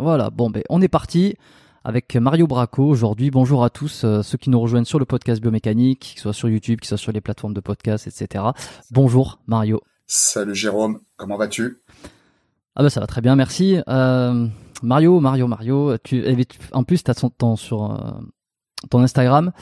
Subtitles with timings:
[0.00, 1.34] Voilà, bon ben on est parti
[1.84, 3.30] avec Mario Braco aujourd'hui.
[3.30, 6.48] Bonjour à tous euh, ceux qui nous rejoignent sur le podcast biomécanique, qu'ils soient sur
[6.48, 8.44] YouTube, qu'ils soient sur les plateformes de podcast, etc.
[8.90, 9.82] Bonjour Mario.
[10.06, 11.78] Salut Jérôme, comment vas-tu?
[12.76, 13.78] Ah ben ça va très bien, merci.
[13.88, 14.46] Euh,
[14.82, 17.98] Mario, Mario, Mario, tu, eh, tu- en plus tu as ton, sur euh,
[18.88, 19.52] ton Instagram,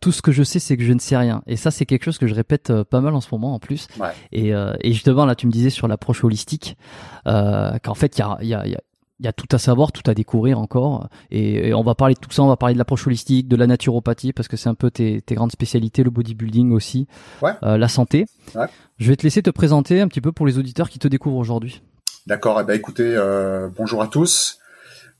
[0.00, 1.42] tout ce que je sais c'est que je ne sais rien.
[1.46, 3.86] Et ça c'est quelque chose que je répète pas mal en ce moment en plus.
[4.00, 4.08] Ouais.
[4.32, 6.76] Et, et justement là tu me disais sur l'approche holistique
[7.24, 8.80] qu'en fait il y a, il y, a, il y, a,
[9.22, 11.08] il y a tout à savoir, tout à découvrir encore.
[11.30, 13.54] Et, et on va parler de tout ça, on va parler de l'approche holistique, de
[13.54, 17.06] la naturopathie parce que c'est un peu tes, tes grandes spécialités, le bodybuilding aussi,
[17.40, 17.52] Ouais.
[17.62, 18.26] euh, la santé.
[18.56, 18.66] Ouais.
[18.98, 21.36] Je vais te laisser te présenter un petit peu pour les auditeurs qui te découvrent
[21.36, 21.82] aujourd'hui.
[22.26, 24.58] D'accord, eh ben écoutez, euh, bonjour à tous.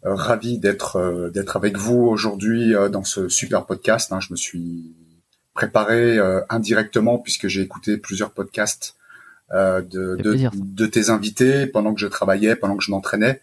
[0.04, 4.12] Euh, ravi d'être d'être avec vous aujourd'hui dans ce super podcast.
[4.12, 4.18] hein.
[4.20, 4.96] Je me suis
[5.54, 8.96] préparé indirectement puisque j'ai écouté plusieurs podcasts
[9.52, 13.40] de tes invités pendant que je travaillais, pendant que je m'entraînais.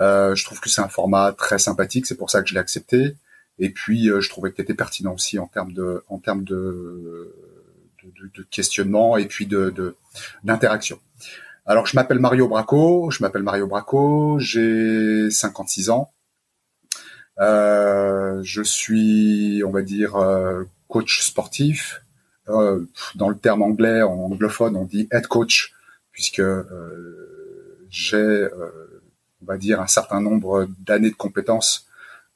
[0.00, 2.60] Euh, je trouve que c'est un format très sympathique, c'est pour ça que je l'ai
[2.60, 3.16] accepté.
[3.58, 6.44] Et puis euh, je trouvais que tu étais pertinent aussi en termes de en termes
[6.44, 7.34] de
[8.04, 9.94] de, de- questionnement et puis de
[10.44, 10.98] d'interaction.
[11.66, 16.10] Alors, je m'appelle Mario Braco, je m'appelle Mario Braco, j'ai 56 ans.
[17.40, 22.02] Euh, je suis, on va dire, euh, coach sportif.
[22.48, 25.74] Euh, dans le terme anglais, en anglophone, on dit head coach,
[26.10, 26.64] puisque euh,
[27.90, 28.87] j'ai, euh,
[29.42, 31.86] on va dire, un certain nombre d'années de compétences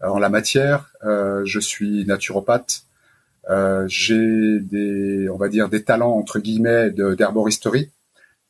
[0.02, 0.90] euh, en la matière.
[1.04, 2.82] Euh, je suis naturopathe.
[3.50, 7.90] Euh, j'ai des, on va dire, des talents entre guillemets d'herboristerie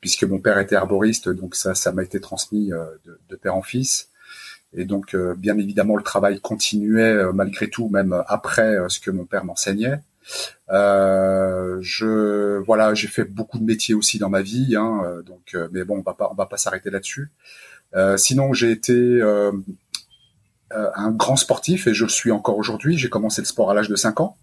[0.03, 3.55] puisque mon père était herboriste, donc ça, ça m'a été transmis euh, de, de père
[3.55, 4.09] en fils.
[4.75, 9.13] Et donc, euh, bien évidemment, le travail continuait euh, malgré tout, même après ce que
[9.13, 10.01] mon père m'enseignait.
[10.69, 15.99] Je, voilà, j'ai fait beaucoup de métiers aussi dans ma vie, hein, donc, mais bon,
[15.99, 17.31] on va pas, on va pas s'arrêter là-dessus.
[17.95, 19.53] Euh, sinon, j'ai été euh,
[20.73, 22.97] euh, un grand sportif et je le suis encore aujourd'hui.
[22.97, 24.37] J'ai commencé le sport à l'âge de 5 ans.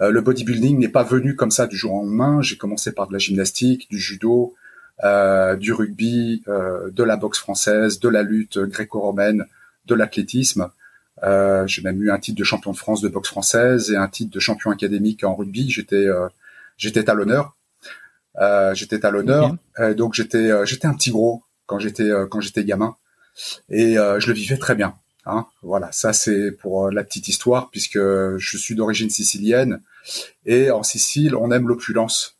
[0.00, 2.42] Euh, le bodybuilding n'est pas venu comme ça du jour au lendemain.
[2.42, 4.54] J'ai commencé par de la gymnastique, du judo,
[5.02, 9.46] euh, du rugby, euh, de la boxe française, de la lutte gréco-romaine,
[9.86, 10.70] de l'athlétisme.
[11.22, 14.08] Euh, j'ai même eu un titre de champion de France de boxe française et un
[14.08, 15.70] titre de champion académique en rugby.
[15.70, 16.28] J'étais euh,
[16.76, 17.54] j'étais à l'honneur.
[18.40, 19.54] Euh, j'étais à l'honneur.
[19.78, 22.96] Euh, donc j'étais euh, j'étais un petit gros quand j'étais euh, quand j'étais gamin
[23.70, 24.94] et euh, je le vivais très bien.
[25.26, 29.80] Hein, voilà, ça c'est pour euh, la petite histoire puisque je suis d'origine sicilienne
[30.46, 32.36] et en Sicile on aime l'opulence.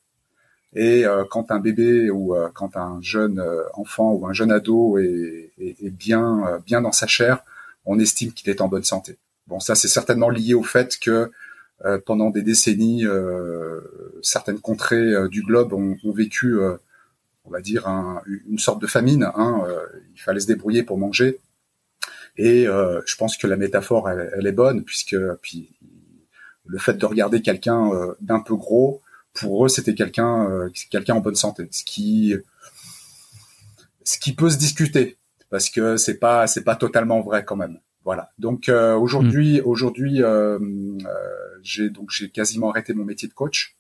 [0.77, 3.43] Et euh, quand un bébé ou euh, quand un jeune
[3.75, 7.45] enfant ou un jeune ado est, est- est bien euh, bien dans sa chair,
[7.87, 9.17] on estime qu'il est en bonne santé.
[9.47, 11.31] Bon, ça c'est certainement lié au fait que
[12.07, 13.05] pendant des décennies,
[14.23, 16.57] certaines contrées du globe ont, ont vécu,
[17.45, 19.25] on va dire, un- une sorte de famine.
[19.35, 19.81] Hein, euh,
[20.15, 21.39] il fallait se débrouiller pour manger.
[22.37, 25.69] Et euh, je pense que la métaphore, elle, elle est bonne, puisque puis
[26.67, 29.01] le fait de regarder quelqu'un euh, d'un peu gros,
[29.35, 31.69] pour eux, c'était quelqu'un euh, quelqu'un en bonne santé.
[31.71, 32.35] Ce qui
[34.05, 35.17] ce qui peut se discuter,
[35.51, 37.79] parce que c'est pas c'est pas totalement vrai quand même.
[38.05, 38.31] Voilà.
[38.39, 41.09] Donc euh, aujourd'hui aujourd'hui euh, euh,
[41.63, 43.74] j'ai donc j'ai quasiment arrêté mon métier de coach.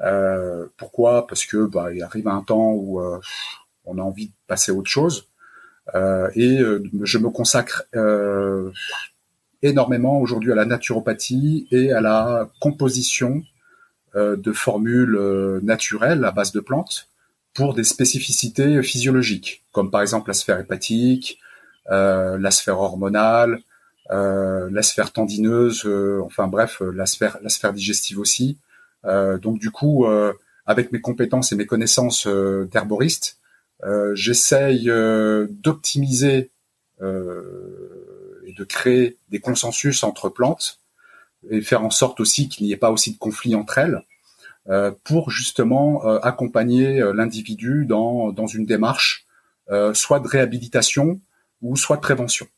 [0.00, 1.26] Euh, pourquoi?
[1.26, 3.18] Parce que bah il arrive un temps où euh,
[3.84, 5.26] on a envie de passer à autre chose.
[5.94, 8.70] Euh, et euh, je me consacre euh,
[9.62, 13.42] énormément aujourd'hui à la naturopathie et à la composition
[14.14, 17.08] de formules naturelles à base de plantes
[17.54, 21.38] pour des spécificités physiologiques, comme par exemple la sphère hépatique,
[21.88, 23.60] la sphère hormonale,
[24.10, 25.86] la sphère tendineuse,
[26.24, 28.56] enfin bref, la sphère, la sphère digestive aussi.
[29.04, 30.32] Euh, donc du coup, euh,
[30.66, 33.36] avec mes compétences et mes connaissances euh, d'herboriste,
[34.14, 34.86] j'essaye
[35.62, 36.50] d'optimiser
[37.00, 40.80] et de créer des consensus entre plantes
[41.48, 44.02] et faire en sorte aussi qu'il n'y ait pas aussi de conflits entre elles
[45.04, 49.26] pour justement accompagner l'individu dans, dans une démarche
[49.94, 51.20] soit de réhabilitation
[51.62, 52.48] ou soit de prévention.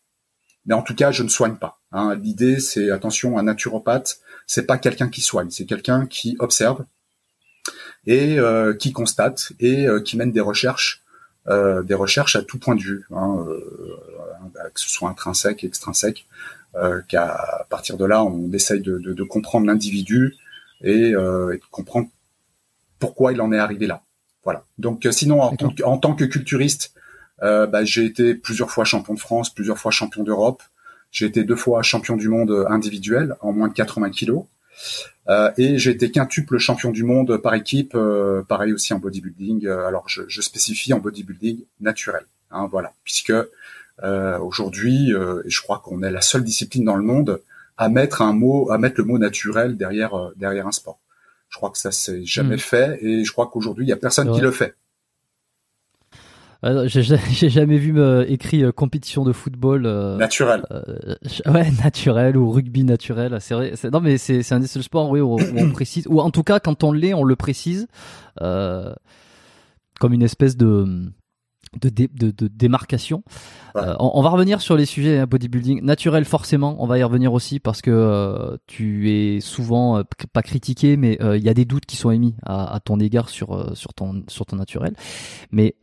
[0.65, 1.81] Mais en tout cas, je ne soigne pas.
[1.93, 2.15] Hein.
[2.15, 6.85] L'idée, c'est attention, un naturopathe, c'est pas quelqu'un qui soigne, c'est quelqu'un qui observe
[8.05, 11.05] et euh, qui constate et euh, qui mène des recherches,
[11.47, 13.47] euh, des recherches à tout point de vue, hein,
[14.75, 16.27] que ce soit intrinsèque, extrinsèque,
[17.07, 20.35] qu'à partir de là, on essaye de, de, de comprendre l'individu
[20.83, 22.09] et, et, de comprendre
[22.99, 24.03] pourquoi il en est arrivé là.
[24.43, 24.65] Voilà.
[24.79, 26.93] Donc, sinon, en, en tant que culturiste,
[27.41, 30.63] bah, j'ai été plusieurs fois champion de France, plusieurs fois champion d'Europe.
[31.11, 34.45] J'ai été deux fois champion du monde individuel en moins de 80 kilos.
[35.29, 39.67] Euh, et j'ai été quintuple champion du monde par équipe, euh, pareil aussi en bodybuilding.
[39.67, 43.33] Euh, alors je, je, spécifie en bodybuilding naturel, hein, voilà, puisque
[44.03, 47.41] euh, aujourd'hui, et je crois qu'on est la seule discipline dans le monde
[47.77, 50.99] à mettre un mot, à mettre le mot naturel derrière derrière un sport.
[51.49, 52.61] Je crois que ça s'est jamais hmm.
[52.61, 54.75] fait, et je crois qu'aujourd'hui il y a personne qui le fait.
[56.87, 60.63] J'ai jamais vu euh, écrit euh, compétition de football euh, naturel.
[61.47, 63.39] ouais, naturel ou rugby naturel.
[63.41, 63.73] C'est vrai.
[63.91, 66.61] Non, mais c'est un des seuls sports oui, où, on précise, ou en tout cas
[66.61, 67.87] quand on l'est, on le précise
[68.39, 71.11] comme une espèce de
[71.81, 73.23] de, de, de, démarcation.
[73.77, 76.77] Euh, on, va revenir sur les sujets hein, bodybuilding naturel forcément.
[76.81, 80.03] On va y revenir aussi parce que euh, tu es souvent euh,
[80.33, 83.29] pas critiqué, mais il y a des doutes qui sont émis à, à ton égard
[83.29, 84.95] sur sur ton sur ton naturel.
[85.53, 85.77] Mais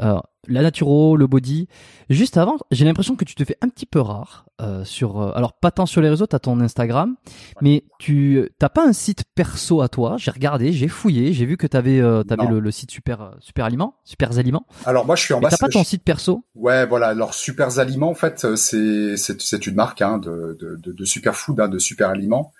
[0.47, 1.67] la naturo, le body.
[2.09, 5.21] Juste avant, j'ai l'impression que tu te fais un petit peu rare euh, sur.
[5.21, 7.15] Euh, alors pas tant sur les réseaux, t'as ton Instagram,
[7.61, 10.15] mais tu t'as pas un site perso à toi.
[10.17, 13.65] J'ai regardé, j'ai fouillé, j'ai vu que t'avais euh, t'avais le, le, site super super
[13.65, 14.65] aliment, super aliments.
[14.85, 15.49] Alors moi je suis bas.
[15.49, 16.43] T'as pas ton site perso?
[16.55, 17.07] Ouais, voilà.
[17.07, 21.05] Alors super aliments en fait c'est c'est c'est une marque hein, de, de, de de
[21.05, 22.53] superfood, hein, de super aliments.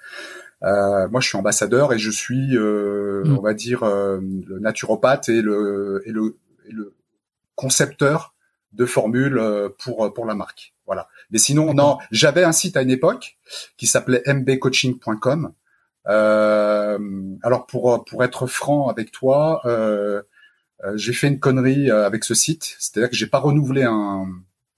[0.63, 3.38] Euh, moi, je suis ambassadeur et je suis, euh, mm.
[3.38, 6.36] on va dire, euh, le naturopathe et le, et le,
[6.68, 6.94] et le
[7.57, 8.33] concepteur
[8.71, 10.74] de formules euh, pour euh, pour la marque.
[10.86, 11.09] Voilà.
[11.31, 13.38] Mais sinon, non, j'avais un site à une époque
[13.75, 15.51] qui s'appelait mbcoaching.com.
[16.07, 16.98] Euh,
[17.44, 20.21] alors pour pour être franc avec toi, euh,
[20.86, 24.27] euh j'ai fait une connerie avec ce site, c'est-à-dire que j'ai pas renouvelé un,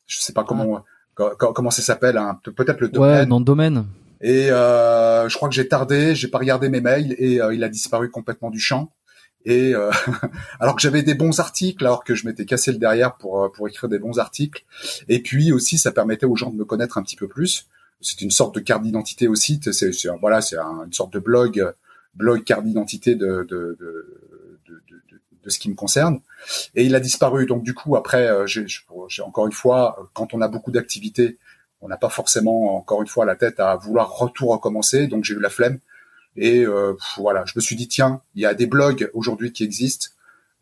[0.07, 0.83] je sais pas comment
[1.17, 1.35] ah.
[1.37, 2.19] comment ça s'appelle,
[2.55, 3.11] peut-être le domaine.
[3.11, 3.85] Ouais, nom de domaine.
[4.21, 7.69] Et euh, je crois que j'ai tardé, j'ai pas regardé mes mails et il a
[7.69, 8.91] disparu complètement du champ.
[9.45, 9.91] Et euh,
[10.59, 13.49] alors que j'avais des bons articles, alors que je m'étais cassé le derrière pour euh,
[13.49, 14.65] pour écrire des bons articles.
[15.07, 17.67] Et puis aussi, ça permettait aux gens de me connaître un petit peu plus.
[18.01, 19.59] C'est une sorte de carte d'identité aussi.
[19.71, 21.73] C'est voilà, c'est une sorte de blog
[22.15, 24.19] blog carte d'identité de de, de
[24.67, 24.81] de,
[25.43, 26.19] de, ce qui me concerne.
[26.75, 27.45] Et il a disparu.
[27.45, 31.37] Donc du coup, après, euh, j'ai encore une fois, quand on a beaucoup d'activités,
[31.81, 35.07] on n'a pas forcément encore une fois la tête à vouloir retour recommencer.
[35.07, 35.79] Donc j'ai eu la flemme.
[36.41, 39.65] Et euh, voilà, je me suis dit tiens, il y a des blogs aujourd'hui qui
[39.65, 40.07] existent,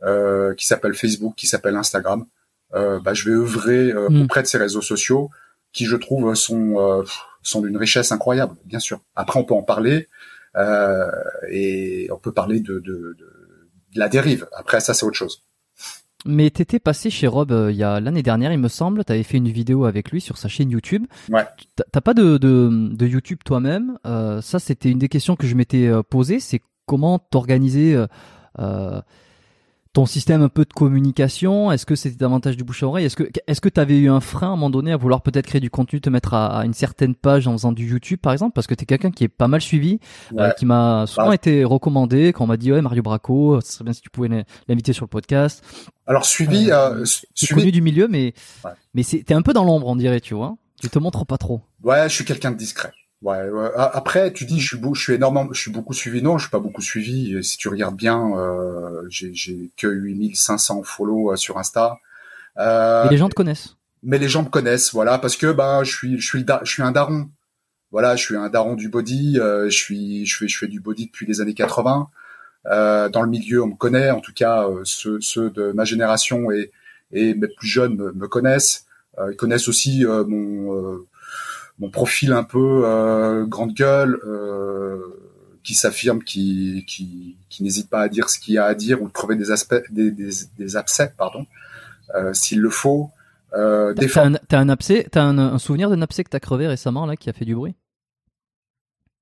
[0.03, 2.25] euh, qui s'appellent Facebook, qui s'appellent Instagram.
[2.73, 4.23] Euh, bah, je vais œuvrer hmm.
[4.23, 5.29] auprès de ces réseaux sociaux
[5.73, 7.05] qui, je trouve, sont
[7.43, 8.99] sont d'une richesse incroyable, bien sûr.
[9.15, 10.07] Après, on peut en parler
[11.49, 13.27] et on peut parler de, de, de,
[13.93, 14.47] de la dérive.
[14.57, 15.43] Après, ça, c'est autre chose.
[16.27, 19.05] Mais t'étais passé chez Rob euh, il y a l'année dernière, il me semble.
[19.05, 21.05] T'avais fait une vidéo avec lui sur sa chaîne YouTube.
[21.29, 21.45] Ouais.
[21.91, 23.97] T'as pas de, de, de YouTube toi-même.
[24.05, 26.39] Euh, ça, c'était une des questions que je m'étais euh, posée.
[26.41, 27.97] C'est comment t'organiser
[29.97, 33.05] ton système un peu de communication Est-ce que c'était davantage du bouche à oreille?
[33.07, 35.23] Est-ce que est-ce que tu avais eu un frein à un moment donné à vouloir
[35.23, 38.31] peut-être créer du contenu, te mettre à, une certaine page en faisant du YouTube par
[38.31, 38.53] exemple?
[38.53, 39.99] Parce que tu es quelqu'un qui est pas mal suivi,
[40.37, 43.85] euh, qui m'a souvent été recommandé quand on m'a dit ouais Mario Braco, ce serait
[43.85, 45.63] bien si tu pouvais l'inviter sur le podcast.
[46.05, 47.59] Alors suivi, euh, euh suivi...
[47.59, 48.35] connu du milieu, mais
[48.93, 50.57] mais c'est t'es un peu dans l'ombre on dirait, tu vois?
[50.79, 51.61] Tu te montres pas trop.
[51.81, 52.91] Ouais, je suis quelqu'un de discret.
[53.23, 56.21] Ouais, Après, tu dis, je suis, je suis énormément, je suis beaucoup suivi.
[56.21, 57.43] Non, je suis pas beaucoup suivi.
[57.43, 61.97] Si tu regardes bien, euh, j'ai que 8500 follow euh, sur Insta.
[62.59, 63.75] Euh, Et les gens te connaissent.
[64.03, 66.83] Mais les gens me connaissent, voilà, parce que bah, je suis, je suis, je suis
[66.83, 67.29] un daron.
[67.91, 69.39] Voilà, je suis un daron du body.
[69.39, 72.07] Euh, je suis, je fais, je fais du body depuis les années 80.
[72.67, 74.11] Euh, dans le milieu, on me connaît.
[74.11, 76.71] En tout cas, euh, ceux, ceux de ma génération et
[77.13, 78.85] et mes plus jeunes me, me connaissent.
[79.31, 80.99] ils connaissent aussi mon
[81.79, 84.97] mon profil un peu euh, grande gueule, euh,
[85.63, 89.01] qui s'affirme, qui, qui, qui n'hésite pas à dire ce qu'il y a à dire
[89.01, 91.45] ou de crever des aspects, des, des, des abcès, pardon,
[92.15, 93.11] euh, s'il le faut.
[93.53, 96.67] Euh, t'as un, as un abcès, t'as un, un souvenir d'un abcès que t'as crevé
[96.67, 97.75] récemment là, qui a fait du bruit?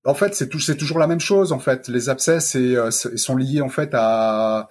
[0.05, 1.51] En fait, c'est tout, c'est toujours la même chose.
[1.51, 4.69] En fait, les abcès, c'est, sont liés en fait à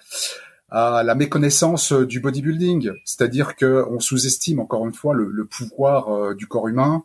[0.71, 6.47] à la méconnaissance du bodybuilding, c'est-à-dire que on sous-estime encore une fois le, pouvoir du
[6.47, 7.03] corps humain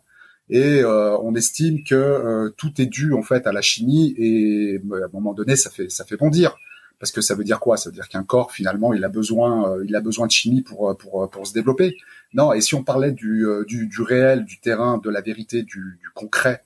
[0.50, 5.08] et on estime que tout est dû en fait à la chimie et à un
[5.12, 6.56] moment donné ça fait ça fait bondir
[6.98, 7.76] parce que ça veut dire quoi?
[7.76, 10.96] Ça veut dire qu'un corps finalement il a besoin il a besoin de chimie pour
[10.98, 11.96] pour pour se développer.
[12.34, 15.98] Non, et si on parlait du du, du réel, du terrain, de la vérité, du,
[16.00, 16.64] du concret,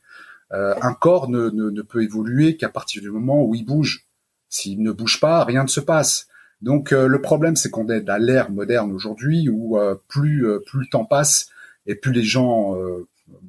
[0.51, 4.05] un corps ne, ne, peut évoluer qu'à partir du moment où il bouge.
[4.49, 6.29] S'il ne bouge pas, rien ne se passe.
[6.63, 10.61] Donc euh, le problème, c'est qu'on est à l'ère moderne aujourd'hui où euh, plus euh,
[10.65, 11.49] plus le temps passe
[11.87, 12.75] et plus les gens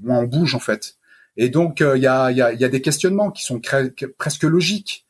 [0.02, 0.96] moins on bouge en fait.
[1.38, 3.62] Et donc il y a, y, a, y, a, des questionnements qui sont
[4.18, 5.06] presque logiques,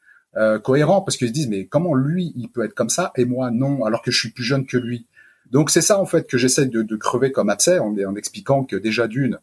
[0.63, 3.51] cohérents, parce qu'ils se disent mais comment lui il peut être comme ça et moi
[3.51, 5.05] non, alors que je suis plus jeune que lui?
[5.51, 8.75] Donc c'est ça en fait que j'essaie de, de, crever comme abcès en, expliquant que
[8.75, 9.39] déjà d'une,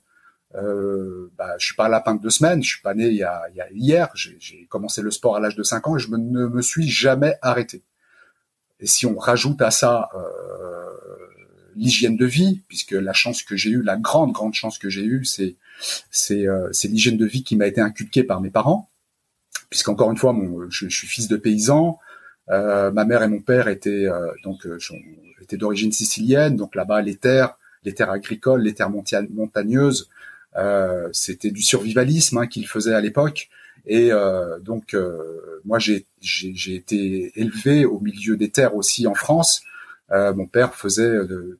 [0.55, 3.23] euh, bah, je suis pas lapin de deux semaines, je suis pas né il y
[3.23, 6.01] a, il y a hier, j'ai commencé le sport à l'âge de 5 ans et
[6.01, 7.83] je ne me suis jamais arrêté.
[8.81, 10.91] Et si on rajoute à ça euh,
[11.77, 15.05] l'hygiène de vie, puisque la chance que j'ai eue, la grande grande chance que j'ai
[15.05, 15.55] eue, c'est
[16.11, 18.89] c'est euh, l'hygiène de vie qui m'a été inculquée par mes parents,
[19.71, 21.99] puisqu'encore une fois, mon, je, suis fils de paysan.
[22.51, 24.67] Euh, ma mère et mon père étaient euh, donc
[25.41, 30.09] étaient d'origine sicilienne, donc là-bas les terres, les terres agricoles, les terres montagneuses,
[30.57, 33.49] euh, c'était du survivalisme hein, qu'ils faisaient à l'époque.
[33.87, 36.05] Et euh, donc, euh, moi, j'ai
[36.75, 39.63] été élevé au milieu des terres aussi en France.
[40.13, 41.17] Euh, mon père faisait,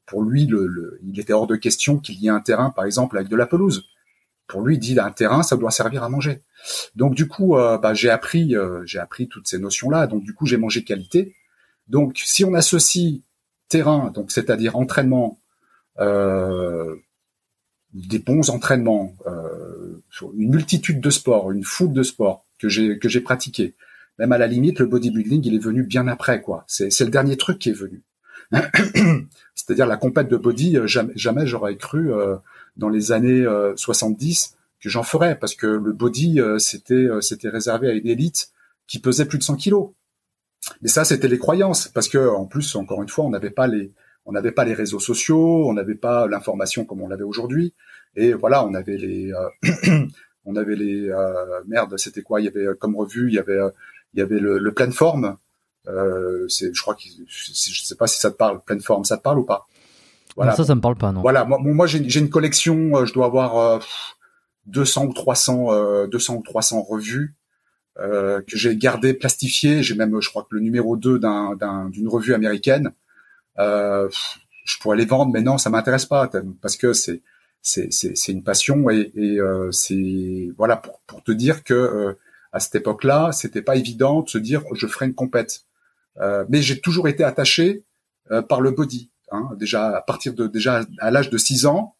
[0.07, 3.17] pour lui, le, il était hors de question qu'il y ait un terrain, par exemple,
[3.17, 3.85] avec de la pelouse.
[4.47, 6.43] Pour lui, il dit un terrain, ça doit servir à manger.
[6.95, 8.55] Donc, du coup, bah, j'ai appris,
[8.85, 10.07] j'ai appris toutes ces notions-là.
[10.07, 11.35] Donc, du coup, j'ai mangé qualité.
[11.89, 13.21] Donc, si on associe
[13.69, 15.41] terrain, donc c'est-à-dire entraînement,
[15.99, 16.97] euh,
[17.93, 20.03] des bons entraînements, euh,
[20.37, 23.75] une multitude de sports, une foule de sports que j'ai que j'ai pratiqué.
[24.19, 26.65] Même à la limite, le bodybuilding, il est venu bien après, quoi.
[26.69, 28.03] C'est le dernier truc qui est venu.
[29.55, 32.37] C'est-à-dire la compète de body, euh, jamais, jamais j'aurais cru euh,
[32.77, 33.45] dans les années
[33.77, 38.51] 70 que j'en ferais, parce que le body, c'était c'était réservé à une élite
[38.87, 39.91] qui pesait plus de 100 kilos.
[40.81, 43.67] Mais ça, c'était les croyances, parce que en plus, encore une fois, on n'avait pas
[43.67, 43.93] les
[44.25, 47.75] on n'avait pas les réseaux sociaux, on n'avait pas l'information comme on l'avait aujourd'hui.
[48.17, 50.07] Et voilà, on avait les, euh,
[50.45, 52.41] on avait les euh, merde, c'était quoi?
[52.41, 53.59] Il y avait euh, comme revue, il y avait,
[54.15, 55.37] il y avait le, le pleine forme.
[55.89, 59.17] Euh, c'est, je crois que je sais pas si ça te parle, pleine forme, ça
[59.17, 59.67] te parle ou pas?
[60.37, 60.55] Voilà.
[60.55, 61.21] ça, ça me parle pas, non.
[61.21, 63.81] Voilà, moi, moi j'ai, j'ai une collection, je dois avoir
[64.67, 67.35] 200 ou 300, 200 ou 300 revues.
[67.99, 69.83] Euh, que j'ai gardé plastifié.
[69.83, 72.93] J'ai même, je crois que le numéro 2 d'un, d'un, d'une revue américaine.
[73.59, 74.09] Euh,
[74.65, 77.21] je pourrais les vendre, mais non, ça m'intéresse pas parce que c'est
[77.61, 82.19] c'est c'est une passion et, et euh, c'est voilà pour pour te dire que euh,
[82.53, 85.63] à cette époque-là, c'était pas évident de se dire je ferai une compète.
[86.21, 87.83] Euh, mais j'ai toujours été attaché
[88.31, 89.11] euh, par le body.
[89.31, 89.51] Hein.
[89.57, 91.95] Déjà à partir de déjà à l'âge de 6 ans,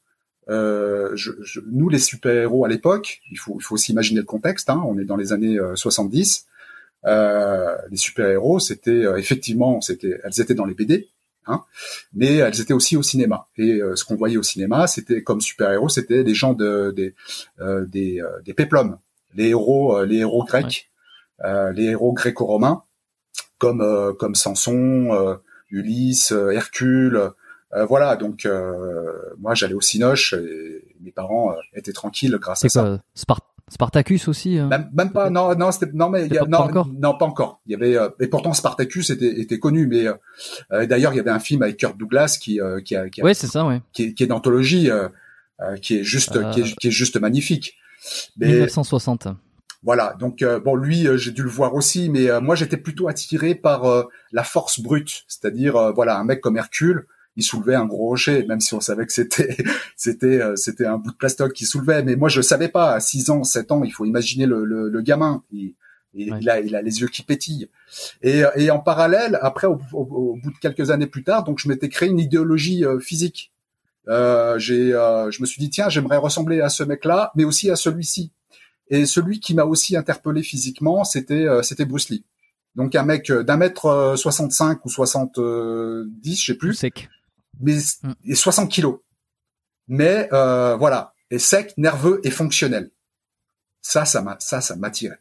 [0.49, 4.27] euh, je, je, nous les super-héros à l'époque, il faut il faut aussi imaginer le
[4.27, 4.69] contexte.
[4.71, 6.47] Hein, on est dans les années 70.
[7.05, 11.09] les super-héros, c'était effectivement, c'était elles étaient dans les BD.
[11.47, 11.65] Hein,
[12.13, 13.47] mais elles étaient aussi au cinéma.
[13.57, 17.15] Et euh, ce qu'on voyait au cinéma, c'était comme super-héros, c'était des gens de des
[17.61, 18.97] euh, des, euh, des péplums,
[19.35, 20.89] les héros les héros grecs,
[21.75, 22.83] les héros gréco-romains,
[23.63, 25.39] comme comme Samson,
[25.71, 27.31] Ulysse, Hercule.
[27.89, 28.49] voilà, donc
[29.39, 32.99] moi j'allais au Cinoche et mes parents étaient tranquilles grâce à ça.
[33.73, 34.59] Spartacus aussi.
[34.59, 34.69] Hein.
[34.93, 35.31] Même, pas.
[35.31, 36.89] Non, non, c'était non, mais y a, non, pas encore.
[36.89, 37.61] non, pas encore.
[37.67, 40.15] Il y avait euh, et pourtant Spartacus était, était connu, mais euh,
[40.73, 43.23] euh d'ailleurs il y avait un film avec Kurt Douglas qui euh, qui a, qui
[43.23, 43.81] ouais, c'est ça, ouais.
[43.95, 44.91] qui est, qui est d'anthologie,
[45.81, 47.77] qui est juste qui est, qui, est, juste magnifique.
[48.37, 49.29] Mais, 1960.
[49.83, 54.07] Voilà, donc bon, lui, j'ai dû le voir aussi, mais moi j'étais plutôt attiré par
[54.31, 58.61] la force brute, c'est-à-dire voilà un mec comme Hercule il soulevait un gros rocher, même
[58.61, 59.57] si on savait que c'était
[59.97, 62.03] c'était euh, c'était un bout de plastoc qui soulevait.
[62.03, 62.93] Mais moi, je savais pas.
[62.93, 65.43] À 6 ans, 7 ans, il faut imaginer le, le, le gamin.
[65.53, 65.75] Il,
[66.15, 67.69] il, a, il a les yeux qui pétillent.
[68.23, 71.69] Et, et en parallèle, après, au, au, bout de quelques années plus tard, donc je
[71.69, 73.51] m'étais créé une idéologie euh, physique.
[74.09, 77.71] Euh, j'ai, euh, je me suis dit tiens, j'aimerais ressembler à ce mec-là, mais aussi
[77.71, 78.31] à celui-ci.
[78.89, 82.25] Et celui qui m'a aussi interpellé physiquement, c'était c'était Bruce Lee.
[82.75, 86.75] Donc un mec d'un mètre 65 ou 70, je sais plus.
[86.75, 87.09] Sec
[87.61, 88.13] mais mm.
[88.27, 88.99] et 60 kilos.
[89.89, 92.91] Mais euh, voilà, et sec, nerveux et fonctionnel.
[93.81, 95.19] Ça, ça m'a, ça, ça m'attirait.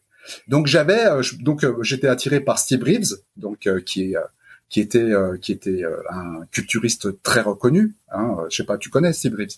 [0.48, 4.16] Donc j'avais, euh, donc euh, j'étais attiré par Steve Reeves, donc qui est
[4.70, 7.96] qui était qui était un culturiste très reconnu.
[8.12, 9.58] Hein, je sais pas, tu connais Steve Reeves?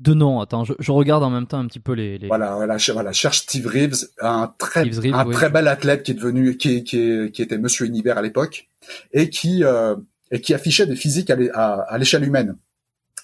[0.00, 2.18] De nom, attends, je, je, regarde en même temps un petit peu les.
[2.18, 2.26] les...
[2.28, 6.56] Voilà, voilà, voilà, cherche Steve Reeves, un très, un très bel athlète qui est devenu,
[6.56, 8.68] qui, qui, qui était Monsieur Univers à l'époque,
[9.12, 9.94] et qui euh,
[10.30, 12.56] et qui affichait des physiques à, l'échelle humaine.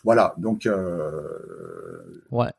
[0.04, 0.66] Voilà, donc.
[0.66, 1.22] Euh,
[2.30, 2.50] ouais.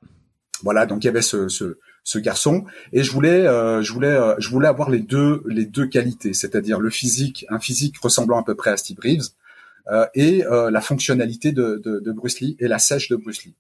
[0.64, 4.08] Voilà, donc il y avait ce, ce, ce garçon, et je voulais, euh, je voulais,
[4.08, 8.40] euh, je voulais avoir les deux, les deux qualités, c'est-à-dire le physique, un physique ressemblant
[8.40, 9.28] à peu près à Steve Reeves,
[9.92, 13.56] euh, et la fonctionnalité de, de, de Bruce Lee et la sèche de Bruce Lee.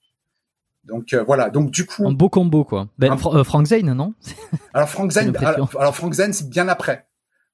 [0.87, 2.87] Donc euh, voilà, donc du coup un beau combo quoi.
[2.97, 4.13] Ben, euh, Frank Zane non?
[4.73, 7.05] Alors Frank Zane, alors, Frank Zane c'est bien après.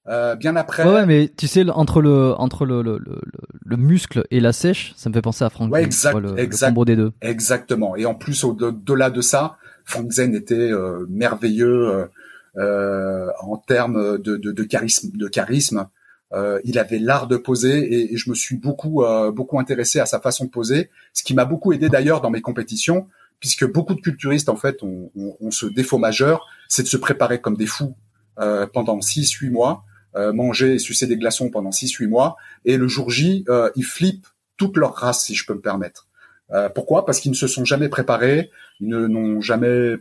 [0.08, 0.84] Euh, bien après.
[0.84, 3.22] Ouais, mais tu sais entre le entre le, le, le,
[3.64, 5.88] le, muscle et la sèche, ça me fait penser à Frank ouais, Zane.
[5.88, 7.14] Exact, le, exact, combo des deux.
[7.22, 7.96] Exactement.
[7.96, 12.10] Et en plus au-delà de ça, Frank Zane était euh, merveilleux
[12.58, 15.88] euh, en termes de, de, de, charisme, de charisme.
[16.34, 20.06] Euh, il avait l'art de poser et, et, je me suis beaucoup beaucoup intéressé à
[20.06, 23.08] sa façon de poser, ce qui m'a beaucoup aidé d'ailleurs dans mes compétitions
[23.44, 25.12] puisque beaucoup de culturistes en fait ont,
[25.52, 27.94] ce défaut majeur, c'est de se préparer comme des fous
[28.40, 29.84] euh, pendant 6-8 mois,
[30.16, 33.84] euh, manger et sucer des glaçons pendant 6-8 mois, et le jour J, euh, ils
[33.84, 36.08] flippent toute leur race, si je peux me permettre.
[36.52, 37.06] Euh, pourquoi?
[37.06, 39.98] Parce qu'ils ne se sont jamais préparés, ils n'ont jamais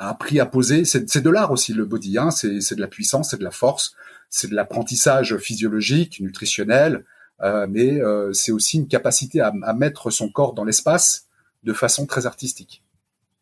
[0.00, 0.84] appris à poser.
[0.84, 2.32] C'est de l'art aussi le body, hein.
[2.32, 3.94] c'est de la puissance, c'est de la force,
[4.30, 7.04] c'est de l'apprentissage physiologique, nutritionnel,
[7.42, 11.27] euh, mais euh, c'est aussi une capacité à, à mettre son corps dans l'espace
[11.62, 12.82] de façon très artistique.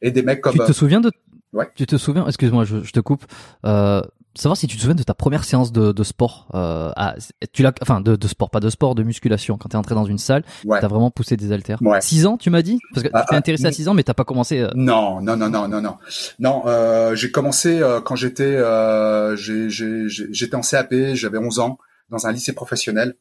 [0.02, 0.52] Et des mecs comme.
[0.52, 1.10] Tu te souviens de.
[1.52, 1.68] Ouais.
[1.74, 3.24] Tu te souviens, excuse-moi, je, je, te coupe.
[3.64, 4.02] Euh,
[4.34, 6.48] savoir si tu te souviens de ta première séance de, de sport.
[6.54, 7.14] Euh, à,
[7.52, 9.56] tu l'as, enfin de, de, sport, pas de sport, de musculation.
[9.56, 10.80] Quand t'es entré dans une salle, ouais.
[10.80, 11.78] t'as vraiment poussé des haltères.
[11.82, 12.00] Ouais.
[12.00, 12.78] 6 ans, tu m'as dit?
[12.92, 14.60] Parce que ah, tu t'es intéressé ah, à 6 ans, mais t'as pas commencé.
[14.60, 14.70] Euh...
[14.74, 15.96] Non, non, non, non, non, non.
[16.38, 21.78] Non, euh, j'ai commencé euh, quand j'étais, euh, j'étais en CAP, j'avais 11 ans,
[22.10, 23.14] dans un lycée professionnel,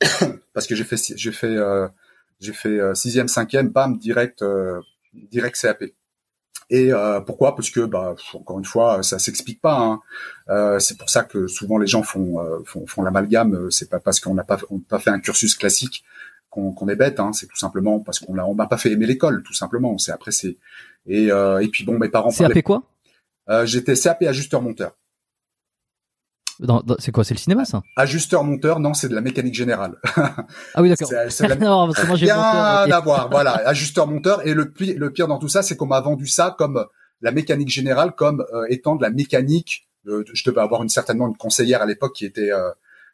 [0.54, 1.88] parce que j'ai fait, j'ai fait euh,
[2.42, 4.80] j'ai fait euh, sixième, cinquième, bam, direct, euh,
[5.14, 5.84] direct CAP.
[6.70, 7.54] Et euh, pourquoi?
[7.54, 9.78] Parce que, bah, encore une fois, ça s'explique pas.
[9.78, 10.00] Hein.
[10.48, 13.70] Euh, c'est pour ça que souvent les gens font euh, font, font l'amalgame.
[13.70, 16.04] C'est pas parce qu'on n'a pas on pas fait un cursus classique
[16.50, 17.20] qu'on est bête.
[17.20, 17.32] Hein.
[17.32, 19.96] C'est tout simplement parce qu'on on m'a pas fait aimer l'école, tout simplement.
[19.98, 20.56] C'est après c'est
[21.06, 22.30] et et puis bon, mes parents.
[22.30, 22.82] CAP quoi?
[23.64, 24.96] J'étais CAP ajusteur monteur
[26.98, 27.82] c'est quoi C'est le cinéma, ça?
[27.96, 29.96] Ajusteur monteur, non, c'est de la mécanique générale.
[30.16, 31.10] ah oui, d'accord.
[31.28, 31.56] c'est la...
[31.56, 33.28] non, parce que moi rien à voir.
[33.30, 34.46] Voilà, ajusteur monteur.
[34.46, 36.84] Et le pire, le pire dans tout ça, c'est qu'on m'a vendu ça comme
[37.22, 39.88] la mécanique générale, comme euh, étant de la mécanique.
[40.06, 42.70] Euh, je devais avoir une certainement une conseillère à l'époque qui était euh,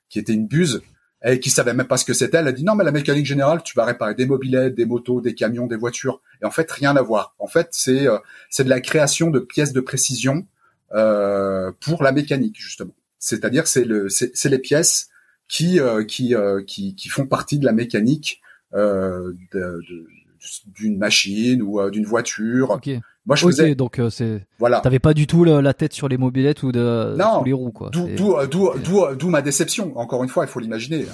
[0.09, 0.81] qui était une buse
[1.25, 2.39] et qui savait même pas ce que c'était.
[2.39, 5.21] Elle a dit non, mais la mécanique générale, tu vas réparer des mobilettes, des motos,
[5.21, 6.23] des camions, des voitures.
[6.43, 7.35] Et en fait, rien à voir.
[7.39, 8.07] En fait, c'est
[8.49, 10.47] c'est de la création de pièces de précision
[10.91, 12.95] pour la mécanique justement.
[13.19, 15.09] C'est-à-dire c'est le c'est les pièces
[15.49, 18.41] qui euh, qui, euh, qui qui font partie de la mécanique
[18.75, 19.33] euh,
[20.67, 22.71] d'une machine ou euh, d'une voiture.
[22.71, 23.01] Okay.
[23.27, 24.81] Moi je faisais donc c'est voilà.
[24.81, 27.91] T'avais pas du tout la, tête sur les mobilettes ou de non, les roues quoi.
[27.91, 29.99] D'où d'où d'où d'où ma déception.
[29.99, 31.05] Encore une fois, il faut l'imaginer.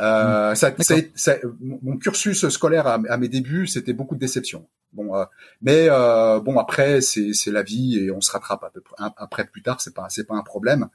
[0.00, 0.54] Euh, hmm.
[0.56, 0.72] ça,
[1.14, 4.66] ça, mon cursus scolaire à, à mes débuts, c'était beaucoup de déception.
[4.94, 5.24] Bon, euh,
[5.60, 8.96] mais euh, bon après c'est c'est la vie et on se rattrape à peu près
[9.16, 9.80] après plus tard.
[9.80, 10.88] C'est pas c'est pas un problème.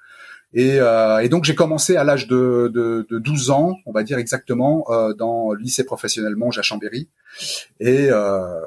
[0.54, 4.04] Et, euh, et donc j'ai commencé à l'âge de, de, de, 12 ans, on va
[4.04, 7.08] dire exactement, euh, dans le lycée professionnel Monge à Chambéry.
[7.80, 8.60] Et euh,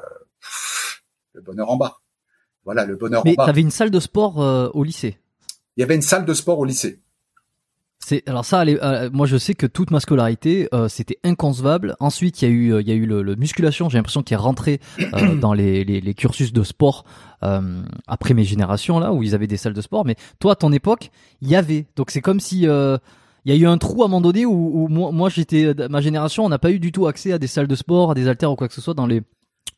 [1.32, 1.98] le bonheur en bas.
[2.64, 3.30] Voilà, le bonheur en bas.
[3.36, 5.18] Mais t'avais une salle de sport euh, au lycée?
[5.76, 7.00] Il y avait une salle de sport au lycée.
[8.04, 8.62] C'est alors ça.
[8.62, 11.94] Euh, moi, je sais que toute ma scolarité, euh, c'était inconcevable.
[12.00, 13.88] Ensuite, il y a eu, il y a eu le, musculation.
[13.88, 14.80] J'ai l'impression qu'il est rentré
[15.14, 17.04] euh, dans les, les, les, cursus de sport
[18.06, 20.04] après mes générations là, où ils avaient des salles de sport.
[20.04, 21.10] Mais toi, à ton époque,
[21.40, 21.86] il y avait.
[21.96, 22.68] Donc c'est comme si il
[23.46, 26.00] y a eu un trou à un moment donné où, où moi, moi j'étais, ma
[26.00, 28.28] génération, on n'a pas eu du tout accès à des salles de sport, à des
[28.28, 29.22] haltères ou quoi que ce soit dans les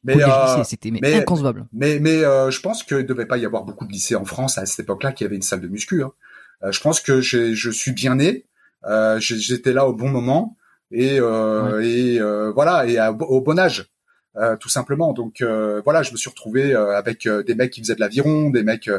[0.07, 0.17] mais
[0.65, 1.65] c'était mais, inconcevable.
[1.73, 4.67] Mais mais je pense qu'il devait pas y avoir beaucoup de lycées en France à
[4.67, 6.03] cette époque-là qui avaient une salle de muscu.
[6.03, 6.13] Hein.
[6.63, 8.45] Euh, je pense que je suis bien né.
[8.87, 10.57] Euh, j'étais là au bon moment
[10.91, 12.21] et, euh, et
[12.53, 13.91] voilà et au bon âge.
[14.37, 15.13] Euh, tout simplement.
[15.13, 18.65] Donc euh, voilà, je me suis retrouvé avec des mecs qui faisaient de l'aviron, des
[18.65, 18.91] mecs,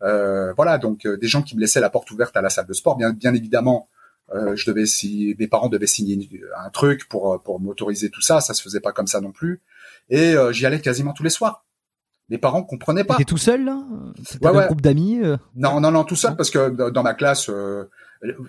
[0.00, 2.96] voilà, donc des gens qui me laissaient la porte ouverte à la salle de sport.
[2.96, 3.88] Bien, bien évidemment,
[4.32, 6.16] je devais si mes parents devaient signer
[6.64, 8.40] un truc pour pour m'autoriser tout ça.
[8.40, 9.60] Ça se faisait pas comme ça non plus.
[10.10, 11.64] Et j'y allais quasiment tous les soirs
[12.28, 13.16] les parents comprenaient pas.
[13.16, 13.82] T'étais tout seul là?
[14.24, 15.36] C'était un groupe d'amis euh?
[15.54, 17.84] Non, non, non, tout seul parce que dans ma classe, euh,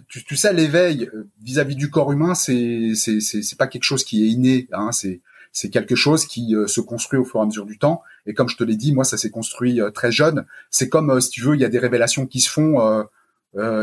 [0.07, 4.03] tu, tu, sais, l'éveil euh, vis-à-vis du corps humain, c'est c'est c'est pas quelque chose
[4.03, 4.67] qui est inné.
[4.71, 8.01] Hein, c'est c'est quelque chose qui se construit au fur et à mesure du temps.
[8.25, 10.45] Et comme je te l'ai dit, moi, ça s'est construit très jeune.
[10.69, 13.05] C'est comme si tu veux, il y a des révélations qui se font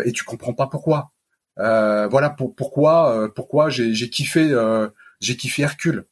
[0.04, 1.12] et tu comprends pas pourquoi.
[1.56, 4.54] voilà pour, pourquoi pourquoi j'ai kiffé
[5.20, 6.04] j'ai kiffé Hercule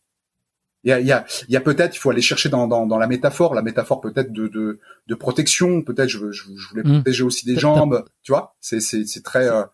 [0.84, 2.96] Il y a, y a, y a peut-être, il faut aller chercher dans, dans, dans
[2.98, 5.82] la métaphore, la métaphore peut-être de, de, de protection.
[5.82, 6.94] Peut-être, je, je, je voulais Mm.
[6.94, 8.04] protéger aussi des jambes.
[8.22, 9.46] Tu vois, c'est, c'est, c'est très.
[9.48, 9.64] euh,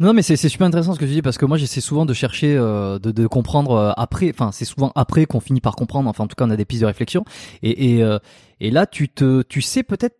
[0.00, 2.06] Non, mais c'est c'est super intéressant ce que tu dis parce que moi j'essaie souvent
[2.06, 4.30] de chercher, euh, de, de comprendre euh, après.
[4.34, 6.08] Enfin, c'est souvent après qu'on finit par comprendre.
[6.08, 7.24] Enfin, en tout cas, on a des pistes de réflexion.
[7.62, 8.18] Et et, euh,
[8.60, 10.16] et là, tu te, tu sais peut-être.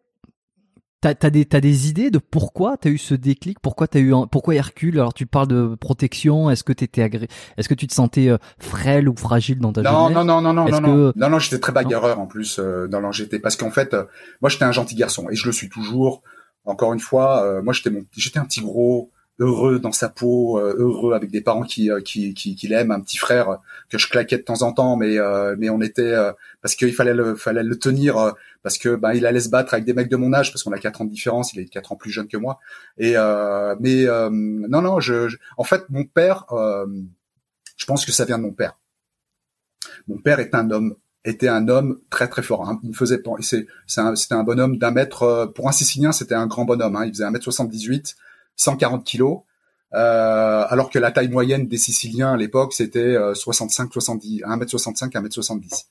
[1.01, 4.27] T'as as des des idées de pourquoi t'as eu ce déclic, pourquoi t'as eu un-
[4.27, 4.99] pourquoi Hercule?
[4.99, 6.51] Alors tu parles de protection.
[6.51, 7.27] Est-ce que t'étais agré...
[7.57, 10.15] Est-ce que tu te sentais euh, frêle ou fragile dans ta Non, jeunesse?
[10.17, 12.87] non, non, non, non, non, non, que- non, non, j'étais très bagarreur en plus euh,
[12.87, 14.05] dans j'étais parce qu'en fait, euh,
[14.43, 16.23] moi j'étais un gentil garçon et je le suis toujours.
[16.67, 20.59] Encore une fois, euh, moi j'étais mon, j'étais un petit gros heureux dans sa peau,
[20.61, 23.99] euh, heureux avec des parents qui euh, qui qui, qui l'aiment, un petit frère que
[23.99, 26.15] je claquais de temps en temps, mais euh, mais on était
[26.63, 29.85] parce qu'il fallait le fallait le tenir parce que ben il allait se battre avec
[29.87, 31.93] des mecs de mon âge parce qu'on a quatre ans de différence, il est quatre
[31.93, 32.61] ans plus jeune que moi
[32.99, 33.15] et
[33.81, 34.05] mais
[34.69, 36.45] non non je, je- en fait mon père
[37.77, 38.75] je pense que ça vient de mon père
[40.09, 42.67] mon père est un homme était un homme très très fort.
[42.69, 42.81] hein.
[42.83, 46.97] Il faisait c'est c'était un bonhomme d'un mètre pour un Sicilien c'était un grand bonhomme.
[46.97, 47.05] Hein.
[47.07, 48.17] Il faisait un mètre 78,
[48.61, 49.41] 140 kilos.
[49.93, 54.57] Euh, alors que la taille moyenne des Siciliens à l'époque c'était euh, 65 70 1
[54.57, 55.87] mètre 65 1 mètre 70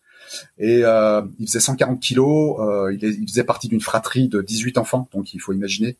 [0.57, 4.41] et euh, il faisait 140 kilos euh, il, est- il faisait partie d'une fratrie de
[4.41, 5.97] 18 enfants donc il faut imaginer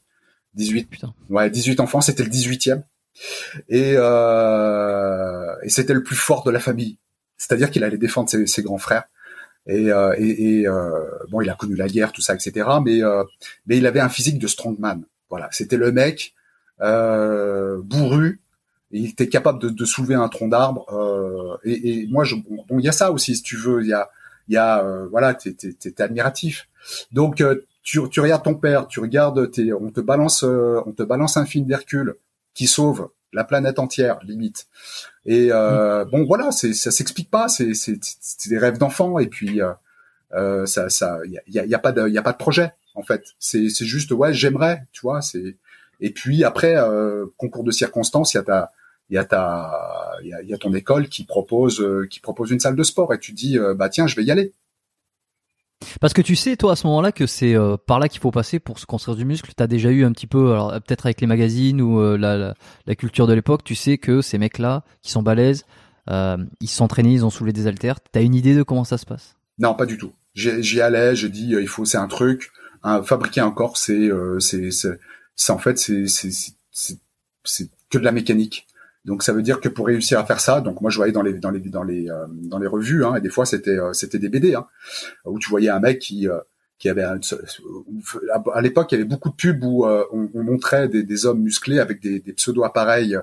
[0.53, 1.13] 18 Putain.
[1.29, 2.81] Ouais, 18 enfants, c'était le 18e.
[3.67, 6.97] Et, euh, et c'était le plus fort de la famille.
[7.37, 9.03] C'est-à-dire qu'il allait défendre ses, ses grands frères.
[9.67, 10.89] Et, euh, et, et, euh,
[11.29, 12.67] bon, il a connu la guerre, tout ça, etc.
[12.83, 13.23] Mais, euh,
[13.67, 15.03] mais il avait un physique de strongman.
[15.29, 16.33] Voilà, c'était le mec
[16.81, 18.39] bourru.
[18.91, 20.85] Et il était capable de, de soulever un tronc d'arbre.
[20.91, 23.81] euh, et, et moi, je, bon, il y a ça aussi, si tu veux.
[23.83, 24.09] Il y a,
[24.47, 26.67] il y a, euh, voilà, t'es, t'es, t'es admiratif.
[27.11, 30.91] Donc, euh, tu, tu regardes ton père, tu regardes, tes, on te balance, euh, on
[30.91, 32.15] te balance un film d'Hercule
[32.55, 34.65] qui sauve la planète entière, limite.
[35.25, 39.27] Et euh, bon, voilà, c'est, ça s'explique pas, c'est, c'est, c'est des rêves d'enfant, et
[39.27, 39.71] puis euh,
[40.33, 42.37] euh, ça, ça, y a, y a- y a pas de, y a pas de
[42.37, 43.23] projet en fait.
[43.39, 45.21] C'est, c'est juste, ouais, j'aimerais, tu vois.
[45.21, 45.55] C'est,
[45.99, 48.71] et puis après, euh, concours de circonstances, il y a ta,
[49.09, 49.71] il y a ta,
[50.23, 52.83] il y a, y a ton école qui propose, euh, qui propose une salle de
[52.83, 54.53] sport, et tu dis, euh, bah tiens, je vais y aller.
[56.01, 58.31] Parce que tu sais, toi, à ce moment-là, que c'est euh, par là qu'il faut
[58.31, 59.49] passer pour se construire du muscle.
[59.55, 62.53] T'as déjà eu un petit peu, alors peut-être avec les magazines ou euh, la, la,
[62.85, 65.65] la culture de l'époque, tu sais que ces mecs-là, qui sont balèzes,
[66.09, 67.99] euh, ils se sont entraînés, ils ont soulevé des haltères.
[68.11, 69.37] T'as une idée de comment ça se passe?
[69.57, 70.11] Non, pas du tout.
[70.35, 72.51] J'y allais, j'ai dit il faut c'est un truc,
[72.83, 74.09] un, fabriquer un corps, c'est
[74.39, 74.99] c'est
[75.41, 76.05] c'est en fait c'est
[77.43, 78.67] c'est que de la mécanique.
[79.05, 81.21] Donc ça veut dire que pour réussir à faire ça, donc moi je voyais dans
[81.21, 83.93] les dans les dans les euh, dans les revues, hein, et des fois c'était euh,
[83.93, 84.65] c'était des BD, hein,
[85.25, 86.37] où tu voyais un mec qui euh,
[86.79, 87.19] qui avait un-
[88.53, 91.25] à l'époque il y avait beaucoup de pubs où euh, on, on montrait des, des
[91.25, 93.17] hommes musclés avec des, des pseudo appareils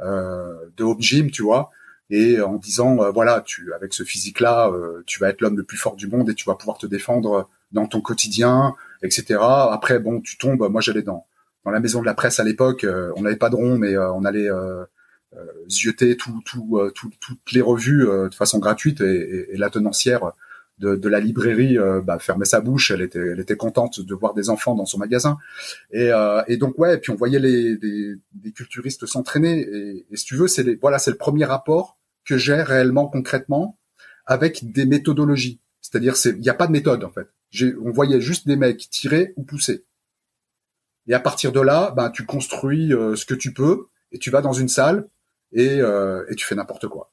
[0.00, 1.70] euh, de home gym, tu vois,
[2.10, 4.70] et en disant euh, voilà tu avec ce physique là
[5.06, 7.48] tu vas être l'homme le plus fort du monde et tu vas pouvoir te défendre
[7.72, 11.26] dans ton quotidien etc après bon tu tombes moi j'allais dans
[11.66, 13.94] dans la maison de la presse à l'époque euh, on n'avait pas de rond mais
[13.94, 14.84] euh, on allait euh,
[15.68, 20.32] zioter tout, tout, tout- toutes les revues de façon gratuite et, et- et la tenancière
[20.78, 24.14] de, de la librairie euh, bah, fermait sa bouche elle était elle était contente de
[24.14, 25.36] voir des enfants dans son magasin
[25.90, 30.06] et, euh, et donc ouais et puis on voyait les des, des culturistes s'entraîner et,
[30.10, 33.76] et si tu veux c'est les voilà c'est le premier rapport que j'ai réellement concrètement
[34.26, 35.60] avec des méthodologies.
[35.80, 37.28] C'est-à-dire, c'est, il n'y a pas de méthode en fait.
[37.80, 39.84] On voyait juste des mecs tirer ou pousser.
[41.08, 44.30] Et à partir de là, ben tu construis euh, ce que tu peux et tu
[44.30, 45.06] vas dans une salle
[45.52, 47.10] et, euh, et tu fais n'importe quoi.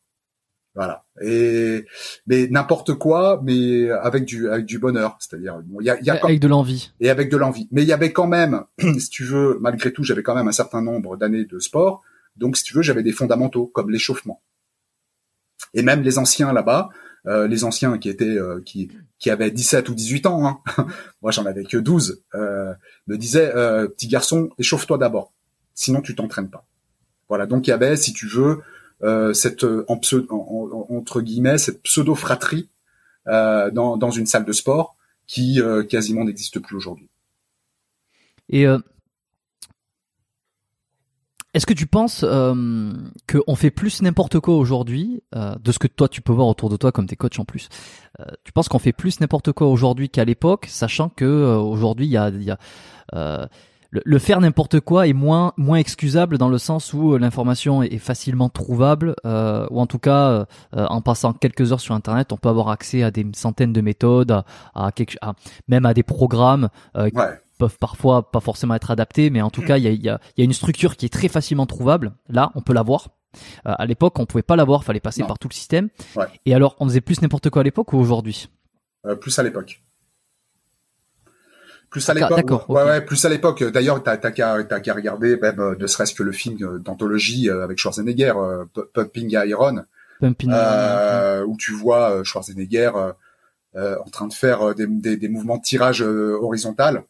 [0.76, 1.04] Voilà.
[1.22, 1.86] Et
[2.26, 5.18] mais n'importe quoi, mais avec du avec du bonheur.
[5.20, 6.92] C'est-à-dire, bon, y a, y a Avec de l'envie.
[7.00, 7.68] et avec de l'envie.
[7.72, 8.64] Mais il y avait quand même,
[9.00, 12.02] si tu veux, malgré tout, j'avais quand même un certain nombre d'années de sport.
[12.36, 14.42] Donc, si tu veux, j'avais des fondamentaux comme l'échauffement.
[15.76, 16.90] Et même les anciens là-bas,
[17.28, 20.60] euh, les anciens qui étaient euh, qui qui avaient 17 ou 18 ans, hein,
[21.22, 22.74] moi j'en avais que 12, euh,
[23.08, 25.32] me disaient euh, petit garçon, échauffe-toi d'abord,
[25.74, 26.66] sinon tu t'entraînes pas.
[27.30, 28.60] Voilà, donc il y avait, si tu veux,
[29.04, 30.36] euh, cette euh, en pseu- en-
[30.90, 32.70] en- entre guillemets cette pseudo fratrie
[33.26, 37.08] dans dans une salle de sport qui quasiment n'existe plus aujourd'hui.
[38.50, 38.66] Et
[41.54, 42.92] est-ce que tu penses euh,
[43.32, 46.70] qu'on fait plus n'importe quoi aujourd'hui, euh, de ce que toi tu peux voir autour
[46.70, 47.70] de toi comme tes coachs en plus
[48.20, 52.08] euh, Tu penses qu'on fait plus n'importe quoi aujourd'hui qu'à l'époque, sachant que euh, aujourd'hui
[52.08, 52.32] il y a,
[53.14, 53.46] euh,
[53.92, 58.00] le, faire n'importe quoi est moins moins excusable dans le sens où euh, l'information est,
[58.00, 62.70] facilement trouvable, ou en tout cas en passant quelques heures sur internet, on peut avoir
[62.70, 65.18] accès à des centaines de méthodes, à, à, quelque,
[65.68, 66.70] même à des programmes.
[67.58, 70.10] Peuvent parfois pas forcément être adaptés, mais en tout cas, il y a, il y,
[70.10, 72.14] a, il y a une structure qui est très facilement trouvable.
[72.30, 73.10] Là, on peut la voir.
[73.66, 75.28] Euh, à l'époque, on pouvait pas l'avoir, fallait passer Non.
[75.28, 75.90] par tout le système.
[76.16, 76.26] Ouais.
[76.46, 78.50] Et alors, on faisait plus n'importe quoi à l'époque ou aujourd'hui?
[79.06, 79.82] Euh, plus à l'époque.
[81.90, 82.52] Plus à D'accord, l'époque.
[82.66, 82.88] d'accord, Ouais, ok.
[82.88, 83.64] ouais, plus à l'époque.
[83.64, 84.56] D'ailleurs, t'as qu'à
[84.94, 88.34] regarder même euh, ne serait-ce que le film euh, d'anthologie avec Schwarzenegger,
[88.94, 89.84] Pumping Iron,
[90.20, 90.52] Pumping.
[91.48, 92.92] où tu vois Schwarzenegger
[93.76, 97.04] en train de faire des, des, des mouvements de tirage horizontal.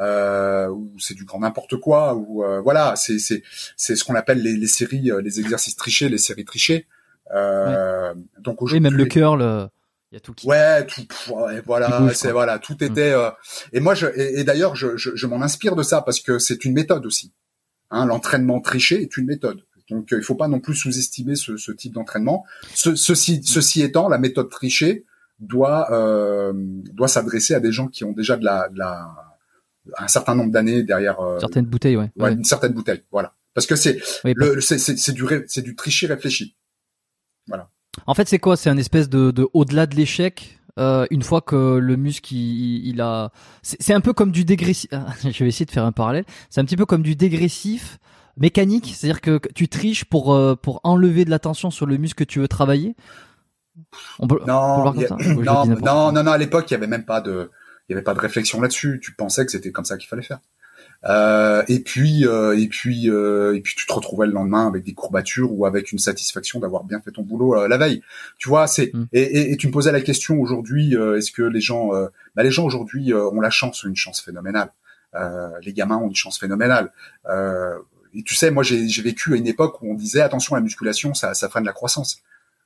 [0.00, 3.42] Euh, où c'est du grand n'importe quoi, ou voilà, c'est c'est
[3.76, 6.86] c'est ce qu'on appelle les, les séries, euh, les exercices trichés, les séries trichées.
[7.34, 9.66] Euh, Donc oui, aujourd'hui, même le curl, euh,
[10.10, 10.46] il y a tout qui.
[10.46, 11.02] Ouais, tout,
[11.66, 13.12] voilà, c'est voilà, tout était.
[13.12, 13.30] euh,
[13.72, 16.38] et moi, je, et, et d'ailleurs, je, je, je m'en inspire de ça parce que
[16.38, 17.32] c'est une méthode aussi.
[17.90, 19.62] Hein, L'entraînement triché est une méthode.
[19.90, 22.44] Donc, euh, il faut pas non plus sous-estimer ce, ce type d'entraînement.
[22.74, 25.04] Ce, ceci, ceci étant, la méthode trichée
[25.40, 26.52] doit euh,
[26.92, 29.29] doit s'adresser à des gens qui ont déjà de la, de la
[29.98, 32.10] un certain nombre d'années derrière euh, Certaines bouteilles, ouais.
[32.16, 32.32] ouais, Ouais.
[32.32, 33.02] une certaine bouteille.
[33.12, 36.56] Voilà, parce que c'est Oui, le c'est c'est du c'est du tricher réfléchi.
[38.06, 38.56] En fait, c'est quoi?
[38.56, 40.58] C'est un espèce de, de au-delà de l'échec.
[40.78, 44.44] euh, une fois que le muscle il, il a, c'est c'est un peu comme du
[44.44, 44.88] dégressif.
[45.22, 46.24] Je vais essayer de faire un parallèle.
[46.50, 47.98] C'est un petit peu comme du dégressif
[48.36, 52.24] mécanique, c'est-à-dire que tu triches pour euh, pour enlever de la tension sur le muscle
[52.24, 52.94] que tu veux travailler?
[54.20, 55.16] On peut, on Non, voir comme y a- ça?
[55.16, 57.50] Non, non, non, non, à l'époque, il y avait même pas de,
[57.90, 59.00] il y avait pas de réflexion là-dessus.
[59.02, 60.38] Tu pensais que c'était comme ça qu'il fallait faire.
[61.06, 64.84] Euh, et puis, euh, et puis, euh, et puis, tu te retrouvais le lendemain avec
[64.84, 68.02] des courbatures ou avec une satisfaction d'avoir bien fait ton boulot euh, la veille.
[68.38, 69.04] Tu vois, c'est Mm.
[69.12, 70.94] et, et, et tu me posais la question aujourd'hui.
[70.96, 73.88] euh, Est-ce que les gens, euh, bah, les gens aujourd'hui euh, ont la chance, ont
[73.88, 74.70] une chance phénoménale?
[75.14, 76.92] Euh, les gamins ont une chance phénoménale.
[77.28, 77.76] Euh,
[78.14, 81.14] et tu sais, moi, j'ai vécu à une époque où on disait attention, la musculation,
[81.14, 82.18] ça, ça freine la croissance.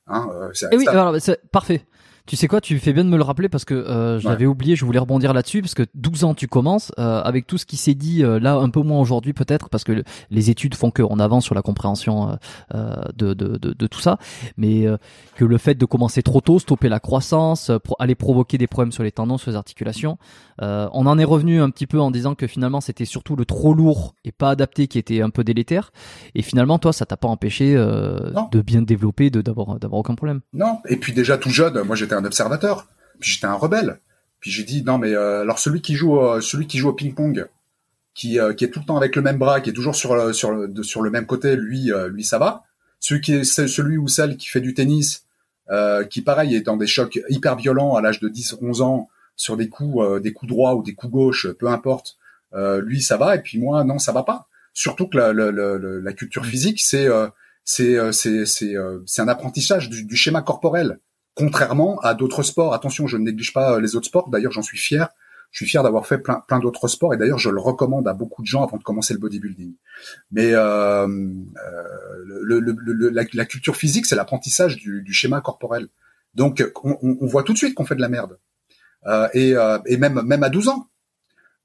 [0.07, 1.85] Hein, euh, ça- Eh oui, ça- alors, c'est parfait.
[2.27, 4.33] Tu sais quoi, tu fais bien de me le rappeler parce que euh, je Ouais.
[4.33, 7.59] l'avais oublié, je voulais rebondir là-dessus parce que 12 ans tu commences euh, avec tout
[7.59, 10.49] ce qui s'est dit euh, là un peu moins aujourd'hui peut-être parce que le- les
[10.49, 12.35] études font qu'on avance sur la compréhension euh,
[12.73, 14.17] euh, de, de, de, de tout ça,
[14.57, 14.97] mais euh,
[15.35, 18.91] que le fait de commencer trop tôt, stopper la croissance, pro- aller provoquer des problèmes
[18.91, 20.17] sur les tendons, sur les articulations,
[20.63, 23.45] euh, on en est revenu un petit peu en disant que finalement c'était surtout le
[23.45, 25.91] trop lourd et pas adapté qui était un peu délétère
[26.33, 30.15] et finalement toi ça t'a pas empêché euh, de bien développer, de d'avoir d'avoir aucun
[30.15, 30.39] problème.
[30.53, 30.79] Non.
[30.89, 32.87] Et puis déjà tout jeune, moi j'étais un observateur,
[33.19, 33.99] puis j'étais un rebelle.
[34.39, 36.93] Puis j'ai dit non mais euh, alors celui qui joue au- celui qui joue au
[36.93, 37.47] ping-pong,
[38.13, 40.33] qui euh, qui est tout le temps avec le même bras, qui est toujours sur
[40.35, 42.63] sur le, même côté, lui euh, lui ça va.
[42.99, 45.23] Celui qui est celui ou celle qui fait du tennis,
[45.69, 49.09] euh, qui pareil est dans des chocs hyper violents à l'âge de 10 11 ans
[49.35, 52.17] sur des coups euh, des coups droits ou des coups gauches, peu importe.
[52.53, 54.47] Euh, lui ça va et puis moi non ça va pas.
[54.73, 57.27] Surtout que la, culture physique c'est euh,
[57.63, 60.99] c'est euh, c'est c'est euh, un apprentissage du schéma corporel
[61.35, 62.73] contrairement à d'autres sports.
[62.73, 64.29] Attention, je ne néglige pas euh, les autres sports.
[64.29, 65.09] D'ailleurs, j'en suis fier.
[65.51, 68.13] Je suis fier d'avoir fait plein, plein d'autres sports et d'ailleurs, je le recommande à
[68.13, 69.73] beaucoup de gens avant de commencer le bodybuilding.
[70.31, 71.07] Mais euh, euh,
[72.25, 75.87] le, le- le- la, culture physique, c'est l'apprentissage du, du schéma corporel.
[76.33, 78.37] Donc, on, on- voit tout de suite qu'on fait de la merde.
[79.07, 80.87] Euh, et, euh, et même même à 12 ans.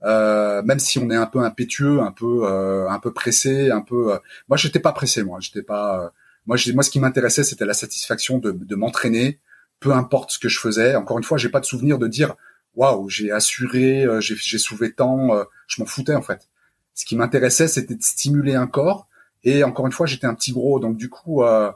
[0.03, 3.81] Euh, même si on est un peu impétueux, un peu euh, un peu pressé, un
[3.83, 4.15] peu.
[4.15, 5.39] euh, moi, j'étais pas pressé, moi.
[5.41, 6.13] J'étais pas.
[6.47, 9.39] moi, moi, ce qui m'intéressait, c'était la satisfaction de, de m'entraîner,
[9.81, 10.95] peu importe ce que je faisais.
[10.97, 12.35] Encore une fois, j'ai pas de souvenir de dire
[12.77, 15.35] waouh, j'ai assuré, euh, j'ai j'ai soulevé tant.
[15.35, 16.49] euh, je m'en foutais en fait.
[16.95, 19.07] Ce qui m'intéressait, c'était de stimuler un corps.
[19.45, 21.73] Et encore une fois, j'étais un petit gros, donc du coup, euh,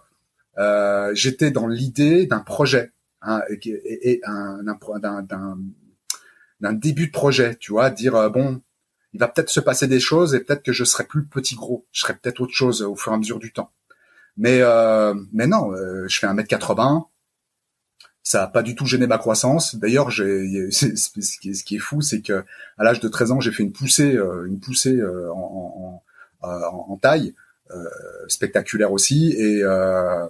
[0.58, 4.60] euh, j'étais dans l'idée d'un projet, hein, et, et- et un,
[6.60, 8.60] d'un début de projet, tu vois, dire euh, bon,
[9.12, 11.84] il va peut-être se passer des choses et peut-être que je serai plus petit gros,
[11.92, 13.70] je serai peut-être autre chose au fur et à mesure du temps.
[14.36, 14.60] Mais
[15.32, 15.70] mais non,
[16.08, 17.08] je fais 1m80,
[18.26, 19.76] ça a pas du tout gêné ma croissance.
[19.76, 22.44] D'ailleurs, ce qui est, ce qui est fou, c'est que
[22.78, 26.02] à l'âge de 13 ans, j'ai fait une poussée euh, une poussée euh, en,
[26.42, 27.34] en, en- en taille
[27.70, 27.84] euh,
[28.28, 30.26] spectaculaire aussi et euh,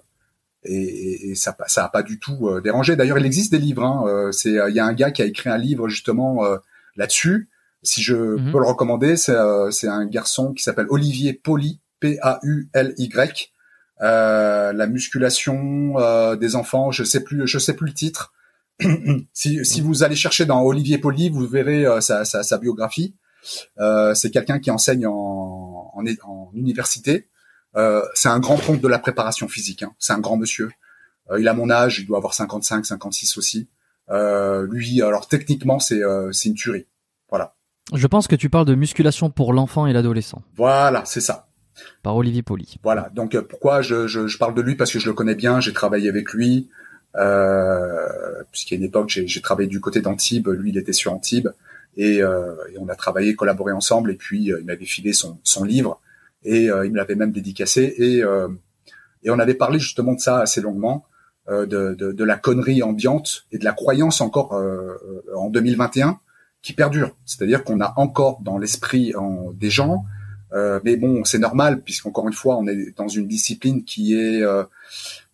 [0.64, 2.96] et, et- et ça ça a pas du tout euh, dérangé.
[2.96, 3.84] D'ailleurs, il existe des livres.
[3.84, 6.44] Hein, euh, c'est euh, il y a un gars qui a écrit un livre justement
[6.44, 6.56] euh,
[6.96, 7.48] là-dessus.
[7.82, 8.50] Si je Mhm.
[8.52, 13.12] peux le recommander, c'est euh, un garçon qui s'appelle Olivier Poli, P-A-U-L-Y.
[13.12, 13.53] Euh,
[14.00, 18.32] la musculation euh, des enfants, je sais plus, je sais plus le titre.
[19.32, 23.14] si, si vous allez chercher dans Olivier Poli, vous verrez euh, sa, sa, sa biographie.
[23.78, 27.26] Euh, c'est quelqu'un qui enseigne en, en, en université.
[27.76, 29.82] Euh, c'est un grand compte de la préparation physique.
[29.82, 29.92] Hein.
[29.98, 30.70] C'est un grand monsieur.
[31.30, 33.68] Euh, il a mon âge, il doit avoir 55, 56 aussi.
[34.10, 36.86] Euh, lui, alors techniquement, c'est euh, c'est une tuerie.
[37.30, 37.52] Voilà,
[37.92, 41.43] Je pense que tu parles de musculation pour l'enfant et l'adolescent voilà, c'est ça.
[42.02, 42.76] Par Olivier Poli.
[42.82, 43.10] Voilà.
[43.14, 44.74] Donc euh, pourquoi je, je, je parle de lui?
[44.74, 46.68] Parce que je le connais bien, j'ai travaillé avec lui.
[47.16, 51.50] Euh, puisqu'à une époque j'ai travaillé du côté d'Antibes, lui il était sur Antibes
[51.96, 55.38] et, euh, et on a travaillé, collaboré ensemble et puis euh, il m'avait filé son,
[55.44, 56.00] son livre
[56.44, 58.22] et euh, il me l'avait même dédicacé et
[59.22, 61.06] Et on avait parlé justement de ça assez longuement,
[61.48, 64.52] de, de, de, la connerie ambiante et de la croyance encore
[65.34, 66.18] en 2021
[66.62, 67.14] qui perdure.
[67.24, 69.14] C'est-à-dire qu'on a encore dans l'esprit
[69.54, 70.04] des gens,
[70.52, 74.42] mais bon, c'est normal puisqu'encore une fois, on est dans une discipline qui est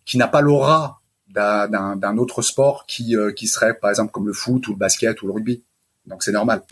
[0.05, 1.01] qui n'a pas l'aura
[1.33, 5.21] d'un autre sport qui, euh, qui serait par exemple comme le foot ou le basket
[5.21, 5.63] ou le rugby.
[6.05, 6.63] Donc c'est normal.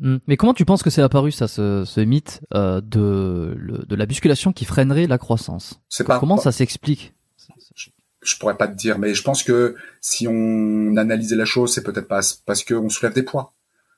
[0.00, 0.18] Hmm.
[0.26, 4.06] Mais comment tu penses que c'est apparu ça, ce, ce mythe euh, de, de la
[4.06, 5.80] musculation qui freinerait la croissance?
[6.06, 7.14] Pas, Comment ça s'explique?
[7.74, 7.88] Je,
[8.22, 11.82] je, pourrais pas te dire, mais je pense que si on analysait la chose, c'est
[11.82, 13.52] peut-être pas parce qu'on soulève des poids,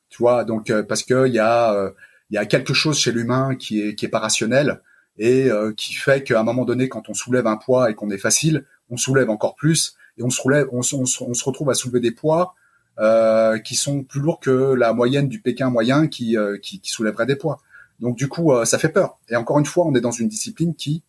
[0.08, 0.44] tu vois.
[0.44, 1.92] Donc euh, parce que il y a
[2.30, 4.80] il y a quelque chose chez l'humain qui est qui est pas rationnel
[5.18, 8.16] et qui fait qu'à un moment donné, quand on soulève un poids et qu'on est
[8.16, 12.10] facile, on soulève encore plus et on se relève, on, se retrouve à soulever des
[12.10, 12.54] poids
[12.98, 17.26] euh, qui sont plus lourds que la moyenne du Pékin moyen qui, euh, qui, soulèverait
[17.26, 17.60] des poids.
[18.00, 19.18] Donc du coup, euh, ça fait peur.
[19.28, 21.02] Et encore une fois, on est dans une discipline qui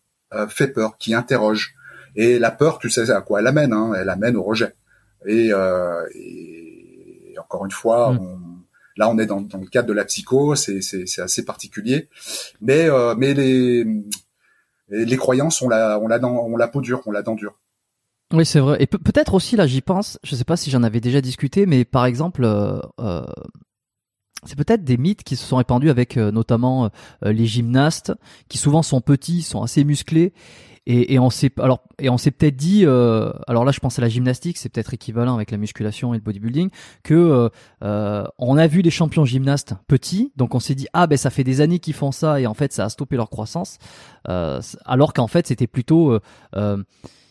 [0.48, 1.74] fait peur, qui interroge.
[2.16, 4.74] Et la peur, tu sais à quoi elle amène hein Elle amène au rejet.
[5.26, 5.48] Et,
[6.14, 8.51] et encore une fois, mm.
[8.96, 10.80] Là, on est dans, dans, le cadre de la psycho, c'est
[11.18, 12.08] assez particulier.
[12.60, 13.86] Mais mais les
[14.88, 17.58] les croyances, on la on la on la peau dure, on la dent dure.
[18.32, 18.78] Oui, c'est vrai.
[18.80, 21.84] Et peut-être aussi, là, j'y pense, je sais pas si j'en avais déjà discuté, mais
[21.84, 23.26] par exemple, euh, euh,
[24.46, 26.90] c'est peut-être des mythes qui se sont répandus avec euh, notamment
[27.22, 28.12] les gymnastes,
[28.48, 30.32] qui souvent sont petits, sont assez musclés,
[30.86, 34.02] et, et on s'est alors et on s'est peut-être dit, alors là, je pense à
[34.02, 36.70] la gymnastique, c'est peut-être équivalent avec la musculation et le bodybuilding,
[37.02, 41.30] que on a vu les champions gymnastes petits, donc on s'est dit ah ben ça
[41.30, 43.78] fait des années qu'ils font ça, et en fait ça a stoppé leur croissance,
[44.24, 46.18] alors qu'en fait c'était plutôt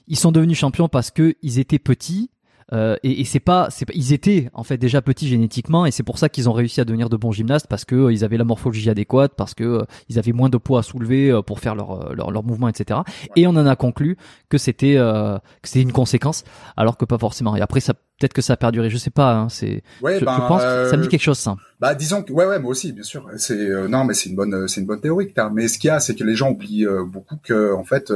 [0.07, 2.31] ils sont devenus champions parce que ils étaient petits.
[2.73, 6.03] Euh, et, et c'est pas, c'est ils étaient en fait déjà petits génétiquement et c'est
[6.03, 8.37] pour ça qu'ils ont réussi à devenir de bons gymnastes parce que euh, ils avaient
[8.37, 11.75] la morphologie adéquate, parce que euh, ils avaient moins de poids à soulever pour faire
[11.75, 13.01] leur leur, leur mouvement, etc.
[13.35, 14.17] Et on en a conclu
[14.49, 16.43] que c'était que c'était une conséquence,
[16.77, 17.55] alors que pas forcément.
[17.55, 19.33] Et après ça, peut-être que ça a perduré, je sais pas.
[19.33, 21.55] Hein, c'est, je, je, ben, pense, que ça me dit quelque chose ça.
[21.79, 23.27] Bah disons que ouais ouais moi aussi bien sûr.
[23.37, 25.91] C'est non mais c'est une bonne c'est une bonne théorie que Mais ce qu'il y
[25.91, 28.11] a, c'est que les gens oublient beaucoup que en fait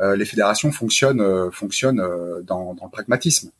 [0.00, 3.50] euh, les fédérations fonctionnent euh, fonctionnent euh, dans, dans le pragmatisme.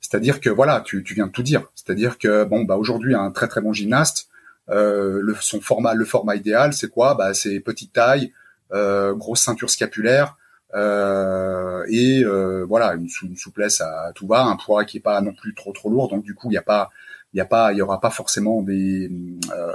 [0.00, 1.64] C'est-à-dire que voilà, tu, tu viens de tout dire.
[1.74, 4.28] C'est-à-dire que bon bah aujourd'hui un très très bon gymnaste,
[4.68, 7.14] le, son format le format idéal c'est quoi?
[7.14, 8.32] Bah c'est petite taille,
[8.70, 10.36] grosse ceinture scapulaire.
[10.74, 12.24] Euh, et
[12.68, 15.90] voilà une, souplesse à tout va, un poids qui est pas non plus trop trop
[15.90, 16.90] lourd, donc du coup il y a pas
[17.32, 19.10] il y a pas il y aura pas forcément des,
[19.54, 19.72] euh,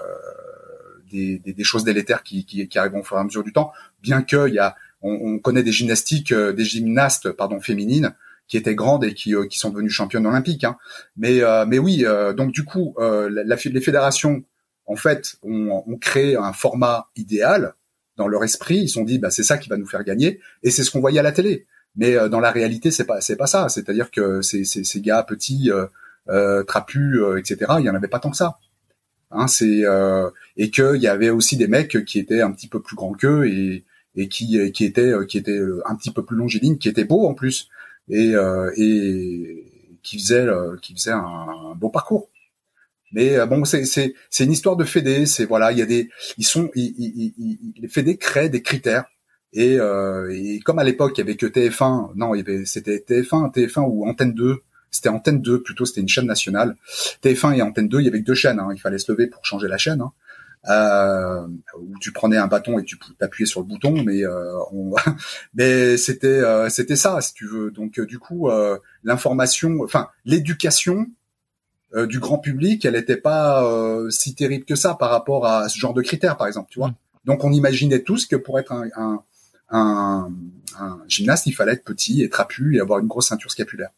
[1.11, 4.47] des, choses délétères qui, qui, qui au fur et à mesure du temps, bien que
[4.47, 8.13] il y a on, connaît des gymnastiques, euh, des gymnastes, pardon, féminines
[8.53, 10.63] qui étaient grandes et qui, euh, qui sont devenues championnes olympiques.
[10.63, 10.77] Hein.
[11.17, 12.05] Mais, euh, mais oui,
[12.37, 14.43] donc du coup, la, les fédérations,
[14.85, 17.73] en fait, ont, ont, créé un format idéal
[18.15, 18.77] dans leur esprit.
[18.77, 20.91] Ils se sont dit, bah, c'est ça qui va nous faire gagner, et c'est ce
[20.91, 21.65] qu'on voyait à la télé.
[21.95, 23.69] Mais dans la réalité, c'est pas, pas ça.
[23.69, 25.71] C'est-à-dire que ces, ces, ces gars petits,
[26.29, 27.73] euh, trapus, etc.
[27.79, 28.59] Il y en avait pas tant que ça.
[29.31, 29.81] Hein, c'est
[30.57, 33.47] et qu'il y avait aussi des mecs qui étaient un petit peu plus grands qu'eux
[33.47, 33.83] et
[34.15, 36.89] et qui euh, qui était euh, qui était euh, un petit peu plus longiligne, qui
[36.89, 37.69] était beau en plus
[38.09, 38.33] et
[38.77, 40.47] et qui faisait
[40.81, 42.29] qui faisait un, beau parcours.
[43.11, 45.25] Mais bon, c'est c'est c'est une histoire de fédé.
[45.25, 47.33] C'est voilà, il y a des ils sont ils,
[47.79, 49.05] les fédés créent des critères
[49.53, 52.33] et, et comme à l'époque il y avait que TF1, non,
[52.65, 54.57] c'était TF1, TF1 ou Antenne 2.
[54.93, 56.75] C'était Antenne 2 plutôt, c'était une chaîne nationale.
[57.23, 58.59] TF1 et Antenne 2, il y avait que deux chaînes.
[58.59, 60.01] Hein, il fallait se lever pour changer la chaîne.
[60.01, 60.11] Hein
[60.69, 61.47] euh,
[61.77, 64.93] où tu prenais un bâton et tu t'appuyais sur le bouton, mais euh, on...
[65.53, 67.71] mais c'était euh, c'était ça si tu veux.
[67.71, 71.07] Donc euh, du coup, euh, l'information, enfin l'éducation
[72.07, 73.63] du grand public, elle n'était pas
[74.09, 76.87] si terrible que ça par rapport à ce genre de critères, par exemple, tu vois.
[76.87, 76.95] Mm.
[77.25, 79.23] Donc on imaginait tous que pour être un, un,
[79.69, 80.31] un,
[80.79, 83.91] un gymnaste, il fallait être petit et trapu et avoir une grosse ceinture scapulaire.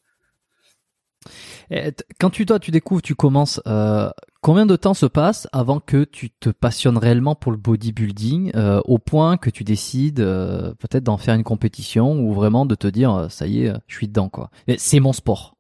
[2.20, 3.62] Quand tu toi tu découvres, tu commences.
[3.68, 4.10] Euh,
[4.42, 8.82] combien de temps se passe avant que tu te passionnes réellement pour le bodybuilding, euh,
[8.86, 12.88] au point que tu décides euh, peut-être d'en faire une compétition ou vraiment de te
[12.88, 14.50] dire ça y est, je suis dedans quoi.
[14.78, 15.56] C'est mon sport.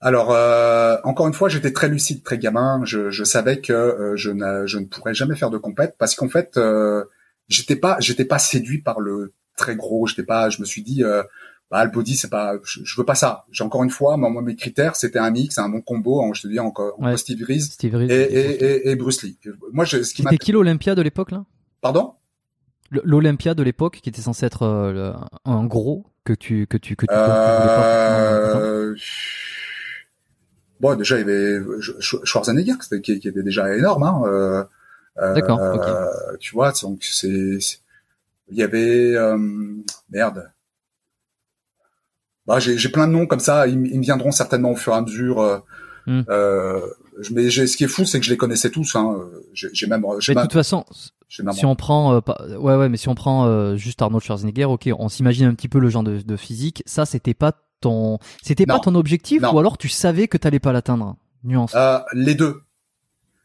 [0.00, 0.30] Alors
[1.04, 2.82] encore une fois, j'étais très lucide, très gamin.
[2.84, 4.30] Je, savais que je,
[4.66, 6.60] je ne pourrais jamais faire de compète parce qu'en fait,
[7.48, 10.06] j'étais pas j'étais pas séduit par le très gros.
[10.06, 10.50] J'étais pas.
[10.50, 11.02] Je me suis dit
[11.70, 13.44] bah, le body c'est pas je, veux pas ça.
[13.50, 16.42] J'ai encore une fois moi, mes critères c'était un mix un bon combo en, je
[16.42, 17.16] te dis encore ouais.
[17.16, 19.38] Steve Reese, et, et, et, Bruce Lee.
[19.72, 21.44] Moi je, ce qui c'était qui l'Olympia de l'époque là?
[21.80, 22.14] Pardon?
[22.90, 25.12] l'Olympia de l'époque qui était censé être euh,
[25.44, 28.94] un gros que tu que tu que tu, euh...
[30.80, 31.58] bon déjà il y avait
[32.00, 34.64] Schwarzenegger qui, qui était déjà énorme hein euh,
[35.18, 35.60] euh d'accord
[36.38, 37.58] tu vois donc c'est
[38.50, 39.38] il y avait euh,
[40.10, 40.50] merde
[42.46, 43.66] bah, j'ai plein de noms comme ça.
[43.66, 45.62] Ils, me viendront certainement au fur et à mesure.
[46.06, 46.22] Hmm.
[47.30, 48.94] mais ce qui est fou, c'est que je les connaissais tous.
[48.96, 49.16] Hein.
[49.52, 50.04] J'ai même.
[50.28, 50.84] Mais de toute façon,
[51.28, 55.46] si on prend, ouais, ouais, mais si on prend juste Arnold Schwarzenegger, ok, on s'imagine
[55.46, 56.82] un petit peu le genre de, de physique.
[56.86, 60.72] Ça, c'était pas ton, c'était pas ton objectif, ou alors tu savais que t'allais pas
[60.72, 61.16] l'atteindre?
[61.44, 61.76] Nuance.
[62.14, 62.60] les deux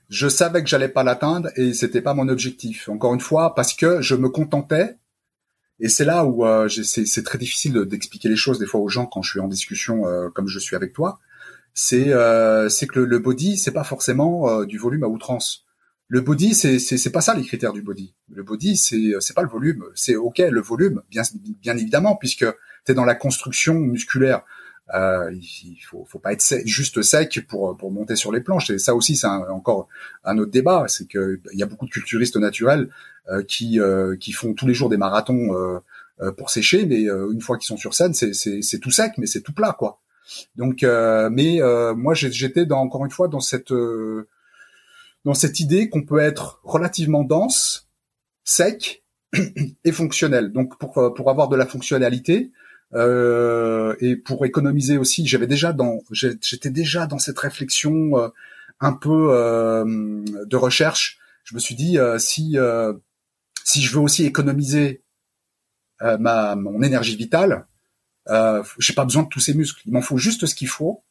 [0.10, 2.90] je savais que j'allais pas l'atteindre et c'était pas mon objectif.
[2.90, 4.98] Encore une fois, parce que je me contentais.
[5.80, 9.06] Et c'est là où euh, c'est très difficile d'expliquer les choses des fois aux gens
[9.06, 11.20] quand je suis en discussion euh, comme je suis avec toi.
[11.74, 15.66] C'est euh, que le, body c'est pas forcément euh, du volume à outrance.
[16.08, 18.14] Le body c'est pas ça les critères du body.
[18.30, 19.86] Le body c'est c'est pas le volume.
[19.96, 21.22] C'est ok le volume bien
[21.62, 22.46] bien évidemment puisque
[22.86, 24.42] tu es dans la construction musculaire.
[24.96, 28.70] Euh, il faut, faut pas être juste sec pour pour monter sur les planches.
[28.72, 29.88] Et ça aussi, c'est encore
[30.24, 30.86] un autre débat.
[30.88, 32.90] C'est que il y a beaucoup de culturistes naturels
[33.30, 35.80] euh, qui euh, qui font tous les jours des marathons euh,
[36.22, 39.28] euh, pour sécher, mais une fois qu'ils sont sur scène, c'est c'est tout sec, mais
[39.28, 40.00] c'est tout plat, quoi.
[40.56, 41.60] Donc, mais
[41.96, 43.74] moi, j'étais encore une fois dans cette
[45.26, 47.88] dans cette idée qu'on peut être relativement dense,
[48.44, 49.04] sec
[49.84, 50.52] et fonctionnel.
[50.52, 52.52] Donc, pour pour avoir de la fonctionnalité,
[52.96, 58.30] euh, et pour économiser aussi, j'avais déjà dans, j'étais déjà dans cette réflexion euh,
[58.80, 61.20] un peu euh, de recherche.
[61.44, 62.58] Je me suis dit si
[63.64, 65.02] si je veux aussi économiser
[66.02, 67.66] ma mon énergie vitale,
[68.78, 69.82] j'ai pas besoin de tous ces muscles.
[69.86, 71.02] Il m'en faut juste ce qu'il faut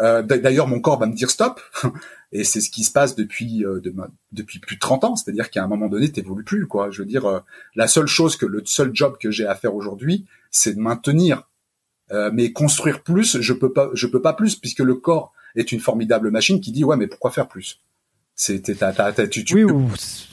[0.00, 1.60] euh, D'ailleurs, mon corps va me dire stop,
[2.32, 3.80] et c'est ce qui se passe depuis euh,
[4.32, 5.16] depuis plus de 30 ans.
[5.16, 6.90] C'est-à-dire qu'à un moment donné, t'évolues plus, quoi.
[6.90, 7.40] Je veux dire, euh,
[7.74, 11.44] la seule chose que le seul job que j'ai à faire aujourd'hui, c'est de maintenir.
[12.34, 15.80] Mais construire plus, je peux pas, je peux pas plus, puisque le corps est une
[15.80, 17.80] formidable machine qui dit ouais, mais pourquoi faire plus?
[18.34, 18.74] C'était
[19.28, 19.72] tu, tu, oui,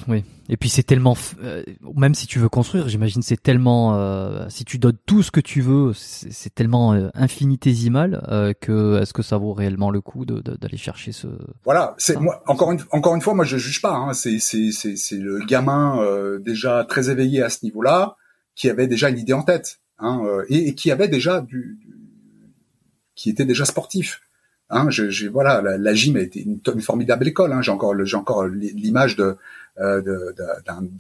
[0.08, 0.24] oui.
[0.48, 1.64] Et puis c'est tellement, euh,
[1.96, 5.40] même si tu veux construire, j'imagine c'est tellement, euh, si tu donnes tout ce que
[5.40, 10.58] tu veux, c'est tellement euh, infinitésimal que est-ce que ça vaut réellement le coup d'aller
[10.60, 11.28] de, chercher ce.
[11.66, 13.94] Voilà, c'est moi encore une encore une fois, moi je juge pas.
[13.94, 16.00] Hein, c'est c'est c'est c'est le gamin
[16.40, 18.16] déjà très éveillé à ce niveau-là
[18.56, 21.96] qui avait déjà une idée en tête, hein, et, et, qui avait déjà du, du
[23.14, 24.22] qui était déjà sportif.
[24.72, 27.54] Hein, je, voilà, la, gym a été une, formidable école.
[27.54, 29.18] Hein, j'ai encore, j'ai encore l'image
[29.80, 30.32] euh,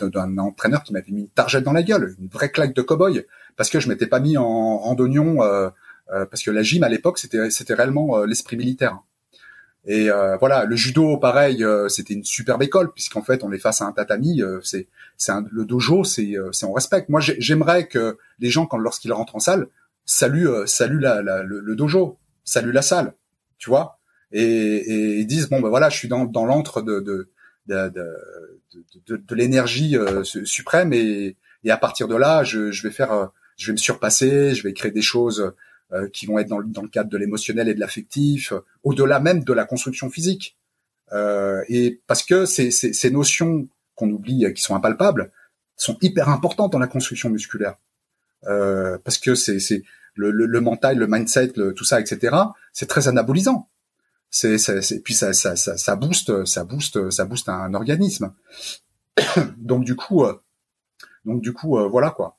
[0.02, 3.26] d'un entraîneur qui m'avait mis une targette dans la gueule, une vraie claque de cow-boy,
[3.58, 5.70] parce que je m'étais pas mis en randonnion, euh,
[6.12, 9.00] euh, parce que la gym à l'époque c'était c'était réellement l'esprit militaire.
[9.86, 10.10] Et
[10.40, 13.92] voilà, le judo, pareil, c'était une superbe école puisqu'en fait on est face à un
[13.92, 14.42] tatami.
[14.64, 17.10] c'est c'est le dojo, c'est c'est on respecte.
[17.10, 19.68] Moi, j'aimerais que les gens quand lorsqu'ils rentrent en salle,
[20.06, 23.14] saluent saluent la, le, le, dojo, saluent la salle
[23.60, 24.00] tu vois,
[24.32, 27.30] et, et, ils disent bon ben voilà, je suis dans, dans l'antre de de
[27.68, 27.94] de,
[29.06, 33.12] de, de, l'énergie euh, suprême et, et à partir de là, je, je vais faire,
[33.12, 35.54] euh, je vais me surpasser, je vais créer des choses
[35.92, 38.54] euh, qui vont être dans, dans le cadre de l'émotionnel et de l'affectif,
[38.84, 40.58] au-delà même de la construction physique.
[41.68, 45.32] et parce que ces, ces, ces notions qu'on oublie, qui sont impalpables,
[45.76, 47.76] sont hyper importantes dans la construction musculaire.
[48.44, 49.84] parce que c'est
[50.20, 52.36] le, le, le, mental, le mindset, le, tout ça, etc.
[52.74, 53.68] C'est très anabolisant.
[54.30, 54.58] C'est,
[55.04, 58.34] puis ça, ça, ça, ça booste, ça booste, ça booste un, organisme.
[59.58, 60.40] donc du coup, euh,
[61.26, 62.36] donc du coup, euh, voilà quoi.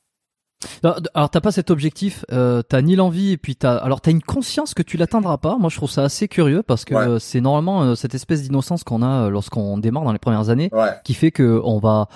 [0.83, 4.21] Alors t'as pas cet objectif, euh, t'as ni l'envie et puis t'as alors t'as une
[4.21, 5.57] conscience que tu l'atteindras pas.
[5.57, 8.83] Moi je trouve ça assez curieux parce que euh, c'est normalement euh, cette espèce d'innocence
[8.83, 10.69] qu'on a euh, lorsqu'on démarre dans les premières années
[11.03, 12.07] qui fait que on va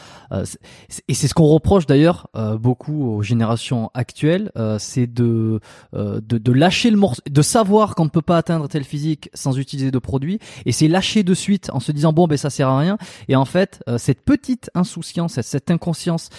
[1.08, 2.28] et c'est ce qu'on reproche d'ailleurs
[2.60, 5.60] beaucoup aux générations actuelles, c'est de,
[5.94, 9.58] de, de lâcher le morceau, de savoir qu'on ne peut pas atteindre tel physique sans
[9.58, 12.70] utiliser de produits et c'est lâcher de suite en se disant bon ben ça sert
[12.70, 12.98] à rien.
[13.28, 16.30] Et en fait cette petite insouciance, cette inconscience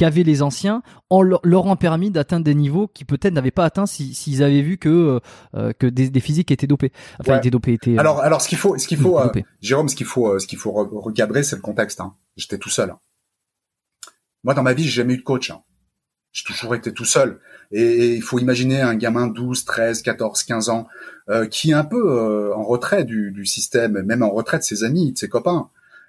[0.00, 3.84] qu'avaient les anciens en leur ont permis d'atteindre des niveaux qui peut-être n'avaient pas atteint
[3.84, 5.20] s'ils avaient vu que euh,
[5.54, 6.90] euh, que des, des, physiques étaient dopés.
[7.18, 7.74] Enfin, étaient dopés.
[7.74, 9.20] Étaient, euh, alors, alors ce qu'il faut, ce qu'il faut,
[9.60, 12.00] Jérôme, ce qu'il faut, ce qu'il faut recadrer, c'est le contexte.
[12.00, 12.14] Hein.
[12.38, 12.94] J'étais tout seul.
[14.42, 15.50] Moi, dans ma vie, j'ai jamais eu de coach.
[15.50, 15.60] Hein.
[16.32, 17.38] J'ai toujours été tout seul.
[17.70, 20.88] Et, il faut imaginer un gamin 12, 13, 14, 15 ans
[21.50, 25.12] qui est un peu en retrait du, du système, même en retrait de ses amis,
[25.12, 25.68] de ses copains.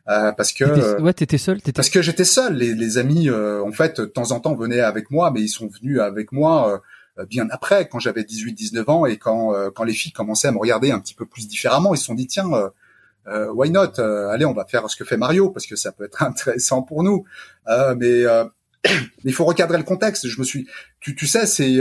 [0.09, 1.71] Euh, parce que euh, ouais t'étais seul étais...
[1.71, 2.55] parce que j'étais seul.
[2.55, 5.49] Les, les amis euh, en fait de temps en temps venaient avec moi mais ils
[5.49, 6.81] sont venus avec moi
[7.29, 10.57] bien après quand j'avais 18 19 ans et quand quand les filles commençaient à me
[10.57, 12.49] regarder un petit peu plus différemment ils se sont dit tiens
[13.27, 16.23] why not allez on va faire ce que fait Mario parce que ça peut être
[16.23, 17.25] intéressant pour nous.
[17.67, 18.25] Mais
[19.25, 20.27] il faut recadrer le contexte.
[20.27, 20.67] Je me suis
[20.99, 21.77] tu tu sais c'est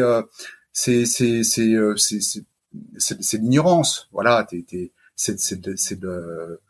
[0.74, 4.08] c'est c'est c'est c'est c'est l'ignorance.
[4.12, 5.58] Voilà t'es c'est c'est
[5.98, 6.60] de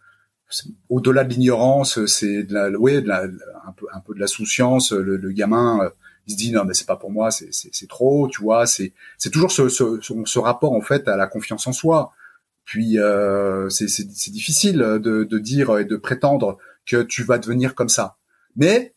[0.89, 4.27] au-delà de l'ignorance, c'est de la, ouais, de la, un peu, un peu de la
[4.27, 4.93] souciance.
[4.93, 5.91] Le, le gamin, euh,
[6.27, 8.67] il se dit non mais c'est pas pour moi, c'est c'est trop, tu vois.
[8.67, 12.13] C'est c'est toujours ce, ce, ce rapport en fait à la confiance en soi.
[12.65, 17.75] Puis euh, c'est c'est difficile de de dire et de prétendre que tu vas devenir
[17.75, 18.17] comme ça.
[18.57, 18.93] Mais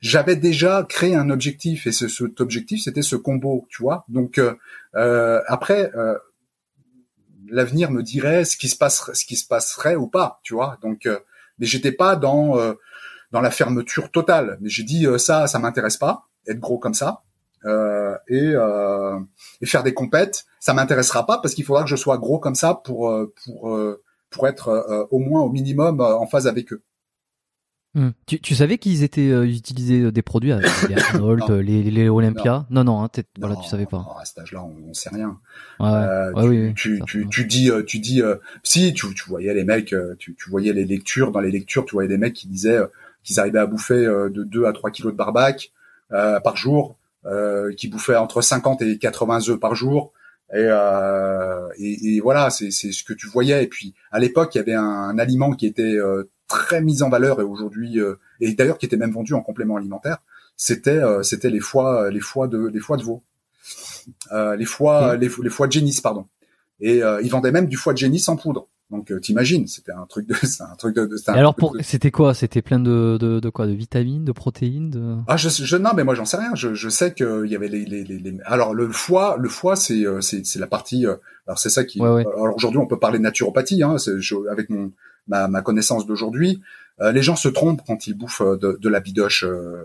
[0.00, 4.04] j'avais déjà créé un objectif et ce, cet objectif c'était ce combo, tu vois.
[4.08, 4.54] Donc euh,
[4.94, 6.16] euh après euh,
[7.50, 10.78] l'avenir me dirait ce qui se passerait, ce qui se passerait ou pas, tu vois.
[10.82, 11.18] Donc euh,
[11.58, 12.56] mais j'étais pas dans
[13.32, 14.58] dans la fermeture totale.
[14.60, 17.22] Mais j'ai dit ça, ça m'intéresse pas, être gros comme ça.
[18.28, 18.54] et,
[19.60, 22.54] et faire des compètes, ça m'intéressera pas parce qu'il faudra que je sois gros comme
[22.54, 23.78] ça pour pour
[24.30, 26.82] pour être au moins au minimum en phase avec eux.
[27.94, 28.10] Hmm.
[28.26, 32.08] Tu, tu, savais qu'ils étaient euh, utilisaient euh, des produits avec les Arnold, les, les,
[32.08, 32.64] Olympia?
[32.70, 34.06] Non, non, hein, voilà, tu savais pas.
[34.20, 35.36] à cet âge-là, on, on, sait rien.
[35.80, 38.22] Ouais, euh, tu, oui, tu, tu, tu, dis, euh, tu dis,
[38.62, 41.96] si tu, tu voyais les mecs, tu, tu voyais les lectures dans les lectures, tu
[41.96, 42.78] voyais des mecs qui disaient
[43.24, 45.72] qu'ils arrivaient à bouffer de 2 à 3 kilos de barbac
[46.10, 46.96] par jour,
[47.76, 50.12] qui bouffaient entre 50 et 80 œufs par jour.
[50.54, 50.68] Et,
[51.78, 53.64] et, et, voilà, c'est ce que tu voyais.
[53.64, 55.96] Et puis à l'époque, il y avait un, un aliment qui était
[56.50, 59.76] très mise en valeur et aujourd'hui euh, et d'ailleurs qui était même vendu en complément
[59.76, 60.18] alimentaire,
[60.56, 63.22] c'était euh, c'était les foies euh, les foies de les foies de veau,
[64.58, 66.26] les foies les, les, foies de génisse pardon.
[66.80, 68.66] Et ils vendaient même du foie de génisse en poudre.
[68.90, 71.06] Donc t'imagines, c'était un truc de, c'est un truc de.
[71.06, 72.34] de alors pour, c'était quoi?
[72.34, 73.66] C'était plein de, de, de quoi?
[73.66, 75.16] De vitamines, de protéines de...
[75.28, 76.54] Ah je, je non mais moi j'en sais rien.
[76.54, 80.04] Je, je sais qu'il y avait les, les, les, alors le foie, le foie c'est
[80.20, 81.06] c'est c'est la partie.
[81.06, 82.00] alors c'est ça qui.
[82.00, 83.82] Alors aujourd'hui on peut parler de naturopathie.
[83.82, 83.96] Hein,
[84.50, 84.90] avec mon
[85.30, 86.60] ma, connaissance d'aujourd'hui,
[87.00, 89.82] euh, les gens se trompent quand ils bouffent euh, de, la bidoche, euh,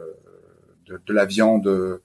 [0.88, 2.00] de, la viande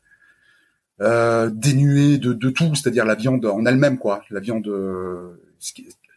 [1.00, 4.22] dénuée de, tout, c'est-à-dire la viande en elle-même, quoi.
[4.30, 4.70] La viande,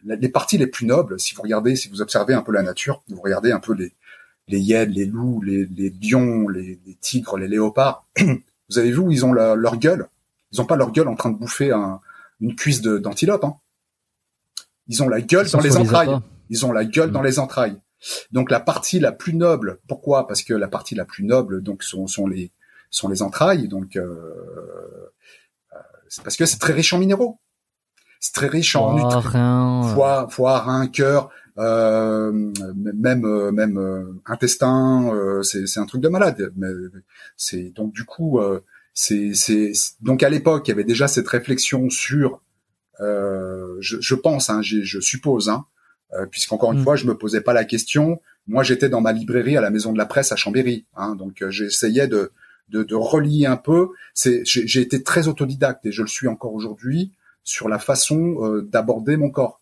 [0.04, 3.02] les parties les plus nobles, si vous regardez, si vous observez un peu la nature,
[3.08, 3.92] vous regardez un peu les
[4.48, 5.66] les hyènes, les loups, les,
[6.02, 8.06] lions, les, tigres, les léopards.
[8.20, 10.08] vous avez vu où ils ont leur gueule?
[10.52, 11.72] Ils ont pas leur gueule en train de bouffer
[12.40, 13.44] une cuisse d'antilope.
[13.44, 13.56] Hein.
[14.88, 16.18] Ils ont la gueule dans les entrailles.
[16.50, 17.26] Ils ont la gueule dans mm.
[17.26, 17.78] les entrailles.
[18.32, 20.26] Donc la partie la plus noble, pourquoi?
[20.26, 22.50] Parce que la partie la plus noble, donc sont, sont les
[22.90, 23.66] sont les entrailles.
[23.66, 24.02] Donc euh,
[25.72, 25.78] euh
[26.08, 27.38] c'est parce que c'est très riche en minéraux.
[28.24, 32.32] C'est très riche en nutriments, foie, foie, rein, cœur, euh,
[32.74, 35.12] même euh, même euh, intestin.
[35.42, 36.50] c'est c'est un truc de malade.
[36.56, 36.68] Mais
[37.36, 38.40] c'est donc du coup
[38.94, 42.40] c'est c'est donc à l'époque il y avait déjà cette réflexion sur
[42.98, 45.66] je, je pense, hein, je suppose, hein,
[46.16, 46.84] euh, puisqu'encore une mm.
[46.84, 48.20] fois, je me posais pas la question.
[48.46, 51.42] Moi, j'étais dans ma librairie à la Maison de la Presse à Chambéry, hein, donc
[51.42, 52.30] euh, j'essayais de,
[52.68, 53.88] de, de, relier un peu.
[54.12, 57.12] C'est, j'ai été très autodidacte et je le suis encore aujourd'hui
[57.44, 59.60] sur la façon euh, d'aborder mon corps.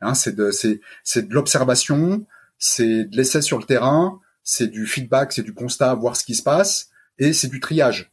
[0.00, 2.26] Hein, c'est de, c'est, c'est de l'observation,
[2.58, 6.34] c'est de l'essai sur le terrain, c'est du feedback, c'est du constat, voir ce qui
[6.34, 8.10] se passe, et c'est du triage.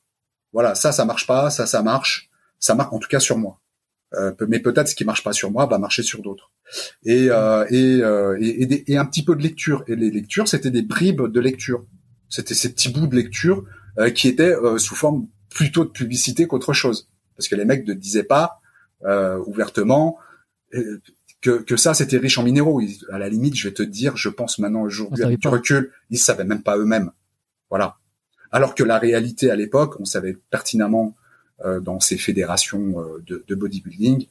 [0.53, 2.29] Voilà, ça, ça marche pas, ça, ça marche,
[2.59, 3.59] ça marche en tout cas sur moi.
[4.15, 6.51] Euh, mais peut-être ce qui marche pas sur moi va marcher sur d'autres.
[7.05, 9.83] Et, euh, et, euh, et, et, un petit peu de lecture.
[9.87, 11.85] Et les lectures, c'était des bribes de lecture.
[12.27, 13.65] C'était ces petits bouts de lecture
[14.15, 17.09] qui étaient sous forme plutôt de publicité qu'autre chose.
[17.39, 18.59] Parce que les mecs ne disaient pas
[19.47, 20.19] ouvertement
[21.41, 22.81] que, que ça c'était riche en minéraux.
[23.11, 26.19] à la limite, je vais te dire, je pense maintenant aujourd'hui avec du recul, ils
[26.19, 27.11] savaient même pas eux-mêmes.
[27.69, 27.97] Voilà.
[28.51, 31.15] Alors que la réalité à l'époque, on savait pertinemment
[31.65, 34.27] euh, dans ces fédérations euh, de, de bodybuilding,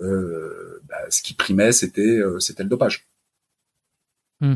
[0.00, 3.06] euh, bah, ce qui primait, c'était c'était le dopage.
[4.40, 4.54] Hmm.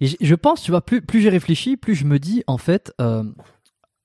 [0.00, 2.92] Et je pense, tu vois, plus, plus j'ai réfléchi, plus je me dis, en fait,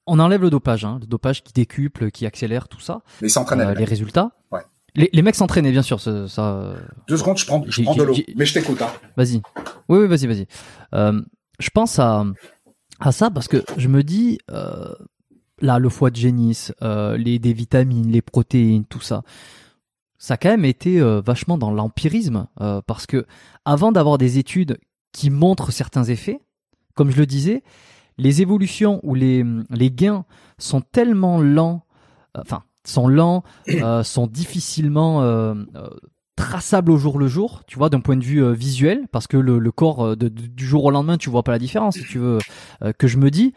[0.10, 3.02] on enlève le dopage, hein, le dopage qui décuple, qui accélère, tout ça.
[3.22, 4.32] Mais euh, les résultats.
[4.52, 4.62] Ouais.
[4.96, 6.02] Les, les mecs s'entraînaient, bien sûr.
[6.02, 6.74] Ça, ça,
[7.08, 8.16] Deux secondes, je prends, je prends de l'eau.
[8.36, 8.82] Mais je t'écoute.
[8.82, 8.90] Hein.
[9.16, 9.42] Vas-y.
[9.88, 10.48] Oui, oui, vas-y, vas-y.
[10.96, 11.22] Euh,
[11.60, 12.26] je pense à,
[13.00, 14.94] à ça parce que je me dis, euh,
[15.62, 19.22] là, le foie de génisse, les des vitamines, les protéines, tout ça,
[20.18, 22.48] ça a quand même été vachement dans l'empirisme
[22.88, 23.26] parce que
[23.66, 24.80] avant d'avoir des études
[25.12, 26.40] qui montrent certains effets,
[26.96, 27.64] comme je le disais,
[28.20, 30.26] les évolutions ou les, les gains
[30.58, 31.84] sont tellement lents,
[32.38, 33.44] enfin sont lents,
[34.04, 35.56] sont difficilement
[36.36, 39.60] traçables au jour le jour, tu vois, d'un point de vue visuel, parce que le,
[39.60, 42.40] le corps du jour au lendemain, tu vois pas la différence, si tu veux,
[42.98, 43.54] que je me dis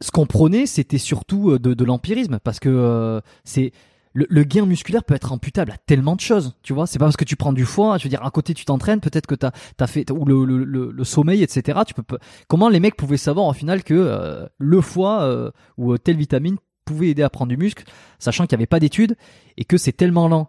[0.00, 3.72] ce qu'on prenait, c'était surtout euh, de, l'empirisme, parce que euh, c'est
[4.16, 6.86] le, gain musculaire peut être imputable à tellement de choses, tu vois.
[6.86, 9.00] C'est pas parce que tu prends du foie, je veux dire, à côté tu t'entraînes,
[9.00, 11.80] peut-être que t'as as fait ou le, le, sommeil, etc.
[11.86, 16.16] Tu peux comment les mecs pouvaient savoir au final que euh, le foie ou telle
[16.16, 17.84] vitamine pouvait aider à prendre du muscle,
[18.18, 19.16] sachant qu'il n'y avait pas d'études
[19.56, 20.48] et que c'est tellement lent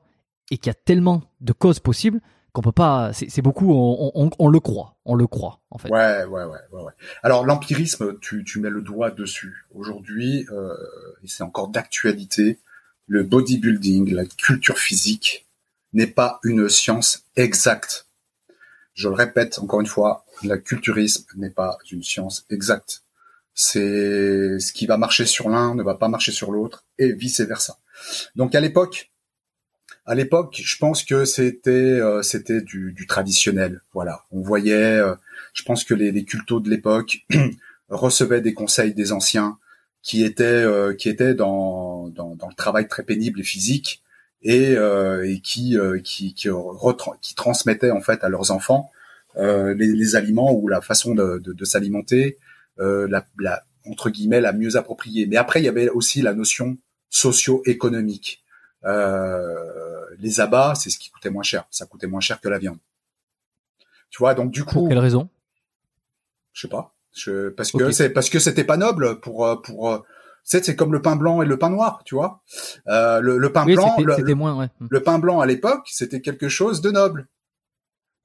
[0.52, 2.22] et qu'il y a tellement de causes possibles
[2.54, 3.12] qu'on peut pas.
[3.14, 3.72] C'est beaucoup.
[3.72, 4.98] On, on, on, le croit.
[5.06, 5.90] On le croit en fait.
[5.90, 6.82] Ouais, ouais, ouais, ouais.
[6.84, 6.94] ouais.
[7.24, 9.66] Alors l'empirisme, tu, tu mets le doigt dessus.
[9.76, 10.74] Aujourd'hui, euh,
[11.26, 12.60] c'est encore d'actualité,
[13.08, 15.46] le bodybuilding, la culture physique
[15.94, 18.06] n'est pas une science exacte.
[18.94, 23.04] Je le répète encore une fois, la culturisme n'est pas une science exacte.
[23.54, 27.42] C'est ce qui va marcher sur l'un ne va pas marcher sur l'autre et vice
[27.42, 27.80] versa.
[28.36, 29.10] Donc à l'époque,
[30.06, 33.82] à l'époque, je pense que c'était euh, c'était du, du, traditionnel.
[33.94, 34.98] Voilà, on voyait.
[34.98, 35.16] Euh,
[35.54, 37.26] je pense que les, les cultos de l'époque
[37.90, 39.58] recevaient des conseils des anciens
[40.02, 44.02] qui étaient euh, qui étaient dans, dans, dans le travail très pénible et physique
[44.42, 46.50] et, et qui qui qui,
[47.22, 48.92] qui, transmettaient en fait à leurs enfants
[49.36, 52.38] les, les, aliments ou la façon de, de, de s'alimenter,
[52.78, 55.26] la, la entre guillemets la mieux appropriée.
[55.26, 56.78] Mais après, il y avait aussi la notion
[57.10, 58.44] socio-économique.
[58.86, 61.66] Euh, les abats, c'est ce qui coûtait moins cher.
[61.72, 62.80] Ça coûtait moins cher que la viande.
[64.10, 64.74] Tu vois, donc du coup.
[64.74, 65.30] Pour quelle raison?
[66.54, 66.94] Je sais pas.
[67.14, 69.90] Je, parce que c'est parce que c'était pas noble pour euh, pour.
[69.90, 70.00] Euh,
[70.48, 72.42] c'est comme le pain blanc et le pain noir, tu vois.
[72.88, 74.70] Euh, le, le, pain blanc, le, moins, ouais.
[74.90, 77.28] le pain blanc à l'époque, c'était quelque chose de noble.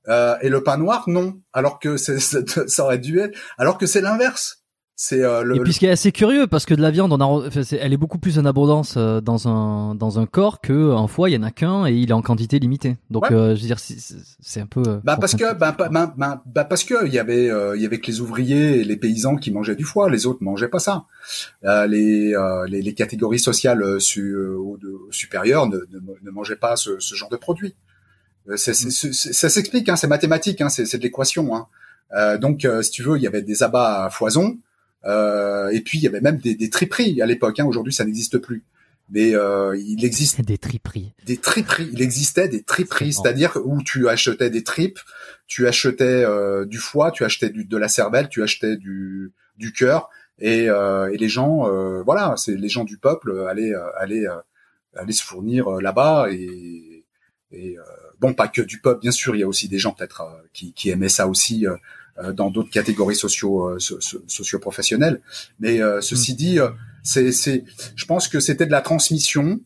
[0.08, 1.40] Euh, et le pain noir, non.
[1.52, 3.36] Alors que ça aurait dû être.
[3.58, 4.61] Alors que c'est l'inverse.
[4.94, 7.12] C'est euh, le, et puis ce qui est assez curieux parce que de la viande,
[7.12, 7.48] on a,
[7.80, 11.30] elle est beaucoup plus en abondance euh, dans un dans un corps que un foie,
[11.30, 12.98] il y en a qu'un et il est en quantité limitée.
[13.10, 15.00] Donc euh, je veux dire, c'est un peu.
[15.02, 18.06] bah parce que bah, bah, bah, parce que il y avait il y avait que
[18.06, 21.04] les ouvriers et les paysans qui mangeaient du foie, les autres mangeaient pas ça.
[21.62, 22.34] les,
[22.68, 24.36] les, les catégories sociales su,
[25.10, 25.78] supérieures ne,
[26.22, 27.74] ne, mangeaient pas ce, ce genre de produit.
[28.56, 29.12] C'est, mm.
[29.12, 31.56] ça s'explique, hein, c'est mathématique, hein, c'est, de l'équation.
[31.56, 32.36] Hein.
[32.36, 34.58] donc si tu veux, il y avait des abats à foison.
[35.04, 37.58] Euh, et puis il y avait même des, des triperies à l'époque.
[37.60, 37.64] Hein.
[37.64, 38.62] Aujourd'hui, ça n'existe plus.
[39.08, 41.12] Mais euh, il existe des triperies.
[41.26, 41.90] Des triperies.
[41.92, 45.00] Il existait des triperies, c'est-à-dire où tu achetais des tripes,
[45.46, 49.72] tu achetais euh, du foie, tu achetais du, de la cervelle, tu achetais du, du
[49.72, 54.24] cœur, et, euh, et les gens, euh, voilà, c'est les gens du peuple allaient allaient
[54.96, 57.04] allaient se fournir là-bas et,
[57.50, 57.76] et
[58.22, 59.36] bon, pas que du peuple, bien sûr.
[59.36, 60.22] Il y a aussi des gens peut-être
[60.54, 61.76] qui, qui aimaient ça aussi euh,
[62.34, 65.20] dans d'autres catégories socio euh, socio-professionnelles.
[65.60, 66.36] Mais euh, ceci mm.
[66.36, 66.58] dit,
[67.02, 67.64] c'est c'est
[67.96, 69.60] je pense que c'était de la transmission.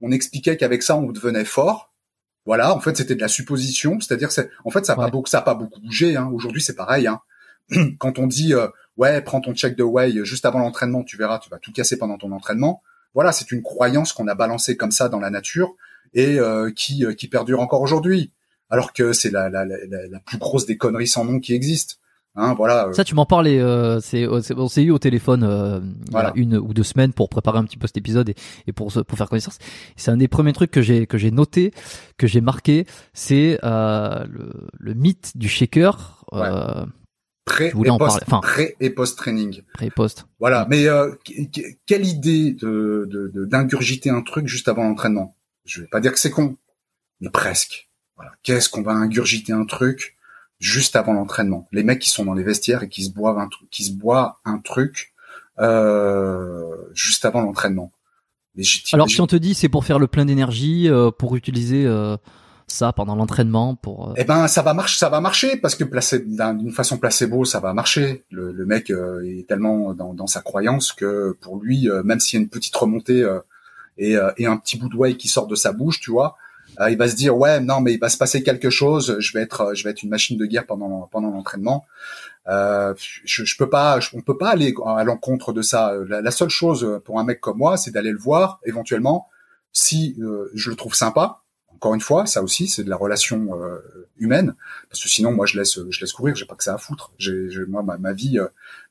[0.00, 1.92] On expliquait qu'avec ça on devenait fort.
[2.44, 5.28] Voilà, en fait c'était de la supposition, c'est-à-dire c'est en fait ça n'a pas beaucoup
[5.28, 6.16] ça a pas beaucoup bougé.
[6.16, 6.28] Hein.
[6.32, 7.06] Aujourd'hui c'est pareil.
[7.06, 7.20] Hein.
[7.98, 8.52] Quand on dit
[8.96, 11.98] ouais prends ton check de whey juste avant l'entraînement, tu verras tu vas tout casser
[11.98, 12.82] pendant ton entraînement.
[13.14, 15.76] Voilà, c'est une croyance qu'on a balancée comme ça dans la nature
[16.14, 16.38] et
[16.74, 18.32] qui qui perdure encore aujourd'hui
[18.72, 21.94] alors que c'est la, la, la, la, plus grosse des conneries sans nom qui existent.
[22.34, 22.88] Hein, voilà.
[22.94, 23.60] Ça, tu m'en parlais.
[23.60, 26.32] Euh, c'est, on s'est eu au téléphone euh, voilà.
[26.34, 28.34] une ou deux semaines pour préparer un petit peu cet épisode et,
[28.66, 29.58] et pour pour faire connaissance.
[29.96, 31.72] C'est un des premiers trucs que j'ai que j'ai noté,
[32.16, 36.24] que j'ai marqué, c'est euh, le, le mythe du shaker.
[36.32, 36.86] Euh,
[37.44, 39.62] Pré et, post, enfin, pré et post training.
[39.74, 40.26] Pré et post.
[40.38, 40.64] Voilà.
[40.70, 41.10] Mais euh,
[41.86, 45.34] quelle idée de, de, d'ingurgiter un truc juste avant l'entraînement?
[45.64, 46.56] Je vais pas dire que c'est con,
[47.20, 47.90] mais presque.
[48.22, 48.36] Voilà.
[48.44, 50.16] Qu'est-ce qu'on va ingurgiter un truc
[50.60, 51.66] juste avant l'entraînement?
[51.72, 53.92] Les mecs qui sont dans les vestiaires et qui se boivent un truc, qui se
[53.92, 55.12] boivent un truc
[55.58, 57.90] euh, juste avant l'entraînement.
[58.92, 62.16] Alors si on te dit c'est pour faire le plein d'énergie, euh, pour utiliser euh,
[62.66, 64.10] ça pendant l'entraînement, pour.
[64.10, 67.46] Euh, eh ben ça va marcher, ça va marcher parce que placé d'une façon placebo,
[67.46, 68.24] ça va marcher.
[68.30, 72.42] Le, le mec est tellement dans, dans, sa croyance que pour lui, même s'il y
[72.42, 73.26] a une petite remontée
[73.96, 76.36] et, et un petit bout de whey qui sort de sa bouche, tu vois,
[76.80, 79.32] euh, il va se dire ouais non mais il va se passer quelque chose, je
[79.32, 81.84] vais être je vais être une machine de guerre pendant pendant l'entraînement.
[82.48, 82.94] Euh,
[83.24, 85.94] je, je peux pas, on peut pas aller à l'encontre de ça.
[86.08, 89.28] La, seule chose pour un mec comme moi, c'est d'aller le voir éventuellement
[89.72, 91.40] si euh, je le trouve sympa.
[91.74, 93.78] Encore une fois, ça aussi, c'est de la relation euh,
[94.16, 94.54] humaine,
[94.88, 96.36] parce que sinon, moi, je laisse, je laisse courir.
[96.36, 97.10] J'ai pas que ça à foutre.
[97.18, 98.38] J'ai, moi, ma, ma vie,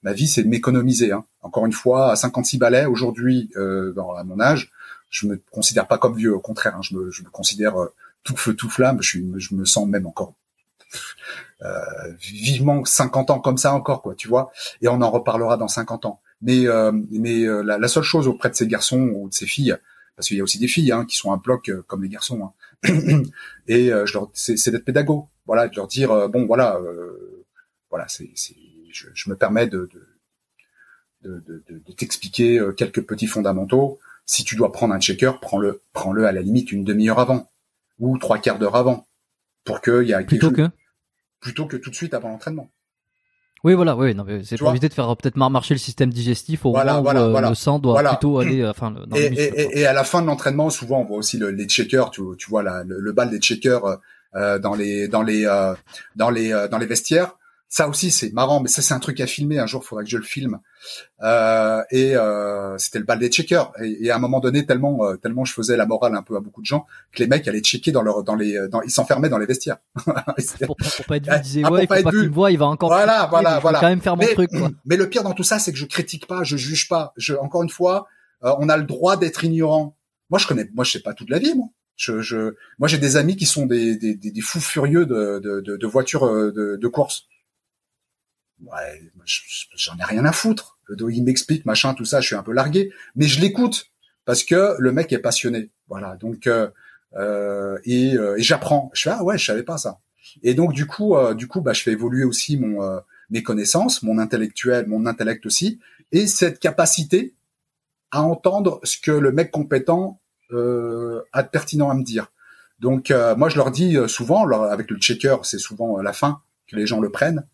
[0.04, 1.12] ma vie, c'est de m'économiser.
[1.14, 1.24] Hein.
[1.42, 4.72] Encore une fois, à 56 balais aujourd'hui, à mon âge,
[5.12, 7.93] je me considère pas comme vieux, au contraire, hein, je, me, je, me, considère euh,
[8.24, 9.01] tout feu tout flamme.
[9.01, 10.34] Je, suis, je me sens même encore
[11.62, 14.51] euh, vivement 50 ans comme ça encore, quoi, tu vois.
[14.82, 16.20] Et on en reparlera dans 50 ans.
[16.41, 19.45] Mais euh, mais euh, la, la, seule chose auprès de ces garçons ou de ces
[19.45, 19.78] filles,
[20.16, 22.09] parce qu'il y a aussi des filles hein, qui sont un bloc euh, comme les
[22.09, 22.93] garçons, hein,
[23.68, 26.80] et je leur c'est d'être pédago, voilà, de leur dire bon voilà,
[27.91, 28.32] voilà, c'est
[28.91, 29.88] je, je, me permets de
[31.22, 36.26] de, de, de t'expliquer quelques petits fondamentaux si tu dois prendre un checker, prends-le, prends-le
[36.26, 37.49] à la limite une demi-heure avant
[37.99, 39.05] ou trois quarts d'heure avant
[39.63, 40.69] pour qu'il y a plutôt que
[41.39, 42.69] plutôt que tout de suite avant l'entraînement.
[43.63, 46.72] Oui, voilà, oui, non, c'est pour éviter de faire peut-être marcher le système digestif au
[46.72, 49.93] voilà, moment où euh, le sang doit plutôt aller, euh, enfin, et, et, et, à
[49.93, 52.84] la fin de l'entraînement, souvent, on voit aussi le, les checkers, tu, tu vois la,
[52.84, 53.99] le, bal des checkers,
[54.34, 55.45] dans les dans les
[56.15, 57.36] dans les dans les vestiaires.
[57.74, 59.57] Ça aussi, c'est marrant, mais ça, c'est un truc à filmer.
[59.57, 60.59] Un jour, il faudrait que je le filme.
[61.24, 63.72] Euh, et euh, c'était le bal des checkers.
[63.82, 66.41] Et, à un moment donné, tellement, euh, tellement je faisais la morale un peu à
[66.41, 69.30] beaucoup de gens, que les mecs allaient checker dans leur, dans les, dans, ils s'enfermaient
[69.30, 69.78] dans les vestiaires.
[70.65, 70.76] pour,
[71.07, 72.65] pas être vu, ils disaient ah, ouais, il faut pas, qu'il me voit, il va
[72.65, 72.89] encore.
[72.89, 73.80] Voilà, voilà, voilà.
[73.80, 74.49] Quand même faire mon truc.
[74.49, 74.69] Quoi.
[74.84, 77.13] Mais le pire dans tout ça, c'est que je critique pas, je juge pas.
[77.15, 78.05] Je, encore une fois,
[78.43, 79.95] euh, on a le droit d'être ignorant.
[80.30, 81.67] Moi, je connais, moi, je sais pas toute la vie, moi.
[81.95, 85.61] Je, je, moi, j'ai des amis qui sont des, des, des, fous furieux de, de,
[85.61, 87.28] de, de voitures de, de course
[88.66, 89.12] ouais,
[89.76, 90.78] j'en ai rien à foutre.
[91.09, 93.88] Il m'explique machin, tout ça, je suis un peu largué, mais je l'écoute
[94.26, 95.70] parce que le mec est passionné.
[95.88, 96.70] Voilà, donc euh,
[97.16, 98.91] euh, et, euh, et j'apprends.
[98.93, 99.99] Je fais ah ouais, je savais pas ça.
[100.43, 102.99] Et donc du coup, euh, du coup, bah je fais évoluer aussi mon euh,
[103.30, 105.80] mes connaissances, mon intellectuel, mon intellect aussi,
[106.12, 107.34] et cette capacité
[108.12, 110.20] à entendre ce que le mec compétent
[110.51, 112.30] a de pertinent à me dire.
[112.80, 116.86] Donc moi je leur dis souvent, avec le checker, c'est souvent la fin que les
[116.86, 117.45] gens le prennent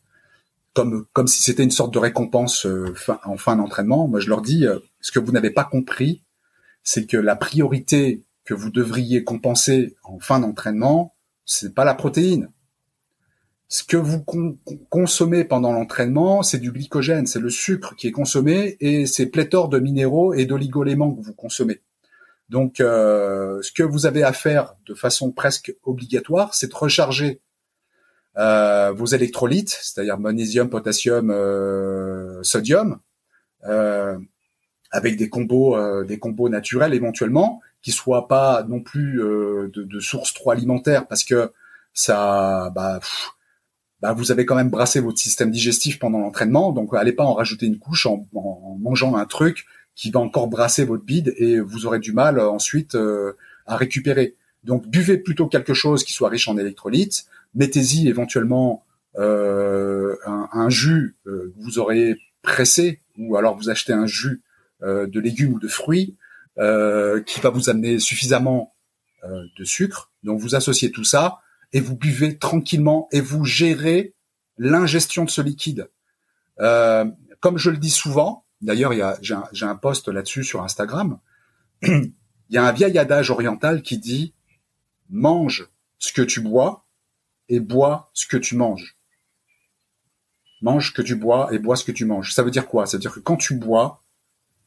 [0.74, 2.93] comme comme si c'était une sorte de récompense euh,
[3.26, 4.07] en fin d'entraînement.
[4.07, 6.22] Moi, je leur dis euh, ce que vous n'avez pas compris,
[6.84, 11.13] c'est que la priorité que vous devriez compenser en fin d'entraînement,
[11.45, 12.49] c'est pas la protéine.
[13.70, 14.24] Ce que vous
[14.89, 19.68] consommez pendant l'entraînement, c'est du glycogène, c'est le sucre qui est consommé et c'est pléthore
[19.68, 21.82] de minéraux et d'oligoéléments que vous consommez.
[22.47, 27.41] Donc, euh, ce que vous avez à faire de façon presque obligatoire, c'est de recharger
[28.38, 33.00] vos électrolytes, c'est-à-dire magnésium, potassium, euh, sodium,
[33.66, 34.18] euh,
[34.92, 40.34] avec des combos, des combos naturels éventuellement, qui soient pas non plus de, de sources
[40.34, 41.52] trop alimentaires, parce que
[41.94, 43.00] ça, bah,
[44.02, 47.34] bah, vous avez quand même brassé votre système digestif pendant l'entraînement, donc allez pas en
[47.34, 49.66] rajouter une couche en, en, mangeant un truc
[49.96, 52.96] qui va encore brasser votre bide et vous aurez du mal ensuite
[53.66, 54.36] à récupérer.
[54.64, 57.26] Donc buvez plutôt quelque chose qui soit riche en électrolytes,
[57.58, 58.86] mettez-y éventuellement
[59.18, 64.41] euh, un, jus euh, que vous aurez pressé, ou alors vous achetez un jus
[64.84, 66.16] euh, de légumes ou de fruits
[67.28, 68.74] qui va vous amener suffisamment
[69.24, 70.10] de sucre.
[70.24, 71.38] Donc vous associez tout ça
[71.72, 74.16] et vous buvez tranquillement et vous gérez
[74.58, 75.88] l'ingestion de ce liquide.
[76.58, 78.91] comme je le dis souvent, d'ailleurs
[79.22, 81.20] j'ai un, un post là-dessus sur Instagram,
[81.84, 82.12] il
[82.49, 84.34] y a un vieil adage oriental qui dit
[85.12, 86.87] mange ce que tu bois
[87.50, 88.95] et bois ce que tu manges.
[90.62, 92.34] Mange ce que tu bois et bois ce que tu manges.
[92.34, 92.86] Ça veut dire quoi?
[92.86, 94.02] Ça veut dire que quand tu bois,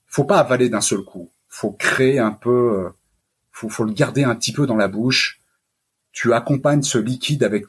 [0.06, 1.30] faut pas avaler d'un seul coup.
[1.48, 2.88] Faut créer un peu, euh,
[3.52, 5.40] faut, faut le garder un petit peu dans la bouche.
[6.12, 7.66] Tu accompagnes ce liquide avec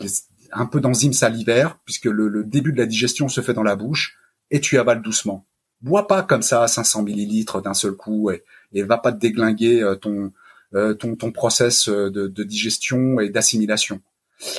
[0.51, 4.18] un peu d'enzymes salivaires, puisque le, début de la digestion se fait dans la bouche,
[4.49, 5.45] et tu avales doucement.
[5.82, 8.43] Bois pas comme ça 500 millilitres d'un seul coup et,
[8.74, 10.32] et va pas te déglinguer euh, ton,
[10.76, 13.99] euh, ton, ton process de digestion et d'assimilation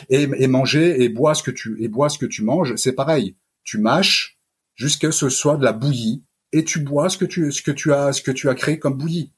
[0.08, 3.34] et, manger et boire ce que tu et bois ce que tu manges, c'est pareil.
[3.64, 4.36] Tu mâches
[4.74, 6.22] jusqu'à ce que ce soit de la bouillie
[6.52, 8.78] et tu bois ce que tu ce que tu as ce que tu as créé
[8.78, 9.30] comme bouillie.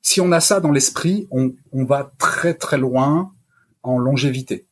[0.00, 3.32] Si on a ça dans l'esprit, on, on va très très loin
[3.82, 4.64] en longévité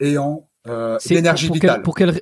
[0.00, 1.82] et en euh, énergie vitale.
[1.82, 2.20] pour quelle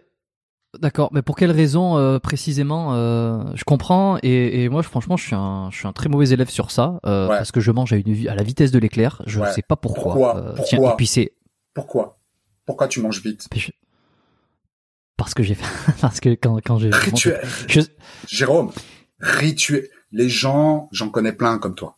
[0.80, 5.26] D'accord, mais pour quelle raison euh, précisément euh, Je comprends et, et, moi franchement je
[5.26, 7.92] suis un je suis un très mauvais élève sur ça euh, parce que je mange
[7.92, 9.22] à une à la vitesse de l'éclair.
[9.26, 10.14] Je ne sais pas pourquoi.
[10.14, 11.34] Pourquoi, pourquoi tiens, et puis c'est
[11.74, 12.16] pourquoi
[12.64, 13.48] pourquoi tu manges vite
[15.18, 15.58] Parce que j'ai
[16.00, 17.46] parce que quand quand j'ai rituel.
[17.68, 17.80] Je...
[18.26, 18.72] Jérôme,
[19.20, 19.88] rituel.
[20.10, 21.96] Les gens, j'en connais plein comme toi,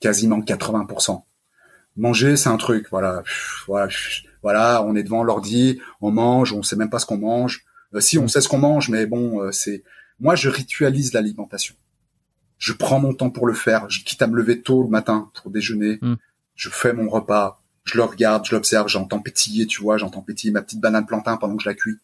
[0.00, 1.22] quasiment 80%.
[1.96, 3.24] Manger, c'est un truc, voilà,
[3.66, 3.88] voilà,
[4.42, 7.64] voilà, on est devant l'ordi, on mange, on sait même pas ce qu'on mange.
[7.94, 8.28] Euh, si on mm.
[8.28, 9.82] sait ce qu'on mange, mais bon, euh, c'est
[10.20, 11.74] moi je ritualise l'alimentation.
[12.58, 13.88] Je prends mon temps pour le faire.
[13.88, 15.98] Je quitte à me lever tôt le matin pour déjeuner.
[16.00, 16.14] Mm.
[16.56, 17.60] Je fais mon repas.
[17.84, 21.38] Je le regarde, je l'observe, j'entends pétiller, tu vois, j'entends pétiller ma petite banane plantain
[21.38, 21.96] pendant que je la cuis,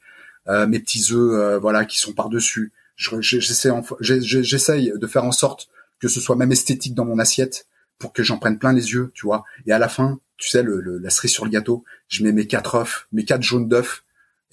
[0.49, 2.73] euh, mes petits œufs, voilà, qui sont par dessus.
[2.97, 3.71] J'essaie,
[4.01, 5.69] j'essaye de faire en sorte
[6.01, 7.67] que ce soit même esthétique dans mon assiette
[7.99, 9.45] pour que j'en prenne plein les yeux, tu vois.
[9.67, 12.47] Et à la fin, tu sais, le, la cerise sur le gâteau, je mets mes
[12.47, 14.04] quatre œufs, mes quatre jaunes d'œufs,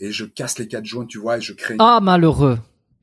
[0.02, 1.76] et je casse les quatre jaunes, tu vois, et je crée.
[1.80, 2.58] Ah malheureux.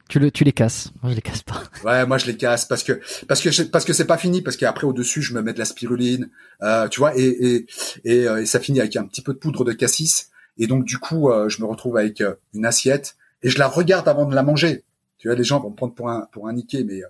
[0.09, 0.91] Tu le, tu les casses.
[1.03, 1.63] Moi, je les casse pas.
[1.85, 4.57] Ouais, moi, je les casse parce que, parce que, parce que c'est pas fini, parce
[4.57, 6.29] qu'après, au-dessus, je me mets de la spiruline,
[6.63, 7.67] euh, tu vois, et, et,
[8.05, 10.31] et, euh, et, ça finit avec un petit peu de poudre de cassis.
[10.57, 13.69] Et donc, du coup, euh, je me retrouve avec euh, une assiette et je la
[13.69, 14.83] regarde avant de la manger.
[15.19, 17.03] Tu vois, les gens vont me prendre pour un, pour un niqué, mais,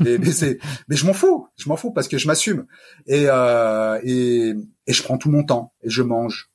[0.00, 0.58] mais, mais c'est,
[0.88, 1.48] mais je m'en fous.
[1.56, 2.66] Je m'en fous parce que je m'assume.
[3.06, 3.24] Et,
[4.04, 4.54] et,
[4.86, 6.48] et je prends tout mon temps et je mange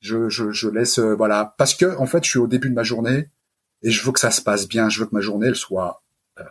[0.00, 3.28] je, laisse euh, voilà parce que en fait je suis au début de ma journée
[3.82, 6.02] et je veux que ça se passe bien je veux que ma journée soit
[6.38, 6.44] euh,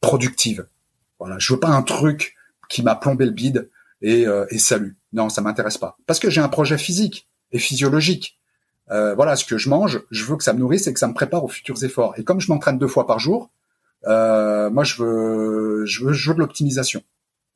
[0.00, 0.66] productive
[1.18, 2.34] voilà je veux pas un truc
[2.68, 3.68] qui m'a plombé le bide
[4.02, 4.96] et, euh, et salut.
[5.12, 5.96] Non, ça m'intéresse pas.
[6.06, 8.38] Parce que j'ai un projet physique et physiologique.
[8.90, 11.14] Voilà, ce que je mange, je veux que ça me nourrisse et que ça me
[11.14, 12.14] prépare aux futurs efforts.
[12.18, 13.50] Et comme je m'entraîne deux fois par jour,
[14.04, 17.02] moi je veux, je veux de l'optimisation.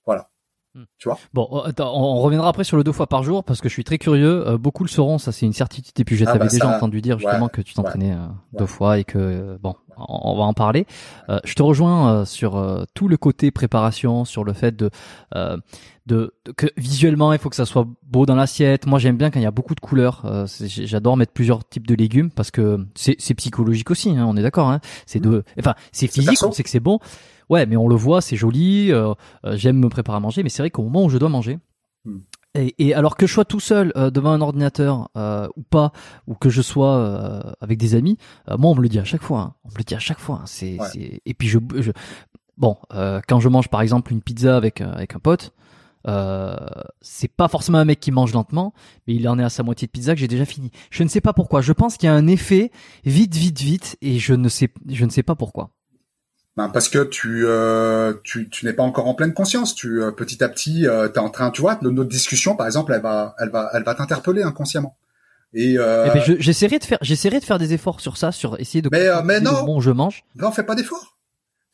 [0.04, 0.28] Voilà.
[0.74, 0.84] Hmm.
[0.98, 3.68] Tu vois Bon, attends, on reviendra après sur le deux fois par jour parce que
[3.68, 4.48] je suis très curieux.
[4.48, 5.92] Euh, beaucoup le seront, ça c'est une certitude.
[6.00, 8.12] Et puis je Ah t'avais bah déjà ça, entendu dire justement ouais, que tu t'entraînais
[8.12, 8.26] euh,
[8.58, 10.86] deux fois et que euh, bon, on, on va en parler.
[11.28, 14.88] Euh, je te rejoins euh, sur euh, tout le côté préparation, sur le fait de,
[15.34, 15.58] euh,
[16.06, 18.86] de, de- que visuellement il faut que ça soit beau dans l'assiette.
[18.86, 20.22] Moi j'aime bien quand il y a beaucoup de couleurs.
[20.24, 24.08] Euh, J'adore mettre plusieurs types de légumes parce que c'est psychologique aussi.
[24.16, 24.70] Hein, on est d'accord.
[24.70, 26.98] Hein, c'est de, enfin c'est physique, on sait que c'est bon.
[27.52, 28.90] Ouais, mais on le voit, c'est joli.
[28.90, 29.12] euh,
[29.44, 31.58] euh, J'aime me préparer à manger, mais c'est vrai qu'au moment où je dois manger,
[32.04, 32.18] Hmm.
[32.56, 35.92] et, et alors que je sois tout seul euh, devant un ordinateur euh, ou pas,
[36.26, 38.16] ou que je sois euh, avec des amis,
[38.48, 39.40] moi on me le dit à chaque fois.
[39.40, 39.54] hein.
[39.64, 40.38] On me le dit à chaque fois.
[40.42, 40.46] hein.
[40.46, 41.20] C'est, Ouais.
[41.26, 41.92] Et puis je, je...
[42.56, 42.76] bon,
[43.28, 45.52] quand je mange par exemple une pizza avec avec un pote,
[47.00, 48.72] c'est pas forcément un mec qui mange lentement,
[49.06, 50.70] mais il en est à sa moitié de pizza que j'ai déjà fini.
[50.90, 51.60] Je ne sais pas pourquoi.
[51.60, 52.70] Je pense qu'il y a un effet
[53.04, 55.70] vite, vite, vite, et je ne sais, je ne sais pas pourquoi.
[56.56, 59.74] Ben, parce que tu, euh, tu, tu n'es pas encore en pleine conscience.
[59.74, 62.92] Tu, euh, petit à petit, euh, t'es en train, tu vois, notre discussion, par exemple,
[62.92, 64.96] elle va, elle va, elle va t'interpeller inconsciemment.
[65.54, 68.32] Et, euh, Eh ben, je- j'essaierai de faire, j'essaierai de faire des efforts sur ça,
[68.32, 68.90] sur essayer de.
[68.92, 69.64] Mais, euh, mais non.
[69.66, 70.24] où je mange.
[70.36, 71.16] non, fais pas d'effort.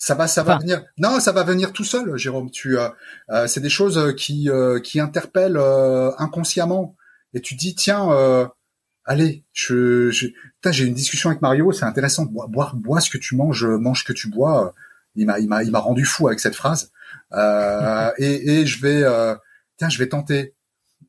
[0.00, 0.62] Ça va, ça va Enfin.
[0.62, 0.84] venir.
[0.96, 2.50] Non, ça va venir tout seul, Jérôme.
[2.52, 2.88] Tu, euh,
[3.30, 6.94] euh, c'est des choses qui, euh, qui interpellent euh, inconsciemment.
[7.34, 8.46] Et tu dis, tiens, euh,
[9.04, 10.28] allez, je, je,
[10.70, 12.24] j'ai une discussion avec Mario, c'est intéressant.
[12.24, 14.74] Bois, bois, bois ce que tu manges, mange ce que tu bois.
[15.16, 16.90] Il m'a, il m'a, il m'a rendu fou avec cette phrase.
[17.32, 19.34] Euh, et, et je vais, euh,
[19.78, 20.54] tiens, je vais tenter.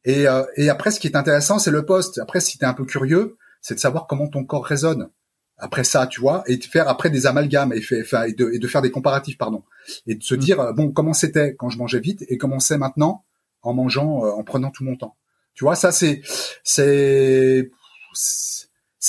[0.06, 2.20] Et, euh, et après, ce qui est intéressant, c'est le poste.
[2.20, 5.10] Après, si t'es un peu curieux, c'est de savoir comment ton corps résonne.
[5.58, 8.50] Après ça, tu vois, et de faire après des amalgames et, fait, enfin, et, de,
[8.54, 9.64] et de faire des comparatifs, pardon,
[10.08, 10.38] et de se Mm.
[10.38, 13.24] dire euh, bon comment c'était quand je mangeais vite et comment c'est maintenant
[13.62, 15.18] en mangeant, euh, en prenant tout mon temps.
[15.56, 16.22] Tu vois, ça c'est
[16.64, 17.70] c'est
[18.14, 18.59] c'est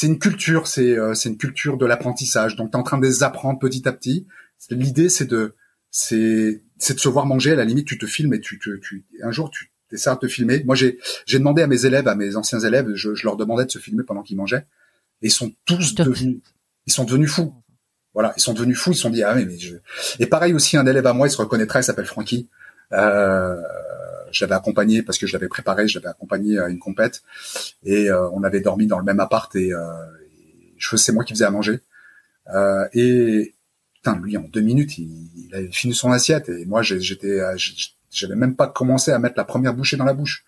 [0.02, 2.56] une culture, c'est euh, c'est une culture de l'apprentissage.
[2.56, 4.26] Donc tu es en train de les apprendre petit à petit.
[4.70, 5.54] L'idée c'est de
[5.90, 7.52] c'est c'est de se voir manger.
[7.52, 10.16] À la limite, tu te filmes et tu te tu un jour tu essaies de
[10.16, 10.62] te filmer.
[10.64, 13.64] Moi j'ai j'ai demandé à mes élèves, à mes anciens élèves, je, je leur demandais
[13.64, 14.66] de se filmer pendant qu'ils mangeaient.
[15.22, 16.38] Et ils sont tous devenus
[16.86, 17.54] ils sont devenus fous.
[18.14, 18.92] Voilà, ils sont devenus fous.
[18.92, 19.76] Ils se sont dit ah mais, mais je...
[20.18, 22.48] et pareil aussi un élève à moi, il se reconnaîtra, il s'appelle Francky.
[22.92, 23.56] Euh,
[24.30, 27.22] je l'avais accompagné parce que je l'avais préparé, je l'avais accompagné à une compète
[27.84, 29.80] et euh, on avait dormi dans le même appart et, euh,
[30.80, 31.78] je c'est moi qui faisais à manger.
[32.52, 33.54] Euh, et
[33.94, 37.56] putain, lui en deux minutes, il, avait fini son assiette et moi j'étais, euh,
[38.10, 40.44] j'avais même pas commencé à mettre la première bouchée dans la bouche.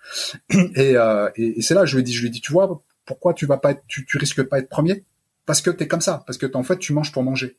[0.74, 3.46] Et, euh, et, c'est là, je lui ai je lui ai tu vois, pourquoi tu
[3.46, 5.04] vas pas tu, tu risques pas être premier?
[5.44, 7.56] Parce que t'es comme ça, parce que en fait tu manges pour manger.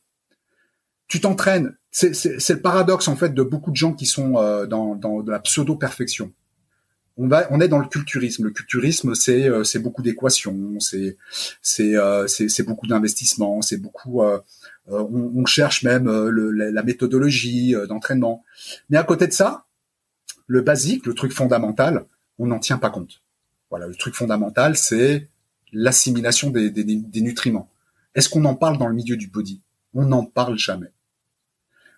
[1.08, 1.74] Tu t'entraînes.
[1.90, 5.30] C'est, le paradoxe en fait de beaucoup de gens qui sont euh, dans, dans de
[5.30, 6.32] la pseudo perfection.
[7.16, 8.44] On va, on est dans le culturisme.
[8.44, 11.16] Le culturisme, c'est, euh, c'est beaucoup d'équations, c'est,
[11.62, 14.22] c'est, euh, c'est, beaucoup d'investissement, c'est beaucoup.
[14.22, 14.40] euh,
[14.90, 18.42] euh, on, on cherche même euh, le- la, méthodologie d'entraînement.
[18.90, 19.64] Mais à côté de ça,
[20.48, 22.04] le basique, le truc fondamental,
[22.40, 23.20] on n'en tient pas compte.
[23.70, 25.28] Voilà, le truc fondamental, c'est
[25.72, 27.68] l'assimilation des, des, des nutriments.
[28.16, 29.60] Est-ce qu'on en parle dans le milieu du body?
[29.94, 30.90] On n'en parle jamais.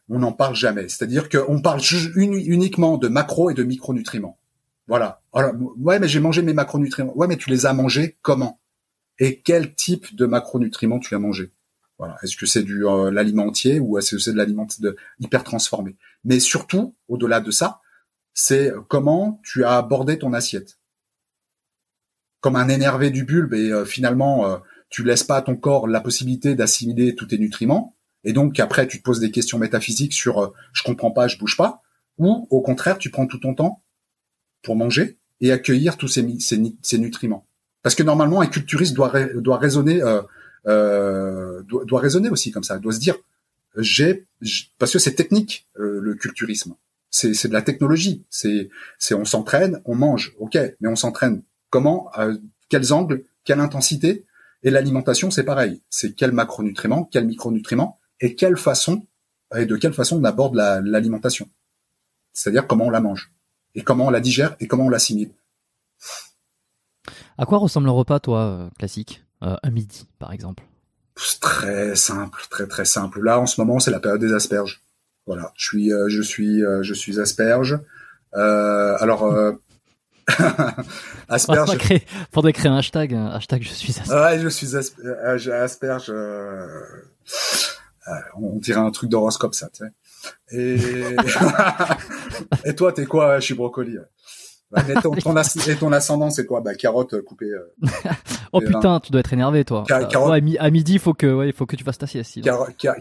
[0.09, 0.89] On n'en parle jamais.
[0.89, 1.81] C'est-à-dire qu'on parle
[2.15, 4.39] uniquement de macro et de micronutriments.
[4.89, 5.21] Voilà.
[5.33, 7.17] Alors, ouais, mais j'ai mangé mes macronutriments.
[7.17, 8.61] Ouais, mais tu les as mangés comment?
[9.19, 11.51] Et quel type de macronutriments tu as mangé
[11.99, 12.17] Voilà.
[12.23, 14.69] Est-ce que c'est du euh, l'aliment entier ou est-ce que c'est de l'aliment
[15.19, 17.81] hyper transformé Mais surtout, au-delà de ça,
[18.37, 20.79] c'est comment tu as abordé ton assiette.
[22.41, 24.59] Comme un énervé du bulbe et euh, finalement euh,
[24.91, 27.96] tu laisses pas à ton corps la possibilité d'assimiler tous tes nutriments
[28.27, 31.39] et donc après tu te poses des questions métaphysiques sur euh, je comprends pas, je
[31.39, 31.81] bouge pas
[32.19, 33.81] ou au contraire tu prends tout ton temps
[34.63, 37.47] pour manger et accueillir tous ces, ces, ces nutriments.
[37.83, 40.21] Parce que normalement un culturiste doit doit raisonner euh,
[40.67, 43.17] euh, doit, doit raisonner aussi comme ça, doit se dire
[43.79, 44.25] j'ai
[44.79, 46.75] parce que c'est technique euh, le culturisme
[47.17, 48.25] c'est c'est de la technologie.
[48.31, 48.69] C'est
[48.99, 52.29] c'est on s'entraîne, on mange, ok, mais on s'entraîne comment, à
[52.69, 54.25] quels angles, quelle intensité?
[54.63, 55.81] Et l'alimentation, c'est pareil.
[55.91, 59.05] C'est quel macronutriment, quel micronutriment, et quelle façon
[59.57, 61.49] et de quelle façon on aborde la- l'alimentation.
[62.33, 63.31] C'est-à-dire comment on la mange
[63.75, 65.31] et comment on la digère et comment on l'assimile.
[67.39, 70.63] À quoi ressemble un repas, toi, euh, classique Euh, Un midi, par exemple?
[71.41, 73.23] Très simple, très très simple.
[73.23, 74.81] Là, en ce moment, c'est la période des asperges.
[75.27, 77.79] Voilà, je suis euh, je suis euh, je suis asperge.
[78.35, 79.53] Euh, alors euh,
[81.29, 81.59] asperge.
[81.69, 84.09] Faudrait créer, faudrait créer un hashtag, un hashtag je suis asperge.
[84.11, 86.11] Ouais, je suis asp- euh, j'ai asperge.
[88.09, 90.57] Euh, euh, on dirait un truc d'horoscope, ça, tu sais.
[90.57, 90.77] Et
[92.65, 93.97] et toi, t'es quoi Je suis brocoli.
[94.89, 96.61] et, ton, ascendant, c'est quoi?
[96.61, 97.47] Bah carotte coupée.
[97.47, 97.75] Euh,
[98.53, 99.85] oh putain, tu dois être énervé, toi.
[99.87, 100.43] carotte...
[100.59, 102.41] à midi, il faut que, ouais, il faut que tu fasses ta sieste.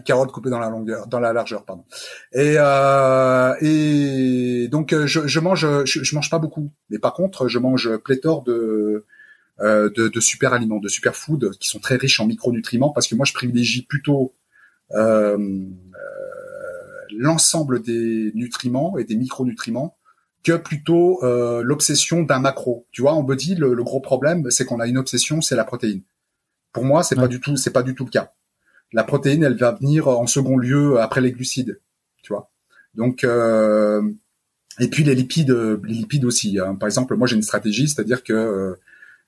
[0.04, 1.84] carotte coupée dans la longueur, dans la largeur, pardon.
[2.32, 7.48] Et euh, et donc je, je mange, je, je, mange pas beaucoup, mais par contre,
[7.48, 9.04] je mange pléthore de
[9.62, 13.08] euh, de, de, super aliments, de super food qui sont très riches en micronutriments parce
[13.08, 14.45] que moi je privilégie plutôt euh, euh,
[17.18, 19.96] l'ensemble des nutriments et des micronutriments
[20.46, 22.86] que plutôt euh, l'obsession d'un macro.
[22.92, 25.64] Tu vois, en body, le, le gros problème, c'est qu'on a une obsession, c'est la
[25.64, 26.02] protéine.
[26.72, 28.30] Pour moi, c'est pas du tout, c'est pas du tout le cas.
[28.92, 31.80] La protéine, elle va venir en second lieu après les glucides.
[32.22, 32.48] Tu vois.
[32.94, 34.02] Donc euh,
[34.78, 35.50] et puis les lipides,
[35.84, 36.60] les lipides aussi.
[36.60, 36.76] Hein.
[36.76, 38.76] Par exemple, moi j'ai une stratégie, c'est-à-dire que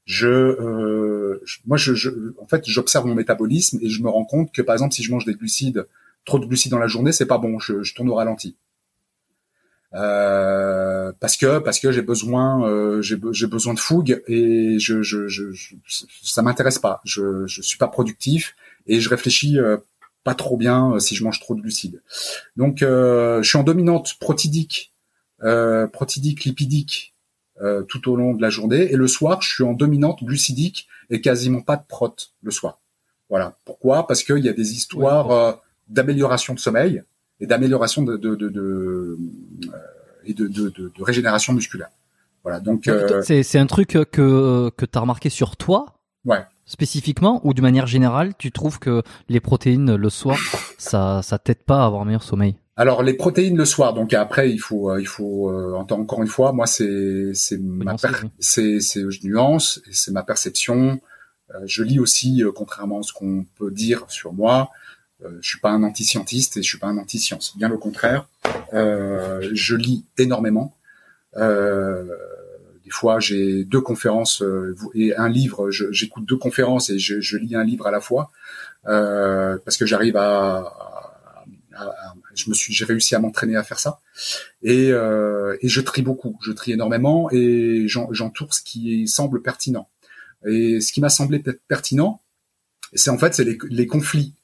[0.09, 2.09] je, euh, moi, je, je,
[2.41, 5.11] en fait, j'observe mon métabolisme et je me rends compte que, par exemple, si je
[5.11, 5.87] mange des glucides,
[6.25, 7.59] trop de glucides dans la journée, c'est pas bon.
[7.59, 8.57] Je, je tourne au ralenti.
[9.95, 15.29] Euh, parce que parce que j'ai besoin euh, j'ai, besoin de fougue et je, je,
[15.29, 15.45] je,
[16.23, 18.55] ça m'intéresse pas je je suis pas productif
[18.87, 19.79] et je réfléchis euh,
[20.25, 22.03] pas trop bien euh, si je mange trop de glucides
[22.59, 24.93] donc je suis en dominante protidique
[25.91, 27.15] protidique lipidique
[27.61, 28.93] euh, tout au long de la journée.
[28.93, 32.79] Et le soir, je suis en dominante glucidique et quasiment pas de prot le soir.
[33.31, 33.57] Voilà.
[33.65, 34.07] Pourquoi?
[34.07, 35.53] Parce qu'il y a des histoires euh,
[35.89, 37.03] d'amélioration de sommeil
[37.41, 39.79] et d'amélioration de, de, de, de euh,
[40.25, 41.91] et de, régénération musculaire.
[42.43, 42.61] Voilà.
[42.61, 42.89] Donc
[43.23, 45.99] c'est c'est un truc que que t'as remarqué sur toi.
[46.25, 46.45] Ouais.
[46.67, 50.39] Spécifiquement ou de manière générale, tu trouves que les protéines le soir,
[50.77, 52.57] ça ça t'aide pas à avoir un meilleur sommeil?
[52.79, 56.29] Alors les protéines le soir, donc après il faut euh, il faut euh, encore une
[56.29, 57.97] fois, moi c'est c'est ma
[58.39, 61.01] c'est c'est je nuance et c'est ma perception.
[61.53, 64.71] Euh, je lis aussi, contrairement à ce qu'on peut dire sur moi,
[65.41, 67.57] je suis pas un anti-scientiste et je suis pas un anti-science.
[67.57, 68.29] Bien le contraire,
[68.73, 70.73] je lis énormément.
[71.35, 74.45] des fois j'ai deux conférences
[74.95, 75.73] et un livre.
[75.73, 78.31] J'écoute deux conférences et je, je, lis un livre à la fois
[78.85, 80.73] parce que j'arrive à
[82.39, 84.01] je me suis, j'ai réussi à m'entraîner à faire ça.
[84.63, 89.89] Et, euh, et je trie beaucoup, je trie énormément et j'entoure ce qui semble pertinent.
[90.47, 92.21] Et ce qui m'a semblé pertinent,
[92.93, 94.35] c'est en fait c'est les, conflits,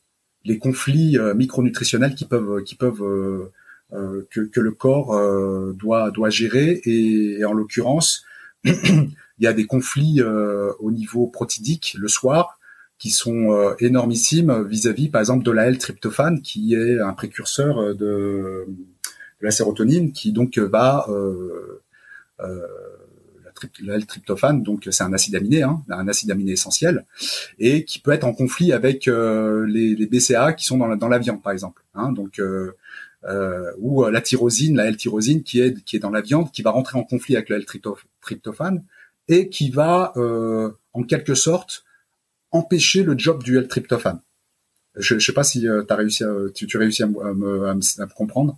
[0.45, 3.53] les conflits euh, micronutritionnels qui peuvent, qui peuvent euh,
[3.93, 6.81] euh que, que, le corps euh, doit doit gérer.
[6.85, 8.25] Et, et en l'occurrence,
[8.65, 12.54] il y a des conflits au niveau protidique le soir
[12.99, 17.95] qui sont euh, énormissimes vis-à-vis, par exemple, de la L-tryptophane, qui est un précurseur euh,
[17.95, 18.67] de,
[19.41, 21.83] la sérotonine, qui donc va euh,
[22.41, 22.67] euh,
[23.83, 27.05] la L-tryptophane, donc c'est un acide aminé, hein, un acide aminé essentiel,
[27.59, 31.09] et qui peut être en conflit avec les, les, BCA qui sont dans la, dans
[31.09, 31.83] la viande, par exemple.
[31.95, 32.73] Hein, donc euh,
[33.79, 36.99] ou la tyrosine, la L-tyrosine qui est qui est dans la viande, qui va rentrer
[36.99, 38.83] en conflit avec la L-tryptophane
[39.29, 41.85] et qui va en quelque sorte
[42.55, 44.21] empêcher le job du L-tryptophane.
[44.97, 48.07] Je, ne sais pas si euh, as réussi à, tu, tu réussis à, me, à,
[48.07, 48.57] comprendre.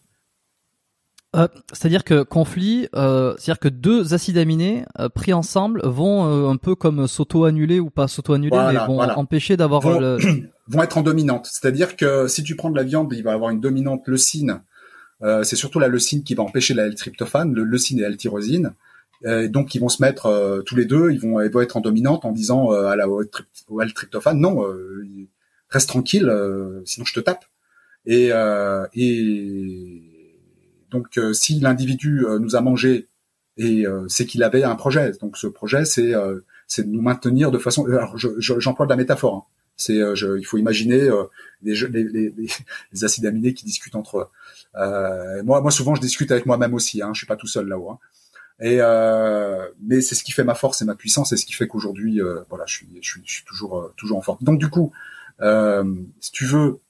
[1.35, 4.85] Euh, c'est-à-dire que conflit, euh, c'est-à-dire que deux acides aminés
[5.15, 9.99] pris ensemble vont un peu comme s'auto-annuler ou pas s'auto-annuler, mais vont empêcher d'avoir vont,
[9.99, 10.19] le...
[10.69, 11.49] vont être en dominante.
[11.51, 14.61] C'est-à-dire que si tu prends de la viande, il va avoir une dominante leucine.
[15.43, 18.73] c'est surtout la leucine qui va empêcher la L-tryptophane, le leucine et la L-tyrosine.
[19.27, 21.77] Euh, donc ils vont se mettre euh, tous les deux, ils vont, ils vont être
[21.77, 24.65] en dominante en disant euh, à la au tryptophane non,
[25.69, 26.33] reste tranquille,
[26.85, 27.45] sinon je te tape.
[28.07, 28.31] Et,
[28.95, 30.03] et
[30.91, 33.09] donc si l'individu nous a mangé
[33.57, 35.13] et c'est qu'il avait un projet.
[35.21, 36.13] Donc ce projet c'est
[36.69, 37.85] c'est de nous maintenir de façon.
[37.87, 39.35] Alors j'emploie de la métaphore.
[39.35, 39.43] Hein.
[39.77, 41.11] C'est il faut imaginer
[41.63, 42.33] les, les,
[42.93, 45.43] les, acides aminés qui discutent entre eux.
[45.43, 47.03] moi moi souvent je discute avec moi-même aussi.
[47.03, 47.91] Hein, je suis pas tout seul là-haut.
[47.91, 47.99] Hein.
[48.61, 51.53] Et euh, mais c'est ce qui fait ma force et ma puissance, et ce qui
[51.53, 54.39] fait qu'aujourd'hui, euh, voilà, je suis, je suis, je suis toujours, euh, toujours en forme.
[54.41, 54.93] Donc du coup,
[55.43, 55.85] euh,
[56.21, 56.81] si tu veux,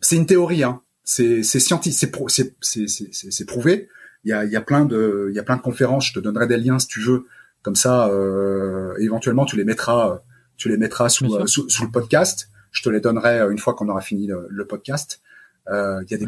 [0.00, 0.80] c'est une théorie, hein.
[1.06, 1.98] C'est, c'est scientifique,
[2.28, 3.90] c'est, c'est, c'est, c'est, prouvé.
[4.24, 6.06] Il y a, il y a plein de, il y a plein de conférences.
[6.06, 7.26] Je te donnerai des liens si tu veux.
[7.60, 10.22] Comme ça, euh, éventuellement, tu les mettras,
[10.56, 12.48] tu les mettras sous, sous, sous, le podcast.
[12.70, 15.20] Je te les donnerai une fois qu'on aura fini le, le podcast.
[15.68, 16.26] Euh, il y a des,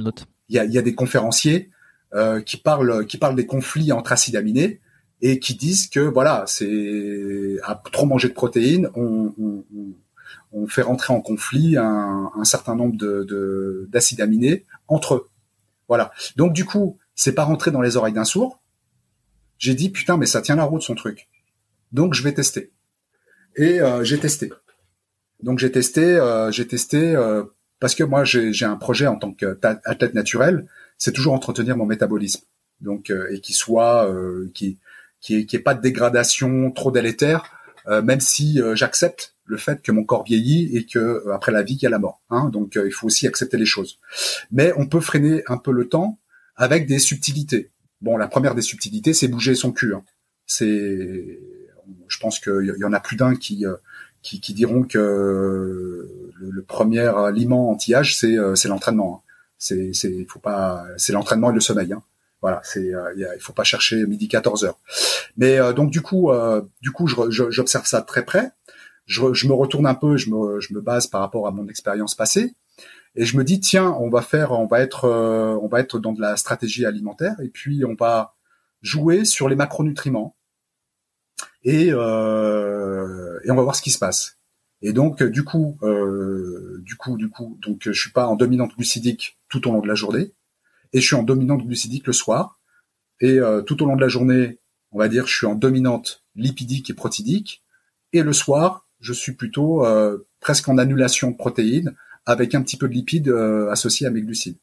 [0.51, 1.71] il y a, il y a des conférenciers
[2.15, 4.81] euh, qui parlent qui parlent des conflits entre acides aminés
[5.23, 9.65] et qui disent que voilà, c'est à trop manger de protéines, on, on,
[10.53, 15.29] on fait rentrer en conflit un, un certain nombre de d'acides aminés entre eux.
[15.89, 16.13] Voilà.
[16.37, 18.61] Donc du coup, c'est pas rentré dans les oreilles d'un sourd.
[19.59, 21.29] J'ai dit putain, mais ça tient la route son truc.
[21.93, 22.71] Donc je vais tester.
[23.57, 24.53] Et euh, j'ai testé.
[25.43, 27.17] Donc j'ai testé, euh, j'ai testé
[27.81, 30.67] parce que moi j'ai un projet en tant qu'athlète naturel
[30.99, 32.43] c'est toujours entretenir mon métabolisme.
[32.81, 34.13] donc et qui soit
[34.55, 34.79] qui
[35.21, 37.51] qui est, qui est pas de dégradation trop délétère,
[37.89, 41.83] même si j'accepte le fait que mon corps vieillit et que après la vie il
[41.83, 42.21] y a la mort.
[42.31, 43.99] Hein, donc il faut aussi accepter les choses.
[44.53, 46.19] Mais on peut freiner un peu le temps
[46.57, 47.71] avec des subtilités.
[48.01, 49.95] Bon, la première des subtilités, c'est bouger son cul.
[49.95, 50.03] Hein.
[50.47, 51.41] C'est,
[52.09, 53.65] je pense qu'il y en a plus d'un qui,
[54.23, 59.23] qui, qui diront que le, premier aliment anti-âge, c'est euh, c'est l'entraînement.
[59.23, 59.26] Hein.
[59.59, 61.93] C'est c'est faut pas c'est l'entraînement et le sommeil.
[61.93, 62.03] Hein.
[62.43, 64.79] Voilà, c'est euh, il faut pas chercher midi 14 heures.
[65.37, 66.31] Mais euh, donc du coup
[66.83, 68.51] du coup j'observe ça de très près.
[69.07, 71.69] Je, je, me retourne un peu, je me je me base par rapport à mon
[71.69, 72.55] expérience passée
[73.15, 76.13] et je me dis tiens on va faire on va être on va être dans
[76.13, 78.35] de la stratégie alimentaire et puis on va
[78.83, 80.37] jouer sur les macronutriments
[81.67, 84.36] et, euh, et on va voir ce qui se passe.
[84.83, 88.75] Et donc du coup, euh, du coup, du coup, donc je suis pas en dominante
[88.77, 90.31] glucidique tout au long de la journée,
[90.93, 92.59] et je suis en dominante glucidique le soir.
[93.21, 94.59] Et euh, tout au long de la journée,
[94.93, 97.63] on va dire, je suis en dominante lipidique et protidique,
[98.13, 102.77] et le soir, je suis plutôt euh, presque en annulation de protéines avec un petit
[102.77, 104.57] peu de lipides euh, associés à mes glucides.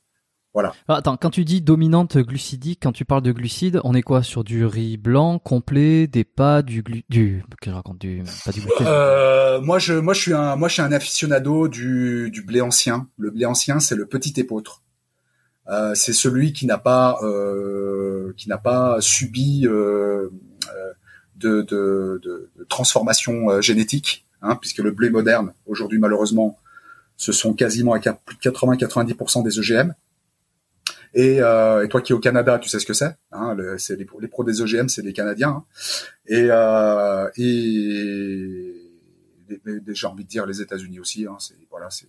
[0.54, 0.74] Voilà.
[0.88, 4.22] Ah, attends, quand tu dis dominante glucidique, quand tu parles de glucides, on est quoi
[4.22, 7.04] sur du riz blanc complet, des pâtes, du glu...
[7.10, 8.86] du que je raconte du pas du gluten.
[8.88, 12.62] Euh, moi je moi je suis un moi je suis un aficionado du du blé
[12.62, 13.08] ancien.
[13.18, 14.84] Le blé ancien, c'est le petit épeautre.
[15.70, 20.30] Euh, c'est celui qui n'a pas euh, qui n'a pas subi euh,
[20.70, 20.93] euh
[21.36, 26.58] de, de, de, de, transformation euh, génétique, hein, puisque le blé moderne aujourd'hui malheureusement
[27.18, 29.93] ce sont quasiment à plus de 80-90% des OGM.
[31.14, 33.16] Et, euh, et, toi qui es au Canada, tu sais ce que c'est.
[33.32, 35.49] Hein, c'est les, les, pros des OGM, c'est les Canadiens.
[35.49, 35.66] Hein.
[36.28, 38.84] Et, euh, et
[39.89, 41.26] j'ai envie de dire les États-Unis aussi.
[41.26, 42.07] Hein, c'est voilà, c'est.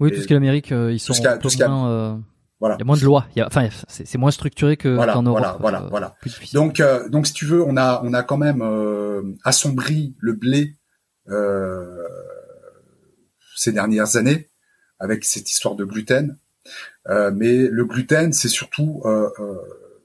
[0.00, 1.90] Oui, tout ce qui est l'Amérique, euh, ils sont tout ce moins.
[1.90, 2.16] Euh,
[2.60, 2.76] voilà.
[2.76, 3.26] Il y a moins de lois.
[3.34, 5.40] Il y a, enfin, c'est moins structuré que voilà, qu'en Europe.
[5.40, 6.16] Voilà, voilà, voilà.
[6.52, 8.62] Donc, euh, donc, si tu veux, on a, on a quand même
[9.44, 10.76] assombri le blé
[13.56, 14.48] ces dernières années
[14.98, 16.38] avec cette histoire de gluten.
[17.08, 19.54] Euh, mais le gluten, c'est surtout euh, euh,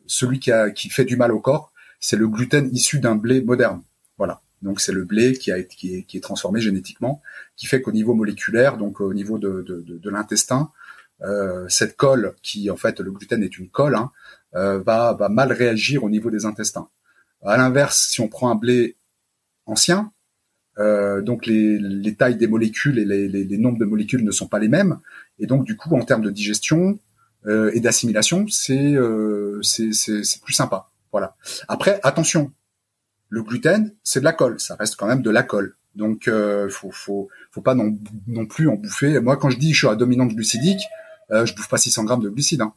[0.07, 1.71] celui qui, fait du mal au corps.
[1.99, 3.81] C'est le gluten issu d'un blé moderne.
[4.17, 4.41] Voilà.
[4.61, 7.21] Donc c'est le blé qui, est, transformé génétiquement,
[7.55, 10.71] qui fait qu'au niveau moléculaire, donc au niveau de, l'intestin,
[11.69, 14.11] cette colle, qui en fait le gluten est une colle, hein,
[14.51, 16.89] va, va mal réagir au niveau des intestins.
[17.41, 18.97] À l'inverse, si on prend un blé
[19.65, 20.11] ancien,
[20.79, 24.31] euh, donc les, les, tailles des molécules et les, les, les, nombres de molécules ne
[24.31, 24.97] sont pas les mêmes.
[25.39, 26.97] Et donc du coup, en termes de digestion
[27.47, 30.87] euh, et d'assimilation, c'est euh, c'est plus sympa.
[31.11, 31.35] Voilà.
[31.67, 32.51] Après, attention,
[33.29, 34.59] le gluten, c'est de la colle.
[34.59, 35.75] Ça reste quand même de la colle.
[35.95, 39.19] Donc euh, faut faut faut pas non, non plus en bouffer.
[39.19, 40.81] Moi, quand je dis je suis à dominante glucidique,
[41.31, 42.61] euh, je bouffe pas 600 grammes de glucides.
[42.61, 42.73] Hein.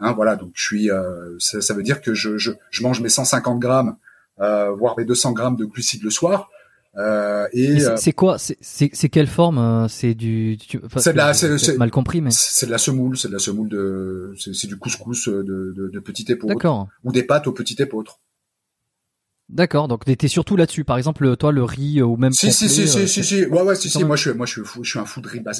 [0.00, 3.00] Hein, voilà, donc je suis, euh, ça, ça, veut dire que je, je, je mange
[3.00, 3.96] mes 150 grammes,
[4.40, 6.50] euh, voire mes 200 grammes de glucides le soir.
[6.98, 10.58] Euh, et euh, c'est quoi C'est quelle forme euh, C'est du
[10.96, 13.68] c'est de la c'est mal compris mais c'est de la semoule, c'est de la semoule
[13.68, 16.54] de c'est du couscous de, de, de petit épeautre.
[16.54, 16.88] D'accord.
[17.04, 18.18] Ou des pâtes au petit épeautre.
[19.48, 20.84] D'accord, donc t'es surtout là-dessus.
[20.84, 22.32] Par exemple, toi, le riz ou même.
[22.32, 23.46] Si si si si si si.
[23.46, 24.04] Ouais ouais si si.
[24.04, 25.52] Moi je suis moi je suis fou, je suis un fou de riz bas,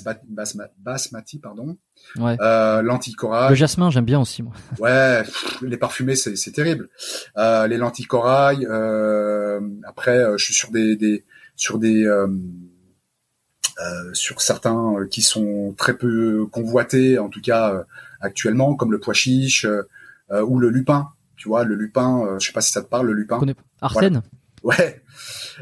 [0.78, 1.78] basmati pardon.
[2.16, 2.36] Ouais.
[2.42, 3.48] Euh, lentilles corail.
[3.48, 4.52] Le jasmin, j'aime bien aussi moi.
[4.78, 5.22] Ouais,
[5.62, 6.90] les parfumés c'est c'est terrible.
[7.38, 8.66] Euh, les lentilles corail.
[8.68, 11.24] Euh, après, je suis sur des des
[11.56, 12.28] sur des euh,
[14.12, 17.84] sur certains qui sont très peu convoités, en tout cas
[18.20, 19.66] actuellement, comme le pois chiche
[20.30, 21.08] ou le lupin.
[21.38, 23.40] Tu vois, le lupin, euh, je sais pas si ça te parle, le lupin.
[23.80, 24.22] Arsène.
[24.62, 25.02] Ouais.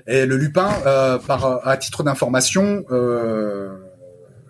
[0.07, 3.77] Et le lupin, euh, par à titre d'information, euh,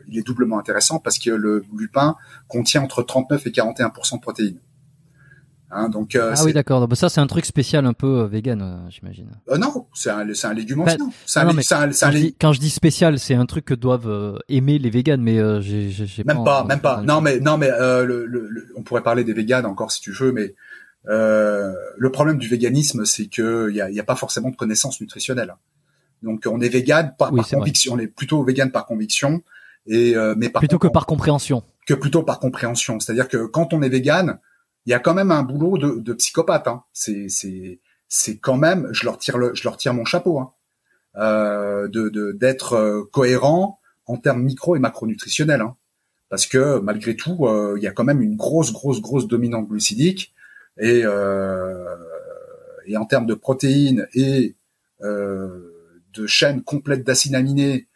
[0.08, 2.16] il est doublement intéressant parce que le lupin
[2.48, 4.60] contient entre 39 et 41% de protéines.
[5.68, 6.86] Hein, donc euh, ah oui d'accord.
[6.86, 9.28] Bah, ça c'est un truc spécial un peu euh, vegan, euh, j'imagine.
[9.50, 10.96] Euh, non, c'est un, c'est un légume ancien.
[12.40, 16.44] quand, je dis spécial, c'est un truc que doivent aimer les véganes, mais j'ai, même
[16.44, 17.02] pas, même pas.
[17.02, 20.30] Non mais non mais le, le, on pourrait parler des véganes encore si tu veux,
[20.30, 20.54] mais
[21.08, 24.56] euh, le problème du véganisme, c'est que il y a, y a, pas forcément de
[24.56, 25.54] connaissances nutritionnelles.
[26.22, 29.42] Donc on est vegan par, conviction, on est plutôt vegan par conviction
[29.86, 31.62] et euh, mais par plutôt que par compréhension.
[31.86, 32.98] Que plutôt par compréhension.
[32.98, 34.38] C'est-à-dire que quand on est vegan,
[34.86, 36.66] il y a quand même un boulot de, de psychopathe.
[36.66, 36.82] Hein.
[36.92, 40.38] C'est c'est c'est quand même, je leur tire le, je leur tire mon chapeau.
[40.38, 40.52] Hein.
[41.18, 45.62] Euh, de d'être euh, cohérent en termes micro et macronutritionnels.
[45.62, 45.74] Hein.
[46.28, 49.66] Parce que malgré tout, euh, il y a quand même une grosse, grosse, grosse dominante
[49.66, 50.34] glucidique
[50.78, 51.96] et, euh,
[52.86, 54.54] et en termes de protéines et
[55.02, 55.72] euh,
[56.14, 57.86] de chaînes complètes d'acides aminés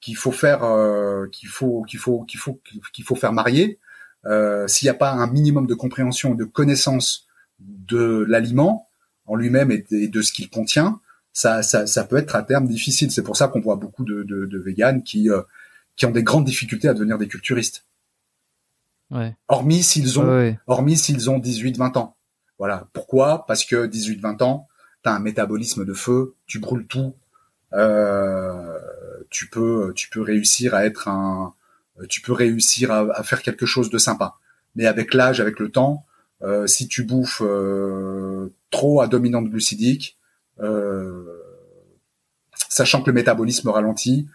[0.00, 2.60] qu'il faut faire, euh, qu'il faut, qu'il faut, qu'il faut,
[2.92, 3.78] qu'il faut faire marier.
[4.26, 7.26] Euh, s'il n'y a pas un minimum de compréhension, de connaissance
[7.60, 8.88] de l'aliment
[9.26, 11.00] en lui-même et, de ce qu'il contient,
[11.32, 13.10] ça, ça, ça, peut être à terme difficile.
[13.10, 15.42] C'est pour ça qu'on voit beaucoup de, de, de véganes qui, euh,
[15.96, 17.84] qui ont des grandes difficultés à devenir des culturistes.
[19.10, 19.34] Ouais.
[19.48, 22.14] Hormis s'ils ont, hormis s'ils ont 18-20 ans.
[22.58, 22.86] Voilà.
[22.92, 23.46] Pourquoi?
[23.46, 24.68] Parce que 18-20 ans,
[25.02, 27.14] t'as un métabolisme de feu, tu brûles tout,
[27.72, 28.78] euh,
[29.30, 31.54] tu peux, tu peux réussir à être un,
[32.08, 34.34] tu peux réussir à, à faire quelque chose de sympa.
[34.76, 36.04] Mais avec l'âge, avec le temps,
[36.42, 40.16] euh, si tu bouffes euh, trop à dominante glucidique,
[40.60, 41.24] euh,
[42.68, 44.28] sachant que le métabolisme ralentit,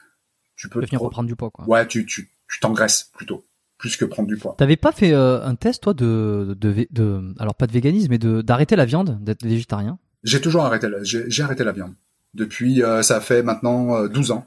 [0.56, 1.50] tu peux finir prendre du poids.
[1.50, 1.66] Quoi.
[1.66, 3.44] Ouais, tu tu tu t'engraisses plutôt
[3.84, 4.56] plus que prendre du poids.
[4.58, 8.42] T'avais pas fait un test toi de, de de alors pas de véganisme mais de
[8.42, 10.00] d'arrêter la viande, d'être végétarien?
[10.24, 11.92] J'ai toujours arrêté la, j'ai arrêté la viande
[12.34, 14.46] depuis ça fait maintenant 12 ans,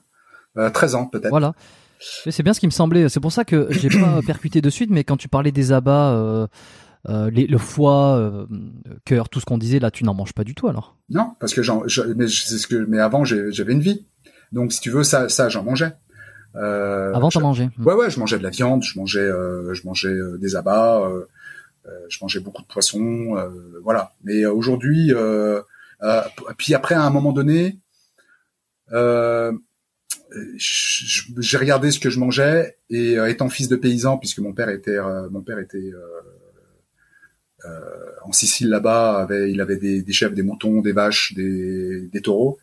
[0.56, 1.28] 13 ans peut-être.
[1.28, 1.54] Voilà.
[1.98, 3.08] C'est bien ce qui me semblait.
[3.08, 6.12] C'est pour ça que j'ai pas percuté de suite, mais quand tu parlais des abats,
[6.12, 6.46] euh,
[7.08, 8.46] euh, le foie, euh,
[9.04, 10.96] cœur, tout ce qu'on disait là, tu n'en manges pas du tout alors?
[11.08, 11.82] Non, parce que j'en,
[12.16, 14.04] mais ce que, mais avant j'avais une vie,
[14.52, 15.92] donc si tu veux ça, ça j'en mangeais.
[16.56, 19.86] Euh, avant t'en mangeais Ouais ouais, je mangeais de la viande, je mangeais, euh, je
[19.86, 21.08] mangeais euh, des abats,
[22.08, 23.36] je mangeais beaucoup de poissons,
[23.82, 24.12] voilà.
[24.24, 25.12] Mais aujourd'hui,
[26.56, 27.76] puis après à un moment donné.
[28.92, 29.52] Euh,
[30.56, 34.68] j'ai regardé ce que je mangeais et euh, étant fils de paysan, puisque mon père
[34.68, 35.90] était euh, mon père était
[37.64, 37.70] euh,
[38.22, 42.20] en Sicile là-bas, avait, il avait des, des chèvres, des moutons, des vaches, des, des
[42.20, 42.58] taureaux.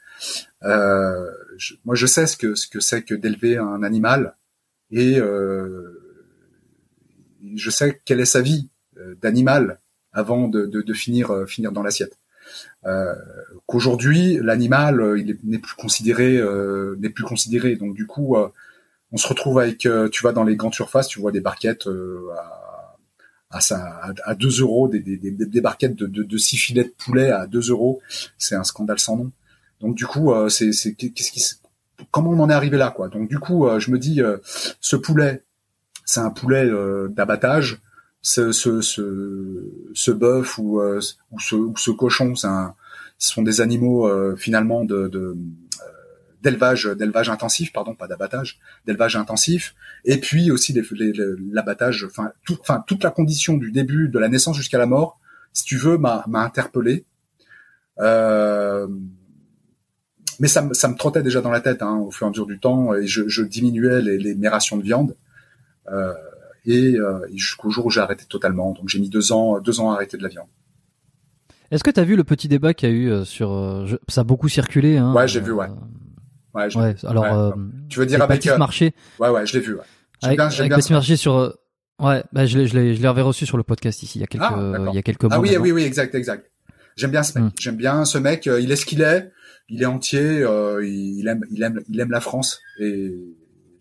[1.85, 4.35] Moi, je sais ce que ce que c'est que d'élever un animal
[4.91, 5.15] et
[7.55, 8.67] je sais quelle est sa vie
[9.21, 9.79] d'animal
[10.13, 12.17] avant de, de finir dans l'assiette.
[12.85, 13.15] Euh,
[13.65, 17.75] qu'aujourd'hui l'animal euh, il n'est plus considéré euh, n'est plus considéré.
[17.75, 18.35] Donc du coup
[19.11, 21.87] on se retrouve avec tu vas dans les grandes surfaces tu vois des barquettes
[22.37, 22.59] à
[23.55, 27.45] à, ça, à, 2 euros des, barquettes de, de, de 6 filets de poulet à
[27.45, 28.01] 2 euros.
[28.39, 29.31] C'est un scandale sans nom
[29.83, 31.43] donc du coup c'est c'est qu'est-ce qui
[32.09, 33.07] comment on en est arrivé là quoi?
[33.09, 34.21] Donc du coup je me dis
[34.81, 35.43] ce poulet
[36.05, 36.67] c'est un poulet
[37.09, 37.79] d'abattage.
[38.25, 41.01] Ce, ce, ce, ce bœuf ou, euh,
[41.31, 42.73] ou, ce, ou ce cochon, c'est un,
[43.17, 45.35] ce sont des animaux euh, finalement de, de euh,
[46.41, 49.75] d'élevage d'élevage intensif pardon pas d'abattage d'élevage intensif.
[50.05, 50.73] Et puis aussi
[51.51, 55.19] l'abattage enfin tout, enfin toute la condition du début de la naissance jusqu'à la mort
[55.51, 57.03] si tu veux m'a m'a interpellé.
[57.99, 58.87] Euh,
[60.43, 62.45] mais ça, ça me trottait déjà dans la tête hein, au fur et à mesure
[62.45, 65.15] du temps et je, je diminuais les, les, mes rations de viande
[65.89, 66.11] euh,
[66.65, 68.73] et, euh, jusqu'au jour où j'ai arrêté totalement.
[68.73, 70.47] Donc j'ai mis deux ans, deux ans à arrêter de la viande.
[71.71, 73.87] Est-ce que tu as vu le petit débat qu'il y a eu euh, sur euh,
[74.09, 75.67] ça a beaucoup circulé hein, Ouais, j'ai vu, ouais.
[76.53, 77.55] Ouais, ouais alors
[77.87, 79.75] tu veux dire avec Marché Ouais, ouais, je l'ai vu.
[79.75, 79.81] Ouais.
[80.23, 81.55] Avec, bien, avec bien Marché sur
[82.01, 84.43] ouais, bah, je je je l'ai reçu sur le podcast ici il y a quelques
[84.43, 85.35] ah, il y a quelques mois.
[85.35, 86.51] Ah oui, oui, oui, exact, exact.
[86.97, 87.47] J'aime bien ce mec.
[87.47, 87.55] Hmm.
[87.57, 88.45] J'aime bien ce mec.
[88.45, 89.31] il est ce qu'il est.
[89.69, 90.45] Il est entier.
[90.83, 93.11] il aime, il aime, il aime la France et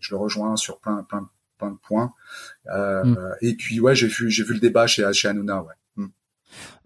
[0.03, 1.27] je le rejoins sur plein, plein,
[1.57, 2.13] plein de points.
[2.67, 3.17] Euh, mm.
[3.41, 5.73] Et puis ouais, j'ai vu j'ai vu le débat chez chez Hanouna, ouais.
[5.95, 6.07] Mm.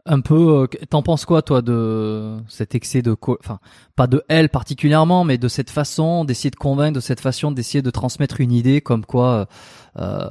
[0.06, 3.60] Un peu, euh, t'en penses quoi toi de cet excès de, enfin
[3.96, 7.82] pas de elle particulièrement, mais de cette façon d'essayer de convaincre, de cette façon d'essayer
[7.82, 9.48] de transmettre une idée, comme quoi,
[9.98, 10.30] euh,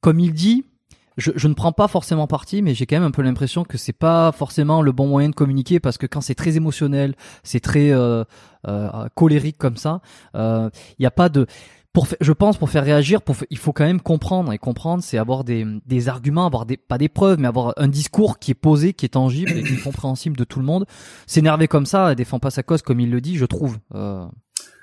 [0.00, 0.66] comme il dit,
[1.16, 3.78] je, je, ne prends pas forcément parti, mais j'ai quand même un peu l'impression que
[3.78, 7.60] c'est pas forcément le bon moyen de communiquer parce que quand c'est très émotionnel, c'est
[7.60, 8.24] très euh,
[8.68, 10.00] euh, colérique comme ça,
[10.34, 11.46] il euh, n'y a pas de
[11.92, 15.18] pour je pense pour faire réagir, pour, il faut quand même comprendre et comprendre, c'est
[15.18, 18.54] avoir des, des arguments, avoir des pas des preuves, mais avoir un discours qui est
[18.54, 20.86] posé, qui est tangible et qui est compréhensible de tout le monde.
[21.26, 23.78] S'énerver comme ça, défend pas sa cause comme il le dit, je trouve.
[23.94, 24.26] Euh...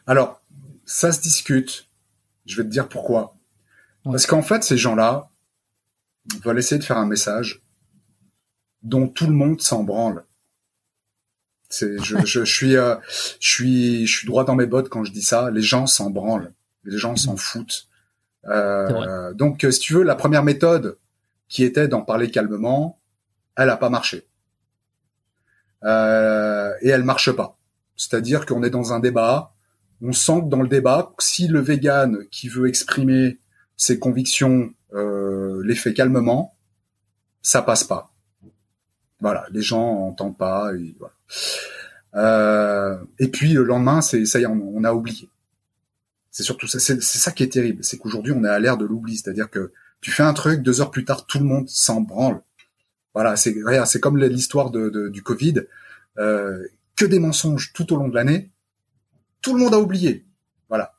[0.06, 0.42] Alors,
[0.86, 1.88] ça se discute.
[2.46, 3.36] Je vais te dire pourquoi.
[4.04, 5.29] Parce qu'en fait, ces gens-là
[6.44, 7.62] veulent essayer de faire un message
[8.84, 10.24] dont tout le monde s'en branle.
[11.70, 12.96] C'est, je, je, je, suis, euh,
[13.40, 15.52] je suis, je suis droit dans mes bottes quand je dis ça.
[15.52, 16.52] Les gens s'en branlent.
[16.84, 17.88] Les gens s'en foutent.
[18.48, 20.98] Euh, donc, si tu veux, la première méthode
[21.48, 23.00] qui était d'en parler calmement,
[23.56, 24.26] elle a pas marché.
[25.84, 27.58] Euh, et elle marche pas.
[27.96, 29.52] C'est-à-dire qu'on est dans un débat,
[30.02, 33.38] on sent que dans le débat, si le vegan qui veut exprimer
[33.76, 36.54] ses convictions euh, calmement,
[37.42, 38.12] ça passe pas.
[39.20, 40.72] Voilà, les gens entendent pas.
[40.76, 41.14] Et, voilà.
[42.16, 45.30] euh, et puis le lendemain, c'est ça y est, on a oublié.
[46.32, 48.86] C'est surtout ça, c'est ça qui est terrible, c'est qu'aujourd'hui on est à l'ère de
[48.86, 52.02] l'oubli, c'est-à-dire que tu fais un truc, deux heures plus tard, tout le monde s'en
[52.02, 52.42] branle.
[53.14, 53.56] Voilà, c'est
[53.86, 55.64] c'est comme l'histoire de, du Covid,
[56.18, 58.50] euh, que des mensonges tout au long de l'année,
[59.42, 60.26] tout le monde a oublié.
[60.70, 60.94] Voilà.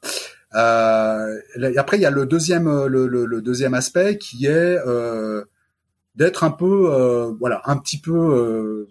[0.55, 1.39] Euh,
[1.77, 5.45] après, il y a le deuxième, le, le, deuxième aspect qui est, euh,
[6.15, 8.89] d'être un peu, euh, voilà, un petit peu euh,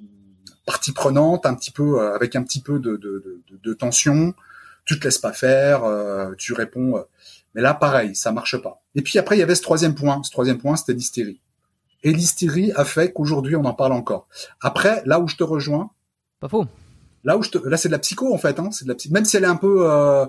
[0.65, 4.33] partie prenante, un petit peu euh, avec un petit peu de, de, de, de, tension.
[4.85, 5.83] Tu te laisses pas faire,
[6.39, 7.05] tu réponds.
[7.53, 8.81] mais là, pareil, ça marche pas.
[8.95, 10.19] Et puis après, il y avait ce troisième point.
[10.23, 11.39] Ce troisième point, c'était l'hystérie.
[12.01, 14.27] Et l'hystérie a fait qu'aujourd'hui, on en parle encore.
[14.61, 15.91] Après, là où je te rejoins.
[16.39, 16.65] Pas faux.
[17.23, 18.95] Là où je te, là c'est de la psycho en fait, hein, c'est de la
[19.11, 20.25] même si elle est un peu, euh,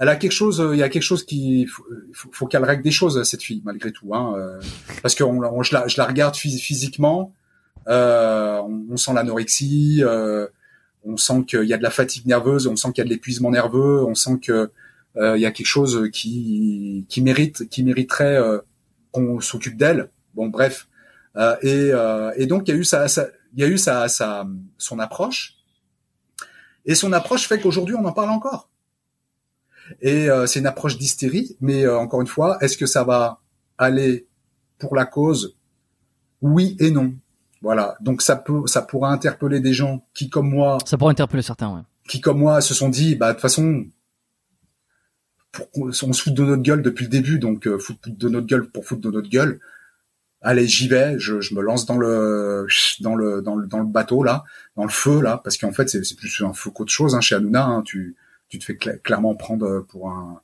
[0.00, 1.84] elle a quelque chose, il y a quelque chose qui, faut,
[2.32, 4.60] faut, qu'elle règle des choses cette fille malgré tout, hein, euh,
[5.02, 7.32] parce que je, la, je la regarde physiquement,
[7.88, 8.60] euh,
[8.90, 10.46] on, sent l'anorexie, euh,
[11.04, 13.10] on sent qu'il y a de la fatigue nerveuse, on sent qu'il y a de
[13.10, 14.70] l'épuisement nerveux, on sent que
[15.16, 18.38] euh, il y a quelque chose qui, qui mérite, qui mériterait
[19.10, 20.10] qu'on s'occupe d'elle.
[20.34, 20.88] Bon bref,
[21.62, 21.90] et,
[22.36, 23.06] et donc il y a eu ça,
[23.54, 24.46] il y a eu sa, sa,
[24.78, 25.56] son approche
[26.84, 28.68] et son approche fait qu'aujourd'hui, on en parle encore.
[30.00, 33.40] Et euh, c'est une approche d'hystérie, mais euh, encore une fois, est-ce que ça va
[33.78, 34.26] aller
[34.78, 35.56] pour la cause?
[36.40, 37.14] Oui et non.
[37.60, 37.96] Voilà.
[38.00, 41.74] Donc ça peut, ça pourra interpeller des gens qui, comme moi, ça pourrait interpeller certains,
[41.74, 41.82] ouais.
[42.08, 43.84] qui, comme moi, se sont dit, bah de toute façon,
[45.76, 48.68] on se fout de notre gueule depuis le début, donc euh, foutre de notre gueule
[48.70, 49.60] pour foutre de notre gueule
[50.42, 52.66] allez j'y vais, je, je, me lance dans le
[53.00, 54.44] dans le dans le dans le bateau là,
[54.76, 57.34] dans le feu là, parce qu'en fait c'est plus un feu qu'autre chose hein, chez
[57.34, 57.64] Hanouna.
[57.64, 58.16] Hein, tu
[58.48, 60.40] tu te fais clairement prendre pour un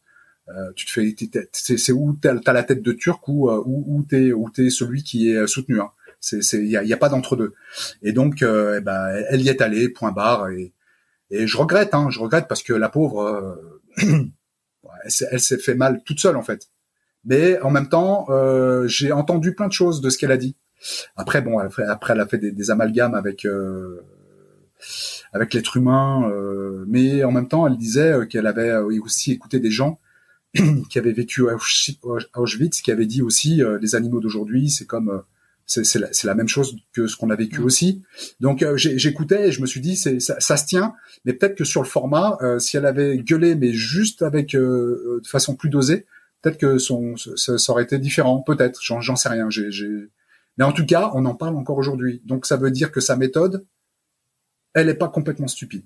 [0.48, 1.14] euh, tu te fais
[1.52, 4.70] c'est où t'as as la tête de turc ou euh, ou, ou t'es ou t'es
[4.70, 5.80] celui qui est soutenu.
[5.80, 5.90] Hein.
[6.20, 7.54] C'est c'est il y a, y a, pas d'entre deux.
[8.02, 10.72] Et donc euh, eh ben elle y est allée point barre et
[11.30, 14.24] et je regrette hein, je regrette parce que la pauvre euh,
[15.30, 16.68] elle s'est fait mal toute seule en fait
[17.28, 20.56] mais en même temps, euh, j'ai entendu plein de choses de ce qu'elle a dit.
[21.14, 21.84] Après, bon, après,
[22.14, 24.00] elle a fait des, amalgames avec euh,
[25.32, 29.70] avec l'être humain, euh, mais en même temps, elle disait qu'elle avait aussi écouté des
[29.70, 30.00] gens
[30.88, 31.56] qui avaient vécu à
[32.36, 35.22] Auschwitz, qui avaient dit aussi les animaux d'aujourd'hui, c'est comme
[35.66, 38.02] c'est la, la, même chose que ce qu'on a vécu aussi.
[38.40, 40.94] Donc j'écoutais et je me suis dit c'est ça, ça, se tient,
[41.26, 45.56] mais peut-être que sur le format, si elle avait gueulé mais juste avec de façon
[45.56, 46.06] plus dosée,
[46.42, 49.48] peut-être que son, ça, ça, aurait été différent, peut-être, j'en sais rien.
[49.50, 49.70] J'ai,
[50.56, 52.22] Mais en tout cas, on en parle encore aujourd'hui.
[52.24, 53.66] Donc ça veut dire que sa méthode,
[54.74, 55.84] elle n'est pas complètement stupide.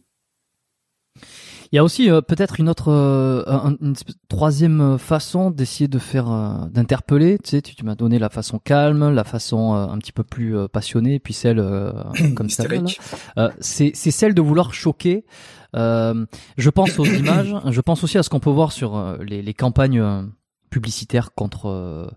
[1.72, 3.42] Il y a aussi euh, peut-être une autre, euh,
[3.80, 3.94] une
[4.28, 7.38] troisième façon d'essayer de faire, euh, d'interpeller.
[7.38, 10.54] Tu sais, tu, tu m'as donné la façon calme, la façon un petit peu plus
[10.68, 11.56] passionnée, puis celle
[12.36, 12.64] comme ça.
[13.60, 15.24] c'est celle de vouloir choquer.
[15.74, 17.54] je pense aux images.
[17.70, 20.28] Je pense aussi à ce qu'on peut voir sur les, les campagnes
[20.72, 22.08] publicitaires contre euh,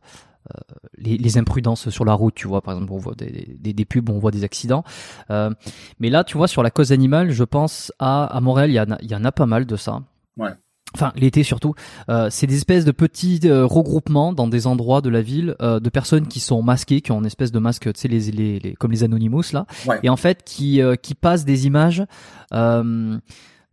[0.49, 0.59] euh,
[0.97, 3.85] les, les, imprudences sur la route, tu vois, par exemple, on voit des, des, des
[3.85, 4.83] pubs, on voit des accidents.
[5.29, 5.51] Euh,
[5.99, 8.79] mais là, tu vois, sur la cause animale, je pense à, à Montréal, il y,
[8.79, 10.01] en a, il y en a pas mal de ça.
[10.37, 10.51] Ouais.
[10.93, 11.73] Enfin, l'été surtout.
[12.09, 15.81] Euh, c'est des espèces de petits euh, regroupements dans des endroits de la ville euh,
[15.81, 18.59] de personnes qui sont masquées, qui ont une espèce de masque, tu sais, les, les,
[18.59, 19.99] les, comme les Anonymous là, ouais.
[20.03, 22.05] et en fait qui qui passent des images
[22.51, 23.19] de,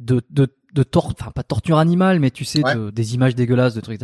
[0.01, 2.62] de de tort, enfin pas torture animale, mais tu sais,
[2.93, 4.01] des images dégueulasses, de trucs.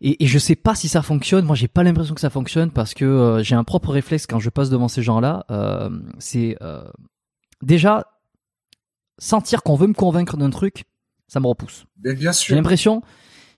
[0.00, 1.44] Et, et je sais pas si ça fonctionne.
[1.44, 4.38] Moi, j'ai pas l'impression que ça fonctionne parce que euh, j'ai un propre réflexe quand
[4.38, 5.44] je passe devant ces gens-là.
[5.50, 6.84] Euh, c'est euh,
[7.60, 8.06] déjà
[9.18, 10.84] sentir qu'on veut me convaincre d'un truc,
[11.26, 11.86] ça me repousse.
[11.96, 12.50] bien sûr.
[12.50, 13.02] J'ai l'impression.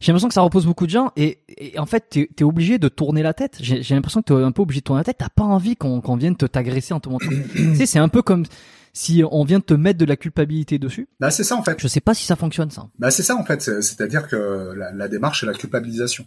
[0.05, 2.77] J'ai l'impression que ça repose beaucoup de gens et, et en fait t'es es obligé
[2.77, 3.57] de tourner la tête.
[3.61, 5.17] J'ai l'impression que t'es un peu obligé de tourner la tête.
[5.19, 7.31] T'as pas envie qu'on qu'on vienne te t'agresser en te montrant.
[7.55, 8.45] tu sais, c'est un peu comme
[8.93, 11.09] si on vient de te mettre de la culpabilité dessus.
[11.21, 11.81] Bah c'est ça en fait.
[11.81, 12.87] Je sais pas si ça fonctionne ça.
[12.99, 16.27] Bah c'est ça en fait, c'est-à-dire que la, la, démarche c'est la culpabilisation.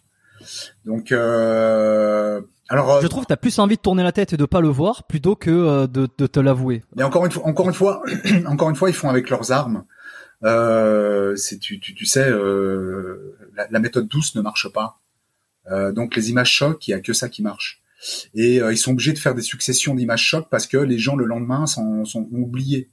[0.84, 4.38] Donc euh, alors euh, je trouve que t'as plus envie de tourner la tête et
[4.38, 6.84] de pas le voir plutôt que euh, de, de te l'avouer.
[6.96, 8.02] Mais encore une fois, encore une fois,
[8.48, 9.84] encore une fois, ils font avec leurs armes.
[10.44, 15.00] Euh, c'est tu, tu, tu sais, euh, la, la, méthode douce ne marche pas.
[15.72, 17.82] Euh, donc les images choc, il y a que ça qui marche
[18.36, 21.26] et ils sont obligés de faire des successions d'images chocs parce que les gens le
[21.26, 22.90] lendemain sont, sont oubliés.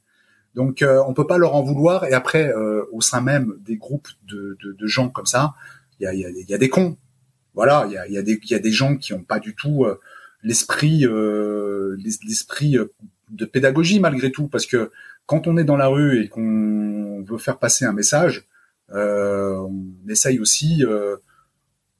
[0.54, 2.04] Donc euh, on peut pas leur en vouloir.
[2.04, 5.54] Et après, euh, au sein même des groupes de, de, de gens comme ça,
[6.00, 6.96] il y a, y, a, y a, des cons.
[7.54, 9.54] Voilà, il y a, y, a des, y a des gens qui ont pas du
[9.54, 10.00] tout euh,
[10.42, 11.06] l'esprit
[12.24, 12.76] l'esprit
[13.30, 14.90] de pédagogie malgré tout, parce que
[15.26, 18.46] quand on est dans la rue et qu'on veut faire passer un message,
[18.90, 20.84] on essaye aussi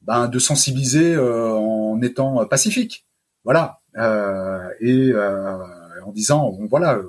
[0.05, 3.07] ben, de sensibiliser euh, en étant pacifique.
[3.45, 3.81] Voilà.
[3.97, 5.59] Euh, et euh,
[6.05, 7.01] en disant, bon, voilà,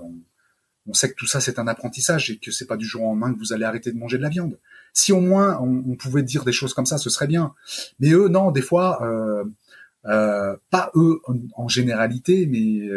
[0.87, 3.05] on, sait que tout ça c'est un apprentissage et que c'est pas du jour au
[3.07, 4.57] lendemain que vous allez arrêter de manger de la viande.
[4.93, 7.53] Si au moins on, pouvait dire des choses comme ça, ce serait bien.
[7.99, 11.19] Mais eux, non, des fois, euh, pas eux
[11.55, 12.87] en, généralité, mais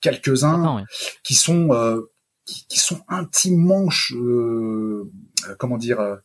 [0.00, 0.84] quelques-uns
[1.24, 1.68] qui sont
[2.44, 3.88] qui, qui, sont intimement,
[5.58, 6.18] comment dire,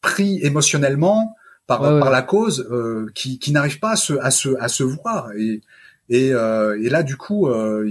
[0.00, 1.34] pris émotionnellement
[1.66, 4.82] par, par la cause euh, qui, qui n'arrive pas à se, à se, à se
[4.82, 5.32] voir.
[5.32, 5.60] Et,
[6.08, 7.86] Et, euh, et là, du coup, euh,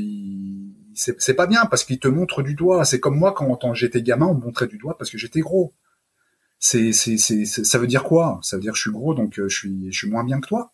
[0.96, 2.84] c'est pas bien parce qu'il te montre du doigt.
[2.86, 5.74] C'est comme moi quand j'étais gamin, on me montrait du doigt parce que j'étais gros.
[6.60, 8.40] C'est, c'est, c'est, ça veut dire quoi?
[8.42, 10.42] Ça veut dire que je suis gros, donc euh, je suis, je suis moins bien
[10.42, 10.74] que toi.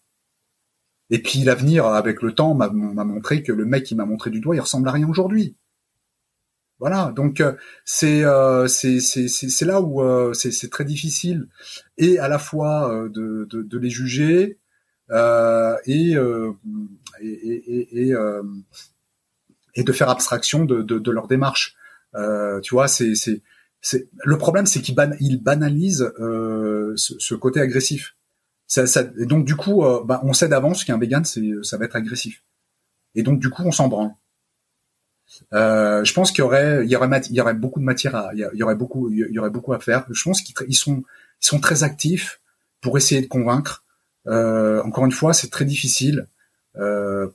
[1.09, 4.39] Et puis l'avenir, avec le temps, m'a montré que le mec qui m'a montré du
[4.39, 5.57] doigt, il ressemble à rien aujourd'hui.
[6.79, 7.53] Voilà, donc euh,
[7.85, 11.47] c'est euh, c'est là où euh, c'est très difficile
[11.97, 14.59] et à la fois de, de, les juger
[15.85, 16.15] et,
[17.21, 18.13] et, et,
[19.75, 21.77] et de faire abstraction de, de, leur démarche.
[22.63, 23.13] tu vois, c'est
[24.25, 28.15] le problème, c'est qu'ils ban banalisent ce, côté agressif.
[29.17, 32.43] Et donc du coup, bah, on sait d'avance qu'un vegan, c'est ça va être agressif.
[33.15, 34.11] Et donc du coup, on s'en branle.
[35.53, 38.15] Euh, je pense qu'il y aurait, il y aurait, il y aurait beaucoup de matière
[38.15, 40.05] à, il y aurait beaucoup, il y aurait beaucoup à faire.
[40.09, 41.03] Je pense qu'ils sont,
[41.41, 42.39] ils sont très actifs
[42.81, 43.83] pour essayer de convaincre.
[44.27, 46.27] Euh, encore une fois, c'est très difficile
[46.77, 47.27] euh,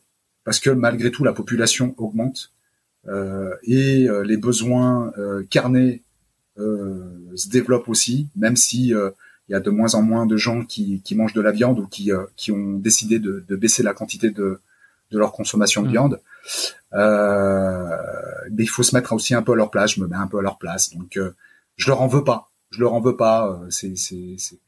[0.44, 2.52] parce que malgré tout, la population augmente
[3.06, 5.12] euh, et euh, les besoins
[5.50, 6.02] carnés
[6.56, 11.00] se développent aussi, même si il y a de moins en moins de gens qui,
[11.02, 14.30] qui mangent de la viande ou qui, qui ont décidé de, de baisser la quantité
[14.30, 14.60] de,
[15.10, 15.92] de leur consommation de mmh.
[15.92, 16.20] viande.
[16.94, 17.96] Euh,
[18.50, 19.94] mais il faut se mettre aussi un peu à leur place.
[19.94, 20.94] Je me mets un peu à leur place.
[20.94, 21.34] Donc, euh,
[21.76, 22.50] je leur en veux pas.
[22.70, 23.48] Je leur en veux pas.
[23.48, 24.58] Euh, c'est c'est c'est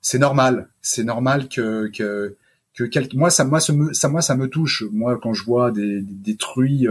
[0.00, 0.68] c'est normal.
[0.80, 2.36] C'est normal que que
[2.76, 4.84] que moi ça moi ça me ça moi ça me touche.
[4.92, 6.86] Moi quand je vois des des, truies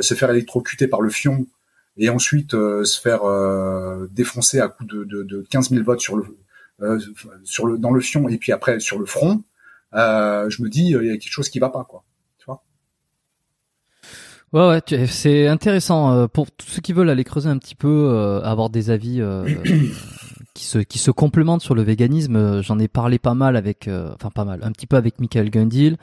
[0.00, 1.46] se faire électrocuter par le fion
[1.96, 3.22] et ensuite se faire
[4.12, 6.24] défoncer à coup de, de, de 15 000 votes sur le
[7.44, 9.42] sur le dans le fion et puis après sur le front,
[9.92, 12.04] je me dis il y a quelque chose qui va pas quoi.
[14.52, 18.10] Ouais, ouais, c'est intéressant euh, pour tous ceux qui veulent aller creuser un petit peu,
[18.10, 19.48] euh, avoir des avis euh,
[20.54, 22.60] qui se qui se complémentent sur le véganisme.
[22.60, 25.96] J'en ai parlé pas mal avec, enfin pas mal, un petit peu avec Michael Gundil,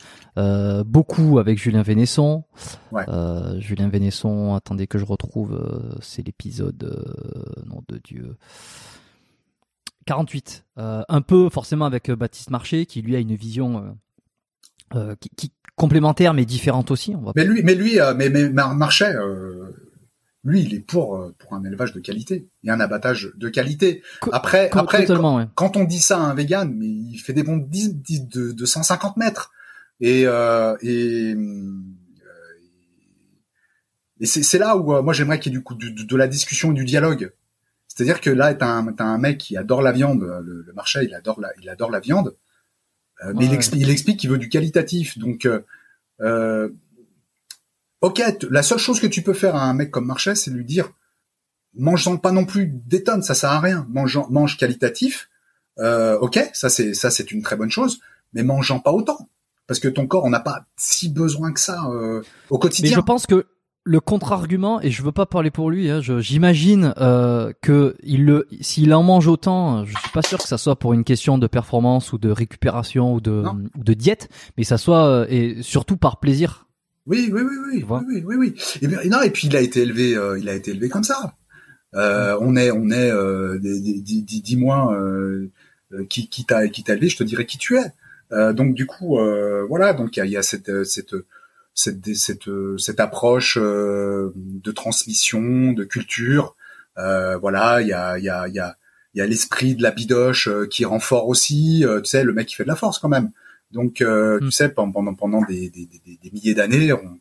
[0.85, 2.43] beaucoup avec Julien Vénesson.
[2.91, 3.05] Ouais.
[3.59, 5.61] Julien Vénesson, attendez que je retrouve,
[6.01, 7.05] c'est l'épisode,
[7.67, 8.35] nom de Dieu.
[10.07, 10.65] 48.
[10.77, 13.95] un peu forcément avec Baptiste Marché qui lui a une vision
[15.19, 17.15] qui, qui, complémentaire mais différente aussi.
[17.15, 19.65] On va mais lui, mais lui, euh, mais, mais Marchais, euh,
[20.43, 24.03] lui, il est pour euh, pour un élevage de qualité et un abattage de qualité.
[24.31, 25.07] après, après,
[25.55, 29.17] quand, on dit ça à un vegan, mais il fait des bonds de, de, 150
[29.17, 29.51] mètres
[30.01, 30.23] et
[30.81, 31.35] et
[34.21, 36.75] et c'est là où moi j'aimerais qu'il y ait du coup de, la discussion et
[36.75, 37.31] du dialogue.
[37.87, 40.99] C'est-à-dire que là, t'as un, as un mec qui adore la viande, le, le marché,
[41.03, 42.35] il adore la, il adore la viande.
[43.25, 45.17] Euh, mais il, explique, il explique qu'il veut du qualitatif.
[45.17, 45.61] Donc, euh,
[46.21, 46.69] euh,
[48.01, 50.65] ok, la seule chose que tu peux faire à un mec comme Marchais, c'est lui
[50.65, 50.91] dire
[51.75, 53.85] mange-en pas non plus des tonnes, ça sert à rien.
[53.89, 55.29] Mange, mange qualitatif.
[55.79, 57.99] Euh, ok, ça c'est ça c'est une très bonne chose,
[58.33, 59.29] mais mange-en pas autant
[59.65, 62.91] parce que ton corps on n'a pas si besoin que ça euh, au quotidien.
[62.91, 63.45] Mais je pense que
[63.83, 68.47] le contre-argument, et je veux pas parler pour lui, hein, j'imagine euh, que il le,
[68.61, 71.47] s'il en mange autant, je suis pas sûr que ça soit pour une question de
[71.47, 73.43] performance ou de récupération ou de,
[73.77, 76.67] ou de diète, mais ça soit euh, et surtout par plaisir.
[77.07, 78.53] Oui, oui, oui, oui, oui, oui, oui, oui.
[78.81, 81.03] Et bien, non, et puis il a été élevé, euh, il a été élevé comme
[81.03, 81.33] ça.
[81.95, 83.11] Euh, on est, on est,
[83.59, 84.95] dis-moi
[86.09, 88.53] qui, qui t'a, qui t'a élevé, je te dirais qui tu es.
[88.53, 89.17] donc du coup,
[89.67, 91.15] voilà, donc il y a, y a cette, cette
[91.73, 96.55] cette, cette, cette approche euh, de transmission, de culture.
[96.97, 98.77] Euh, voilà, il y a, y a, y a,
[99.13, 101.85] y a l'esprit de la bidoche euh, qui rend fort aussi.
[102.03, 103.31] tu sais, le mec qui fait de la force quand même.
[103.71, 104.51] Donc, tu mm.
[104.51, 107.19] sais, pendant pendant des, des, des, des milliers d'années, on,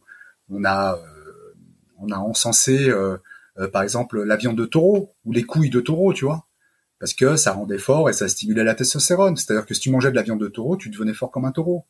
[0.51, 0.99] on a
[2.01, 2.93] on a encensé,
[3.73, 6.49] par exemple, la viande de taureau ou les couilles de taureau, tu vois
[6.99, 9.37] parce que ça rendait fort et ça stimulait la testostérone.
[9.37, 11.53] C'est-à-dire que si tu mangeais de la viande de taureau, tu devenais fort comme un
[11.53, 11.85] taureau.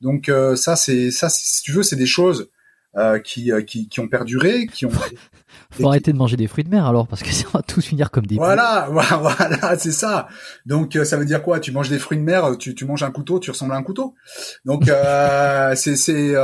[0.00, 2.50] Donc euh, ça, c'est ça, si tu veux, c'est des choses
[2.96, 4.90] euh, qui, euh, qui, qui ont perduré, qui ont.
[5.70, 8.10] Faut arrêter de manger des fruits de mer alors, parce que ça va tous finir
[8.10, 8.36] comme des.
[8.36, 10.28] Voilà, voilà, c'est ça.
[10.64, 11.60] Donc ça veut dire quoi?
[11.60, 13.82] Tu manges des fruits de mer, tu, tu manges un couteau, tu ressembles à un
[13.82, 14.14] couteau.
[14.64, 16.34] Donc euh, c'est c'est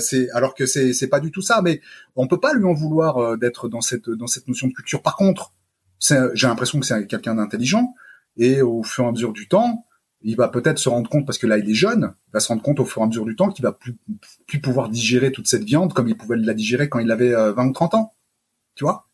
[0.00, 1.82] c'est alors que c'est c'est pas du tout ça, mais
[2.16, 5.02] on peut pas lui en vouloir d'être dans cette dans cette notion de culture.
[5.02, 5.52] Par contre,
[6.00, 7.92] j'ai l'impression que c'est quelqu'un d'intelligent
[8.38, 9.84] et au fur et à mesure du temps,
[10.28, 12.48] il va peut-être se rendre compte, parce que là il est jeune, il va se
[12.48, 13.96] rendre compte au fur et à mesure du temps qu'il va plus,
[14.46, 17.38] plus pouvoir digérer toute cette viande comme il pouvait la digérer quand il avait 20
[17.38, 18.12] euh, ou 30 ans.
[18.74, 19.06] Tu vois?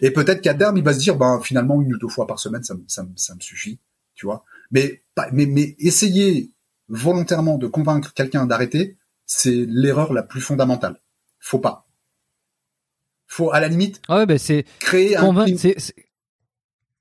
[0.00, 2.38] Et peut-être qu'à terme, il va se dire, ben finalement, une ou deux fois par
[2.38, 3.78] semaine, ça, ça, ça me suffit.
[4.14, 4.44] Tu vois?
[4.70, 5.02] Mais,
[5.32, 6.50] mais, mais essayer
[6.88, 11.00] volontairement de convaincre quelqu'un d'arrêter, c'est l'erreur la plus fondamentale.
[11.40, 11.84] Faut pas.
[13.26, 15.46] Faut à la limite ah ouais, ben c'est créer un climat...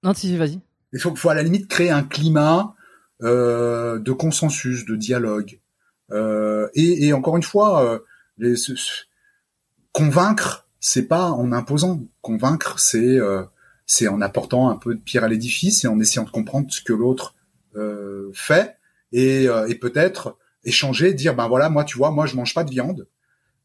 [0.02, 0.60] Non, si, vas-y.
[0.94, 2.76] Il faut, faut à la limite créer un climat
[3.22, 5.60] de consensus, de dialogue,
[6.12, 8.02] et, et, encore une fois,
[8.38, 8.56] les,
[9.92, 12.02] convaincre, c'est pas en imposant.
[12.22, 13.20] Convaincre, c'est
[13.86, 16.82] c'est en apportant un peu de pierre à l'édifice et en essayant de comprendre ce
[16.82, 17.36] que l'autre
[18.34, 18.78] fait
[19.12, 22.72] et, et peut-être échanger, dire ben voilà, moi tu vois, moi je mange pas de
[22.72, 23.08] viande.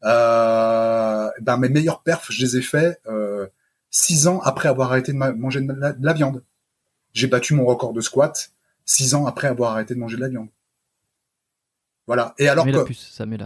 [0.03, 3.47] Euh, ben mes meilleurs perfs, je les ai faits euh,
[3.89, 6.43] six ans après avoir arrêté de manger de la, viande.
[7.13, 8.51] J'ai battu mon record de squat
[8.85, 10.49] six ans après avoir arrêté de manger de la viande.
[12.07, 12.35] Voilà.
[12.37, 12.85] Et alors que,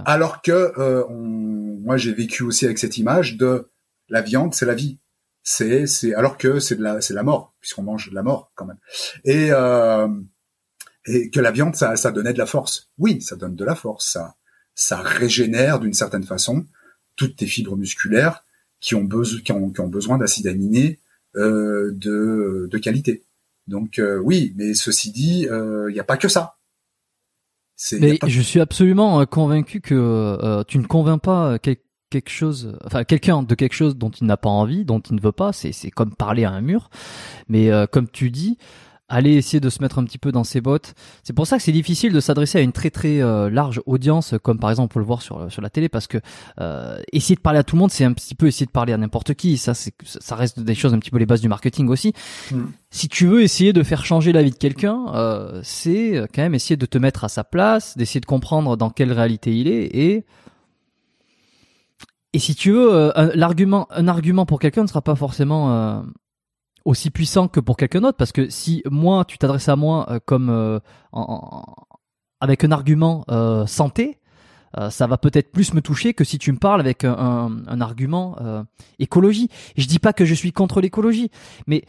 [0.05, 3.69] alors que euh, moi j'ai vécu aussi avec cette image de
[4.09, 4.97] la viande, c'est la vie.
[5.41, 8.51] C'est, c'est alors que c'est de la, c'est la mort puisqu'on mange de la mort
[8.55, 8.77] quand même.
[9.23, 10.07] Et euh,
[11.05, 12.89] et que la viande, ça, ça donnait de la force.
[12.97, 14.11] Oui, ça donne de la force.
[14.11, 14.35] Ça,
[14.75, 16.65] ça régénère d'une certaine façon
[17.15, 18.43] toutes tes fibres musculaires
[18.79, 20.99] qui ont, besoin, qui ont, besoin d'acides aminés
[21.35, 23.23] euh, de, de qualité.
[23.69, 26.55] Donc euh, oui, mais ceci dit, il euh, n'y a pas que ça.
[27.93, 33.55] Mais je suis absolument convaincu que tu ne convaincs pas quelque chose, enfin quelqu'un de
[33.55, 35.53] quelque chose dont il n'a pas envie, dont il ne veut pas.
[35.53, 36.89] C'est c'est comme parler à un mur.
[37.47, 38.57] Mais comme tu dis,
[39.09, 40.93] aller essayer de se mettre un petit peu dans ses bottes.
[41.23, 44.35] C'est pour ça que c'est difficile de s'adresser à une très très euh, large audience,
[44.41, 46.19] comme par exemple on peut le voir sur sur la télé, parce que
[46.61, 48.93] euh, essayer de parler à tout le monde, c'est un petit peu essayer de parler
[48.93, 49.57] à n'importe qui.
[49.57, 52.13] Ça, c'est ça reste des choses un petit peu les bases du marketing aussi.
[52.51, 52.65] Hmm.
[52.91, 56.55] Si tu veux essayer de faire changer la vie de quelqu'un, euh, c'est quand même
[56.55, 59.85] essayer de te mettre à sa place, d'essayer de comprendre dans quelle réalité il est
[59.95, 60.25] et
[62.31, 66.03] et si tu veux, l'argument, un argument pour quelqu'un ne sera pas forcément
[66.89, 70.19] aussi puissant que pour quelqu'un d'autre parce que si moi tu t'adresses à moi euh,
[70.25, 70.79] comme euh,
[72.39, 74.17] avec un argument euh, santé
[74.91, 78.37] ça va peut-être plus me toucher que si tu me parles avec un, un, argument
[78.99, 81.31] écologie je dis pas que je suis contre l'écologie
[81.65, 81.85] mais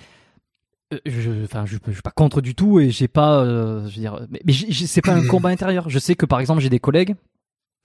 [1.05, 4.27] je, enfin, je, je, suis pas contre du tout et j'ai pas, je veux dire,
[4.31, 5.91] mais, mais c'est pas un combat intérieur.
[5.91, 7.15] Je sais que par exemple j'ai des collègues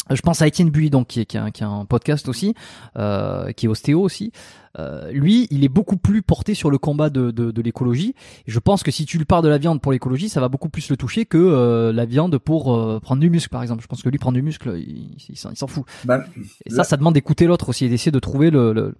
[0.10, 2.54] je pense à Étienne Bully, donc qui est, qui, a, qui a un podcast aussi,
[2.98, 4.32] euh, qui est ostéo aussi.
[4.78, 8.14] Euh, lui, il est beaucoup plus porté sur le combat de, de, de l'écologie.
[8.46, 10.68] Je pense que si tu lui parles de la viande pour l'écologie, ça va beaucoup
[10.70, 13.82] plus le toucher que euh, la viande pour euh, prendre du muscle, par exemple.
[13.82, 15.86] Je pense que lui, prendre du muscle, il, il s'en fout.
[16.04, 16.26] Ben,
[16.66, 18.96] et ça, ça demande d'écouter l'autre aussi et d'essayer de trouver le, le,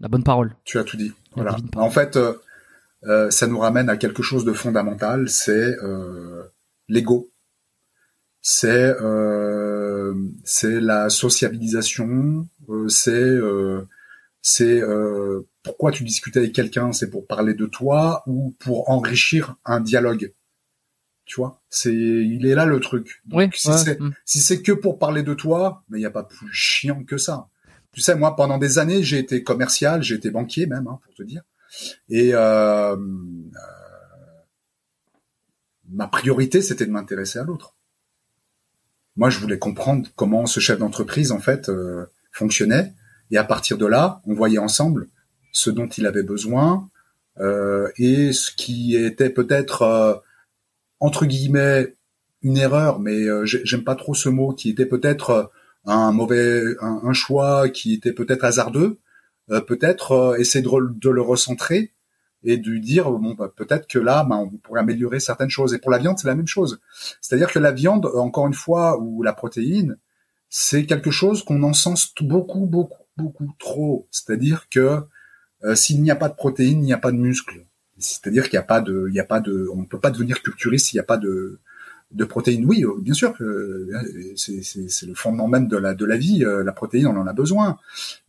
[0.00, 0.56] la bonne parole.
[0.64, 1.12] Tu as tout dit.
[1.36, 1.56] Voilà.
[1.76, 2.18] En fait,
[3.04, 5.76] euh, ça nous ramène à quelque chose de fondamental, c'est
[6.88, 7.28] l'ego.
[8.42, 8.92] C'est
[10.44, 13.86] c'est la sociabilisation, euh, c'est euh,
[14.40, 19.56] c'est euh, pourquoi tu discutes avec quelqu'un, c'est pour parler de toi ou pour enrichir
[19.64, 20.32] un dialogue.
[21.24, 23.22] Tu vois, c'est il est là le truc.
[23.30, 24.10] oui, mm.
[24.24, 27.16] si c'est que pour parler de toi, mais il n'y a pas plus chiant que
[27.16, 27.46] ça.
[27.92, 31.14] Tu sais, moi pendant des années, j'ai été commercial, j'ai été banquier même, hein, pour
[31.14, 31.42] te dire.
[32.08, 32.96] Et euh,
[35.88, 37.74] ma priorité, c'était de m'intéresser à l'autre
[39.16, 42.92] moi, je voulais comprendre comment ce chef d'entreprise en fait euh, fonctionnait,
[43.30, 45.08] et à partir de là, on voyait ensemble
[45.52, 46.88] ce dont il avait besoin
[47.40, 50.14] euh, et ce qui était peut-être euh,
[51.00, 51.94] entre guillemets
[52.42, 55.52] une erreur, mais j'aime pas trop ce mot, qui était peut-être
[55.86, 58.98] un mauvais, un, choix qui était peut-être hasardeux,
[59.68, 61.92] peut-être essayer de, de, le recentrer
[62.44, 65.74] et de dire bon bah, peut-être que là bah, on pourrait améliorer certaines choses.
[65.74, 66.80] Et pour la viande c'est la même chose.
[67.20, 69.96] C'est-à-dire que la viande encore une fois ou la protéine
[70.48, 74.06] c'est quelque chose qu'on encense beaucoup beaucoup beaucoup trop.
[74.10, 75.00] C'est-à-dire que
[75.64, 77.64] euh, s'il n'y a pas de protéines il n'y a pas de muscles.
[77.98, 80.10] C'est-à-dire qu'il n'y a pas de il y a pas de on ne peut pas
[80.10, 81.60] devenir culturiste s'il n'y a pas de
[82.10, 82.64] de protéines.
[82.66, 86.44] Oui euh, bien sûr que euh, c'est le fondement même de la de la vie
[86.44, 87.78] la protéine on en a besoin.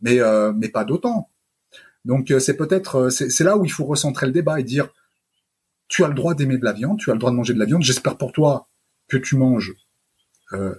[0.00, 0.20] Mais
[0.54, 1.28] mais pas d'autant
[2.04, 4.88] donc euh, c'est peut-être euh, c'est là où il faut recentrer le débat et dire
[5.88, 7.58] tu as le droit d'aimer de la viande, tu as le droit de manger de
[7.58, 7.82] la viande.
[7.82, 8.66] J'espère pour toi
[9.08, 9.74] que tu manges
[10.52, 10.74] euh,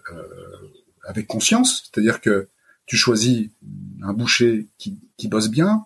[1.04, 2.48] avec conscience, c'est-à-dire que
[2.86, 3.50] tu choisis
[4.04, 5.86] un boucher qui, qui bosse bien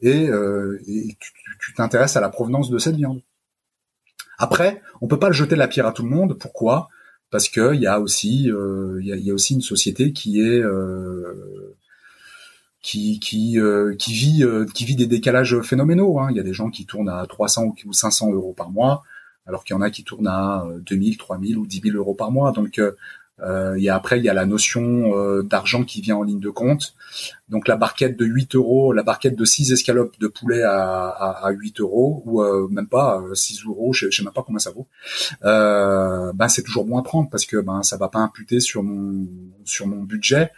[0.00, 1.16] et, et
[1.60, 3.20] tu t'intéresses à la provenance de cette viande.
[4.38, 6.38] Après, on peut pas le jeter la pierre à tout le monde.
[6.38, 6.88] Pourquoi?
[7.30, 10.40] Parce que il y a aussi il y, a, y, a, aussi une société qui
[10.40, 10.62] est
[12.86, 16.20] qui qui euh, qui vit euh, qui vit des décalages phénoménaux.
[16.20, 16.28] Hein.
[16.30, 19.02] Il y a des gens qui tournent à 300 ou 500 euros par mois,
[19.44, 22.30] alors qu'il y en a qui tournent à 2000, 3000 ou 10 000 euros par
[22.30, 22.52] mois.
[22.52, 26.22] Donc euh, il y a, après, il y a la notion d'argent qui vient en
[26.22, 26.94] ligne de compte.
[27.48, 31.50] Donc la barquette de 8 euros, la barquette de 6 escalopes de poulet à, à,
[31.50, 34.86] 8 euros, ou même pas 6 euros, je, je sais même pas combien ça vaut,
[35.42, 39.26] ben c'est toujours bon à prendre parce que ben ça va pas imputer sur mon
[39.64, 40.52] sur mon budget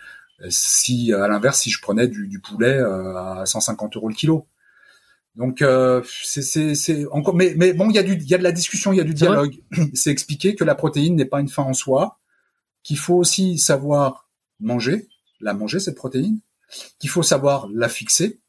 [0.48, 4.46] si à l'inverse si je prenais du, du poulet euh, à 150 euros le kilo.
[5.36, 8.42] Donc euh, c'est encore mais mais bon il y a du il y a de
[8.42, 9.56] la discussion il y a du dialogue.
[9.94, 12.18] C'est expliquer que la protéine n'est pas une fin en soi,
[12.82, 14.28] qu'il faut aussi savoir
[14.60, 15.08] manger,
[15.40, 16.40] la manger cette protéine,
[16.98, 18.40] qu'il faut savoir la fixer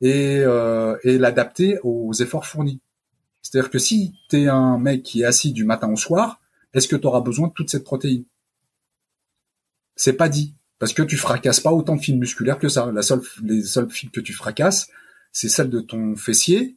[0.00, 2.80] et, euh, et l'adapter aux efforts fournis.
[3.42, 6.40] C'est-à-dire que si tu es un mec qui est assis du matin au soir,
[6.72, 8.24] est-ce que tu auras besoin de toute cette protéine?
[9.96, 10.54] C'est pas dit.
[10.78, 12.90] Parce que tu fracasses pas autant de fibres musculaires que ça.
[12.92, 14.88] La seule, les seules fibres que tu fracasses,
[15.32, 16.76] c'est celles de ton fessier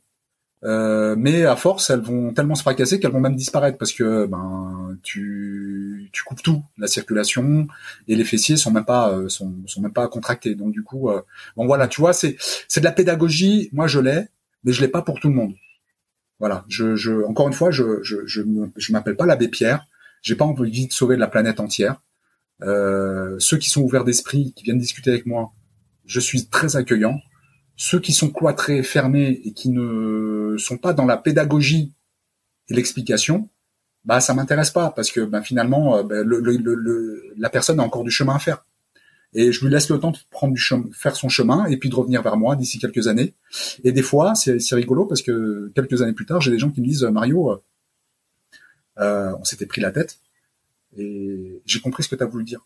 [0.63, 4.25] euh, mais à force, elles vont tellement se fracasser qu'elles vont même disparaître parce que
[4.25, 7.67] ben tu tu coupes tout, la circulation
[8.07, 10.55] et les fessiers sont même pas euh, sont sont même pas contractés.
[10.55, 11.21] Donc du coup, euh,
[11.55, 12.37] bon voilà, tu vois, c'est
[12.67, 13.69] c'est de la pédagogie.
[13.71, 14.25] Moi, je l'ai,
[14.63, 15.53] mais je l'ai pas pour tout le monde.
[16.39, 18.41] Voilà, je je encore une fois, je je je,
[18.75, 19.85] je m'appelle pas l'abbé Pierre.
[20.23, 22.01] J'ai pas envie de sauver la planète entière.
[22.61, 25.51] Ceux qui sont ouverts d'esprit, qui viennent discuter avec moi,
[26.07, 27.19] je suis très accueillant.
[27.75, 31.91] Ceux qui sont cloîtrés, fermés et qui ne sont pas dans la pédagogie
[32.69, 33.47] et l'explication,
[34.03, 38.03] bah ça m'intéresse pas parce que bah, finalement euh, bah, le, la personne a encore
[38.03, 38.65] du chemin à faire.
[39.33, 41.89] Et je lui laisse le temps de prendre du chemin, faire son chemin et puis
[41.89, 43.33] de revenir vers moi d'ici quelques années.
[43.83, 46.81] Et des fois c'est rigolo parce que quelques années plus tard j'ai des gens qui
[46.81, 47.57] me disent Mario, euh,
[48.99, 50.17] euh on s'était pris la tête
[50.95, 52.65] et j'ai compris ce que tu as voulu dire.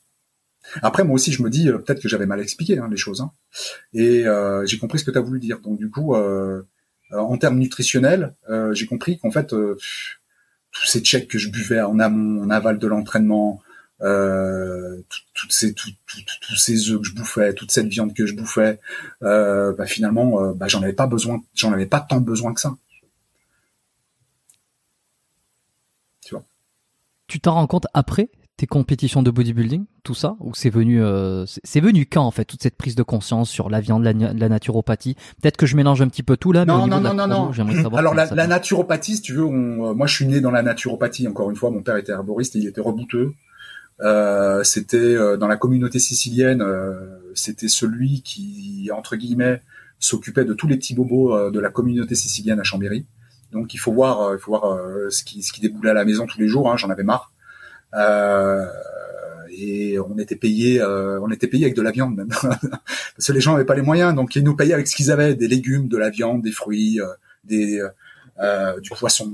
[0.81, 3.21] Après, moi aussi, je me dis euh, peut-être que j'avais mal expliqué hein, les choses,
[3.21, 3.31] hein.
[3.93, 5.59] et euh, j'ai compris ce que tu as voulu dire.
[5.59, 6.61] Donc du coup, euh,
[7.11, 8.35] en termes nutritionnels,
[8.71, 12.87] j'ai compris qu'en fait, tous ces checks que je buvais en amont, en aval de
[12.87, 13.61] l'entraînement,
[13.99, 15.73] tous ces
[16.89, 18.79] œufs que je bouffais, toute cette viande que je bouffais,
[19.19, 22.77] bah, finalement, bah, j'en avais pas besoin, j'en avais pas tant besoin que ça.
[26.23, 26.45] Tu vois.
[27.31, 31.45] Tu t'en rends compte après tes compétitions de bodybuilding, tout ça, ou c'est venu, euh,
[31.63, 35.15] c'est venu quand en fait toute cette prise de conscience sur la viande, la, naturopathie?
[35.41, 36.65] Peut-être que je mélange un petit peu tout là.
[36.65, 37.95] Non, mais non, non, non, non.
[37.95, 41.25] Alors la, la, naturopathie, si tu veux, euh, moi je suis né dans la naturopathie.
[41.25, 43.31] Encore une fois, mon père était herboriste et il était rebouteux.
[44.01, 46.61] Euh, c'était dans la communauté sicilienne,
[47.33, 49.61] c'était celui qui entre guillemets
[49.99, 53.05] s'occupait de tous les petits bobos de la communauté sicilienne à Chambéry.
[53.51, 54.79] Donc il faut voir, il faut voir
[55.09, 56.71] ce qui ce qui déboulait à la maison tous les jours.
[56.71, 57.31] Hein, J'en avais marre.
[57.93, 58.65] Euh,
[59.51, 63.33] et on était payé, euh, on était payé avec de la viande même, parce que
[63.33, 65.47] les gens n'avaient pas les moyens, donc ils nous payaient avec ce qu'ils avaient, des
[65.47, 67.07] légumes, de la viande, des fruits, euh,
[67.43, 67.81] des
[68.39, 69.31] euh, du poisson.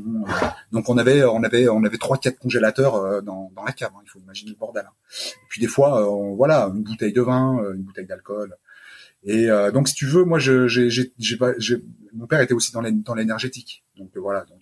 [0.72, 3.92] Donc on avait, on avait, on avait trois, quatre congélateurs dans, dans la cave.
[3.96, 4.84] Hein, il faut imaginer le bordel.
[4.86, 4.94] Hein.
[5.34, 8.58] Et puis des fois, voilà, une bouteille de vin, une bouteille d'alcool.
[9.28, 11.84] Et donc si tu veux, moi, je, j'ai, j'ai, j'ai,
[12.14, 13.84] mon père était aussi dans, dans l'énergétique.
[13.98, 14.46] Donc voilà.
[14.46, 14.62] Donc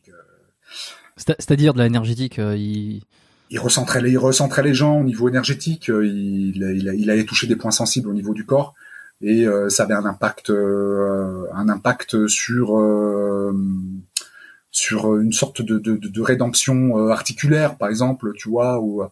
[1.16, 3.04] c'est-à-dire de l'énergétique, il
[3.50, 5.90] il recentrait les, il recentrait les gens au niveau énergétique.
[5.90, 8.74] Euh, il, il, il, allait toucher des points sensibles au niveau du corps
[9.22, 12.82] et euh, ça avait un impact, euh, un impact sur
[14.72, 19.04] sur une sorte de, de, de rédemption articulaire, par exemple, tu vois, ou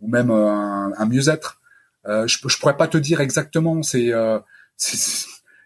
[0.00, 1.60] ou même un, un mieux-être.
[2.06, 3.82] je, je pourrais pas te dire exactement.
[3.84, 4.10] C'est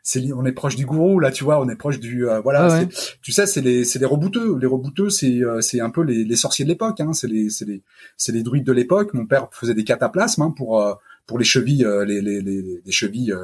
[0.07, 2.69] c'est on est proche du gourou là tu vois on est proche du euh, voilà
[2.71, 2.85] ah
[3.23, 4.57] tu sais c'est les c'est les rebouteux.
[4.57, 7.51] Les rebouteux c'est euh, c'est un peu les, les sorciers de l'époque hein, c'est les
[7.51, 7.83] c'est les
[8.17, 9.15] c'est les druides de l'époque.
[9.15, 10.95] Mon père faisait des cataplasmes hein, pour euh,
[11.27, 13.35] pour les chevilles les, les, les, les chevilles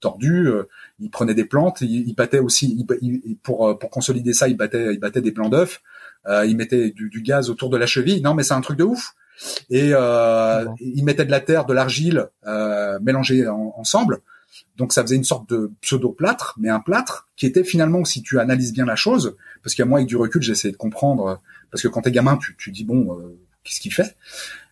[0.00, 0.50] tordues.
[1.00, 4.92] Il prenait des plantes il, il battait aussi il, pour pour consolider ça il battait
[4.92, 5.80] il battait des plants d'œufs.
[6.28, 8.20] Il mettait du, du, gaz autour de la cheville.
[8.20, 9.14] Non mais c'est un truc de ouf.
[9.70, 9.92] Et
[10.80, 12.28] il mettait de la terre de l'argile
[13.00, 14.20] mélangée ensemble
[14.76, 18.38] donc ça faisait une sorte de pseudo-plâtre, mais un plâtre qui était finalement, si tu
[18.38, 21.40] analyses bien la chose, parce qu'à moi avec du recul, j'essaie de comprendre,
[21.70, 24.16] parce que quand t'es gamin, tu, tu dis bon, euh, qu'est-ce qu'il fait?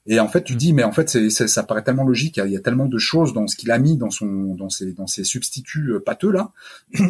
[0.07, 0.57] Et en fait, tu mm.
[0.57, 3.35] dis mais en fait, c'est, ça paraît tellement logique, il y, a, tellement de choses
[3.35, 6.51] dans ce qu'il a mis dans son, dans ses, dans ses substituts euh, pâteux là,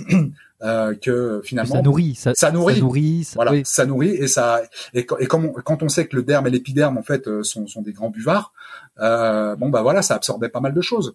[0.63, 4.63] euh, que finalement ça nourrit, ça, ça nourrit, ça nourrit, voilà, ça nourrit et ça
[4.95, 7.69] et, et quand, on, quand on sait que le derme et l'épiderme en fait sont,
[7.69, 8.53] sont des grands buvards,
[8.99, 11.15] bon bah voilà, ça absorbait pas mal de choses.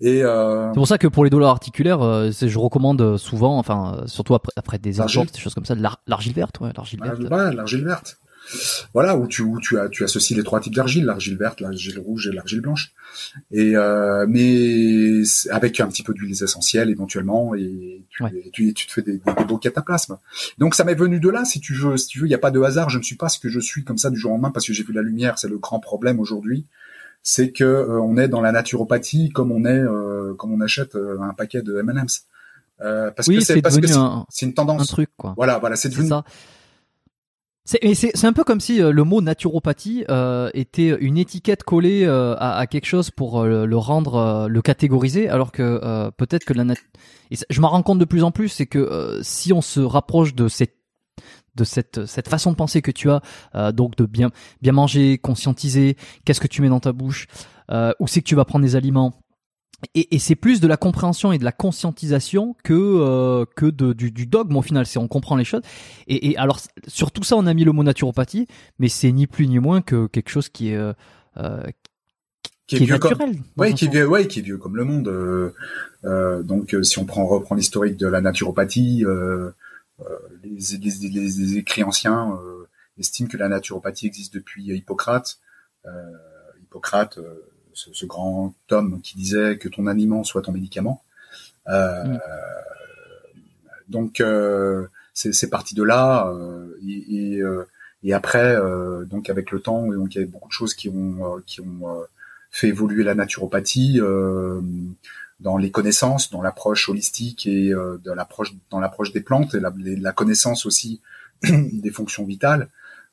[0.00, 0.68] Et euh...
[0.68, 4.34] c'est pour ça que pour les douleurs articulaires, euh, je recommande souvent, enfin euh, surtout
[4.34, 7.20] après, après des argiles, des choses comme ça, de l'argile verte, ouais, l'argile verte.
[7.20, 8.18] Ouais, l'argile verte.
[8.92, 11.98] Voilà où tu où tu as tu associes les trois types d'argile, l'argile verte, l'argile
[12.00, 12.92] rouge et l'argile blanche.
[13.52, 18.92] Et euh, mais avec un petit peu d'huiles essentielles éventuellement et tu, tu, tu, te
[18.92, 20.18] fais des, des, beaux cataplasmes.
[20.58, 22.38] Donc ça m'est venu de là si tu veux, si tu veux, il y a
[22.38, 22.90] pas de hasard.
[22.90, 24.66] Je ne suis pas ce que je suis comme ça du jour au lendemain parce
[24.66, 25.38] que j'ai vu la lumière.
[25.38, 26.66] C'est le grand problème aujourd'hui
[27.22, 30.96] c'est que euh, on est dans la naturopathie comme on est euh, comme on achète
[30.96, 32.26] euh, un paquet de M&M's.
[32.78, 33.86] parce que c'est parce que
[34.28, 34.82] c'est une tendance.
[34.82, 35.34] Un truc quoi.
[35.36, 36.08] Voilà, voilà, c'est devenu.
[36.08, 36.24] Ça.
[37.64, 42.58] C'est un peu comme si le mot naturopathie euh, était une étiquette collée euh, à,
[42.58, 46.74] à, quelque chose pour le rendre, le catégoriser, alors que peut-être que la nat...
[47.30, 50.34] Et je m'en rends compte de plus en plus, c'est que si on se rapproche
[50.34, 50.74] de cette
[51.54, 53.22] de cette cette façon de penser que tu as,
[53.54, 54.30] euh, donc de bien
[54.60, 57.26] bien manger, conscientiser, qu'est-ce que tu mets dans ta bouche,
[57.70, 59.14] euh, où c'est que tu vas prendre des aliments.
[59.94, 63.92] Et, et c'est plus de la compréhension et de la conscientisation que euh, que de,
[63.92, 64.86] du, du dogme au final.
[64.86, 65.62] C'est on comprend les choses.
[66.06, 68.46] Et, et, alors sur tout ça, on a mis le mot naturopathie,
[68.78, 70.92] mais c'est ni plus ni moins que quelque chose qui est euh,
[71.36, 71.64] euh
[72.66, 73.36] qui, est, naturel.
[73.56, 75.08] Comme, qui est vieux, ouais, qui est vieux comme le monde.
[75.08, 75.52] Euh,
[76.04, 79.04] euh, donc, si on prend reprend l'historique de la naturopathie,
[80.42, 82.38] les, les, les, écrits anciens
[82.98, 85.38] estiment que la naturopathie existe depuis Hippocrate.
[86.62, 87.18] Hippocrate
[87.74, 91.02] ce, ce, grand homme qui disait que ton aliment soit ton médicament.
[91.68, 92.20] Euh, mm.
[93.92, 97.68] Donc euh, c'est parti de là euh, et, et, euh,
[98.02, 98.56] et, après
[99.06, 102.04] donc avec le temps donc il y a beaucoup de choses qui ont qui ont
[102.50, 104.00] fait évoluer la naturopathie
[105.42, 107.72] dans les connaissances, dans l'approche holistique et
[108.04, 111.00] dans l'approche dans l'approche des plantes et la, la connaissance aussi
[111.42, 112.68] des fonctions vitales.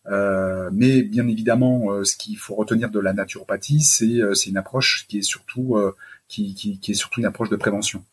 [0.07, 4.49] Euh, mais bien évidemment, euh, ce qu'il faut retenir de la naturopathie, c'est euh, c'est
[4.49, 5.77] une approche qui est surtout
[6.27, 8.03] qui, qui, qui, est surtout une approche de prévention.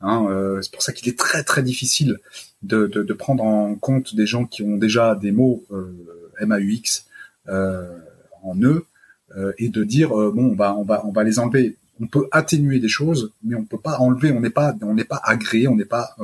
[0.00, 0.28] Hein,
[0.60, 2.18] c'est pour ça qu'il est très très difficile
[2.62, 5.64] de, de, de, prendre en compte des gens qui ont déjà des mots
[6.40, 7.06] MAUX
[7.46, 8.86] en eux
[9.58, 11.76] et de dire bon on va on va on va les enlever.
[12.00, 14.32] On peut atténuer des choses, mais on peut pas enlever.
[14.32, 16.16] On n'est pas on n'est pas agréé, on n'est pas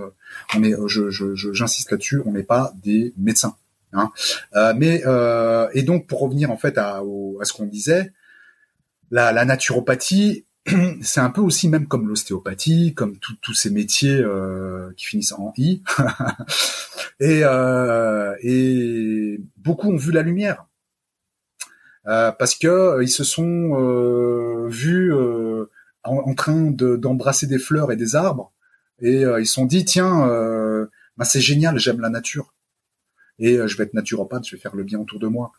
[0.57, 3.55] on est je j'insiste là-dessus, on n'est pas des médecins.
[3.93, 4.11] Hein.
[4.55, 7.03] Euh, mais euh, et donc pour revenir en fait à,
[7.43, 8.13] ce qu'on disait,
[9.11, 10.45] la, la naturopathie,
[11.03, 15.53] c'est un peu aussi même comme l'ostéopathie, comme tous ces métiers euh, qui finissent en
[15.57, 15.83] i.
[17.21, 20.70] et, euh, et beaucoup ont vu la lumière euh,
[22.39, 25.67] parce que euh, ils se sont euh, vus en,
[26.17, 28.53] en, train d'embrasser des fleurs et des arbres.
[29.01, 30.27] Et ils se sont dit tiens,
[31.17, 32.53] bah, c'est génial, j'aime la nature.
[33.41, 35.53] Et euh, je vais être naturopathe, je vais faire le bien autour de moi.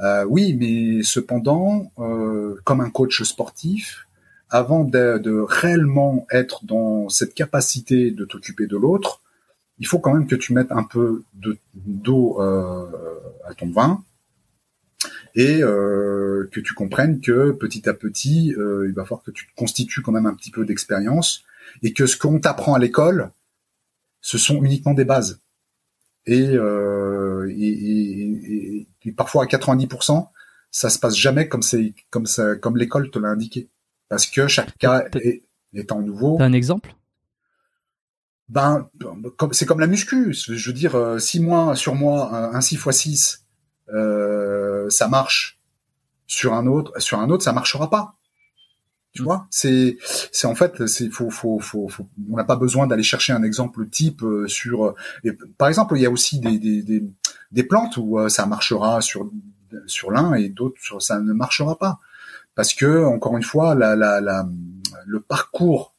[0.00, 4.06] Euh, oui, mais cependant, euh, comme un coach sportif,
[4.50, 9.20] avant de, de, réellement être dans cette capacité de t'occuper de l'autre,
[9.78, 11.22] il faut quand même que tu mettes un peu
[11.74, 12.86] d'eau euh,
[13.46, 14.02] à ton vin
[15.38, 19.46] et euh, que tu comprennes que petit à petit, euh, il va falloir que tu
[19.46, 21.44] te constitues quand même un petit peu d'expérience
[21.84, 23.30] et que ce qu'on t'apprend à l'école,
[24.20, 25.38] ce sont uniquement des bases.
[26.26, 28.86] Et euh, et,
[29.16, 30.26] parfois à 90%,
[30.72, 33.68] ça se passe jamais comme c'est comme ça comme l'école te l'a indiqué,
[34.08, 35.42] parce que chaque cas est,
[35.72, 36.36] étant nouveau.
[36.38, 36.96] T'as un exemple?
[38.48, 38.88] Ben,
[39.52, 40.32] c'est comme la muscu.
[40.32, 43.44] Je veux dire, 6 euh, mois sur moi, un 6 x 6,
[43.90, 45.58] ça marche.
[46.26, 48.14] Sur un autre, sur un autre, ça marchera pas.
[49.14, 49.96] Tu vois, c'est
[50.32, 53.42] c'est en fait c'est faut, faut, faut, faut on n'a pas besoin d'aller chercher un
[53.42, 54.94] exemple type euh, sur
[55.24, 57.02] et, par exemple il y a aussi des des, des,
[57.50, 59.28] des plantes où euh, ça marchera sur
[59.86, 61.98] sur l'un et d'autres sur ça ne marchera pas
[62.54, 64.46] parce que encore une fois la, la, la
[65.06, 65.94] le parcours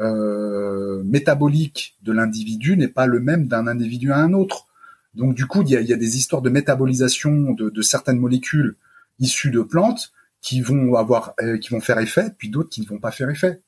[0.00, 4.66] euh, métabolique de l'individu n'est pas le même d'un individu à un autre
[5.14, 8.18] donc du coup il y a, y a des histoires de métabolisation de, de certaines
[8.18, 8.76] molécules
[9.18, 12.86] issues de plantes qui vont avoir, euh, qui vont faire effet, puis d'autres qui ne
[12.86, 13.60] vont pas faire effet.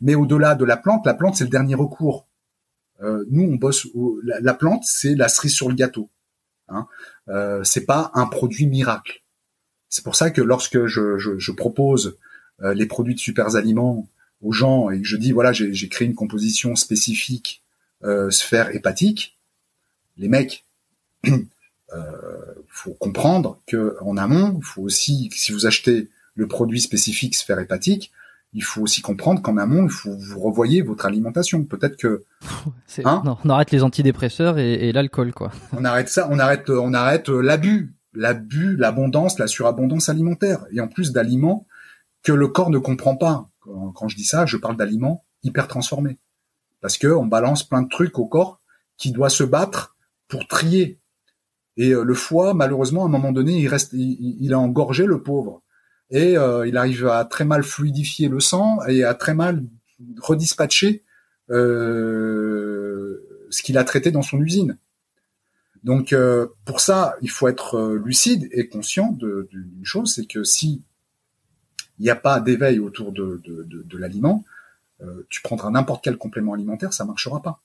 [0.00, 2.26] Mais au-delà de la plante, la plante c'est le dernier recours.
[3.00, 3.86] Euh, nous, on bosse.
[4.24, 6.08] la, plante, c'est la cerise sur le gâteau.
[6.68, 6.86] Hein.
[7.28, 9.22] Euh, c'est pas un produit miracle.
[9.88, 12.16] C'est pour ça que lorsque je, je, je propose
[12.62, 14.08] euh, les produits de super aliments
[14.42, 17.62] aux gens et que je dis voilà, j'ai créé une composition spécifique
[18.04, 19.36] euh, sphère hépatique,
[20.16, 20.64] les mecs
[22.68, 27.58] faut comprendre que en amont, il faut aussi, si vous achetez le produit spécifique sphère
[27.58, 28.12] hépatique,
[28.54, 31.64] il faut aussi comprendre qu'en amont, il faut vous revoyez votre alimentation.
[31.64, 32.24] Peut-être que
[33.04, 35.52] hein non, on arrête les antidépresseurs et, et l'alcool, quoi.
[35.72, 40.88] on arrête ça, on arrête, on arrête l'abus, l'abus, l'abondance, la surabondance alimentaire, et en
[40.88, 41.66] plus d'aliments
[42.22, 43.48] que le corps ne comprend pas.
[43.94, 46.16] Quand, je dis ça, je parle d'aliments hyper transformés,
[46.80, 48.60] parce que on balance plein de trucs au corps
[48.96, 49.94] qui doit se battre
[50.26, 50.97] pour trier.
[51.78, 55.22] Et euh, le foie, malheureusement, à un moment donné, il reste, il, a engorgé le
[55.22, 55.62] pauvre
[56.10, 59.62] et euh, il arrive à très mal fluidifier le sang et à très mal
[60.20, 61.02] redispatcher
[61.50, 63.16] euh,
[63.50, 64.76] ce qu'il a traité dans son usine.
[65.84, 66.14] Donc
[66.64, 70.82] pour ça, il faut être lucide et conscient d'une chose, c'est que si
[72.00, 74.44] il n'y a pas d'éveil autour de l'aliment,
[75.28, 77.60] tu prendras n'importe quel complément alimentaire, ça marchera pas.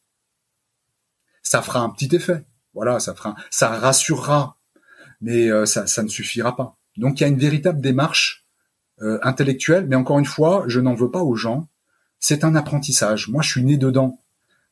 [1.42, 2.44] Ça fera un petit effet,
[2.74, 4.58] voilà, ça fera, ça rassurera,
[5.22, 6.76] mais ça, ça ne suffira pas.
[6.98, 8.44] Donc il y a une véritable démarche
[9.02, 11.68] euh, intellectuelle, mais encore une fois, je n'en veux pas aux gens.
[12.20, 13.28] C'est un apprentissage.
[13.28, 14.20] Moi, je suis né dedans.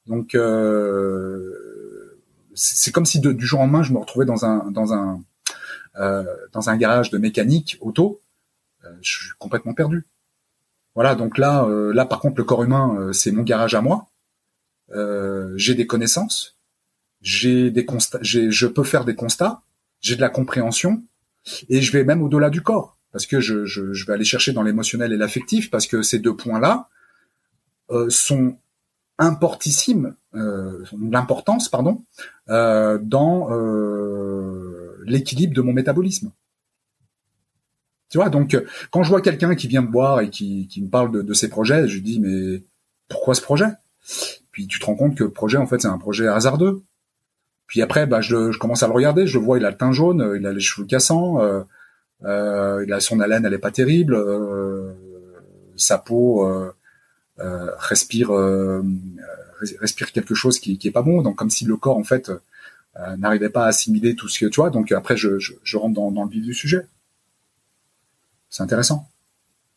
[0.05, 2.17] Donc, euh,
[2.53, 5.21] c'est comme si du jour au lendemain je me retrouvais dans un dans un
[6.53, 8.21] dans un garage de mécanique auto.
[9.01, 10.05] je suis complètement perdu.
[10.95, 14.07] Voilà, donc là, là par contre, le corps humain, c'est mon garage à moi.
[15.55, 16.55] j'ai des connaissances,
[17.21, 19.61] j'ai des constats, je peux faire des constats,
[19.99, 21.03] j'ai de la compréhension,
[21.69, 24.53] et je vais même au-delà du corps parce que je, je, je vais aller chercher
[24.53, 26.87] dans l'émotionnel et l'affectif parce que ces deux points-là
[27.89, 28.57] euh, sont
[29.17, 32.03] importantissimes, euh, l'importance pardon,
[32.49, 36.31] euh, dans euh, l'équilibre de mon métabolisme.
[38.09, 38.57] Tu vois, donc
[38.91, 41.33] quand je vois quelqu'un qui vient me voir et qui, qui me parle de, de
[41.33, 42.61] ses projets, je lui dis mais
[43.07, 43.69] pourquoi ce projet?
[44.51, 46.81] Puis tu te rends compte que le projet en fait c'est un projet hasardeux.
[47.71, 49.93] Puis après, bah, je, commence à le regarder, je le vois, il a le teint
[49.93, 51.61] jaune, il a les cheveux cassants, euh,
[52.25, 54.13] euh, il a son haleine, elle est pas terrible.
[54.13, 54.91] Euh,
[55.77, 56.73] sa peau euh,
[57.79, 58.27] respire
[60.11, 61.21] quelque chose qui, qui est pas bon.
[61.21, 62.29] Donc comme si le corps en fait
[63.17, 64.69] n'arrivait pas à assimiler tout ce que tu vois.
[64.69, 66.85] Donc après, je, je, je rentre dans, dans, le vif du sujet.
[68.49, 69.09] C'est intéressant.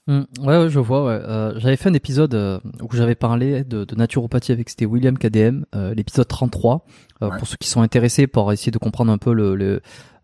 [0.07, 1.05] Mmh, ouais, je vois.
[1.07, 1.21] Ouais.
[1.23, 2.35] Euh, j'avais fait un épisode
[2.83, 6.85] où j'avais parlé de, de, naturopathie avec c'était William KDM, euh, l'épisode 33.
[7.23, 9.81] Euh, Pour ceux qui sont intéressés, pour essayer de comprendre un peu le, le,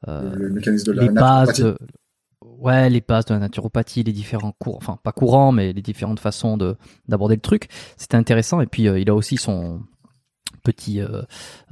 [0.07, 1.75] le mécanisme de la les bases,
[2.61, 6.21] ouais, les bases de la naturopathie, les différents cours, enfin pas courants, mais les différentes
[6.21, 6.77] façons de
[7.09, 7.69] d'aborder le truc.
[7.97, 8.61] C'était intéressant.
[8.61, 9.83] Et puis euh, il a aussi son
[10.63, 11.23] petit euh,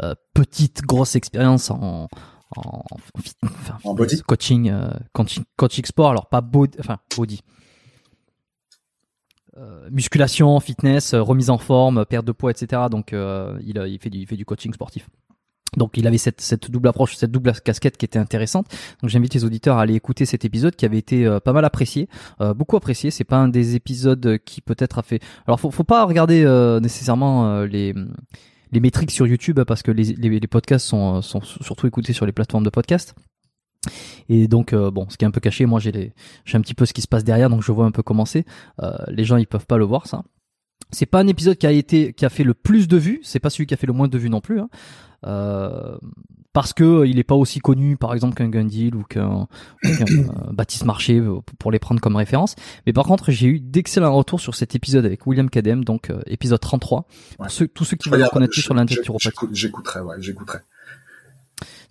[0.02, 2.08] euh, petite grosse expérience en
[2.56, 2.82] en,
[3.84, 4.22] en body?
[4.22, 4.72] coaching,
[5.12, 6.10] coaching coaching sport.
[6.10, 7.42] Alors pas body, enfin body.
[9.90, 12.82] Musculation, fitness, remise en forme, perte de poids, etc.
[12.90, 15.08] Donc il, il fait du il fait du coaching sportif.
[15.76, 18.66] Donc il avait cette, double approche, cette double casquette qui était intéressante.
[19.02, 21.64] Donc j'invite les auditeurs à aller écouter cet épisode qui avait été euh, pas mal
[21.64, 22.08] apprécié,
[22.40, 23.10] euh, beaucoup apprécié.
[23.10, 25.20] C'est pas un des épisodes qui peut-être a fait.
[25.46, 27.94] Alors faut, faut pas regarder euh, nécessairement les
[28.70, 32.70] les métriques sur YouTube parce que les, podcasts sont, surtout écoutés sur les plateformes de
[32.70, 33.14] podcast.
[34.28, 36.12] Et donc bon, ce qui est un peu caché, moi j'ai les,
[36.44, 38.24] j'ai un petit peu ce qui se passe derrière, donc je vois un peu comment
[38.24, 38.44] c'est.
[39.08, 40.22] les gens ils peuvent pas le voir ça.
[40.90, 43.40] C'est pas un épisode qui a été qui a fait le plus de vues, c'est
[43.40, 44.60] pas celui qui a fait le moins de vues non plus.
[44.60, 44.68] Hein.
[45.26, 45.98] Euh,
[46.52, 49.48] parce que euh, il est pas aussi connu par exemple qu'un Gundil ou qu'un
[49.84, 49.90] euh,
[50.52, 51.20] Baptiste Marché
[51.58, 52.54] pour les prendre comme référence
[52.86, 56.60] mais par contre j'ai eu d'excellents retours sur cet épisode avec William Cadem donc épisode
[56.60, 57.06] 33
[57.36, 60.58] pour ceux, tous ceux qui veulent connaître sur l'intellecturopathie j'écouterai ouais j'écouterai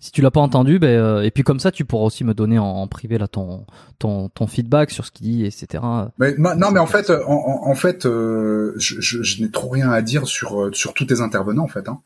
[0.00, 2.58] si tu l'as pas entendu, ben, et puis comme ça, tu pourras aussi me donner
[2.58, 3.66] en, privé là ton,
[3.98, 5.82] ton, ton feedback sur ce qu'il dit, etc.
[6.18, 10.00] Mais, non, mais en fait, en, en fait, je, je, je n'ai trop rien à
[10.02, 11.88] dire sur sur tous tes intervenants en fait.
[11.88, 12.00] Hein.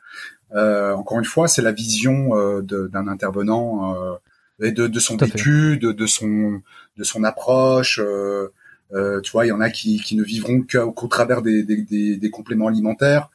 [0.55, 4.15] Euh, encore une fois, c'est la vision euh, d'un intervenant euh,
[4.61, 6.61] et de, de son vécu, de, de, son
[6.97, 8.01] de son approche.
[8.01, 12.17] tu vois, il y en a qui, qui ne vivront qu'au travers des, des, des,
[12.17, 13.31] des, compléments alimentaires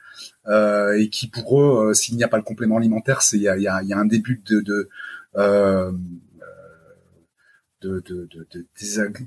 [0.49, 3.57] et qui pour eux, s'il n'y a pas le complément alimentaire, c'est il y a,
[3.57, 4.89] y, a, y a, un début de, de
[7.81, 8.65] de, de, de, de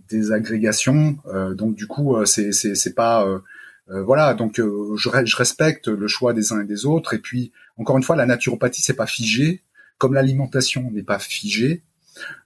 [0.09, 1.19] désagrégation.
[1.27, 4.35] Euh, donc du coup, c'est c'est pas euh, voilà.
[4.35, 7.15] Donc je, je, respecte le choix des uns et des autres.
[7.15, 9.63] Et puis encore une fois, la naturopathie, c'est pas figé,
[9.99, 11.83] comme l'alimentation n'est pas figée.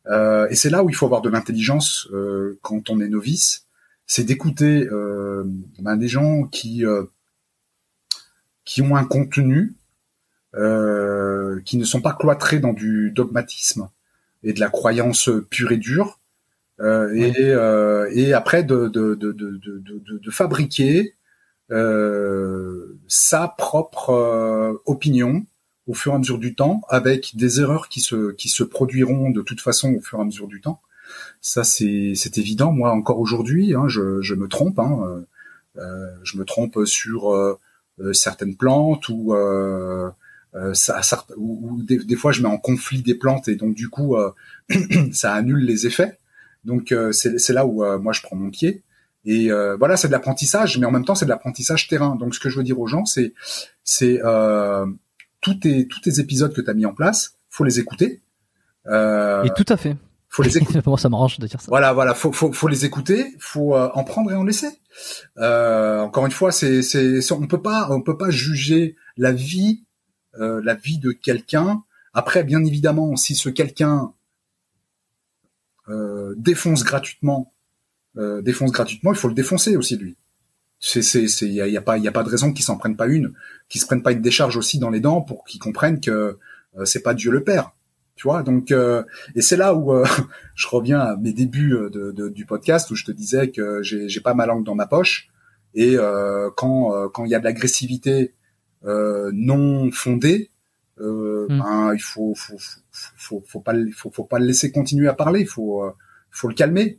[0.07, 3.65] Euh, et c'est là où il faut avoir de l'intelligence euh, quand on est novice,
[4.07, 5.45] c'est d'écouter euh,
[5.81, 7.05] ben, des gens qui euh,
[8.65, 9.75] qui ont un contenu,
[10.55, 13.89] euh, qui ne sont pas cloîtrés dans du dogmatisme
[14.43, 16.19] et de la croyance pure et dure,
[16.81, 17.33] et,
[18.13, 21.15] et, après de, de, de, de fabriquer
[21.71, 25.47] euh, sa propre euh, opinion
[25.87, 29.31] au fur et à mesure du temps, avec des erreurs qui se qui se produiront
[29.31, 30.81] de toute façon au fur et à mesure du temps.
[31.41, 32.73] Ça c'est c'est évident.
[32.73, 34.79] Moi encore aujourd'hui, hein, je, je me trompe.
[34.79, 35.25] Hein,
[35.79, 37.59] euh, je me trompe sur euh,
[38.13, 39.35] certaines plantes ou
[40.73, 41.01] ça,
[41.37, 44.17] ou, des, des, fois je mets en conflit des plantes et donc du coup
[45.13, 46.19] ça annule les effets.
[46.65, 48.83] Donc c'est là où moi je prends mon pied.
[49.25, 52.17] Et euh, voilà, c'est de l'apprentissage, mais en même temps, c'est de l'apprentissage terrain.
[52.17, 53.33] Donc, ce que je veux dire aux gens, c'est,
[53.83, 54.87] c'est euh,
[55.41, 58.21] tous tes tous tes épisodes que tu as mis en place, faut les écouter.
[58.87, 59.97] Euh, et tout à fait.
[60.35, 60.81] Faut les écouter.
[60.85, 61.67] Moi, ça m'arrange de dire ça.
[61.69, 64.67] Voilà, voilà, faut faut, faut les écouter, faut euh, en prendre et en laisser.
[65.39, 69.85] Euh, encore une fois, c'est c'est on peut pas on peut pas juger la vie
[70.41, 71.85] euh, la vie de quelqu'un.
[72.15, 74.13] Après, bien évidemment, si ce quelqu'un
[76.37, 77.53] défonce gratuitement
[78.17, 80.17] défonce gratuitement, il faut le défoncer aussi lui.
[80.81, 82.97] C'est c'est c'est il y a, pas y a pas de raison qu'ils s'en prennent
[82.97, 83.35] pas une,
[83.69, 86.39] qu'ils se prennent pas une décharge aussi dans les dents pour qu'ils comprennent que
[86.85, 87.71] c'est pas Dieu le Père.
[88.17, 89.03] Tu vois, donc euh,
[89.35, 89.93] et c'est là où
[90.55, 94.09] je reviens à mes débuts de, de, du podcast où je te disais que j'ai
[94.09, 95.29] j'ai pas ma langue dans ma poche
[95.75, 95.97] et
[96.57, 98.35] quand quand il y a de l'agressivité
[98.85, 100.51] non fondée,
[101.01, 101.59] euh, mm.
[101.59, 102.57] ben, il faut, faut,
[102.93, 105.41] faut, faut, pas, faut, faut pas le laisser continuer à parler.
[105.41, 105.93] Il faut, euh,
[106.31, 106.99] faut le calmer.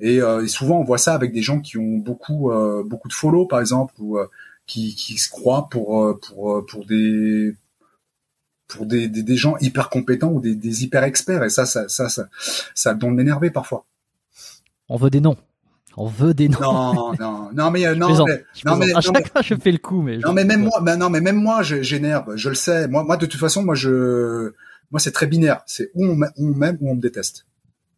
[0.00, 3.08] Et, euh, et, souvent, on voit ça avec des gens qui ont beaucoup, euh, beaucoup
[3.08, 4.18] de follow, par exemple, ou
[4.66, 7.54] qui, qui se croient pour, pour, pour des,
[8.68, 11.44] pour des, des, des, gens hyper compétents ou des, des hyper experts.
[11.44, 12.28] Et ça, ça, ça, ça,
[12.74, 13.84] ça, ça m'énerver parfois.
[14.88, 15.36] On veut des noms.
[15.96, 16.60] On veut des noms.
[16.60, 20.02] Non, non, non, mais non, mais, non, mais à chaque fois je fais le coup,
[20.02, 22.36] mais non, mais même moi, non, mais même moi, j'énerve.
[22.36, 22.86] Je le sais.
[22.88, 24.52] Moi, moi, de toute façon, moi, je,
[24.90, 25.62] moi, c'est très binaire.
[25.66, 26.16] C'est où on
[26.54, 27.46] m'aime ou on me déteste.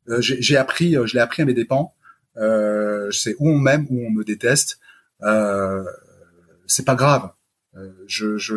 [0.09, 1.93] Euh, j'ai appris, euh, je l'ai appris à mes dépens.
[2.36, 4.78] Euh, c'est où on m'aime ou on me déteste.
[5.23, 5.85] Euh,
[6.66, 7.31] c'est pas grave.
[7.77, 8.55] Euh, je, je,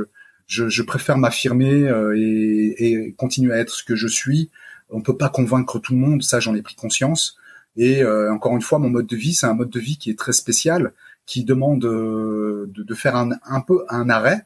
[0.52, 4.50] je, je préfère m'affirmer euh, et, et continuer à être ce que je suis.
[4.90, 6.24] On peut pas convaincre tout le monde.
[6.24, 7.38] Ça, j'en ai pris conscience.
[7.78, 10.10] Et euh, encore une fois, mon mode de vie, c'est un mode de vie qui
[10.10, 10.92] est très spécial,
[11.26, 14.46] qui demande euh, de, de, faire un, un, peu un arrêt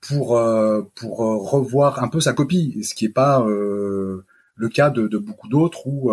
[0.00, 5.08] pour euh, pour revoir un peu sa copie, ce qui n'est pas le cas de,
[5.08, 6.12] de beaucoup d'autres où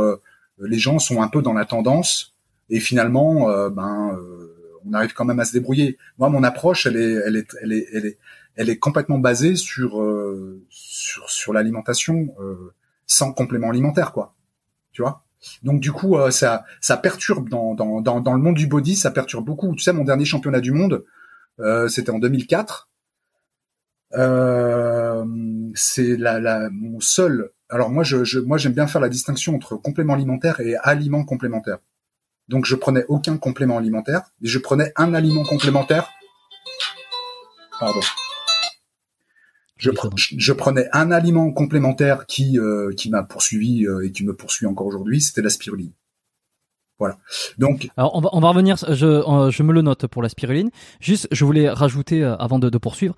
[0.60, 2.34] les gens sont un peu dans la tendance
[2.72, 4.18] et finalement, ben,
[4.86, 5.98] on arrive quand même à se débrouiller.
[6.18, 8.18] Moi, mon approche, elle est, elle est, elle est,
[8.60, 10.06] elle est complètement basée sur
[10.70, 12.28] sur, sur l'alimentation
[13.08, 14.36] sans complément alimentaire, quoi.
[14.92, 15.24] Tu vois?
[15.64, 19.12] Donc du coup, euh, ça, ça perturbe dans, dans, dans, le monde du body, ça
[19.12, 19.74] perturbe beaucoup.
[19.76, 21.06] Tu sais, mon dernier championnat du monde,
[21.60, 22.90] euh, c'était en 2004.
[24.16, 25.26] Euh,
[25.76, 27.52] c'est la, la, mon seul.
[27.70, 31.24] Alors moi, je, je moi, j'aime bien faire la distinction entre complément alimentaire et aliment
[31.24, 31.78] complémentaire.
[32.48, 36.10] Donc je prenais aucun complément alimentaire, mais je prenais un aliment complémentaire.
[37.80, 38.02] Pardon
[39.80, 44.66] je, prenais un aliment complémentaire qui euh, qui m'a poursuivi euh, et qui me poursuit
[44.66, 45.94] encore aujourd'hui, c'était la spiruline.
[47.00, 47.18] Voilà.
[47.58, 47.90] Donc.
[47.98, 48.76] Alors on va on va revenir.
[48.78, 50.70] Je euh, je me le note pour la spiruline.
[51.00, 53.16] Juste, je voulais rajouter avant de, de poursuivre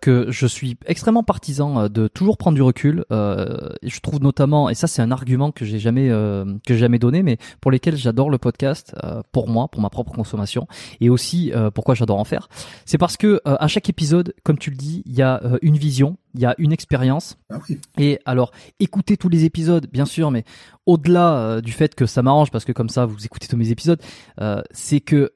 [0.00, 3.04] que je suis extrêmement partisan de toujours prendre du recul.
[3.10, 7.22] je trouve notamment, et ça c'est un argument que j'ai jamais que j'ai jamais donné,
[7.22, 8.94] mais pour lesquels j'adore le podcast
[9.30, 10.66] pour moi, pour ma propre consommation,
[11.00, 12.48] et aussi pourquoi j'adore en faire.
[12.84, 16.16] C'est parce que à chaque épisode, comme tu le dis, il y a une vision,
[16.34, 17.36] il y a une expérience.
[17.50, 17.58] Ah
[17.98, 20.44] et alors, écoutez tous les épisodes, bien sûr, mais
[20.86, 23.70] au-delà euh, du fait que ça m'arrange, parce que comme ça, vous écoutez tous mes
[23.70, 24.00] épisodes,
[24.40, 25.32] euh, c'est que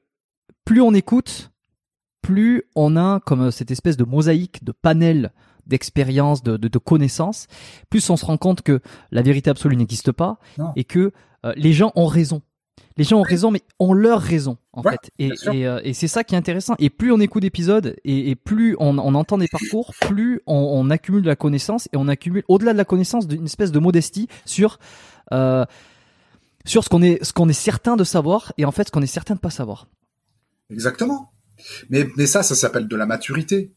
[0.65, 1.51] plus on écoute,
[2.21, 5.31] plus on a comme cette espèce de mosaïque, de panel
[5.65, 7.47] d'expérience, de, de, connaissances,
[7.89, 8.79] plus on se rend compte que
[9.11, 10.39] la vérité absolue n'existe pas
[10.77, 11.11] et que
[11.45, 12.41] euh, les gens ont raison
[12.97, 15.11] les gens ont raison, mais ont leur raison en fait.
[15.19, 16.75] Et, euh, et, c'est ça qui est intéressant.
[16.79, 20.55] Et plus on écoute d'épisodes et, et, plus on, on, entend des parcours, plus on,
[20.55, 23.79] on, accumule de la connaissance et on accumule au-delà de la connaissance d'une espèce de
[23.79, 24.79] modestie sur
[25.31, 25.65] euh,
[26.65, 29.01] sur ce qu'on est ce qu'on est certain de savoir et en fait ce qu'on
[29.01, 29.87] est certain de pas savoir.
[30.69, 31.31] Exactement.
[31.89, 33.73] Mais mais ça, ça s'appelle de la maturité.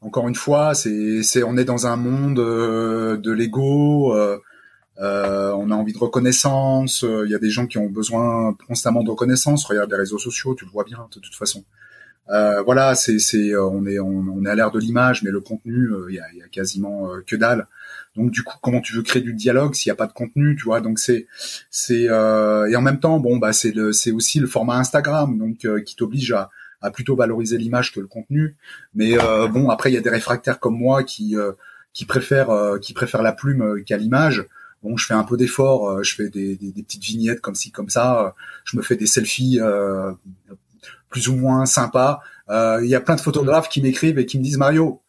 [0.00, 4.14] Encore une fois, c'est c'est on est dans un monde euh, de l'ego.
[4.14, 4.38] Euh,
[4.98, 7.04] euh, on a envie de reconnaissance.
[7.04, 9.64] Euh, il y a des gens qui ont besoin constamment de reconnaissance.
[9.64, 11.64] Regarde les réseaux sociaux, tu le vois bien de toute façon.
[12.28, 15.90] Euh, voilà, c'est, euh, on est, on, est à l'ère de l'image, mais le contenu,
[16.08, 17.66] il y, a, y, a, quasiment que dalle.
[18.16, 20.56] Donc du coup, comment tu veux créer du dialogue s'il n'y a pas de contenu,
[20.56, 20.80] tu vois?
[20.80, 21.26] Donc c'est,
[21.70, 25.96] c'est, et en même temps, bon, bah c'est c'est aussi le format Instagram, donc qui
[25.96, 26.50] t'oblige à,
[26.80, 28.56] à plutôt valoriser l'image que le contenu.
[28.94, 29.16] Mais
[29.52, 31.36] bon, après, il y a des réfractaires comme moi qui,
[31.92, 34.46] qui préfèrent, qui préfèrent la plume qu'à l'image
[34.86, 37.54] bon, je fais un peu d'effort, euh, je fais des, des, des, petites vignettes comme
[37.54, 38.30] ci, comme ça, euh,
[38.64, 40.12] je me fais des selfies euh,
[41.10, 42.20] plus ou moins sympas.
[42.48, 45.00] Il y a plein de photographes qui m'écrivent et qui me disent Mario,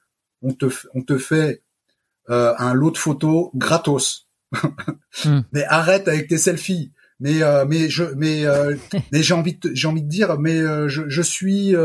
[0.41, 1.61] on te, on te fait
[2.29, 4.27] un lot de photos gratos.
[5.23, 5.41] Hmm.
[5.51, 6.91] Mais arrête avec tes selfies.
[7.19, 8.45] Mais mais je mais
[9.11, 11.75] mais j'ai envie de, j'ai envie de dire mais je, je suis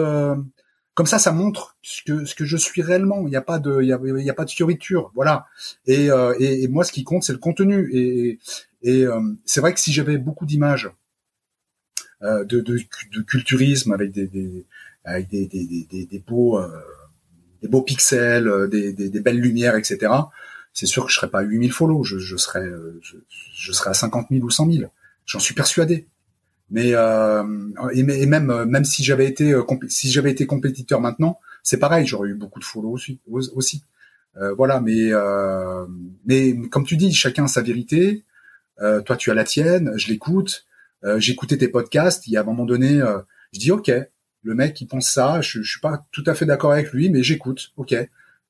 [0.94, 3.22] comme ça, ça montre ce que je suis réellement.
[3.26, 5.46] Il n'y a pas de il y a, pas de fioriture, voilà.
[5.86, 7.90] Et, euh, et, moi, ce qui compte, c'est le contenu.
[8.84, 10.90] Et, euh, c'est vrai que si j'avais beaucoup d'images
[12.22, 12.78] euh, de, de,
[13.22, 14.66] culturisme avec des, des
[15.04, 16.60] avec des, des, des, beaux
[17.62, 20.12] des beaux pixels, des, belles lumières, etc.
[20.74, 22.68] C'est sûr que je serais pas à 8000 follow, je, je serais
[23.00, 23.16] je,
[23.54, 24.92] je serais à 50 000 ou 100 000.
[25.24, 26.06] J'en suis persuadé.
[26.72, 27.44] Mais euh,
[27.92, 32.30] et, même même si j'avais été euh, si j'avais été compétiteur maintenant, c'est pareil, j'aurais
[32.30, 33.20] eu beaucoup de follow aussi.
[33.28, 33.82] aussi.
[34.38, 35.86] Euh, voilà, mais euh,
[36.24, 38.24] mais comme tu dis, chacun a sa vérité.
[38.80, 39.92] Euh, toi, tu as la tienne.
[39.96, 40.64] Je l'écoute.
[41.04, 42.26] Euh, J'écoutais tes podcasts.
[42.26, 43.00] Il y a un moment donné,
[43.52, 43.90] je dis ok,
[44.42, 45.42] le mec il pense ça.
[45.42, 47.72] Je, je suis pas tout à fait d'accord avec lui, mais j'écoute.
[47.76, 47.94] Ok,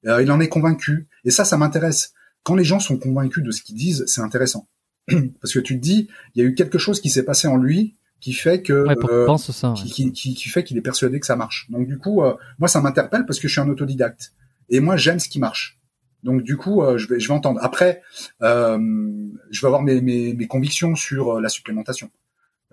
[0.05, 1.09] il en est convaincu.
[1.24, 2.12] Et ça, ça m'intéresse.
[2.44, 4.69] Quand les gens sont convaincus de ce qu'ils disent, c'est intéressant
[5.40, 7.57] parce que tu te dis, il y a eu quelque chose qui s'est passé en
[7.57, 11.35] lui qui fait que euh, ça, qui, qui, qui, fait qu'il est persuadé que ça
[11.35, 11.66] marche.
[11.70, 14.32] Donc du coup, euh, moi ça m'interpelle parce que je suis un autodidacte
[14.70, 15.77] et moi j'aime ce qui marche.
[16.23, 17.59] Donc du coup, je vais je vais entendre.
[17.62, 18.01] Après,
[18.40, 22.11] je vais avoir mes, mes, mes convictions sur la supplémentation.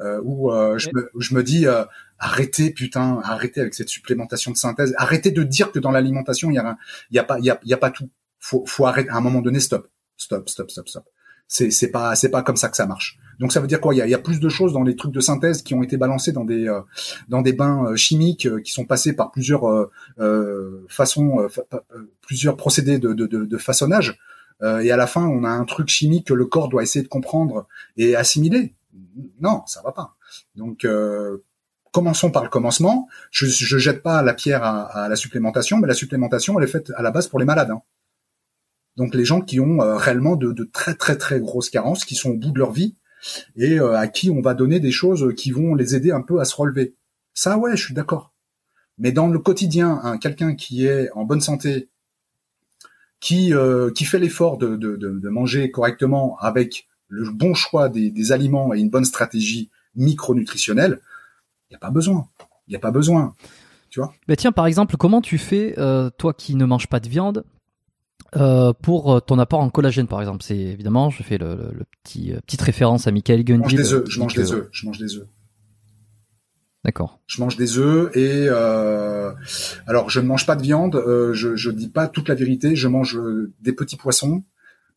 [0.01, 1.65] Euh, où je, me, je me dis
[2.19, 6.53] arrêtez putain, arrêtez avec cette supplémentation de synthèse, arrêtez de dire que dans l'alimentation il
[6.53, 6.77] y a
[7.09, 8.09] il y a pas il y a, y a pas tout.
[8.39, 9.89] Faut faut arrêter à un moment donné stop.
[10.15, 11.05] Stop, stop, stop, stop.
[11.51, 13.17] C'est c'est pas c'est pas comme ça que ça marche.
[13.39, 13.95] Donc ça veut dire quoi?
[13.95, 15.81] Il y a, y a, plus de choses dans les trucs de synthèse qui ont
[15.81, 16.81] été balancés dans des euh,
[17.27, 19.67] dans des bains euh, chimiques euh, qui sont passés par plusieurs
[20.19, 21.47] euh, façons,
[22.21, 24.19] plusieurs procédés de, de, de, de façonnage.
[24.61, 27.09] et à la fin, on a un truc chimique que le corps doit essayer de
[27.09, 27.65] comprendre
[27.97, 28.75] et assimiler.
[29.41, 30.15] Non, ça va pas.
[30.55, 30.85] Donc
[31.91, 33.07] commençons par le commencement.
[33.31, 36.71] Je, je jette pas la pierre à, à, la supplémentation, mais la supplémentation, elle est
[36.71, 37.71] faite à la base pour les malades.
[37.71, 37.81] Hein.
[38.99, 42.31] Donc les gens qui ont euh, réellement de, très très très grosses carences, qui sont
[42.31, 42.95] au bout de leur vie
[43.55, 46.41] et euh, à qui on va donner des choses qui vont les aider un peu
[46.41, 46.93] à se relever.
[47.33, 48.33] Ça, ouais, je suis d'accord.
[48.97, 51.87] Mais dans le quotidien, hein, quelqu'un qui est en bonne santé,
[53.21, 58.73] qui euh, qui fait l'effort de, de, manger correctement avec le bon choix des, aliments
[58.73, 60.99] et une bonne stratégie micronutritionnelle,
[61.69, 62.27] il n'y a pas besoin.
[62.67, 63.33] Il n'y a pas besoin.
[63.89, 64.13] Tu vois?
[64.27, 65.73] Mais tiens, par exemple, comment tu fais,
[66.17, 67.45] toi qui ne manges pas de viande,
[68.35, 71.85] euh, pour euh, ton apport en collagène, par exemple C'est évidemment, je fais le, le,
[72.03, 73.69] petit euh, petite référence à Michael Gundy.
[73.69, 74.03] Je mange des œufs.
[74.07, 74.67] Je mange des œufs.
[74.71, 75.27] Je mange des œufs.
[76.85, 77.19] D'accord.
[77.27, 79.31] Je mange des œufs et euh,
[79.85, 80.95] alors je ne mange pas de viande.
[80.95, 82.75] Euh, je je dis pas toute la vérité.
[82.75, 83.19] Je mange
[83.61, 84.43] des petits poissons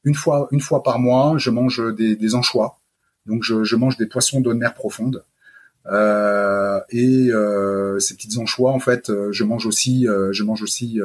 [0.04, 1.38] une fois une fois par mois.
[1.38, 2.78] Je mange des, des anchois.
[3.26, 5.24] Donc je, je mange des poissons de mer profonde.
[5.86, 7.30] Euh, et
[7.98, 11.00] ces petites anchois, en fait, je mange aussi, je mange aussi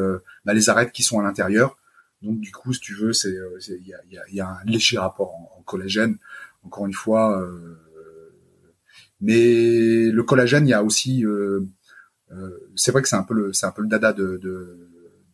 [0.46, 1.76] bah, les arêtes qui sont à l'intérieur.
[2.22, 4.64] Donc du coup, si tu veux, c'est il y a, y, a, y a, un
[4.66, 6.18] léger rapport en, collagène.
[6.64, 7.46] Encore une fois,
[9.22, 11.24] mais le collagène, il y a aussi,
[12.76, 14.88] c'est vrai que c'est un peu le, c'est un peu le dada de de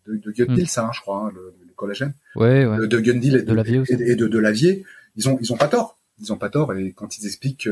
[0.08, 0.68] de, de Gundil, hmm.
[0.68, 2.14] ça, hein, je crois, hein, le, le, collagène.
[2.36, 2.88] Ouais, ouais.
[2.88, 4.86] De Gundil et de, de et, et de, de Lavier.
[5.16, 5.98] Ils ont, ils ont pas tort.
[6.20, 6.74] Ils ont pas tort.
[6.74, 7.70] Et quand ils expliquent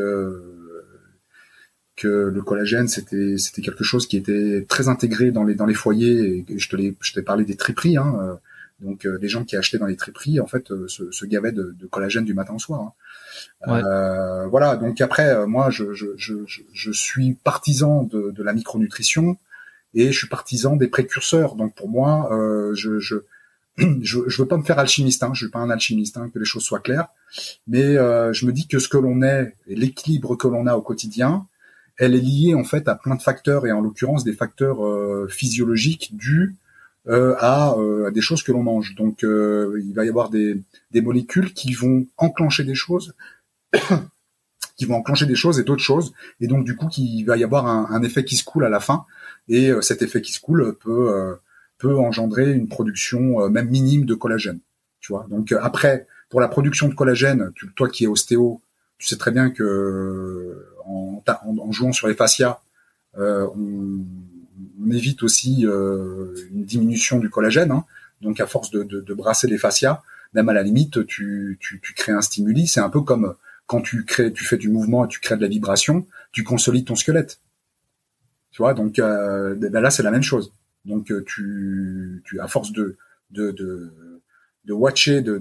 [2.02, 5.74] que le collagène c'était c'était quelque chose qui était très intégré dans les dans les
[5.74, 8.36] foyers et je te l'ai je t'ai parlé des triperies hein, euh,
[8.82, 11.52] donc euh, les gens qui achetaient dans les triperies en fait euh, se, se gavaient
[11.52, 12.94] de, de, collagène du matin au soir
[13.68, 13.82] hein.
[13.84, 14.76] euh, voilà.
[14.76, 19.38] Donc après moi je, je, je, je suis partisan de, de, la micronutrition
[19.94, 21.56] et je suis partisan des précurseurs.
[21.56, 22.30] Donc pour moi
[22.74, 23.16] je, je
[23.78, 26.40] je, je veux pas me faire alchimiste, hein, je suis pas un alchimiste, hein, que
[26.40, 27.08] les choses soient claires,
[27.68, 30.82] mais je me dis que ce que l'on est et l'équilibre que l'on a au
[30.82, 31.46] quotidien,
[32.02, 35.28] elle est liée en fait à plein de facteurs et en l'occurrence des facteurs euh,
[35.30, 36.56] physiologiques dus euh, euh,
[37.08, 37.76] à,
[38.14, 38.96] des choses que l'on mange.
[38.96, 40.62] Donc il va y avoir des,
[40.94, 43.14] molécules qui vont enclencher des choses,
[44.78, 47.44] qui vont enclencher des choses et d'autres choses, et donc du coup il va y
[47.44, 49.06] avoir un, effet qui se coule à la fin,
[49.50, 51.36] et cet effet qui se coule peut
[51.78, 54.60] peut engendrer une production même minime de collagène.
[55.00, 55.26] Tu vois?
[55.30, 58.62] Donc après pour la production de collagène, toi qui es ostéo,
[58.98, 62.60] tu sais très bien que en, en, jouant sur les fascias,
[63.18, 64.06] euh, on,
[64.84, 67.72] on, évite aussi euh, une diminution du collagène.
[67.72, 67.86] Hein.
[68.22, 70.02] Donc à force de, brasser les fascias,
[70.34, 71.60] même à la limite, tu,
[71.96, 72.68] crées un stimuli.
[72.68, 73.36] C'est un peu comme
[73.66, 76.86] quand tu crées, tu fais du mouvement et tu crées de la vibration, tu consolides
[76.86, 77.40] ton squelette.
[78.52, 80.52] Tu vois, donc euh, ben là c'est la même chose.
[80.86, 82.98] Donc euh, tu, tu à force de
[83.32, 83.92] de de,
[84.66, 85.40] de watcher, de,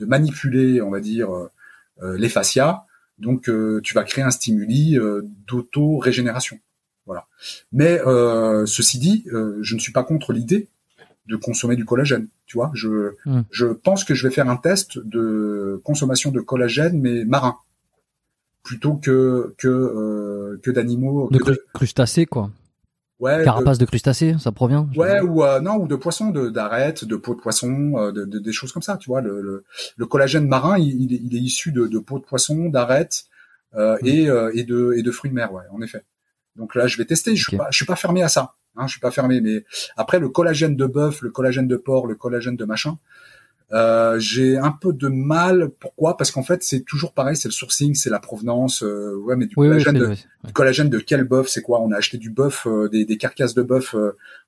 [0.00, 1.30] manipuler, on va dire
[2.02, 2.84] euh, les fascias,
[3.18, 3.50] donc
[3.82, 6.58] tu vas créer un stimuli euh, d'auto-régénération.
[7.06, 7.26] Voilà.
[7.72, 10.68] Mais euh, ceci dit, je ne suis pas contre l'idée
[11.28, 12.28] de consommer du collagène.
[12.46, 13.42] Tu vois, je hmm.
[13.50, 17.56] je pense que je vais faire un test de consommation de collagène mais marin
[18.62, 21.38] plutôt que que que d'animaux de,
[21.72, 22.50] crustacés quoi.
[23.22, 24.88] Ouais, Carapace de, crustacés, ça provient.
[24.96, 28.52] Ouais, ou euh, non, ou de poissons, d'arêtes, de peau de poisson, euh, de, des
[28.52, 28.96] choses comme ça.
[28.96, 29.64] Tu vois, le,
[29.96, 33.26] le, collagène marin, il, il, est, issu de, de peau de poisson, d'arêtes
[33.76, 34.06] euh, mm.
[34.08, 35.52] et, et de et de fruits de mer.
[35.52, 36.02] Ouais, en effet.
[36.56, 37.36] Donc là, je vais tester.
[37.36, 38.54] Je suis pas, je suis pas fermé à ça.
[38.76, 39.40] Hein, je suis pas fermé.
[39.40, 39.64] Mais
[39.96, 42.98] après, le collagène de bœuf, le collagène de porc, le collagène de machin,
[43.72, 45.70] euh, j'ai un peu de mal.
[45.80, 46.16] Pourquoi?
[46.18, 47.36] Parce qu'en fait, c'est toujours pareil.
[47.36, 48.82] C'est le sourcing, c'est la provenance.
[48.82, 50.14] Euh, ouais, mais du collagène, de,
[50.44, 51.48] du collagène de quel bœuf?
[51.48, 51.80] C'est quoi?
[51.80, 53.94] On a acheté du bœuf, euh, des, des, carcasses de bœuf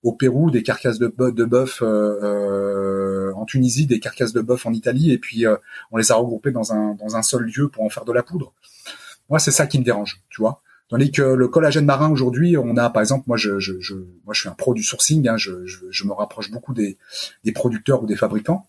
[0.03, 4.73] au Pérou, des carcasses de bœuf, de bœuf en Tunisie, des carcasses de bœuf en
[4.73, 5.45] Italie, et puis
[5.91, 8.23] on les a regroupées dans un dans un seul lieu pour en faire de la
[8.23, 8.53] poudre.
[9.31, 10.61] Moi, c'est ça qui me dérange, tu vois.
[10.89, 13.95] Tandis que le collagène marin aujourd'hui, on a par exemple, moi je, je, je,
[14.25, 16.99] moi je suis un pro du sourcing, hein, je, je, je, me rapproche beaucoup des,
[17.43, 18.69] des producteurs ou des fabricants.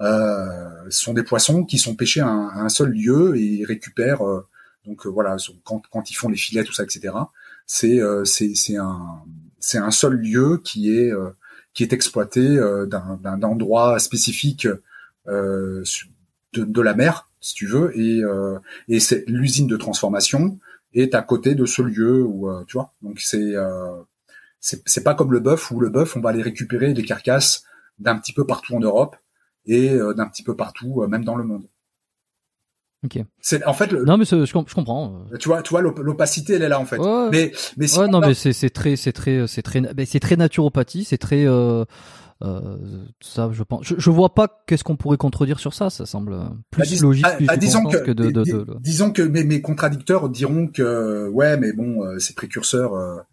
[0.00, 4.44] Euh, ce sont des poissons qui sont pêchés à un, seul lieu et récupèrent euh,
[4.84, 7.14] donc euh, voilà quand, quand ils font les filets tout ça etc.
[7.64, 9.22] C'est c'est c'est un
[9.60, 11.12] c'est un seul lieu qui est
[11.72, 12.58] qui est exploité
[12.88, 14.68] d'un endroit spécifique
[15.26, 15.84] de,
[16.52, 18.20] de, la mer, si tu veux, et,
[18.88, 20.58] et c'est l'usine de transformation
[20.94, 22.92] est à côté de ce lieu où tu vois.
[23.02, 23.54] Donc c'est
[24.60, 27.64] c'est pas comme le bœuf où le bœuf on va aller récupérer les carcasses
[27.98, 29.16] d'un petit peu partout en Europe
[29.66, 31.64] et euh, d'un petit peu partout, euh, même dans le monde.
[33.04, 33.18] Ok.
[33.38, 33.92] C'est en fait.
[33.92, 35.26] Le, non mais je, comprends.
[35.38, 36.98] Tu vois, tu vois l'opacité elle est là en fait.
[37.30, 41.04] Mais mais ouais, non mais c'est c'est très c'est très c'est très c'est très naturopathie,
[41.04, 41.84] c'est très euh,
[42.42, 42.76] euh,
[43.20, 43.84] ça je pense.
[43.84, 45.90] Je, je vois pas qu'est-ce qu'on pourrait contredire sur ça.
[45.90, 46.36] Ça semble
[46.70, 50.28] plus bah, logique, plus bah, disons que, de, de, de, disons que mes, mes contradicteurs
[50.28, 53.24] diront que ouais mais bon c'est précurseur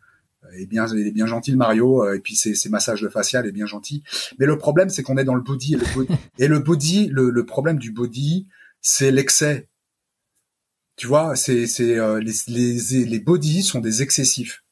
[0.57, 3.45] est bien, il est bien gentil Mario, euh, et puis ses, ses massages de facial
[3.45, 4.03] est bien gentil.
[4.39, 7.07] Mais le problème, c'est qu'on est dans le body et le body, et le, body
[7.07, 8.47] le, le problème du body,
[8.81, 9.67] c'est l'excès.
[10.97, 14.63] Tu vois, c'est c'est euh, les, les les body sont des excessifs.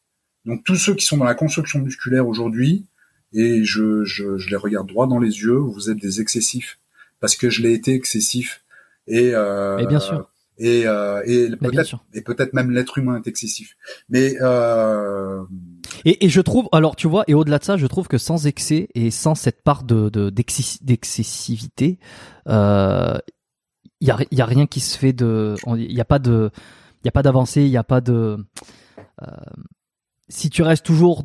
[0.45, 2.85] Donc tous ceux qui sont dans la construction musculaire aujourd'hui,
[3.33, 6.79] et je, je, je les regarde droit dans les yeux, vous êtes des excessifs
[7.19, 8.63] parce que je l'ai été excessif.
[9.07, 10.29] Et, euh, et bien sûr
[10.59, 13.77] et, euh, et peut-être et peut-être même l'être humain est excessif.
[14.09, 15.43] Mais euh...
[16.03, 18.45] et, et je trouve alors tu vois et au-delà de ça, je trouve que sans
[18.45, 21.97] excès et sans cette part de d'excessivité,
[22.49, 23.17] euh,
[24.01, 26.51] il y a y a rien qui se fait de il y a pas de
[27.03, 28.37] il y a pas d'avancée, il y a pas de
[29.21, 29.25] euh,
[30.27, 31.23] si tu restes toujours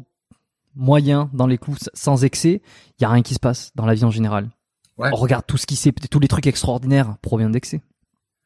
[0.75, 2.63] moyen dans les coups sans excès,
[2.99, 4.51] il y a rien qui se passe dans la vie en général.
[4.99, 5.11] Ouais.
[5.13, 7.81] On regarde tout ce qui s'est tous les trucs extraordinaires proviennent d'excès.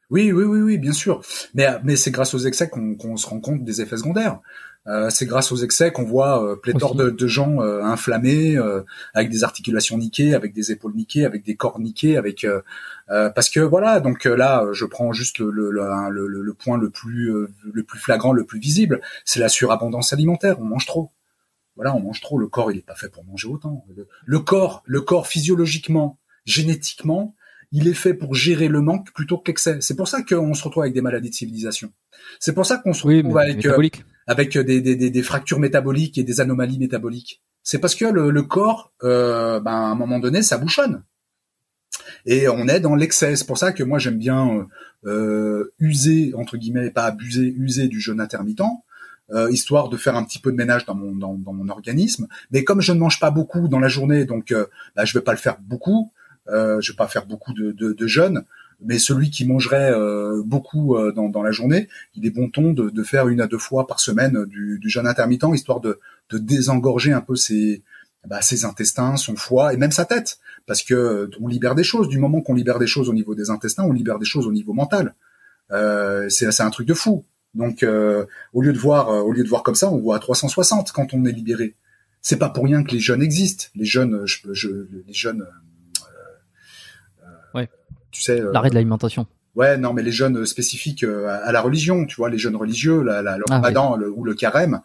[0.09, 1.21] Oui, oui, oui, oui, bien sûr.
[1.53, 4.39] Mais, mais c'est grâce aux excès qu'on se rend compte des effets secondaires.
[4.87, 8.81] Euh, c'est grâce aux excès qu'on voit euh, pléthore de, de, gens euh, inflammés, euh,
[9.13, 12.47] avec des articulations niquées, avec des épaules niquées, avec des corps niqués, avec
[13.07, 13.99] parce que voilà.
[13.99, 17.31] Donc là, je prends juste le, le, le, le point le plus
[17.63, 20.59] le plus flagrant, le plus visible, c'est la surabondance alimentaire.
[20.59, 21.11] On mange trop.
[21.79, 22.37] Voilà, on mange trop.
[22.37, 23.85] Le corps, il est pas fait pour manger autant.
[24.25, 27.37] le corps, le corps physiologiquement, génétiquement,
[27.71, 29.77] il est fait pour gérer le manque plutôt que l'excès.
[29.79, 31.93] C'est pour ça qu'on se retrouve avec des maladies de civilisation.
[32.41, 33.89] C'est pour ça qu'on se retrouve avec, euh,
[34.27, 37.41] avec des, des, des, fractures métaboliques et des anomalies métaboliques.
[37.63, 41.05] C'est parce que le, le corps, euh, ben, à un moment donné, ça bouchonne.
[42.25, 43.37] Et on est dans l'excès.
[43.37, 44.67] C'est pour ça que moi j'aime bien
[45.05, 48.63] euh, user entre guillemets, pas abuser, user du jeûne intermittent.
[49.31, 52.27] Euh, histoire de faire un petit peu de ménage dans mon dans, dans, mon organisme.
[52.51, 54.65] Mais comme je ne mange pas beaucoup dans la journée, donc euh,
[54.95, 56.11] bah, je vais pas le faire beaucoup.
[56.47, 58.43] Euh, je vais pas faire beaucoup de, de, de jeûnes,
[58.81, 62.73] mais celui qui mangerait euh, beaucoup euh, dans, dans, la journée, il est bon ton
[62.73, 65.99] de, de, faire une à deux fois par semaine du, du jeûne intermittent, histoire de,
[66.31, 67.83] de désengorger un peu ses,
[68.25, 72.09] bah, ses intestins, son foie et même sa tête, parce que on libère des choses.
[72.09, 74.51] Du moment qu'on libère des choses au niveau des intestins, on libère des choses au
[74.51, 75.13] niveau mental.
[75.71, 77.25] Euh, c'est un truc de fou.
[77.59, 80.19] Donc, euh, au lieu de voir, au lieu de voir comme ça, on voit à
[80.19, 81.75] 360 quand on est libéré.
[82.21, 83.65] C'est pas pour rien que les jeunes existent.
[83.75, 84.69] Les jeunes, je, je,
[85.05, 85.45] les jeunes
[88.11, 88.41] tu sais.
[88.41, 89.27] Euh, L'arrêt de l'alimentation.
[89.55, 93.01] Ouais, non, mais les jeunes spécifiques euh, à, la religion, tu vois, les jeunes religieux,
[93.01, 94.81] la, la, le ah Ramadan ou le carême,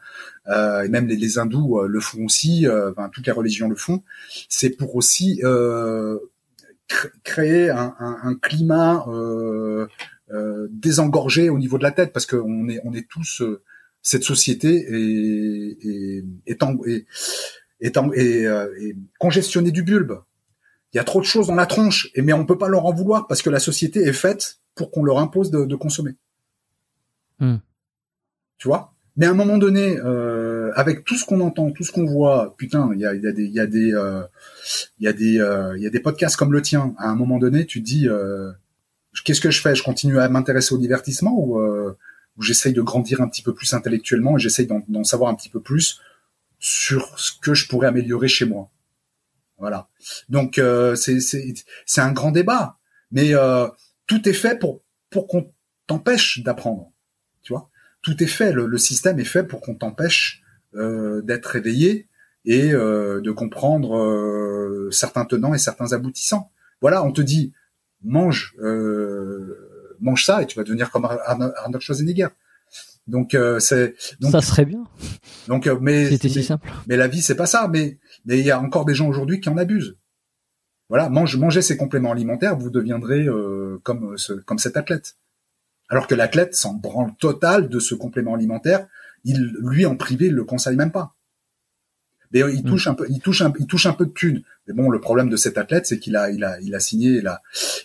[0.48, 3.76] euh, et même les, les hindous euh, le font aussi, enfin, toutes les religions le
[3.76, 4.02] font.
[4.48, 5.42] C'est pour aussi
[7.22, 9.06] créer un, un, un climat
[10.70, 13.42] désengorgé au niveau de la tête, parce qu'on est, on est tous
[14.02, 17.06] cette société est, est, est,
[17.80, 20.18] est, est, est congestionnée du bulbe
[20.94, 22.86] il y a trop de choses dans la tronche, et mais on peut pas leur
[22.86, 26.14] en vouloir parce que la société est faite pour qu'on leur impose de, consommer.
[27.40, 27.56] Hmm.
[28.58, 28.94] Tu vois?
[29.16, 32.54] Mais à un moment donné, euh, avec tout ce qu'on entend, tout ce qu'on voit,
[32.56, 34.22] putain, il y a, y a des, il y a des, euh,
[35.00, 36.94] il y a des, euh, il y a des podcasts comme le tien.
[36.98, 38.08] À un moment donné, tu te dis,
[39.22, 39.74] qu'est-ce que je fais?
[39.74, 43.72] Je continue à m'intéresser au divertissement ou, ou j'essaye de grandir un petit peu plus
[43.74, 46.00] intellectuellement et j'essaye d'en savoir un petit peu plus
[46.58, 48.70] sur ce que je pourrais améliorer chez moi?
[49.58, 49.88] Voilà.
[50.28, 52.78] Donc euh, c'est un grand débat,
[53.12, 53.68] mais euh,
[54.06, 55.52] tout est fait pour pour qu'on
[55.86, 56.90] t'empêche d'apprendre.
[57.42, 57.70] Tu vois,
[58.02, 58.52] tout est fait.
[58.52, 60.42] Le, système est fait pour qu'on t'empêche
[60.74, 62.08] euh, d'être réveillé
[62.46, 66.50] et de comprendre certains tenants et certains aboutissants.
[66.82, 67.54] Voilà, on te dit
[68.04, 68.54] mange
[70.00, 72.28] mange ça et tu vas devenir comme Arnold Schwarzenegger.
[73.06, 74.84] Donc c'est donc ça serait bien.
[75.48, 76.70] Donc mais c'était si simple.
[76.86, 77.68] Mais la vie c'est pas ça.
[77.72, 79.96] Mais mais il y a encore des gens aujourd'hui qui en abusent.
[80.88, 85.16] Voilà, mange, mangez ces compléments alimentaires, vous deviendrez euh, comme ce, comme cet athlète.
[85.88, 88.86] Alors que l'athlète s'en branle total de ce complément alimentaire,
[89.24, 91.14] il lui en privé, il le conseille même pas.
[92.32, 92.68] Mais il mm.
[92.68, 94.42] touche un peu, il touche un, il touche un peu de thunes.
[94.66, 97.10] Mais bon, le problème de cet athlète, c'est qu'il a, il a, il a signé,
[97.18, 97.42] il a,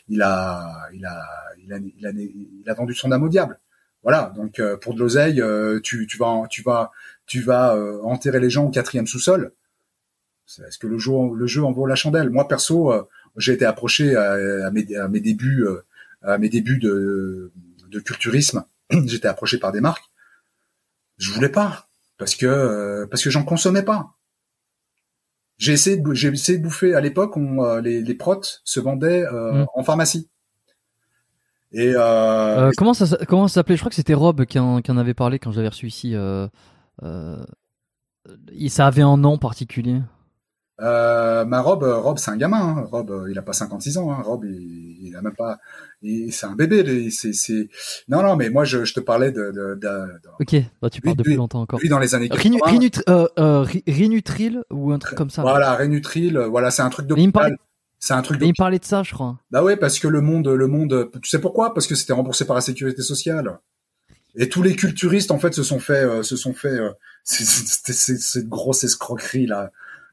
[0.08, 1.22] il a, il a,
[1.64, 3.60] il a, il a, il a vendu son âme au diable.
[4.04, 4.34] Voilà.
[4.36, 6.92] Donc euh, pour de l'oseille, euh, tu, tu vas, tu vas,
[7.26, 9.52] tu vas enterrer les gens au quatrième sous-sol
[10.48, 12.30] Est-ce que le jeu, le jeu en vaut la chandelle?
[12.30, 12.92] Moi perso,
[13.38, 15.66] j'ai été approché à, mes, à, mes, débuts,
[16.24, 17.52] à mes débuts de,
[17.90, 18.64] de culturisme.
[19.06, 20.10] J'étais approché par des marques.
[21.18, 21.88] Je voulais pas
[22.18, 24.14] parce que parce que j'en consommais pas.
[25.60, 29.24] J'ai essayé de j'ai essayé de bouffer à l'époque on les, les protes se vendaient
[29.30, 29.66] mmh.
[29.76, 30.28] en pharmacie.
[31.72, 33.76] Et euh, euh, comment ça comment ça s'appelait?
[33.76, 36.16] Je crois que c'était Rob qui en, qui en, avait parlé quand j'avais reçu ici.
[36.16, 36.48] Euh,
[37.04, 37.44] euh,
[38.70, 40.02] ça avait un nom particulier.
[40.82, 42.78] Euh, ma Rob, Rob, c'est un gamin.
[42.78, 42.88] Hein.
[42.92, 44.12] Rob, il a pas 56 ans.
[44.12, 44.22] Hein.
[44.24, 45.58] Rob, il, il a même pas.
[46.02, 47.10] C'est un bébé.
[47.12, 47.70] C'est.
[48.08, 49.52] Non, non, mais moi, je, je te parlais de.
[49.52, 51.80] de, de, ok, bah, tu parles de plus longtemps encore.
[51.80, 52.58] Lui dans les années 80.
[53.88, 55.42] Rinutril ou un truc comme ça.
[55.42, 56.38] Voilà, Rinutril.
[56.38, 57.16] Voilà, c'est un truc de.
[58.00, 58.40] C'est un truc.
[58.42, 59.38] il parlait de ça, je crois.
[59.52, 61.74] Bah ouais, parce que le monde, le monde, tu sais pourquoi?
[61.74, 63.60] Parce que c'était remboursé par la sécurité sociale.
[64.36, 66.92] Et tous les culturistes, en fait, se sont fait, euh, se sont fait, euh,
[67.24, 69.68] cette grosse escroquerie là, euh,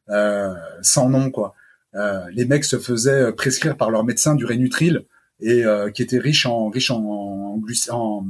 [0.08, 1.54] sans nom quoi.
[1.94, 5.04] Euh, les mecs se faisaient prescrire par leur médecin du Rénutril
[5.40, 5.64] et
[5.94, 7.60] qui était riche en, riche en, en,
[7.90, 8.26] en,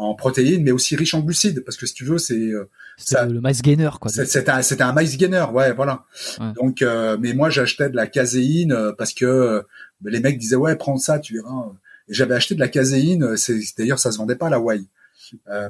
[0.00, 2.64] en protéines, mais aussi riche en glucides, parce que si tu veux, c'est euh,
[3.26, 4.10] le mice gainer quoi.
[4.10, 6.04] C'était un, c'était un mice gainer, ouais, voilà.
[6.54, 9.62] Donc, euh, mais moi j'achetais de la caséine euh, parce que
[10.04, 11.72] les mecs disaient ouais, prends ça, tu verras.
[12.08, 14.82] Et j'avais acheté de la caséine, c'est d'ailleurs ça se vendait pas à la Wai.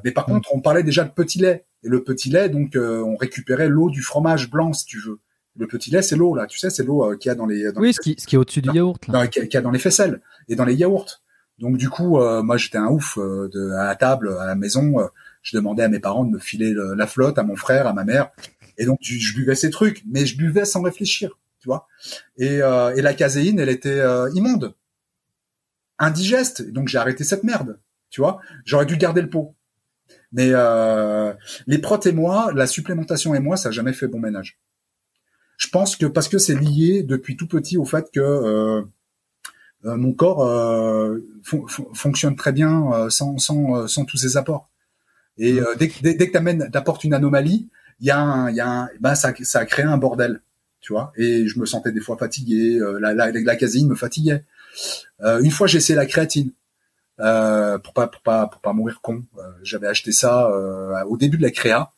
[0.05, 1.65] mais par contre, on parlait déjà de petit lait.
[1.83, 5.19] Et le petit lait, donc on récupérait l'eau du fromage blanc, si tu veux.
[5.57, 7.69] Le petit lait, c'est l'eau là, tu sais, c'est l'eau qu'il y a dans les.
[7.77, 9.07] oui, ce qui, ce qui est au-dessus du yaourt.
[9.09, 9.27] Là.
[9.27, 11.21] Qu'il y a dans les faisselles et dans les yaourts.
[11.61, 14.55] Donc du coup, euh, moi j'étais un ouf euh, de, à la table, à la
[14.55, 14.99] maison.
[14.99, 15.07] Euh,
[15.43, 18.05] je demandais à mes parents de me filer la flotte, à mon frère, à ma
[18.05, 18.31] mère.
[18.77, 21.87] Et donc je, buvais ces trucs, mais je buvais sans réfléchir, tu vois.
[22.37, 24.03] Et, et la caséine, elle était
[24.35, 24.75] immonde,
[25.99, 26.71] indigeste.
[26.71, 27.79] Donc j'ai arrêté cette merde,
[28.11, 28.41] tu vois.
[28.67, 29.55] J'aurais dû garder le pot.
[30.33, 30.53] Mais
[31.67, 34.59] les protes et moi, la supplémentation et moi, ça n'a jamais fait bon ménage.
[35.57, 38.85] Je pense que parce que c'est lié depuis tout petit au fait que
[39.87, 41.19] euh, mon corps euh,
[41.95, 44.69] fonctionne très bien euh, sans, sans, sans tous ces apports.
[45.39, 47.69] Et dès, dès, que t'amènes, t'apportes une anomalie,
[48.01, 50.43] il y a un, y a un, ben ça, ça a créé un bordel,
[50.83, 51.15] tu vois.
[51.17, 52.79] Et je me sentais des fois fatigué.
[53.01, 54.45] la, la, la caséine me fatiguait.
[55.23, 56.51] une fois, j'ai essayé la créatine.
[57.21, 59.25] Euh, pour pas pour pas pour pas mourir con.
[59.63, 60.51] J'avais acheté ça
[61.07, 61.93] au début de la créa.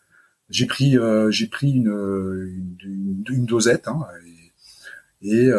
[0.51, 0.97] J'ai pris
[1.31, 4.01] j'ai pris une une, une, dosette hein,
[5.23, 5.51] et, et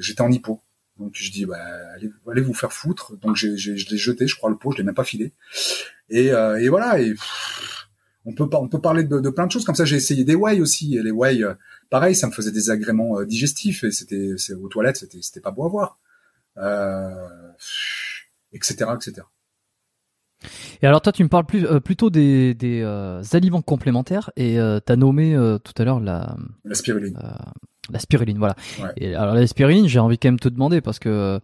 [0.00, 0.60] j'étais en hypo.
[0.98, 1.58] Donc je dis bah
[1.94, 3.16] allez, allez vous faire foutre.
[3.18, 5.32] Donc j'ai, j'ai, je l'ai jeté, je crois le pot, je l'ai même pas filé.
[6.10, 7.00] Et, euh, et voilà.
[7.00, 7.14] Et
[8.24, 9.84] on peut on peut parler de, plein de choses comme ça.
[9.84, 10.96] J'ai essayé des whey aussi.
[10.96, 11.54] Et les whey, euh,
[11.90, 15.50] pareil, ça me faisait des agréments euh, digestifs et c'était aux toilettes, c'était c'était pas
[15.50, 15.98] beau à voir,
[18.52, 18.90] etc.
[18.94, 19.26] etc.
[20.82, 22.82] Et alors toi, tu me parles plus, plutôt des, des
[23.32, 27.16] aliments complémentaires et tu as nommé tout à l'heure la, la spiruline.
[27.90, 28.56] La spiruline, voilà.
[28.96, 31.40] Et alors la spiruline, j'ai envie quand même de te demander parce que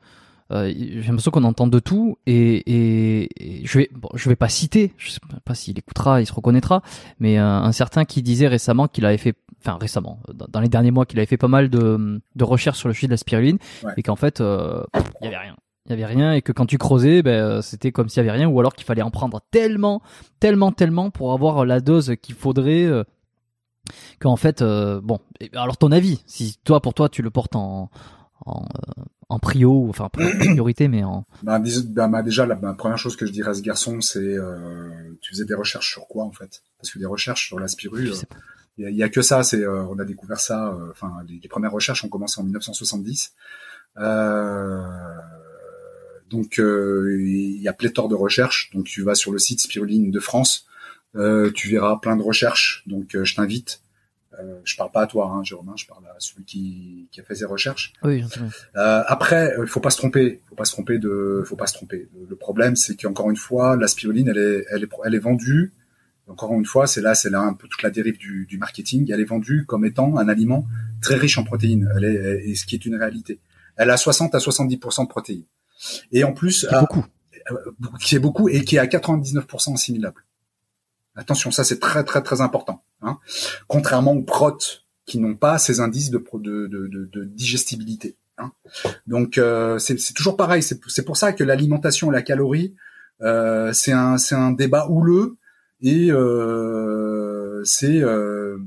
[0.50, 4.48] euh, j'ai l'impression qu'on entend de tout et, et, je vais bon, je vais pas
[4.48, 6.82] citer, je sais pas s'il écoutera, il se reconnaîtra,
[7.20, 11.04] mais un certain qui disait récemment qu'il avait fait, enfin récemment, dans les derniers mois,
[11.04, 13.58] qu'il avait fait pas mal de, de recherches sur le sujet de la spiruline
[13.98, 14.82] et qu'en fait euh,
[15.20, 15.56] il y avait rien.
[15.88, 18.36] Il y avait rien et que quand tu creusais, ben, c'était comme s'il y avait
[18.36, 20.02] rien ou alors qu'il fallait en prendre tellement,
[20.38, 23.04] tellement, tellement pour avoir la dose qu'il faudrait euh,
[24.18, 25.18] qu'en fait, euh, bon,
[25.54, 27.90] alors ton avis, si toi pour toi tu le portes en
[28.46, 31.24] en, euh, en prio, enfin pas en priorité, mais en.
[31.42, 34.88] Bah, bah déjà, la, première chose que je dirais à ce garçon, c'est euh,
[35.20, 36.62] tu faisais des recherches sur quoi en fait?
[36.78, 38.12] Parce que des recherches sur la spirule,
[38.78, 39.42] il y, a que ça.
[39.42, 40.72] C'est on a découvert ça.
[40.92, 43.32] Enfin, les, premières recherches ont commencé en 1970.
[46.30, 48.70] Donc il y a pléthore de recherches.
[48.74, 50.68] Donc tu vas sur le site Spiruline de France
[51.16, 52.82] euh, tu verras plein de recherches.
[52.86, 53.80] Donc, euh, je t'invite.
[54.38, 55.68] Euh, je parle pas à toi, hein, Jérôme.
[55.68, 57.92] Hein, je parle à celui qui, qui a fait ses recherches.
[58.02, 58.22] Oui.
[58.76, 60.40] Euh, après, il faut pas se tromper.
[60.48, 61.42] Faut pas se tromper de.
[61.46, 62.08] Faut pas se tromper.
[62.28, 65.72] Le, problème, c'est qu'encore une fois, la spiruline, elle est, elle est, elle est vendue.
[66.28, 69.10] Encore une fois, c'est là, c'est là un peu toute la dérive du, du, marketing.
[69.10, 70.66] Elle est vendue comme étant un aliment
[71.00, 71.90] très riche en protéines.
[71.96, 73.38] Elle est, et ce qui est une réalité.
[73.76, 75.44] Elle a 60 à 70% de protéines.
[76.12, 77.04] Et en plus, qui est beaucoup.
[78.00, 80.24] Qui est beaucoup et qui est à 99% assimilable.
[81.16, 82.82] Attention, ça c'est très très très important.
[83.02, 83.18] Hein.
[83.66, 88.14] Contrairement aux protes qui n'ont pas ces indices de, de, de, de digestibilité.
[88.36, 88.52] Hein.
[89.06, 90.62] Donc euh, c'est toujours pareil.
[90.62, 92.74] C'est pour ça que l'alimentation, la calorie,
[93.22, 95.36] euh, c'est un c'est un débat houleux
[95.80, 98.58] et euh, c'est euh,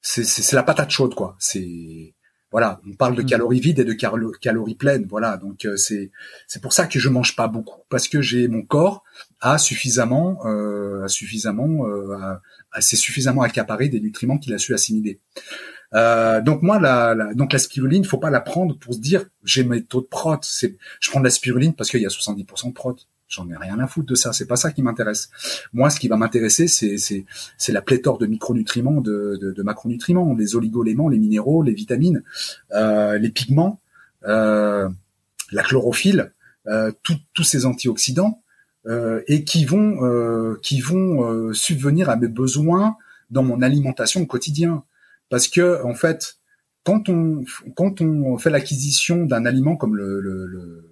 [0.00, 1.36] c'est la patate chaude quoi.
[1.38, 2.14] C'est
[2.52, 3.26] voilà, on parle de mm.
[3.26, 5.36] calories vides et de calories pleines, voilà.
[5.36, 6.10] Donc euh, c'est
[6.46, 9.04] c'est pour ça que je mange pas beaucoup parce que j'ai mon corps
[9.40, 12.34] a suffisamment euh, a suffisamment euh,
[12.72, 15.20] assez suffisamment accaparé des nutriments qu'il a su assimiler.
[15.94, 19.24] Euh, donc moi, la, la, donc la spiruline, faut pas la prendre pour se dire
[19.44, 20.38] j'ai mes taux de prot.
[20.42, 22.96] C'est, je prends de la spiruline parce qu'il y a 70% de prot.
[23.30, 24.32] J'en ai rien à foutre de ça.
[24.32, 25.30] C'est pas ça qui m'intéresse.
[25.72, 30.56] Moi, ce qui va m'intéresser, c'est la pléthore de micronutriments, de, de, de macronutriments, les
[30.56, 32.24] oligoéléments, les minéraux, les vitamines,
[32.72, 33.80] euh, les pigments,
[34.26, 34.88] euh,
[35.52, 36.32] la chlorophylle,
[36.66, 38.42] euh, tous ces antioxydants
[38.86, 42.96] euh, et qui vont euh, qui vont euh, subvenir à mes besoins
[43.30, 44.82] dans mon alimentation au quotidien.
[45.28, 46.38] Parce que en fait,
[46.82, 47.44] quand on
[47.76, 50.84] quand on fait l'acquisition d'un aliment comme le, le, le,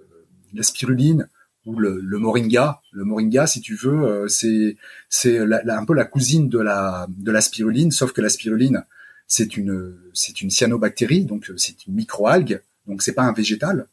[0.54, 1.28] la spiruline
[1.68, 4.76] ou le, moringa, le moringa, si tu veux, euh, c'est
[5.10, 8.84] c'est un peu la cousine de la de la spiruline, sauf que la spiruline
[9.26, 13.86] c'est une c'est une cyanobactérie, donc c'est une microalgue, donc c'est pas un végétal,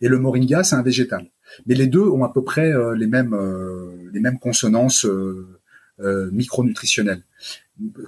[0.00, 1.26] et le moringa c'est un végétal.
[1.66, 5.06] Mais les deux ont à peu près euh, les mêmes euh, les mêmes consonances
[6.30, 7.22] micronutritionnelles.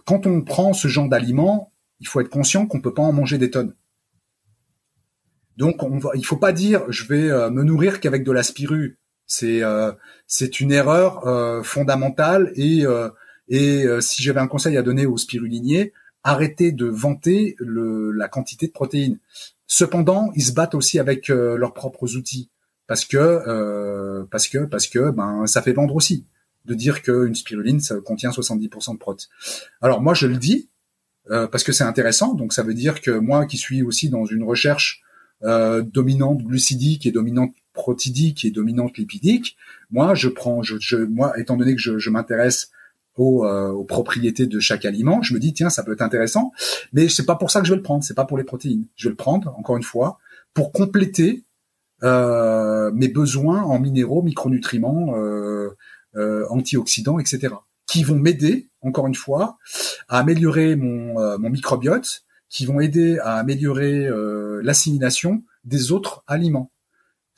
[0.04, 3.38] Quand on prend ce genre d'aliments, il faut être conscient qu'on peut pas en manger
[3.38, 3.72] des tonnes.
[5.58, 8.44] Donc, on va, il faut pas dire je vais euh, me nourrir qu'avec de la
[8.44, 8.96] spiru.
[9.28, 9.92] C'est euh,
[10.26, 12.84] c'est une erreur euh, fondamentale et
[13.50, 15.92] et si j'avais un conseil à donner aux spiruliniers,
[16.22, 19.18] arrêtez de vanter la quantité de protéines.
[19.66, 22.50] Cependant, ils se battent aussi avec leurs propres outils
[22.86, 26.26] parce que parce que parce que ben ça fait vendre aussi
[26.66, 29.30] de dire qu'une spiruline contient 70% de protéines.
[29.80, 30.68] Alors moi je le dis
[31.30, 32.34] euh, parce que c'est intéressant.
[32.34, 35.02] Donc ça veut dire que moi qui suis aussi dans une recherche
[35.42, 39.56] euh, dominante glucidique et dominante protidique et dominante lipidique,
[39.90, 42.70] moi je prends, je, je moi étant donné que je, m'intéresse
[43.16, 46.52] aux, euh, aux, propriétés de chaque aliment, je me dis tiens ça peut être intéressant,
[46.92, 48.84] mais c'est pas pour ça que je vais le prendre, c'est pas pour les protéines.
[48.96, 50.18] Je vais le prendre encore une fois
[50.54, 51.44] pour compléter
[52.02, 55.70] euh, mes besoins en minéraux, micronutriments, euh,
[56.50, 57.54] antioxydants, etc
[57.86, 59.56] qui vont m'aider, encore une fois,
[60.08, 64.10] à améliorer mon, microbiote, qui vont aider à améliorer
[64.62, 66.70] l'assimilation des autres aliments.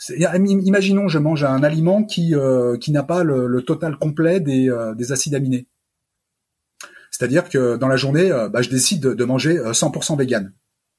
[0.08, 5.12] Imaginons, je mange un aliment qui, euh, qui n'a pas le, total complet des, des
[5.12, 5.66] acides aminés.
[7.10, 10.52] C'est-à-dire que dans la journée, bah, je décide de, manger 100% vegan.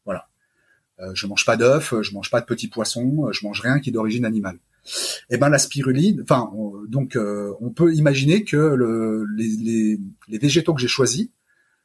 [0.05, 0.27] Voilà.
[1.13, 3.93] je mange pas d'œufs, je mange pas de petits poissons, je mange rien qui est
[3.93, 4.59] d'origine animale
[5.29, 6.51] eh ben la spiruline, enfin
[6.87, 11.29] donc euh, on peut imaginer que le, les, les, végétaux que j'ai choisis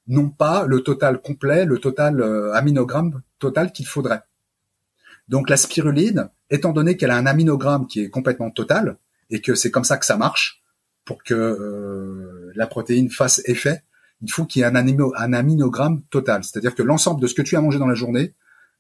[0.08, 4.22] n'ont pas le total complet, le total euh, aminogramme total qu'il faudrait.
[5.28, 8.96] Donc la spiruline, étant donné qu'elle a un aminogramme qui est complètement total
[9.30, 10.62] et que c'est comme ça que ça marche
[11.04, 13.82] pour que euh, la protéine fasse effet,
[14.22, 17.56] il faut qu'il y ait un, aminogramme total, c'est-à-dire que l'ensemble de ce que tu
[17.56, 18.34] as mangé dans la journée,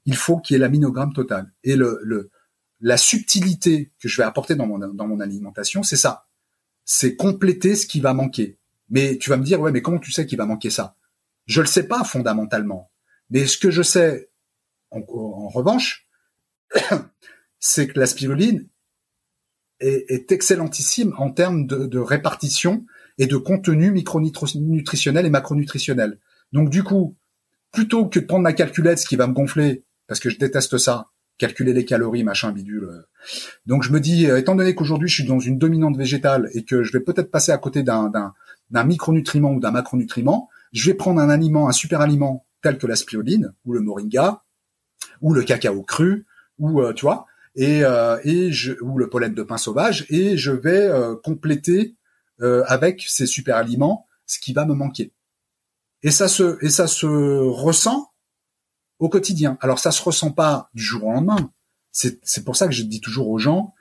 [0.06, 1.52] il faut qu'il y ait l'aminogramme total.
[1.62, 2.30] Et le, le
[2.80, 6.26] la subtilité que je vais apporter dans mon, dans mon alimentation, c'est ça.
[6.84, 8.58] C'est compléter ce qui va manquer.
[8.90, 10.96] Mais tu vas me dire, ouais, mais comment tu sais qu'il va manquer ça?
[11.46, 12.90] Je le sais pas fondamentalement.
[13.30, 14.30] Mais ce que je sais,
[14.90, 16.05] en, revanche,
[17.58, 18.66] c'est que la spiruline
[19.80, 22.84] est, est, excellentissime en termes de, de, répartition
[23.18, 26.18] et de contenu micronutritionnel et macronutritionnel.
[26.52, 27.16] Donc du coup,
[27.72, 30.78] plutôt que de prendre ma calculette, ce qui va me gonfler, parce que je déteste
[30.78, 33.04] ça, calculer les calories, machin bidule.
[33.66, 36.64] Donc je me dis, euh, étant donné qu'aujourd'hui je suis dans une dominante végétale et
[36.64, 38.10] que je vais peut-être passer à côté d'un,
[38.70, 42.86] d'un, micronutriment ou d'un macronutriment, je vais prendre un aliment, un super aliment tel que
[42.86, 44.42] la spiruline ou le moringa
[45.20, 46.24] ou le cacao cru
[46.58, 50.36] ou euh, tu vois et euh, et je ou le pollen de pin sauvage et
[50.36, 50.90] je vais
[51.22, 51.94] compléter
[52.40, 55.10] avec ces super aliments ce qui va me manquer.
[56.02, 58.10] Et ça se et ça se ressent
[58.98, 59.56] au quotidien.
[59.60, 61.50] Alors ça se ressent pas du jour au lendemain.
[61.92, 63.72] C'est pour ça que je dis toujours aux gens,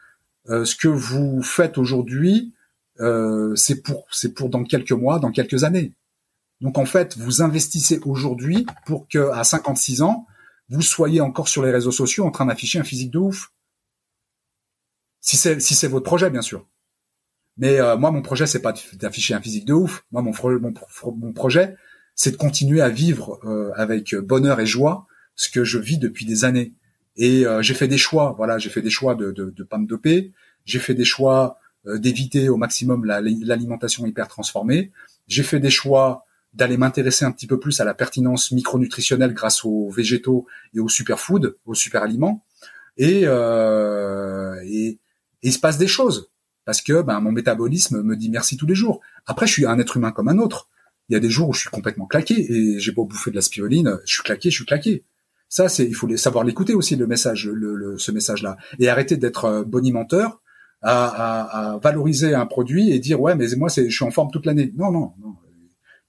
[0.49, 2.53] euh, ce que vous faites aujourd'hui,
[2.99, 5.91] euh, c'est pour c'est pour dans quelques mois, dans quelques années.
[6.61, 10.25] Donc en fait, vous investissez aujourd'hui pour que à 56 ans,
[10.69, 13.51] vous soyez encore sur les réseaux sociaux en train d'afficher un physique de ouf.
[15.21, 16.67] Si c'est si c'est votre projet, bien sûr.
[17.57, 20.03] Mais euh, moi, mon projet, c'est pas d'afficher un physique de ouf.
[20.11, 20.73] Moi, mon, mon,
[21.15, 21.75] mon projet,
[22.15, 26.25] c'est de continuer à vivre euh, avec bonheur et joie ce que je vis depuis
[26.25, 26.73] des années.
[27.17, 29.77] Et euh, j'ai fait des choix, voilà, j'ai fait des choix de de, de pas
[29.77, 30.33] me doper,
[30.65, 34.91] j'ai fait des choix euh, d'éviter au maximum l'alimentation hyper transformée,
[35.27, 36.24] j'ai fait des choix
[36.55, 40.89] d'aller m'intéresser un petit peu plus à la pertinence micronutritionnelle grâce aux végétaux et aux
[40.89, 42.43] superfoods, aux super aliments,
[42.97, 44.99] et, euh, et, et
[45.43, 46.29] il se passe des choses
[46.63, 49.01] parce que ben, mon métabolisme me dit merci tous les jours.
[49.27, 50.69] Après, je suis un être humain comme un autre
[51.09, 53.35] il y a des jours où je suis complètement claqué et j'ai beau bouffer de
[53.35, 55.03] la spiruline, je suis claqué, je suis claqué.
[55.49, 59.45] Ça, c'est il faut savoir l'écouter aussi le message, le, ce message-là, et arrêter d'être
[59.45, 60.41] euh, bonimenteur
[60.81, 64.11] à, à, à, valoriser un produit et dire ouais mais moi c'est je suis en
[64.11, 64.73] forme toute l'année.
[64.75, 65.35] Non non non,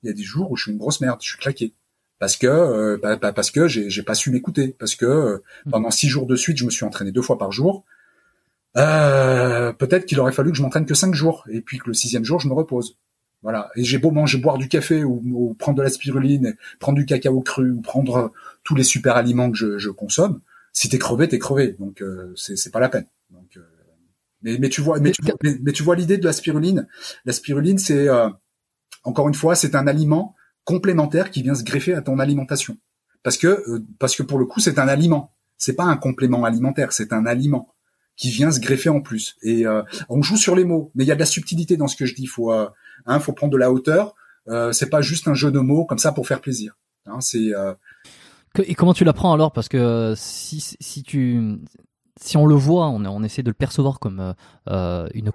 [0.07, 1.73] il y a des jours où je suis une grosse merde, je suis claqué.
[2.19, 5.73] parce que euh, bah, bah, parce que j'ai pas su m'écouter, parce que euh, Mhm.
[5.73, 7.85] pendant six jours de suite, je me suis entraîné deux fois par jour.
[8.77, 11.95] Euh, peut-être qu'il aurait fallu que je m'entraîne que cinq jours, et puis que le
[11.95, 12.97] sixième jour, je me repose.
[13.43, 13.71] Voilà.
[13.77, 17.07] Et j'ai beau manger, boire du café ou, ou prendre de la spiruline, prendre du
[17.07, 18.29] cacao cru ou prendre euh,
[18.65, 20.41] tous les super aliments que je, je consomme.
[20.73, 21.75] Si t'es crevé, t'es crevé.
[21.79, 22.03] Donc
[22.37, 23.07] c'est pas la peine.
[23.31, 23.59] Donc,
[24.43, 26.87] mais, mais tu vois, mais tu, vois- mais, mais tu vois l'idée de la spiruline.
[27.25, 28.09] La spiruline, c'est
[29.05, 30.35] encore une fois, c'est un aliment
[30.65, 32.77] complémentaire qui vient se greffer à ton alimentation.
[33.23, 35.31] Parce que euh, parce que pour le coup, c'est un aliment.
[35.57, 37.69] C'est pas un complément alimentaire, c'est un aliment
[38.17, 39.37] qui vient se greffer en plus.
[39.43, 41.89] Et euh, on joue sur les mots, mais il y a de la subtilité dans
[41.89, 42.27] ce que je dis.
[42.27, 42.69] Faut euh,
[43.07, 44.15] hein, faut prendre de la hauteur.
[44.71, 46.77] C'est pas juste un jeu de mots comme ça pour faire plaisir.
[47.07, 47.19] Hein,
[48.65, 49.51] Et comment tu l'apprends alors?
[49.51, 50.77] Parce que si,
[52.37, 54.35] on le voit, on, essaie de le percevoir comme
[54.69, 55.33] une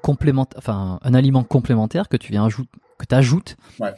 [0.63, 2.69] un aliment complémentaire que tu viens ajoute,
[3.01, 3.57] que tu ajoutes.
[3.79, 3.93] Ouais.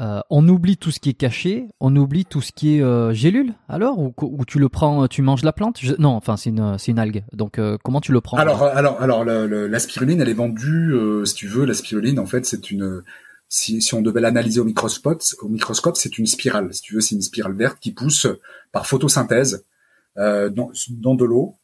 [0.00, 3.12] Euh, on oublie tout ce qui est caché, on oublie tout ce qui est euh,
[3.12, 3.54] gélule.
[3.68, 5.78] Alors ou, ou tu le prends, tu manges la plante?
[5.80, 7.22] Je- Non, enfin c'est une c'est une algue.
[7.32, 8.36] Donc euh, comment tu le prends?
[8.38, 12.18] Alors, alors, alors, le- la spiruline, elle est vendue, euh, si tu veux, la spiruline,
[12.18, 13.04] en fait, c'est une,
[13.48, 16.74] si, si on devait l'analyser au microscope, au microscope, c'est une spirale.
[16.74, 18.26] Si tu veux, c'est une spirale verte qui pousse
[18.72, 19.64] par photosynthèse
[20.18, 21.54] euh, dans, dans de l'eau,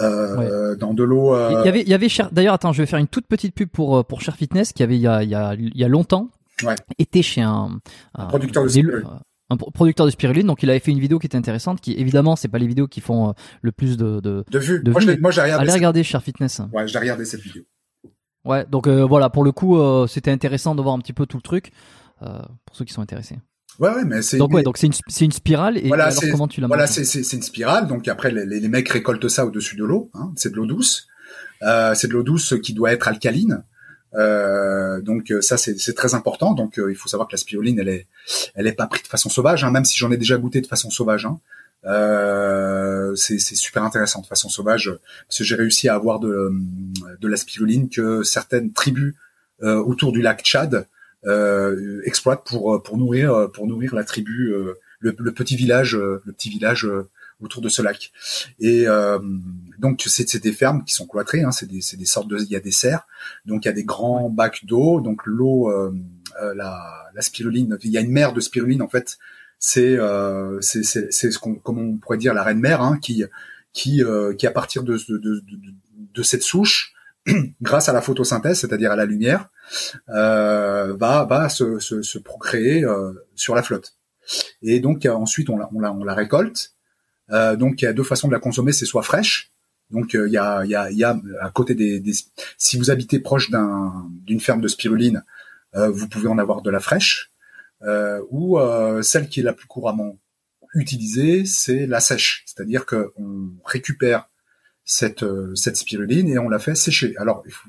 [0.00, 1.34] euh, dans de l'eau.
[1.34, 3.26] Il euh, y avait, il y avait Cher- d'ailleurs, attends, je vais faire une toute
[3.26, 5.54] petite pub pour euh, pour Cher Fitness qui avait il y a il y a,
[5.54, 6.28] il y a longtemps
[6.64, 6.74] Ouais.
[6.98, 7.78] été chez un,
[8.14, 9.04] un producteur de spiruline.
[9.50, 10.46] un pro- producteur de spiruline.
[10.46, 12.88] Donc il avait fait une vidéo qui était intéressante, qui évidemment c'est pas les vidéos
[12.88, 14.20] qui font le plus de.
[14.20, 14.44] de...
[14.50, 14.82] de vue.
[14.82, 14.90] de
[15.20, 15.60] moi, j'ai regardé.
[15.62, 16.60] Allez cette- regarder Cher Fitness.
[16.72, 17.62] Ouais, j'ai regardé cette vidéo.
[18.44, 19.76] Ouais, donc euh, voilà, pour le coup,
[20.08, 21.72] c'était intéressant de voir un petit peu tout le truc
[22.20, 23.38] pour ceux qui sont intéressés.
[23.78, 24.38] Ouais, ouais, mais c'est.
[24.38, 26.66] Donc ouais, donc c'est une c'est une spirale et Voilà, alors c'est- comment tu la
[26.66, 27.86] Voilà, c'est c'est c'est une spirale.
[27.88, 30.10] Donc après, les, les mecs récoltent ça au-dessus de l'eau.
[30.14, 31.08] Hein, c'est de l'eau douce.
[31.62, 33.62] Euh, c'est de l'eau douce qui doit être alcaline.
[34.14, 36.54] Euh, donc euh, ça c'est c'est très important.
[36.54, 38.06] Donc euh, il faut savoir que la spiruline elle est
[38.54, 40.66] elle est pas prise de façon sauvage, hein, même si j'en ai déjà goûté de
[40.66, 41.26] façon sauvage.
[41.26, 41.38] Hein.
[41.84, 44.90] Euh, c'est c'est super intéressant de façon sauvage
[45.28, 46.50] parce que j'ai réussi à avoir de
[47.20, 49.14] de la spiruline que certaines tribus
[49.62, 50.86] euh, autour du lac Tchad
[51.26, 56.22] euh, exploitent pour pour nourrir pour nourrir la tribu euh, le, le petit village euh,
[56.24, 57.08] le petit village euh,
[57.40, 58.12] autour de ce lac.
[58.60, 59.18] Et euh,
[59.78, 62.38] donc c'est c'est des fermes qui sont cloîtrées hein, c'est des c'est des sortes de
[62.38, 63.06] il y a des serres.
[63.44, 65.00] Donc il y a des grands bacs d'eau.
[65.00, 65.92] Donc l'eau euh,
[66.40, 69.18] euh, la la spiruline il y a une mer de spiruline en fait.
[69.58, 72.98] C'est euh, c'est c'est c'est ce qu'on comme on pourrait dire la reine mère hein,
[73.00, 73.24] qui
[73.72, 75.74] qui euh, qui à partir de de, de, de,
[76.14, 76.94] de cette souche
[77.62, 79.48] grâce à la photosynthèse c'est-à-dire à la lumière
[80.08, 83.94] euh, va va se, se, se procréer euh, sur la flotte.
[84.62, 86.72] Et donc euh, ensuite on la on la on la récolte.
[87.30, 89.50] Euh, donc il y a deux façons de la consommer c'est soit fraîche.
[89.90, 92.12] Donc euh, il y a y a y a à côté des, des
[92.58, 93.92] si vous habitez proche d'un
[94.24, 95.22] d'une ferme de spiruline
[95.74, 97.30] vous pouvez en avoir de la fraîche.
[98.30, 98.58] Ou
[99.02, 100.16] celle qui est la plus couramment
[100.74, 102.44] utilisée c'est la sèche.
[102.46, 104.26] C'est-à-dire que on récupère
[104.88, 107.12] cette euh, cette spiruline et on la fait sécher.
[107.18, 107.68] Alors il faut,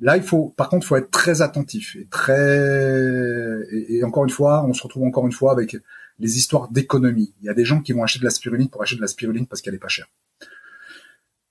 [0.00, 4.64] là il faut par contre faut être très attentif et très et, encore une fois
[4.64, 5.76] on se retrouve encore une fois avec
[6.20, 7.32] les histoires d'économie.
[7.42, 9.08] Il y a des gens qui vont acheter de la spiruline pour acheter de la
[9.08, 10.06] spiruline parce qu'elle est pas chère.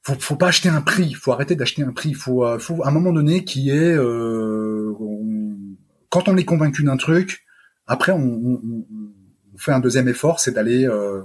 [0.03, 2.13] Faut, faut pas acheter un prix, faut arrêter d'acheter un prix.
[2.13, 4.93] Faut, euh, faut à un moment donné qui est euh,
[6.09, 7.43] quand on est convaincu d'un truc,
[7.87, 8.19] après on-
[8.63, 8.85] on-
[9.53, 11.21] on fait un deuxième effort, c'est d'aller euh,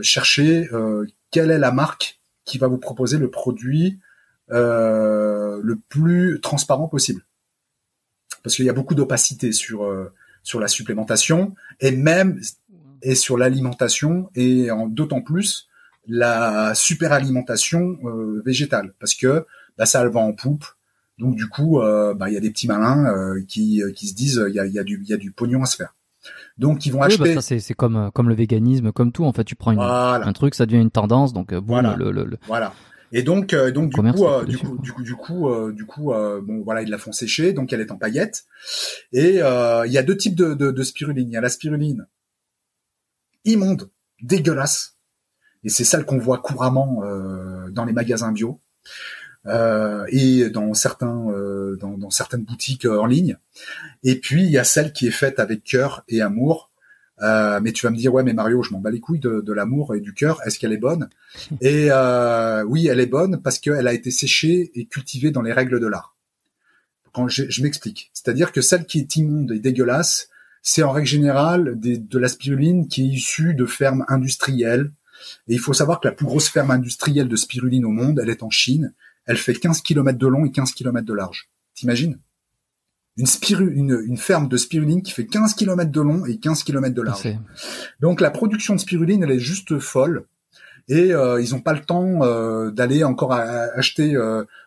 [0.00, 3.98] chercher euh, quelle est la marque qui va vous proposer le produit
[4.50, 7.22] euh, le plus transparent possible.
[8.42, 10.12] Parce qu'il y a beaucoup d'opacité sur euh,
[10.42, 12.40] sur la supplémentation et même
[13.02, 15.68] et sur l'alimentation et en d'autant plus
[16.06, 18.92] la superalimentation euh, végétale.
[19.00, 19.46] Parce que
[19.78, 20.66] bah, ça le vend en poupe.
[21.18, 24.14] Donc du coup euh, bah, il y a des petits malins euh, qui qui se
[24.14, 25.76] disent il y a, il y a du il y a du pognon à se
[25.76, 25.94] faire
[26.58, 29.24] donc ils vont Oui, bah, acheter ça c'est comme euh, comme le véganisme, comme tout.
[29.24, 31.80] En fait, tu prends une, voilà un truc, ça devient une tendance, donc euh, boum,
[31.80, 31.96] Voilà.
[31.96, 32.72] le, le, le- Voilà.
[33.12, 35.84] Et donc, euh, donc du coup, euh, du coup, du coup, du coup, euh, du
[35.86, 36.06] coup,
[36.42, 38.44] bon, voilà, ils la font sécher, donc elle est en paillettes.
[39.12, 41.28] Et euh, il y a deux types de, de, de spiruline.
[41.28, 42.06] Il y a la spiruline
[43.44, 43.90] immonde,
[44.22, 44.96] dégueulasse,
[45.64, 48.58] et c'est celle qu'on voit couramment euh, dans les magasins bio
[49.46, 53.36] euh, et dans certains, euh, dans, dans certaines boutiques euh, en ligne.
[54.02, 56.70] Et puis il y a celle qui est faite avec cœur et amour.
[57.22, 59.40] Euh, mais tu vas me dire ouais mais Mario je m'en bats les couilles de,
[59.40, 60.40] de l'amour et du cœur.
[60.44, 61.08] Est-ce qu'elle est bonne?
[61.60, 65.52] Et euh, oui elle est bonne parce qu'elle a été séchée et cultivée dans les
[65.52, 66.16] règles de l'art.
[67.12, 68.10] Quand je, je m'explique.
[68.12, 70.28] C'est-à-dire que celle qui est immonde et dégueulasse
[70.60, 74.90] c'est en règle générale des- de la spiruline qui est issue de fermes industrielles.
[75.46, 78.30] Et il faut savoir que la plus grosse ferme industrielle de spiruline au monde elle
[78.30, 78.92] est en Chine
[79.26, 82.18] elle fait 15 km de long et 15 km de large t'imagines?
[83.16, 86.64] Une, spiru, une, une, ferme de spiruline qui fait 15 km de long et 15
[86.64, 87.28] km de large.
[88.00, 90.24] Donc la production de spiruline, elle est juste folle.
[90.88, 94.18] Et euh, ils n'ont pas le temps euh, d'aller encore acheter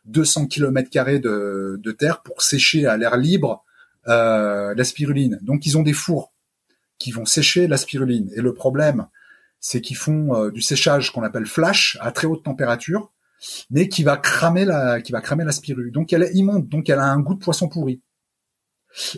[0.06, 3.66] 200 km carrés de, de, terre pour sécher à l'air libre
[4.08, 5.40] euh, la spiruline.
[5.42, 6.32] Donc ils ont des fours
[7.00, 8.32] qui vont sécher la spiruline.
[8.34, 9.08] Et le problème,
[9.60, 13.12] c'est qu'ils font du séchage qu'on appelle flash à très haute température,
[13.70, 15.92] mais qui va cramer la, qui va cramer la spiruline.
[15.92, 18.02] Donc elle est immonde, donc elle a un goût de poisson pourri.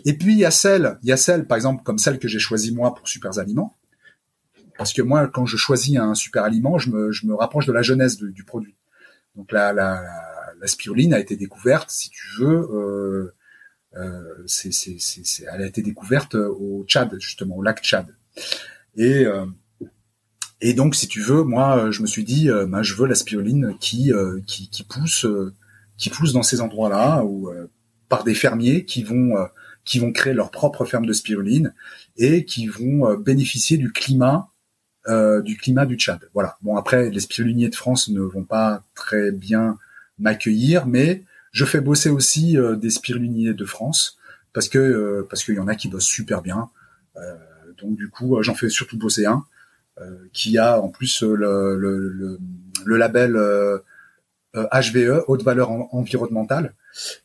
[0.04, 2.28] Et puis il y a celle, il y a celle, par exemple, comme celle que
[2.28, 3.74] j'ai choisie moi pour Super Aliments.
[4.76, 7.72] Parce que moi, quand je choisis un super aliment, je me, je me rapproche de
[7.72, 8.74] la jeunesse du produit.
[9.36, 10.02] Donc la, la,
[10.58, 13.34] la, spiruline a été découverte, si tu veux, euh,
[13.96, 18.06] euh, c'est, c'est, c'est, elle a été découverte au Tchad, justement, au lac Tchad.
[18.96, 19.44] Et, euh,
[20.60, 23.14] et donc, si tu veux, moi, je me suis dit, euh, bah, je veux la
[23.14, 25.26] spiruline qui, euh, qui, qui pousse,
[25.96, 27.50] qui pousse dans ces endroits-là, ou
[28.08, 29.36] par des fermiers qui vont
[29.84, 31.74] qui vont créer leur propre ferme de spiruline
[32.16, 34.48] et qui vont euh, bénéficier du climat
[35.08, 36.28] euh, du climat du Tchad.
[36.34, 36.56] Voilà.
[36.62, 39.78] Bon après les spiruliniers de France ne vont pas très bien
[40.18, 44.18] m'accueillir, mais je fais bosser aussi euh, des spiruliniers de France
[44.52, 46.68] parce que parce qu'il y en a qui bossent super bien.
[47.80, 49.44] donc du coup j'en fais surtout bosser un
[50.32, 52.38] qui a en plus le, le,
[52.84, 53.36] le, label
[54.54, 56.74] HVE haute valeur environnementale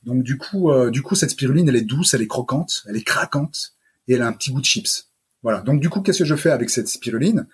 [0.04, 2.98] donc du coup, euh, du coup, cette spiruline, elle est douce, elle est croquante, elle
[2.98, 3.74] est craquante
[4.08, 5.08] et elle a un petit goût de chips.
[5.44, 5.62] Voilà.
[5.62, 7.48] Donc du coup, qu'est-ce que je fais avec cette spiruline?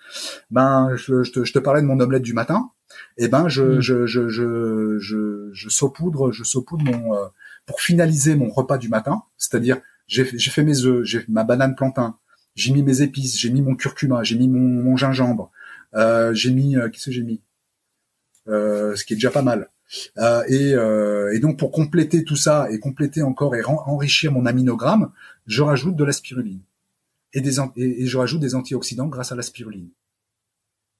[0.50, 2.70] Ben, je, je, te, je, te, parlais de mon omelette du matin.
[3.16, 3.80] Et eh ben, je, mm.
[3.80, 7.26] je, je, je, je, je, saupoudre, je saupoudre mon euh,
[7.66, 9.22] pour finaliser mon repas du matin.
[9.38, 12.16] C'est-à-dire, j'ai fait mes œufs, j'ai ma banane plantain,
[12.54, 15.50] j'ai mis mes épices, j'ai mis mon curcuma, j'ai mis mon, gingembre,
[15.94, 17.40] euh, j'ai mis, euh, qu'est-ce que j'ai mis?
[18.48, 19.68] Euh, Ce qui est déjà pas mal.
[20.18, 25.10] Euh, et, donc pour compléter tout ça et compléter encore et enrichir mon aminogramme,
[25.46, 26.60] je rajoute de la spiruline
[27.34, 29.88] et, et, je rajoute des antioxydants grâce à la spiruline.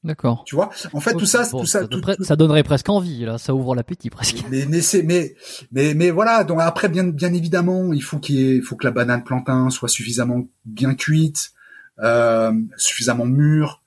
[0.04, 0.42] D'accord.
[0.46, 1.86] Tu vois, en fait, tout ça, tout ça,
[2.20, 3.24] ça, donnerait presque envie.
[3.24, 4.44] Là, ça ouvre l'appétit presque.
[4.50, 5.36] Mais mais c'est mais
[5.70, 6.42] mais mais voilà.
[6.42, 9.88] Donc après, bien bien évidemment, il faut qu'il il faut que la banane plantain soit
[9.88, 11.52] suffisamment bien cuite,
[12.00, 13.80] euh, suffisamment mûre.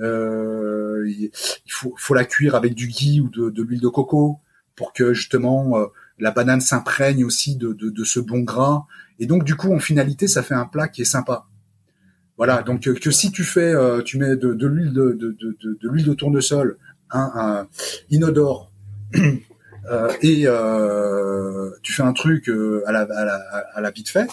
[0.00, 1.30] Euh, il
[1.72, 4.40] faut faut la cuire avec du ghee ou de, de l'huile de coco
[4.74, 5.86] pour que justement euh,
[6.18, 8.86] la banane s'imprègne aussi de, de, ce bon gras.
[9.18, 11.46] Et donc du coup, en finalité, ça fait un plat qui est sympa.
[12.38, 16.06] Voilà, donc euh, que si tu fais, euh, tu mets de, l'huile de, de, l'huile
[16.06, 16.78] de tournesol,
[17.10, 17.66] un,
[18.10, 18.70] inodore,
[20.22, 20.46] et
[21.82, 22.48] tu fais un truc
[22.86, 24.28] à la, à, la, à vite fait,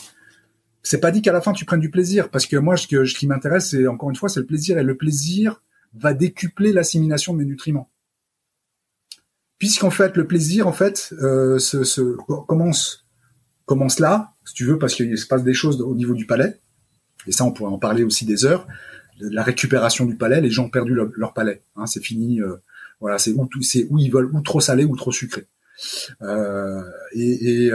[0.83, 3.05] c'est pas dit qu'à la fin tu prennes du plaisir, parce que moi, ce, que,
[3.05, 5.61] ce qui m'intéresse, c'est encore une fois, c'est le plaisir, et le plaisir
[5.93, 7.89] va décupler l'assimilation de mes nutriments
[9.57, 11.59] puisqu'en fait le plaisir en fait euh,
[12.47, 13.05] commence
[13.65, 16.59] commence là, si tu veux, parce qu'il se passe des choses au niveau du palais.
[17.27, 18.67] Et ça, on pourrait en parler aussi des heures.
[19.19, 21.61] La récupération du palais, les gens ont perdu leur, palais.
[21.75, 22.41] Hein, c'est fini.
[22.41, 22.55] Euh,
[22.99, 25.45] voilà, c'est où, c'est où ils veulent, ou trop salé ou trop sucré.
[26.21, 26.81] Euh,
[27.13, 27.69] et,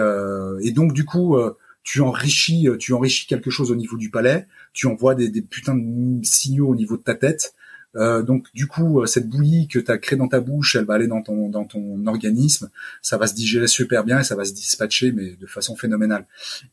[0.62, 1.37] et, donc du coup,
[1.83, 4.47] tu enrichis, tu enrichis quelque chose au niveau du palais.
[4.73, 7.55] Tu envoies des, des putains de signaux au niveau de ta tête.
[7.97, 10.85] Euh, donc du coup, euh, cette bouillie que tu as créée dans ta bouche, elle
[10.85, 12.70] va aller dans ton dans ton organisme,
[13.03, 16.27] ça va se digérer super bien et ça va se dispatcher mais de façon phénoménale.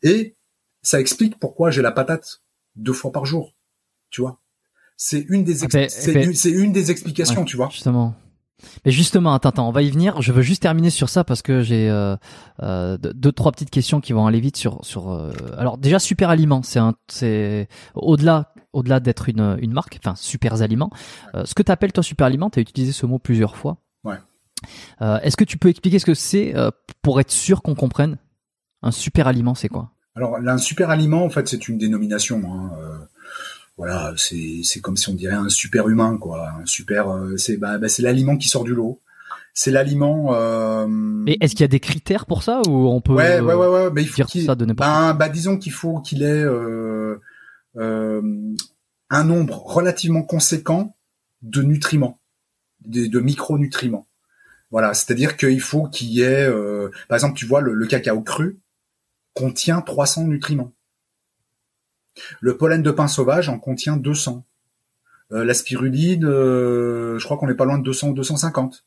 [0.03, 0.35] Et
[0.83, 2.41] ça explique pourquoi j'ai la patate
[2.77, 3.53] deux fois par jour.
[4.09, 4.39] Tu vois,
[4.95, 7.69] c'est une des ah, c'est une, des explications, tu vois.
[7.69, 8.15] Justement.
[8.85, 10.21] Mais justement, attends, attends, on va y venir.
[10.21, 12.15] Je veux juste terminer sur ça parce que j'ai euh,
[12.63, 15.11] euh, deux, trois petites questions qui vont aller vite sur sur.
[15.11, 20.15] Euh, alors déjà, super aliment, c'est un, c'est au-delà au-delà d'être une une marque, enfin
[20.15, 20.89] super aliment.
[21.35, 23.77] Euh, ce que tu appelles toi super aliment, tu as utilisé ce mot plusieurs fois.
[24.03, 24.17] Ouais.
[24.99, 26.55] Est-ce que tu peux expliquer ce que c'est
[27.03, 28.17] pour être sûr qu'on comprenne?
[28.81, 29.91] Un super aliment, c'est quoi?
[30.17, 32.41] Alors là, un super aliment, en fait, c'est une dénomination.
[32.45, 32.71] Hein,
[33.77, 37.77] voilà, c'est comme si on dirait un super humain quoi, un super euh, c'est bah,
[37.77, 38.99] bah, c'est l'aliment qui sort du lot.
[39.53, 40.33] C'est l'aliment.
[40.33, 40.87] Euh...
[40.87, 43.67] Mais est-ce qu'il y a des critères pour ça ou on peut Ouais ouais ouais
[43.67, 47.21] ouais, mais il faut qu'il ça de bah, bah, disons qu'il faut qu'il ait euh,
[47.77, 48.21] euh,
[49.11, 50.95] un nombre relativement conséquent
[51.43, 52.19] de nutriments,
[52.85, 54.07] de, de micronutriments.
[54.71, 58.21] Voilà, c'est-à-dire qu'il faut qu'il y ait, euh, par exemple, tu vois, le, le cacao
[58.21, 58.59] cru
[59.37, 60.71] contient 300 nutriments.
[62.41, 64.43] Le pollen de pin sauvage en contient 200.
[65.31, 68.83] Euh, la spiruline, euh, je crois qu'on n'est pas loin de 200 ou 250.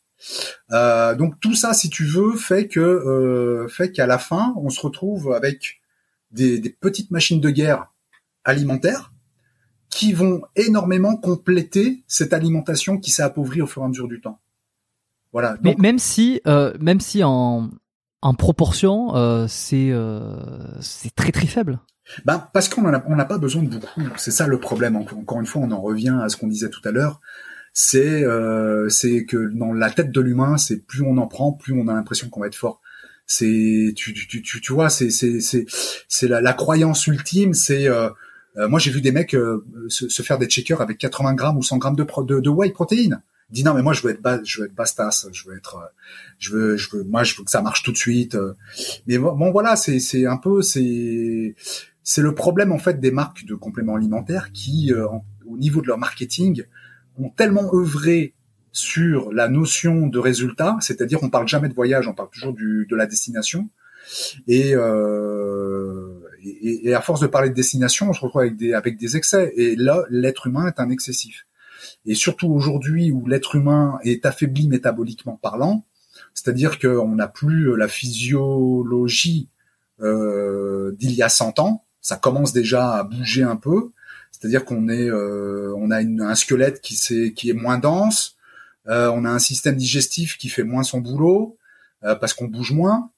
[0.73, 4.81] Euh, donc tout ça, si tu veux, fait que fait qu'à la fin, on se
[4.81, 5.81] retrouve avec
[6.33, 7.93] des, petites machines de guerre
[8.45, 9.13] alimentaires
[9.89, 14.21] qui vont énormément compléter cette alimentation qui s'est appauvrie au fur et à mesure du
[14.21, 14.41] temps.
[15.33, 15.57] Voilà.
[15.63, 16.41] Mais même si,
[16.81, 17.71] même si en
[18.23, 19.93] en proportion, euh, c'est
[20.81, 21.81] c'est très très faible.
[22.25, 24.03] Bah parce qu'on on n'a pas besoin de beaucoup.
[24.17, 24.97] C'est ça le problème.
[24.97, 27.21] Encore une fois, on en revient à ce qu'on disait tout à l'heure.
[27.73, 28.25] C'est
[28.89, 31.95] c'est que dans la tête de l'humain, c'est plus on en prend, plus on a
[31.95, 32.81] l'impression qu'on va être fort
[33.31, 35.65] c'est tu, tu, tu, tu vois c'est c'est c'est
[36.09, 38.11] c'est la, la, croyance ultime c'est euh,
[38.57, 41.57] euh, moi j'ai vu des mecs euh, se, se, faire des checkers avec 80 grammes
[41.57, 44.23] ou 100 grammes de, de, de whey protéine dit non mais moi je veux être
[44.23, 45.93] bas, je veux être bastas je veux être
[46.39, 48.37] je veux je veux moi je veux que ça marche tout de suite
[49.07, 51.55] mais bon voilà c'est c'est un peu c'est
[52.03, 54.93] c'est le problème en fait des marques de compléments alimentaires qui
[55.47, 56.65] au niveau de leur marketing
[57.19, 58.35] ont tellement œuvré
[58.73, 62.87] sur la notion de résultat, c'est-à-dire on parle jamais de voyage, on parle toujours du,
[62.89, 63.69] de la destination.
[64.49, 68.97] Et, euh, et, à force de parler de destination, on se retrouve avec des, avec
[68.97, 69.53] des excès.
[69.57, 71.47] Et là, l'être humain est un excessif.
[72.07, 75.85] Et surtout aujourd'hui où l'être humain est affaibli métaboliquement parlant,
[76.35, 79.49] c'est-à-dire qu'on n'a plus la physiologie
[80.01, 83.91] euh, d'il y a 100 ans, ça commence déjà à bouger un peu,
[84.33, 88.37] c'est-à-dire qu'on est, euh, on a un squelette qui, est, qui est moins dense,
[88.89, 91.57] euh, on a un système digestif qui fait moins son boulot
[92.05, 93.11] euh, parce qu'on bouge moins.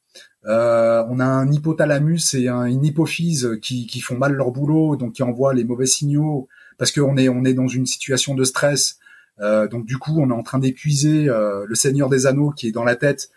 [0.45, 4.97] Euh, on a un hypothalamus et un, une hypophyse qui, qui font mal leur boulot,
[4.97, 8.45] donc qui envoient les mauvais signaux parce qu'on est on est dans une situation de
[8.45, 8.99] stress.
[9.41, 12.85] donc du coup, on est en train d'épuiser le Seigneur des Anneaux qui est dans
[12.85, 13.31] la tête,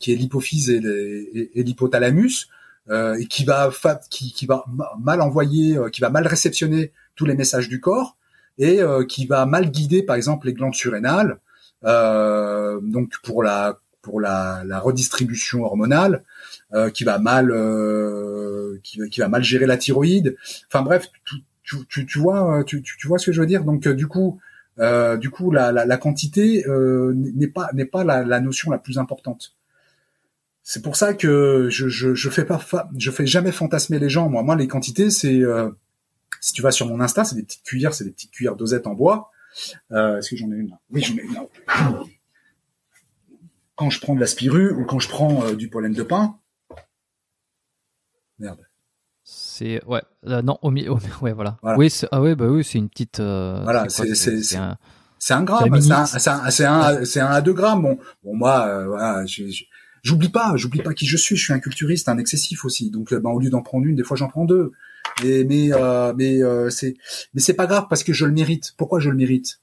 [0.00, 2.48] qui est l'hypophyse et, l'hypothalamus,
[2.90, 3.70] et qui va
[4.10, 4.64] qui, qui va
[4.98, 8.16] mal envoyer, qui va mal réceptionner tous les messages du corps
[8.58, 11.38] et qui va mal guider, par exemple, les glandes surrénales
[11.84, 16.24] euh, donc pour la pour la, la redistribution hormonale,
[16.72, 20.36] euh, qui va mal euh, qui, qui, va mal gérer la thyroïde.
[20.68, 21.10] Enfin bref,
[21.68, 23.64] tu, tu, tu vois tu, tu, vois ce que je veux dire?
[23.64, 24.40] Donc du coup
[24.78, 28.70] euh, du coup la, la, la quantité euh, n'est pas n'est pas la, la, notion
[28.70, 29.54] la plus importante.
[30.62, 32.60] C'est pour ça que je, je, je fais pas
[32.96, 34.28] je fais jamais fantasmer les gens.
[34.28, 35.42] Moi moi les quantités c'est
[36.40, 38.86] si tu vas sur mon Insta c'est des petites cuillères c'est des petites cuillères dosettes
[38.86, 39.30] en bois.
[39.92, 41.38] Euh, Est-ce que j'en ai une Oui, j'en ai une.
[43.76, 46.38] Quand je prends de la spirue ou quand je prends euh, du pollen de pin.
[48.38, 48.67] Merde.
[49.58, 51.56] C'est ouais euh, non au milieu ouais voilà.
[51.76, 54.78] Oui ah ouais bah oui c'est une petite euh, voilà c'est c'est un
[55.18, 57.82] c'est un gramme c'est un c'est un c'est un, à deux grammes.
[57.82, 59.24] Bon bon moi euh, voilà
[60.04, 61.36] j'oublie pas j'oublie pas qui je suis.
[61.36, 62.90] Je suis un culturiste un excessif aussi.
[62.90, 64.70] Donc ben, au lieu d'en prendre une des fois j'en prends deux.
[65.24, 66.96] Mais mais euh, mais euh, c'est
[67.34, 68.74] mais c'est pas grave parce que je le mérite.
[68.76, 69.60] Pourquoi je le mérite?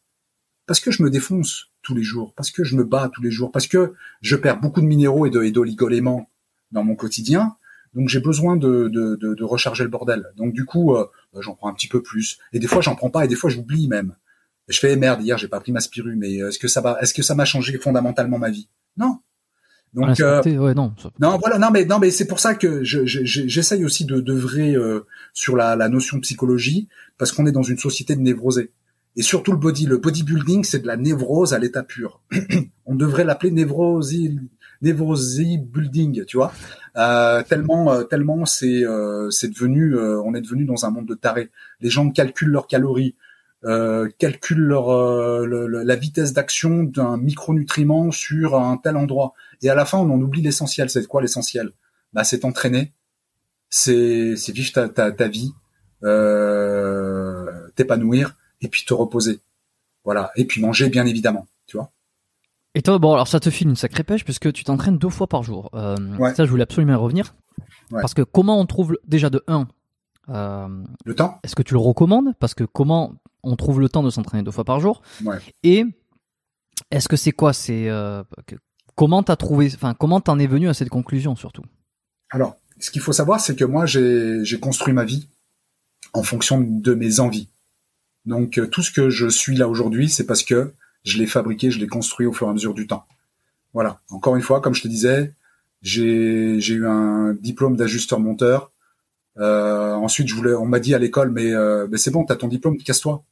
[0.66, 3.32] Parce que je me défonce tous les jours, parce que je me bats tous les
[3.32, 6.28] jours, parce que je perds beaucoup de minéraux et de d'oligoéléments
[6.74, 7.56] dans mon quotidien.
[7.96, 10.26] Donc j'ai besoin de, de, de, de, recharger le bordel.
[10.36, 12.38] Donc du coup, euh, bah, j'en prends un petit peu plus.
[12.52, 13.24] Et des fois, j'en prends pas.
[13.26, 14.16] Et des fois, j'oublie même.
[14.68, 15.22] je fais merde.
[15.22, 16.16] Hier, j'ai pas pris ma spiru.
[16.18, 18.68] Mais est-ce que ça va Est-ce que ça m'a changé fondamentalement ma vie?
[18.98, 19.20] Non.
[19.94, 20.94] Donc euh, ouais, non.
[21.22, 24.76] Non, voilà, non mais non mais c'est pour ça que j'essaye je, aussi de d'œuvrer
[24.76, 28.74] euh, sur la, la notion de psychologie parce qu'on est dans une société de névrosés.
[29.16, 32.22] Et surtout le body, le bodybuilding, c'est de la névrose à l'état pur.
[32.86, 34.38] On devrait l'appeler névrosie
[34.86, 36.54] névrosie building, tu vois.
[36.98, 41.16] Euh, tellement euh, tellement c'est euh, c'est devenu on est devenu dans un monde de
[41.16, 41.50] tarés.
[41.82, 43.16] Les gens calculent leurs calories,
[44.20, 49.34] calculent la vitesse d'action d'un micronutriment sur un tel endroit.
[49.62, 50.90] Et à la fin, on en oublie l'essentiel.
[50.90, 51.72] C'est quoi l'essentiel?
[52.14, 52.94] Bah, c'est t'entraîner,
[53.70, 55.52] c'est vivre ta, ta, ta vie,
[57.76, 59.40] t'épanouir et puis te reposer.
[60.06, 60.32] Voilà.
[60.36, 61.48] Et puis manger, bien évidemment.
[61.68, 61.90] Tu vois.
[62.76, 65.28] Et toi, bon, alors ça te file une sacrée pêche puisque tu t'entraînes deux fois
[65.28, 65.70] par jour.
[65.74, 65.96] Euh,
[66.36, 67.34] Ça, je voulais absolument y revenir.
[67.90, 69.68] Parce que comment on trouve déjà de 1
[70.30, 70.68] euh,
[71.06, 71.40] le temps.
[71.44, 72.34] Est-ce que tu le recommandes?
[72.40, 73.14] Parce que comment
[73.44, 75.02] on trouve le temps de s'entraîner deux fois par jour?
[75.64, 75.86] Et
[76.92, 77.54] est-ce que c'est quoi?
[77.54, 78.24] C'est euh,
[78.96, 81.64] comment t'as trouvé Enfin, comment t'en es venu à cette conclusion surtout?
[82.32, 85.28] Alors, ce qu'il faut savoir, c'est que moi, j'ai construit ma vie
[86.14, 87.48] en fonction de mes envies.
[88.26, 90.74] Donc, tout ce que je suis là aujourd'hui, c'est parce que
[91.06, 93.06] je l'ai fabriqué, je l'ai construit au fur et à mesure du temps.
[93.74, 94.00] Voilà.
[94.10, 95.32] Encore une fois, comme je te disais,
[95.82, 98.72] j'ai eu un diplôme d'ajusteur monteur
[99.38, 102.48] euh, ensuite, je voulais, on m'a dit à l'école, mais, euh, c'est bon, t'as ton
[102.48, 103.24] diplôme, casse-toi.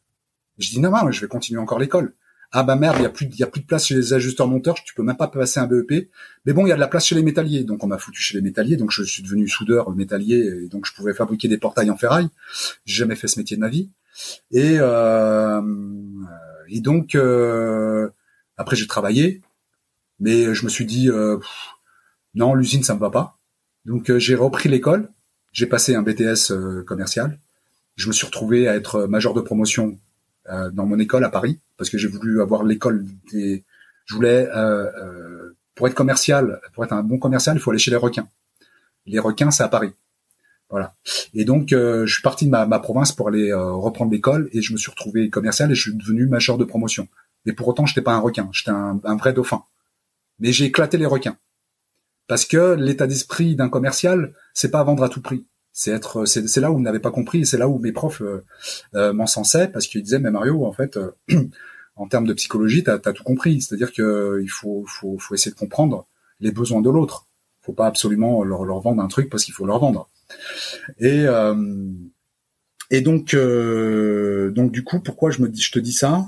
[0.60, 2.14] Je dis non, non, je vais continuer encore l'école.
[2.52, 4.48] Ah bah merde, il y a plus, il a plus de place chez les ajusteurs
[4.48, 6.10] monteurs, tu peux même pas passer un BEP.
[6.45, 8.22] Mais bon, il y a de la place chez les métalliers, donc on m'a foutu
[8.22, 11.58] chez les métalliers, donc je suis devenu soudeur métallier, et donc je pouvais fabriquer des
[11.58, 12.27] portails en ferraille.
[12.85, 13.90] J'ai jamais fait ce métier de ma vie.
[14.52, 15.61] Et euh,
[16.67, 18.09] et donc euh,
[18.58, 19.42] après j'ai travaillé,
[20.19, 21.38] mais je me suis dit euh,
[22.35, 23.38] non, l'usine ça me va pas.
[23.85, 25.09] Donc j'ai repris l'école
[25.53, 27.40] j'ai passé un BTS euh, commercial.
[27.95, 29.98] Je me suis retrouvé à être major de promotion
[30.50, 33.64] euh, dans mon école à Paris parce que j'ai voulu avoir l'école des.
[34.06, 37.92] Je voulais euh, pour être commercial, pour être un bon commercial, il faut aller chez
[37.92, 38.27] les requins.
[39.06, 39.93] Les requins, c'est à Paris.
[40.74, 40.95] Voilà.
[41.35, 44.77] Et donc, je suis parti de ma, province pour aller reprendre l'école et je me
[44.80, 47.08] suis retrouvé commercial et je suis devenu major de promotion.
[47.45, 49.64] Mais pour autant, je n'étais pas un requin, j'étais un, vrai dauphin.
[50.40, 51.38] Mais j'ai éclaté les requins.
[52.27, 55.45] Parce que l'état d'esprit d'un commercial, c'est pas vendre à tout prix.
[55.74, 58.22] C'est être, c'est là où vous n'avez pas compris, et c'est là où mes profs
[58.22, 58.43] euh,
[58.95, 61.11] euh m'encensaient parce qu'ils disaient, mais Mario, en fait, euh,
[61.95, 63.61] en termes de psychologie, t'as as tout compris.
[63.61, 64.85] C'est-à-dire que il faut
[65.32, 66.06] essayer de comprendre
[66.40, 67.26] les besoins de l'autre.
[67.61, 70.10] Faut pas absolument leur, leur vendre un truc parce qu'il faut leur vendre.
[71.00, 71.56] Et euh,
[72.90, 76.26] et donc donc du coup, pourquoi je me dis, je te dis ça?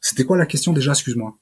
[0.00, 0.92] C'était quoi la question déjà?
[0.92, 1.36] Excuse-moi.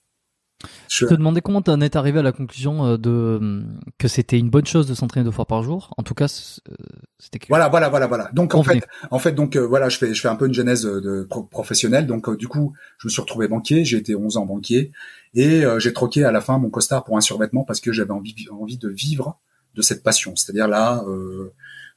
[0.88, 3.64] Je te demandais comment tu en es arrivé à la conclusion euh, de
[3.98, 5.92] que c'était une bonne chose de s'entraîner deux fois par jour.
[5.96, 6.74] En tout cas, euh,
[7.18, 8.30] c'était voilà, voilà, voilà, voilà.
[8.32, 10.54] Donc en fait, en fait, donc euh, voilà, je fais, je fais un peu une
[10.54, 12.06] genèse de professionnelle.
[12.06, 13.84] Donc du coup, je me suis retrouvé banquier.
[13.84, 14.92] J'ai été 11 ans banquier
[15.34, 18.34] et j'ai troqué à la fin mon costard pour un survêtement parce que j'avais envie,
[18.50, 19.38] envie de vivre
[19.74, 21.02] de cette passion, c'est-à-dire là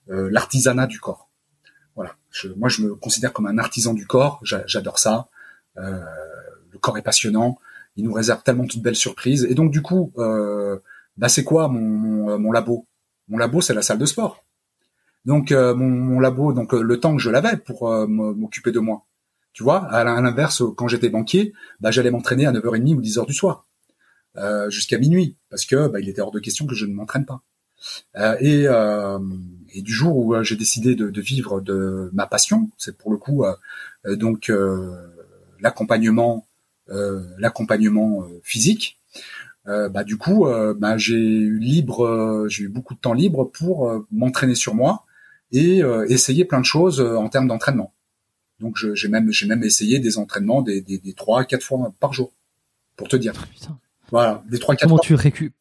[0.07, 1.27] l'artisanat du corps.
[1.95, 2.15] Voilà.
[2.31, 4.39] Je, moi, je me considère comme un artisan du corps.
[4.43, 5.27] J'adore ça.
[5.75, 7.57] le corps est passionnant
[7.97, 9.45] il nous réserve tellement de belles surprises.
[9.49, 10.77] Et donc du coup, euh,
[11.17, 12.85] bah c'est quoi mon, mon, labo?
[13.29, 14.43] Mon labo, c'est la salle de sport.
[15.25, 18.71] Donc euh, mon, mon, labo, donc euh, le temps que je l'avais pour euh, m'occuper
[18.71, 19.03] de moi.
[19.53, 23.33] Tu vois, à l'inverse, quand j'étais banquier, bah, j'allais m'entraîner à 9h30 ou 10h du
[23.33, 23.65] soir,
[24.35, 27.25] euh, jusqu'à minuit, parce que bah, il était hors de question que je ne m'entraîne
[27.25, 27.41] pas.
[28.41, 28.67] et,
[29.75, 33.17] et du jour où j'ai décidé de, de, vivre de ma passion, c'est pour le
[33.17, 33.43] coup
[34.05, 34.51] donc
[35.59, 36.45] l'accompagnement
[36.91, 38.99] euh, l'accompagnement euh, physique,
[39.67, 40.45] euh, bah, du coup,
[40.77, 45.05] bah, j'ai eu libre, j'ai eu beaucoup de temps libre pour m'entraîner sur moi
[45.51, 47.91] et essayer plein de choses en termes d'entraînement.
[48.59, 52.31] Donc j'ai même j'ai même essayé des entraînements des des, 3 4 fois par jour
[52.95, 53.33] pour te dire.
[54.11, 55.05] Voilà, des trois quatre Comment fois.
[55.05, 55.53] tu récu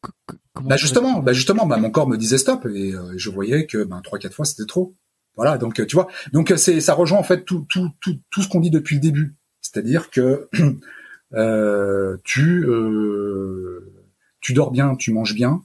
[0.61, 4.01] Bah justement, bah justement, bah mon corps me disait stop et je voyais que ben
[4.01, 4.95] trois quatre fois c'était trop.
[5.35, 6.07] Voilà, donc tu vois.
[6.31, 9.01] Donc c'est ça rejoint en fait tout tout tout tout ce qu'on dit depuis le
[9.01, 9.35] début.
[9.61, 10.47] C'est-à-dire que
[11.33, 13.91] euh, tu euh,
[14.39, 15.61] tu dors bien, tu manges bien,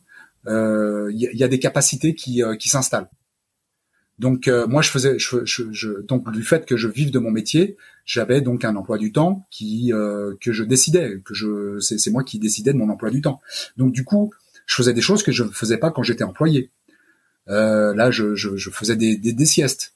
[0.47, 3.10] il euh, y, y, a des capacités qui, qui s'installent.
[4.18, 7.31] Donc moi je faisais, je, je, je, donc du fait que je vive de mon
[7.31, 7.76] métier,
[8.10, 9.92] j'avais donc un emploi du temps qui
[10.40, 13.40] que je décidais, que je c'est moi qui décidais de mon emploi du temps.
[13.76, 14.32] Donc du coup
[14.66, 16.70] je faisais des choses que je ne faisais pas quand j'étais employé.
[17.48, 19.94] Euh, là je, je, je faisais des, des, des, siestes.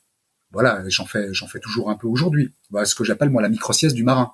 [0.53, 2.53] Voilà, j'en fais j'en fais toujours un peu aujourd'hui.
[2.71, 4.33] Voilà ce que j'appelle moi la micro sieste du marin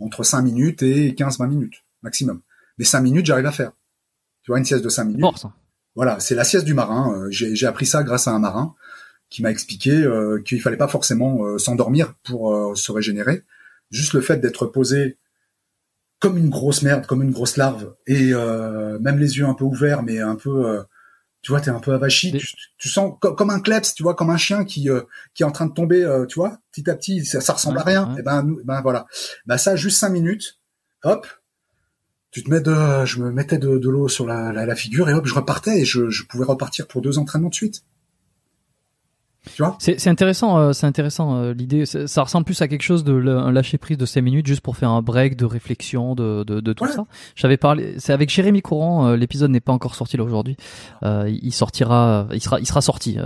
[0.00, 2.40] entre 5 minutes et 15-20 minutes maximum.
[2.78, 3.70] Mais 5 minutes, j'arrive à faire.
[4.42, 5.20] Tu vois, une sieste de 5 minutes.
[5.20, 5.46] Force.
[5.94, 7.12] Voilà, c'est la sieste du marin.
[7.14, 8.74] Euh, j'ai appris ça grâce à un marin
[9.30, 13.42] qui m'a expliqué euh, qu'il fallait pas forcément euh, s'endormir pour se régénérer.
[13.90, 15.18] Juste le fait d'être posé
[16.18, 20.02] comme une grosse merde, comme une grosse larve, et même les yeux un peu ouverts,
[20.02, 20.84] mais un peu
[21.44, 22.32] tu vois, t'es un peu avachi,
[22.78, 25.02] tu, sens comme un kleps, tu vois, comme un chien qui euh,
[25.34, 27.78] qui est en train de tomber, euh, tu vois, petit à petit, ça, ça ressemble
[27.78, 28.10] à rien.
[28.14, 29.06] Et eh ben, ben voilà,
[29.44, 30.58] ben ça, juste cinq minutes,
[31.02, 31.26] hop,
[32.30, 35.12] tu te mets de, je me mettais de, de l'eau sur la, la, figure et
[35.12, 37.82] hop, je repartais et je, je pouvais repartir pour deux entraînements de suite.
[39.78, 41.84] C'est intéressant, euh, c'est intéressant euh, l'idée.
[41.86, 44.76] Ça ressemble plus à quelque chose de un lâcher prise de 5 minutes juste pour
[44.76, 47.06] faire un break de réflexion de, de, de tout ça.
[47.36, 49.08] J'avais parlé, c'est avec Jérémy Courant.
[49.08, 50.56] Euh, l'épisode n'est pas encore sorti là aujourd'hui.
[51.02, 53.18] il sortira, il sera, il sera sorti.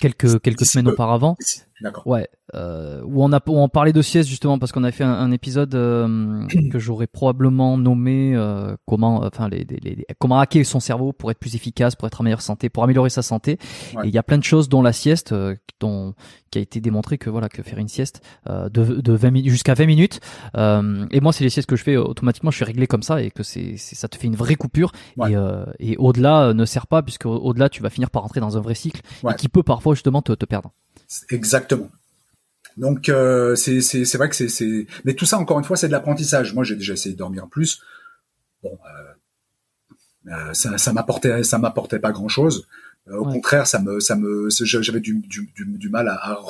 [0.00, 1.36] quelques quelques semaines auparavant.
[1.84, 2.06] D'accord.
[2.06, 5.04] Ouais, euh, où on a où on parlait de sieste justement parce qu'on a fait
[5.04, 10.80] un, épisode euh, que j'aurais probablement nommé euh, comment enfin les, les, comment hacker son
[10.80, 13.58] cerveau pour être plus efficace, pour être en meilleure santé, pour améliorer sa santé.
[14.02, 16.14] Et il y a plein de choses dont la sieste euh, dont
[16.50, 19.50] qui a été démontré que voilà que faire une sieste euh, de de 20 minutes
[19.50, 20.20] jusqu'à 20 minutes
[20.56, 23.30] et moi c'est les siestes que je fais automatiquement, je suis réglé comme ça et
[23.30, 24.92] que c'est ça te fait une vraie coupure
[25.28, 25.34] et
[25.80, 28.74] et au-delà ne sert pas puisque au-delà tu vas finir par rentrer dans un vrai
[28.74, 30.70] cycle et qui peut parfois justement te, te perdre.
[31.30, 31.90] Exactement.
[32.76, 35.86] Donc euh, c'est c'est vrai que c'est c'est mais tout ça encore une fois c'est
[35.86, 36.54] de l'apprentissage.
[36.54, 37.80] Moi j'ai déjà essayé de dormir plus.
[38.62, 42.66] Bon euh, euh ça ça m'apportait ça m'apportait pas grand chose.
[43.08, 46.40] Euh, au contraire ça me ça me j'avais du, du, du, mal à, à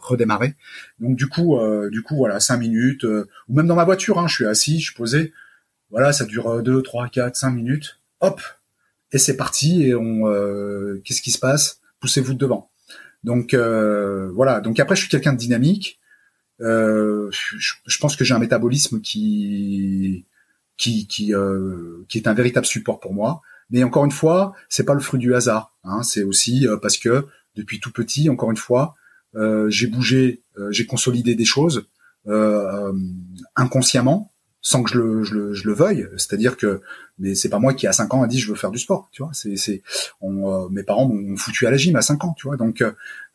[0.00, 0.54] redémarrer.
[1.00, 4.28] Donc du coup euh, du coup voilà cinq minutes ou même dans ma voiture hein,
[4.28, 5.32] je suis assis je suis posé.
[5.90, 7.98] Voilà ça dure deux trois quatre cinq minutes.
[8.20, 8.40] Hop
[9.12, 10.22] et c'est parti et on
[11.04, 11.79] qu'est-ce qui se passe?
[12.00, 12.70] Poussez-vous devant.
[13.24, 14.60] Donc euh, voilà.
[14.60, 15.98] Donc après, je suis quelqu'un de dynamique.
[16.60, 20.24] Euh, je, pense que j'ai un métabolisme qui
[20.76, 23.42] qui qui, euh, qui est un véritable support pour moi.
[23.70, 25.72] Mais encore une fois, c'est pas le fruit du hasard.
[25.84, 28.96] Hein, c'est aussi parce que depuis tout petit, encore une fois,
[29.68, 31.86] j'ai bougé, j'ai consolidé des choses
[33.54, 34.32] inconsciemment
[34.62, 36.08] sans que je le, je le, je le veuille.
[36.16, 36.80] C'est-à-dire que,
[37.18, 39.08] mais c'est pas moi qui à 5 ans a dit je veux faire du sport,
[39.12, 39.30] tu vois.
[39.32, 39.82] C'est, c'est,
[40.20, 42.56] on, mes parents m'ont foutu à la gym à 5 ans, tu vois.
[42.56, 42.84] Donc,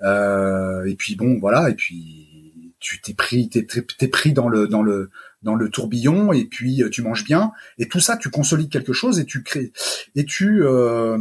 [0.01, 4.67] euh, et puis bon, voilà, et puis tu t'es pris, t'es, t'es pris dans le,
[4.67, 5.09] dans le,
[5.41, 9.19] dans le tourbillon, et puis tu manges bien, et tout ça, tu consolides quelque chose
[9.19, 9.71] et tu crées,
[10.15, 11.17] et tu, euh,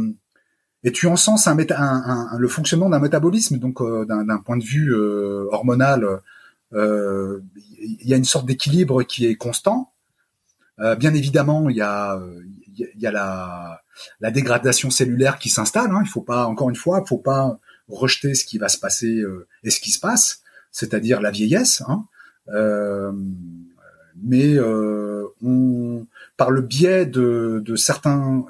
[0.85, 4.63] et tu encenses un, un, un, le fonctionnement d'un métabolisme, donc euh, d'un point de
[4.63, 6.07] vue euh, hormonal,
[6.73, 7.39] euh,
[7.79, 9.91] il y a une sorte d'équilibre qui est constant.
[10.77, 12.19] Bien évidemment, il y a,
[12.77, 13.81] y a la,
[14.19, 15.91] la dégradation cellulaire qui s'installe.
[15.91, 16.01] Hein.
[16.03, 19.23] Il faut pas, encore une fois, il faut pas rejeter ce qui va se passer
[19.63, 21.81] et ce qui se passe, c'est-à-dire la vieillesse.
[21.87, 22.05] Hein.
[24.21, 24.59] mais
[25.41, 26.05] on,
[26.37, 28.45] par le biais de, de certains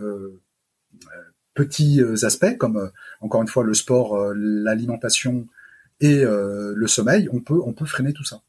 [1.56, 2.90] petits euh, aspects comme euh,
[3.22, 5.48] encore une fois le sport, euh, l'alimentation
[6.02, 8.42] et le sommeil, on peut on peut freiner tout ça.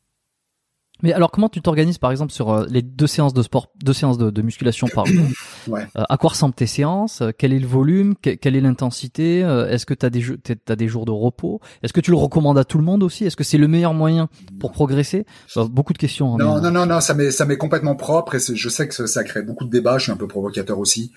[1.02, 4.18] Mais alors, comment tu t'organises, par exemple, sur les deux séances de sport, deux séances
[4.18, 5.24] de, musculation par jour
[5.68, 5.86] ouais.
[5.94, 7.22] À quoi ressemblent tes séances?
[7.38, 8.14] Quel est le volume?
[8.16, 9.40] Quelle est l'intensité?
[9.40, 10.24] Est-ce que tu as des,
[10.68, 11.60] as des jours de repos?
[11.82, 13.24] Est-ce que tu le recommandes à tout le monde aussi?
[13.24, 14.28] Est-ce que c'est le meilleur moyen
[14.60, 15.26] pour progresser?
[15.56, 16.34] Beaucoup de questions.
[16.34, 19.06] Hein, non, non, non, non, ça m'est ça m'est complètement propre et je sais que
[19.06, 19.98] ça crée beaucoup de débats.
[19.98, 21.12] Je suis un peu provocateur aussi.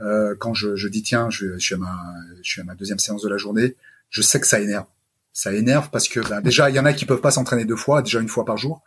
[0.00, 1.96] Euh, quand je, je, dis tiens, je, je, suis à ma,
[2.42, 3.76] je suis à ma deuxième séance de la journée,
[4.10, 4.86] je sais que ça énerve.
[5.34, 7.76] Ça énerve parce que ben, déjà il y en a qui peuvent pas s'entraîner deux
[7.76, 8.82] fois, déjà une fois par jour.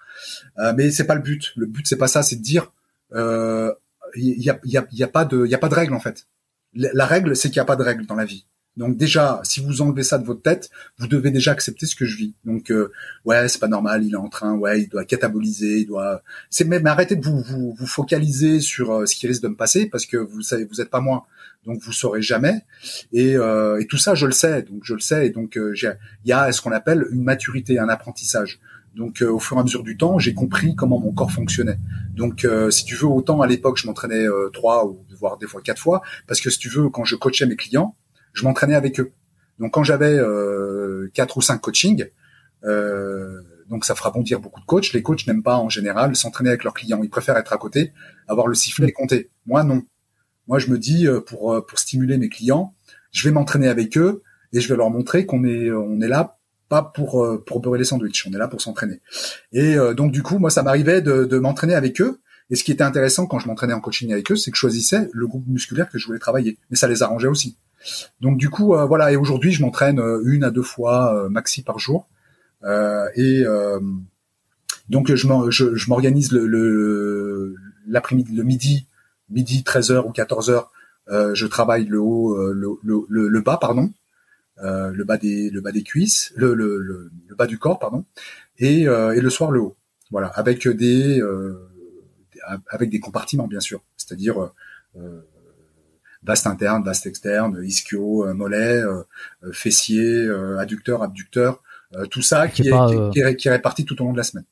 [0.57, 1.51] Euh, mais c'est pas le but.
[1.57, 2.71] Le but c'est pas ça, c'est de dire
[3.13, 3.73] euh,
[4.15, 6.25] il y, a, y, a, pas de y a pas de règle en fait.
[6.73, 8.45] La règle c'est qu'il y a pas de règle dans la vie.
[8.77, 12.05] Donc déjà, si vous enlevez ça de votre tête, vous devez déjà accepter ce que
[12.05, 12.35] je vis.
[12.45, 12.91] Donc euh,
[13.25, 16.21] ouais, c'est pas normal, il est en train, ouais, il doit cataboliser, il doit.
[16.51, 19.55] C'est même arrêtez de vous vous, vous focaliser sur euh, ce qui risque de me
[19.55, 21.25] passer parce que vous savez, vous êtes pas moi,
[21.65, 22.61] donc vous saurez jamais.
[23.11, 25.25] Et, euh, et tout ça, je le sais, donc je le sais.
[25.25, 28.59] Et donc il y a ce qu'on appelle une maturité, un apprentissage.
[28.95, 31.77] Donc au fur et à mesure du temps, j'ai compris comment mon corps fonctionnait.
[32.15, 35.81] Donc si tu veux, autant à l'époque, je m'entraînais trois ou voire des fois quatre
[35.81, 37.95] fois, parce que si tu veux, quand je coachais mes clients
[38.33, 39.11] je m'entraînais avec eux.
[39.59, 42.05] Donc quand j'avais euh, quatre ou cinq coachings,
[42.63, 44.93] euh, donc ça fera bondir beaucoup de coachs.
[44.93, 47.01] Les coachs n'aiment pas en général s'entraîner avec leurs clients.
[47.03, 47.91] Ils préfèrent être à côté,
[48.27, 49.29] avoir le sifflet et compter.
[49.45, 49.83] Moi non.
[50.47, 52.73] Moi je me dis euh, pour pour stimuler mes clients,
[53.11, 54.21] je vais m'entraîner avec eux
[54.53, 56.35] et je vais leur montrer qu'on est on est là
[56.69, 58.25] pas pour pour beurrer les sandwichs.
[58.27, 58.99] On est là pour s'entraîner.
[59.53, 62.19] Et donc du coup moi ça m'arrivait de, de m'entraîner avec eux.
[62.49, 64.61] Et ce qui était intéressant quand je m'entraînais en coaching avec eux, c'est que je
[64.61, 66.57] choisissais le groupe musculaire que je voulais travailler.
[66.69, 67.55] Mais ça les arrangeait aussi.
[68.21, 69.11] Donc du coup, euh, voilà.
[69.11, 72.07] Et aujourd'hui, je m'entraîne euh, une à deux fois euh, maxi par jour.
[73.15, 73.43] et
[74.89, 75.27] donc je
[75.89, 77.55] m'organise le
[77.87, 78.85] l'après-midi, le, midi,
[79.29, 80.65] midi 13h ou 14h,
[81.33, 83.91] je travaille le haut, le, le, le, bas, pardon,
[84.61, 88.05] le bas des le bas des cuisses, le, le, bas du corps, pardon,
[88.59, 89.75] et, et le soir le haut.
[90.09, 91.21] Voilà, avec des
[92.69, 94.51] avec des compartiments bien sûr, c'est-à-dire
[96.23, 99.03] vaste interne, vaste externe, ischio, euh, mollet, euh,
[99.43, 100.27] euh, fessier,
[100.59, 101.61] adducteur, abducteur,
[102.11, 104.43] tout ça qui est, qui, est, qui, est, réparti tout au long de la semaine.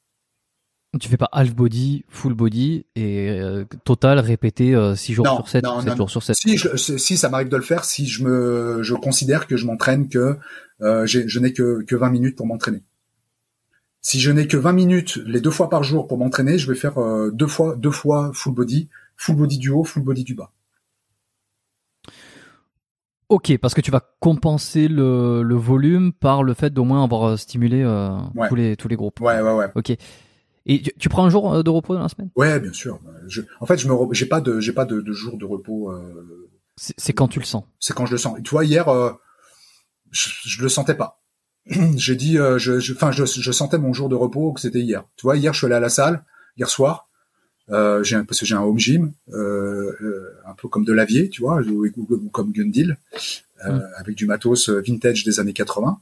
[1.02, 3.42] Tu fais pas half body, full body et
[3.84, 6.38] total répété 6 jours sur 7, non, 7 jours sur 7.
[6.38, 9.66] Si, je, si ça m'arrive de le faire, si je me, je considère que je
[9.66, 10.38] m'entraîne que
[10.82, 12.82] euh, je n'ai que, que 20 minutes pour m'entraîner.
[14.06, 16.78] Si je n'ai que 20 minutes les deux fois par jour pour m'entraîner, je vais
[16.78, 20.36] faire euh, deux fois deux fois full body, full body du haut, full body du
[20.36, 20.52] bas.
[23.30, 27.30] Ok, parce que tu vas compenser le, le volume par le fait d'au moins avoir
[27.30, 28.16] euh, stimulé euh,
[28.48, 29.20] tous les tous les groupes.
[29.22, 29.72] Ouais, ouais, ouais.
[29.74, 29.92] Ok.
[30.68, 32.30] Et tu, prends un jour de repos dans la semaine?
[32.36, 33.00] Ouais, bien sûr.
[33.26, 35.92] Je, en fait, je me j'ai pas de j'ai pas de, de jour de repos.
[35.92, 37.64] Euh, c'est quand tu le sens?
[37.80, 38.38] C'est quand je le sens.
[38.44, 38.86] tu vois, hier,
[40.12, 41.25] je, je le sentais pas.
[41.96, 45.04] j'ai dit, je, enfin, je, je, sentais mon jour de repos que c'était hier.
[45.18, 46.24] Tu vois, hier, je suis allé à la salle
[46.58, 47.08] hier soir.
[47.72, 51.30] Euh, j'ai parce que j'ai un home gym, euh, euh, un peu comme de lavier,
[51.30, 52.98] tu vois, ou, comme Gundil,
[53.66, 53.84] euh, mm.
[53.98, 56.00] avec du matos vintage des années 80.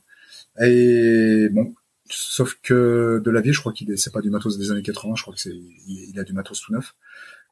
[0.61, 1.73] Et bon,
[2.09, 5.15] sauf que de lavier, je crois qu'il est, c'est pas du matos des années 80,
[5.15, 5.55] je crois que c'est,
[5.87, 6.93] il, a du matos tout neuf.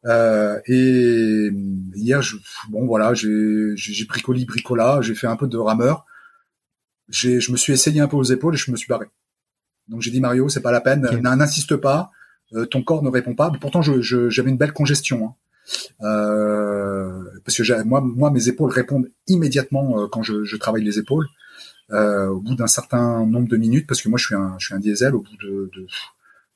[0.05, 1.49] Euh, et
[1.95, 2.35] hier, je,
[2.69, 3.75] bon voilà, j'ai,
[4.07, 6.05] bricoli bricola, j'ai fait un peu de rameur.
[7.09, 9.07] J'ai, je me suis essayé un peu aux épaules et je me suis barré.
[9.87, 12.11] Donc j'ai dit Mario, c'est pas la peine, n'insiste pas.
[12.53, 13.51] Euh, ton corps ne répond pas.
[13.59, 15.27] pourtant, j'avais je, une belle congestion.
[15.27, 15.35] Hein.
[16.01, 20.99] Euh, parce que moi, moi, mes épaules répondent immédiatement euh, quand je, je, travaille les
[20.99, 21.27] épaules.
[21.91, 24.67] Euh, au bout d'un certain nombre de minutes, parce que moi, je suis un, je
[24.67, 25.13] suis un diesel.
[25.13, 25.87] Au bout de, de,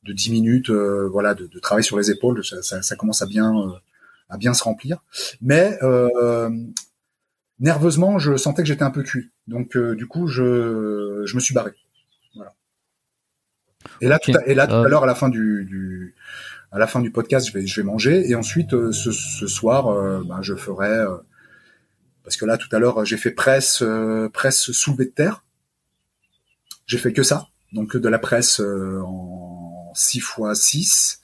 [0.03, 3.21] de 10 minutes, euh, voilà, de, de, travail sur les épaules, ça, ça, ça commence
[3.21, 3.53] à bien,
[4.29, 4.99] à bien se remplir.
[5.41, 5.77] Mais
[7.59, 9.29] nerveusement, je sentais que j'étais un peu cuit.
[9.47, 11.71] Donc, du coup, je, je me suis barré.
[14.01, 16.15] Et là, tout à, et là, tout à l'heure, à la fin du, du,
[16.71, 20.23] à la fin du podcast, je vais, je vais manger et ensuite ce, ce soir,
[20.25, 21.05] ben, je ferai
[22.23, 23.83] parce que là, tout à l'heure, j'ai fait presse,
[24.33, 25.43] presse soulevée de terre.
[26.87, 31.21] J'ai fait que ça, donc de la presse en 6 x 6,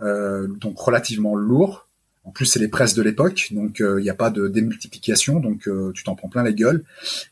[0.00, 1.85] donc relativement lourd.
[2.26, 5.38] En plus, c'est les presses de l'époque, donc il euh, n'y a pas de démultiplication,
[5.38, 6.82] donc euh, tu t'en prends plein la gueule.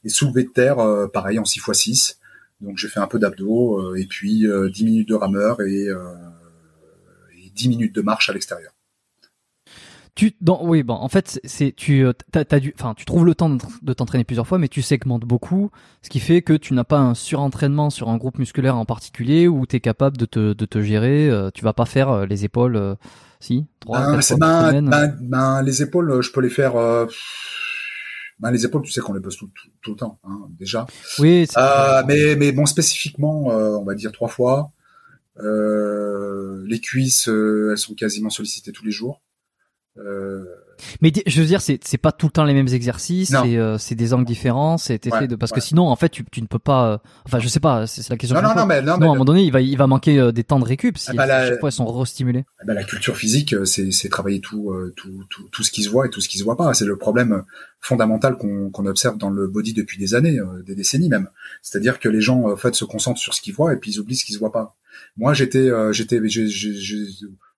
[0.04, 2.18] Et soulevé de terre, euh, pareil en 6 x 6.
[2.60, 7.68] Donc j'ai fait un peu d'abdos et puis 10 minutes de rameur et, et 10
[7.68, 8.70] minutes de marche à l'extérieur.
[10.14, 13.92] Tu, oui, bon, en fait, c'est tu, t'as, dû, enfin, tu trouves le temps de
[13.92, 17.14] t'entraîner plusieurs fois, mais tu segmentes beaucoup, ce qui fait que tu n'as pas un
[17.14, 20.80] surentraînement sur un groupe musculaire en particulier où tu es capable de te, de te
[20.80, 21.28] gérer.
[21.52, 22.96] tu vas pas faire les épaules
[23.44, 26.76] si, trois, ben, ben, ben, ben, les épaules, je peux les faire.
[26.76, 27.06] Euh...
[28.40, 29.50] Ben, les épaules, tu sais qu'on les pose tout,
[29.82, 30.86] tout, le temps, hein, déjà.
[31.18, 31.46] Oui.
[31.56, 34.70] Euh, mais mais bon, spécifiquement, euh, on va dire trois fois.
[35.38, 39.22] Euh, les cuisses, euh, elles sont quasiment sollicitées tous les jours.
[39.98, 40.44] Euh,
[41.00, 43.78] mais je veux dire, c'est c'est pas tout le temps les mêmes exercices, c'est euh,
[43.78, 46.58] c'est des angles différents, c'est de parce que sinon en fait tu tu ne peux
[46.58, 46.92] pas.
[46.92, 48.40] Euh, enfin, je sais pas, c'est la question.
[48.40, 50.32] Non, non, non, mais, non, à un moment donné, il va il va manquer euh,
[50.32, 52.44] des temps de récup si ah bah, chaque fois elles sont restimulées.
[52.60, 55.90] Ah bah, la culture physique, c'est c'est travailler tout, tout tout tout ce qui se
[55.90, 56.72] voit et tout ce qui se voit pas.
[56.74, 57.42] C'est le problème
[57.80, 61.28] fondamental qu'on qu'on observe dans le body depuis des années, des décennies même.
[61.62, 64.00] C'est-à-dire que les gens en fait se concentrent sur ce qu'ils voient et puis ils
[64.00, 64.76] oublient ce qui se voit pas.
[65.16, 66.20] Moi, j'étais j'étais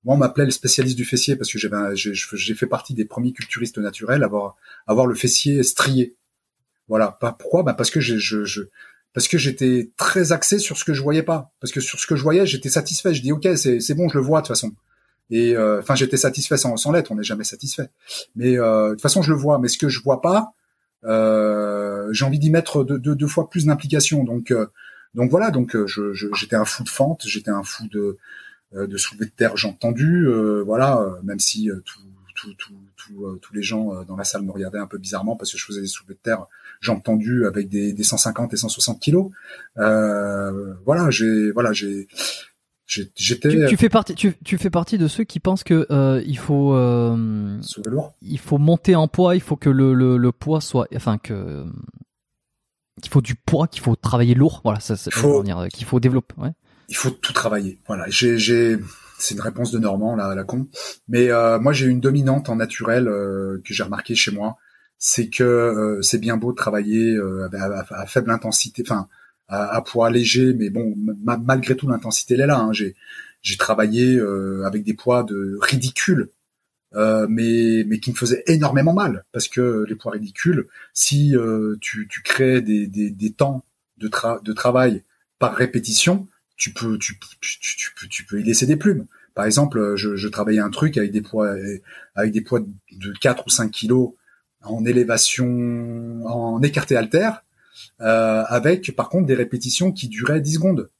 [0.06, 3.32] moi, on m'appelait le spécialiste du fessier parce que j'avais, j'ai fait partie des premiers
[3.32, 6.14] culturistes naturels à avoir, avoir le fessier strié.
[6.86, 7.18] Voilà.
[7.20, 7.64] Pas pourquoi?
[7.64, 8.60] Bah parce que je, je,
[9.12, 11.50] parce que j'étais très axé sur ce que je voyais pas.
[11.60, 13.14] Parce que sur ce que je voyais, j'étais satisfait.
[13.14, 14.72] Je dis ok, c'est, bon, je le vois de toute façon.
[15.30, 17.10] Et euh, enfin, j'étais satisfait sans, sans l'être.
[17.10, 17.88] On n'est jamais satisfait.
[18.36, 19.58] Mais euh, de toute façon, je le vois.
[19.58, 20.52] Mais ce que je vois pas,
[21.02, 24.22] euh, j'ai envie d'y mettre deux, fois plus d'implication.
[24.22, 24.66] Donc, euh,
[25.14, 25.50] donc voilà.
[25.50, 25.76] Donc,
[26.32, 27.22] j'étais un fou de fente.
[27.26, 28.18] J'étais un fou de
[28.84, 32.00] de soulever de terre, j'ai entendu, euh, voilà, euh, même si tout,
[32.34, 32.54] tout,
[32.96, 35.64] tout, tous les gens dans la salle me regardaient un peu bizarrement parce que je
[35.64, 36.46] faisais des soulevés de terre,
[36.80, 39.30] j'ai entendu avec des, des 150 et 160 kilos.
[39.76, 42.08] voilà, j'ai, voilà, j'ai,
[42.86, 43.48] J'étais.
[43.48, 44.14] Tu, tu, fais partie.
[44.14, 46.74] Tu, tu, fais partie de ceux qui pensent que euh, il faut.
[46.74, 47.58] Euh,
[48.22, 49.34] il faut monter en poids.
[49.34, 50.86] Il faut que le, le, le poids soit.
[50.94, 51.64] Enfin que.
[53.02, 53.66] Qu'il faut du poids.
[53.66, 54.60] Qu'il faut travailler lourd.
[54.62, 54.96] Voilà, ça.
[54.96, 55.10] ça.
[55.10, 56.34] Qu'il faut développer.
[56.38, 56.52] Ouais
[56.88, 57.78] il faut tout travailler.
[57.86, 58.78] Voilà, j'ai,
[59.18, 60.68] c'est une réponse de Normand là, la con.
[61.08, 64.56] Mais euh, moi, j'ai une dominante en naturel euh, que j'ai remarqué chez moi,
[64.98, 67.18] c'est que euh, c'est bien beau de travailler
[67.52, 69.08] à, faible intensité, enfin
[69.48, 72.58] à, poids léger, mais bon, malgré tout, l'intensité elle est là.
[72.58, 72.72] Hein.
[72.72, 72.96] J'ai,
[73.42, 74.20] j'ai travaillé
[74.64, 76.30] avec des poids de ridicules.
[76.94, 81.34] mais mais qui me faisaient énormément mal parce que les poids ridicules, si
[81.80, 83.64] tu, tu crées des, des, des temps
[83.98, 85.04] de, tra de travail
[85.38, 89.06] par répétition, tu peux, tu, tu, tu, peux, tu peux y laisser des plumes.
[89.34, 91.54] Par exemple, je, je travaillais un truc avec des poids,
[92.14, 94.12] avec des poids de 4 ou 5 kilos
[94.62, 97.30] en élévation, en écarté alter,
[98.00, 100.90] euh, avec par contre des répétitions qui duraient 10 secondes.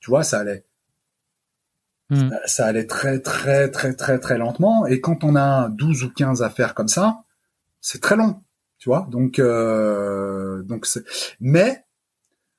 [0.00, 0.64] Tu vois, ça allait.
[2.10, 2.30] Hmm.
[2.44, 6.42] Ça allait très très très très très lentement et quand on a 12 ou 15
[6.42, 7.22] à faire comme ça,
[7.80, 8.40] c'est très long,
[8.78, 9.08] tu vois.
[9.10, 10.86] Donc euh, donc
[11.40, 11.82] mais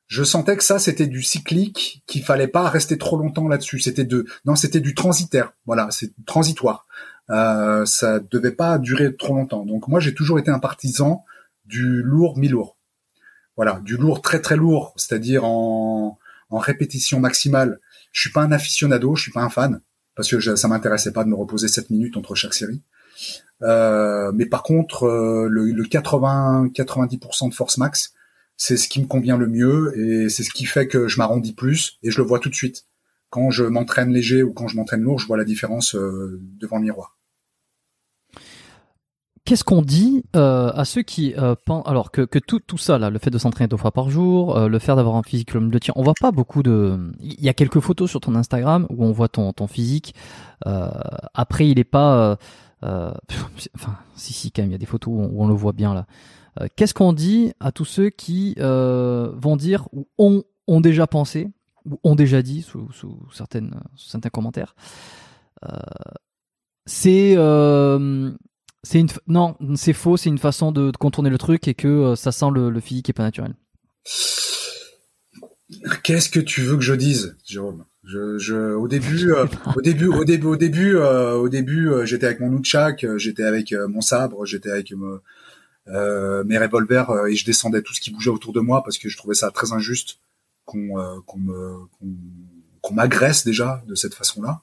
[0.07, 3.79] je sentais que ça c'était du cyclique, qu'il fallait pas rester trop longtemps là-dessus.
[3.79, 5.53] C'était de non, c'était du transitaire.
[5.65, 6.87] Voilà, c'est transitoire.
[7.29, 9.65] Euh, ça devait pas durer trop longtemps.
[9.65, 11.25] Donc moi j'ai toujours été un partisan
[11.65, 12.77] du lourd mi-lourd.
[13.57, 16.17] Voilà, du lourd très très lourd, c'est-à-dire en,
[16.49, 17.79] en répétition maximale.
[18.11, 19.81] Je suis pas un aficionado, je suis pas un fan
[20.15, 22.81] parce que je, ça m'intéressait pas de me reposer 7 minutes entre chaque série.
[23.61, 28.13] Euh, mais par contre, euh, le, le 80-90% de force max,
[28.57, 31.53] c'est ce qui me convient le mieux et c'est ce qui fait que je m'arrondis
[31.53, 32.85] plus et je le vois tout de suite.
[33.29, 36.77] Quand je m'entraîne léger ou quand je m'entraîne lourd, je vois la différence euh, devant
[36.77, 37.17] le miroir.
[39.47, 42.97] Qu'est-ce qu'on dit euh, à ceux qui euh, pensent alors que, que tout, tout ça
[42.97, 45.53] là, le fait de s'entraîner deux fois par jour, euh, le fait d'avoir un physique
[45.53, 47.13] comme le tien, on voit pas beaucoup de.
[47.21, 50.15] Il y a quelques photos sur ton Instagram où on voit ton ton physique.
[50.65, 50.89] Euh,
[51.33, 52.37] après, il est pas.
[52.81, 55.93] enfin, si si quand même, il y a des photos où on le voit bien
[55.93, 56.07] là.
[56.61, 61.07] Euh, qu'est-ce qu'on dit à tous ceux qui euh, vont dire ou ont, ont, déjà
[61.07, 61.49] pensé
[61.85, 64.75] ou ont déjà dit sous, sous certaines, certains commentaires?
[65.65, 65.69] Euh,
[66.85, 67.35] C'est
[68.83, 72.31] c'est une non, c'est faux, c'est une façon de, contourner le truc et que ça
[72.31, 73.53] sent le, le physique et pas naturel.
[76.03, 77.83] Qu'est-ce que tu veux que je dise, Jérôme?
[78.05, 79.33] Je, je, au début,
[79.75, 83.99] au début, au début, au début, au début, j'étais avec mon nunchak, j'étais avec mon
[83.99, 84.93] sabre, j'étais avec
[85.87, 89.09] mes revolvers euh, et je descendais tout ce qui bougeait autour de moi parce que
[89.09, 90.17] je trouvais ça très injuste
[90.65, 91.39] qu'on euh, qu'on
[92.81, 94.61] qu'on m'agresse déjà de cette façon-là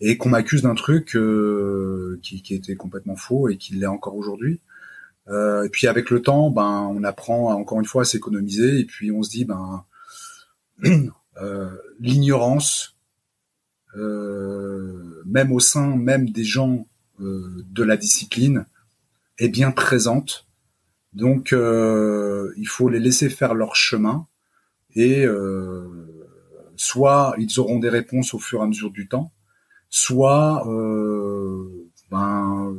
[0.00, 4.16] et qu'on m'accuse d'un truc euh, qui, qui était complètement faux et qui l'est encore
[4.16, 4.60] aujourd'hui.
[5.28, 8.84] Euh, et puis avec le temps, ben on apprend encore une fois à s'économiser et
[8.84, 9.84] puis on se dit ben
[11.40, 11.70] euh,
[12.00, 12.94] l'ignorance,
[13.96, 16.86] euh, même au sein même des gens
[17.20, 18.66] euh, de la discipline,
[19.38, 20.45] est bien présente.
[21.16, 24.26] Donc il faut les laisser faire leur chemin
[24.94, 25.26] et
[26.76, 29.32] soit ils auront des réponses au fur et à mesure du temps,
[29.90, 30.62] soit
[32.10, 32.76] ben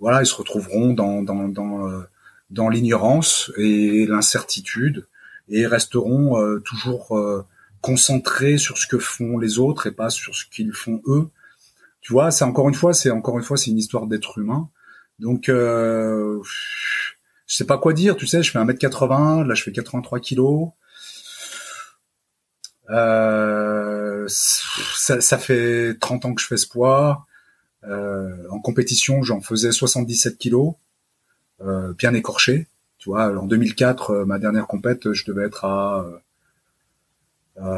[0.00, 2.02] voilà, ils se retrouveront dans dans dans, euh,
[2.50, 5.06] dans l'ignorance et l'incertitude
[5.48, 7.44] et resteront euh, toujours euh,
[7.80, 11.28] concentrés sur ce que font les autres et pas sur ce qu'ils font eux.
[12.00, 14.68] Tu vois, c'est encore une fois, c'est encore une fois, c'est une histoire d'être humain.
[15.18, 16.40] Donc, euh,
[17.46, 18.16] je sais pas quoi dire.
[18.16, 20.70] Tu sais, je fais 1m80, là je fais 83 kilos.
[22.90, 27.26] Euh, ça, fait 30 ans que je fais ce poids.
[27.84, 30.74] Euh, en compétition, j'en faisais 77 kilos,
[31.62, 32.66] euh, bien écorché.
[32.98, 36.04] Tu vois, en 2004, euh, ma dernière compète, je devais être à,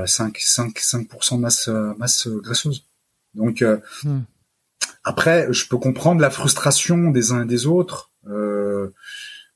[0.07, 2.85] 5, 5, 5% de masse, masse graisseuse.
[3.35, 3.65] Donc
[4.05, 4.21] hmm.
[5.05, 8.11] Après, je peux comprendre la frustration des uns et des autres.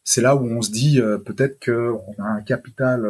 [0.04, 3.06] c'est là où on se dit peut-être qu'on a un capital.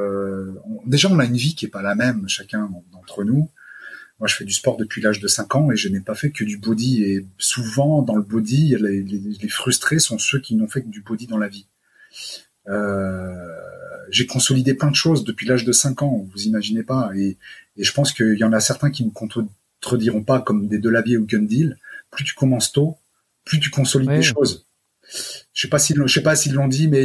[0.86, 3.50] déjà, on a une vie qui est pas la même chacun d'entre nous.
[4.20, 6.30] Moi, je fais du sport depuis l'âge de 5 ans et je n'ai pas fait
[6.30, 7.02] que du body.
[7.02, 11.26] Et souvent, dans le body, les, frustrés sont ceux qui n'ont fait que du body
[11.26, 11.66] dans la vie.
[12.68, 13.34] Euh,
[14.10, 17.10] j'ai consolidé plein de choses depuis l'âge de 5 ans, vous imaginez pas.
[17.16, 17.36] Et,
[17.76, 21.16] et je pense qu'il y en a certains qui ne contrediront pas, comme des Delavier
[21.16, 21.76] ou Gundil.
[22.14, 22.96] Plus tu commences tôt,
[23.44, 24.66] plus tu consolides des choses.
[25.52, 27.04] Je sais pas s'ils, je sais pas s'ils l'ont dit, mais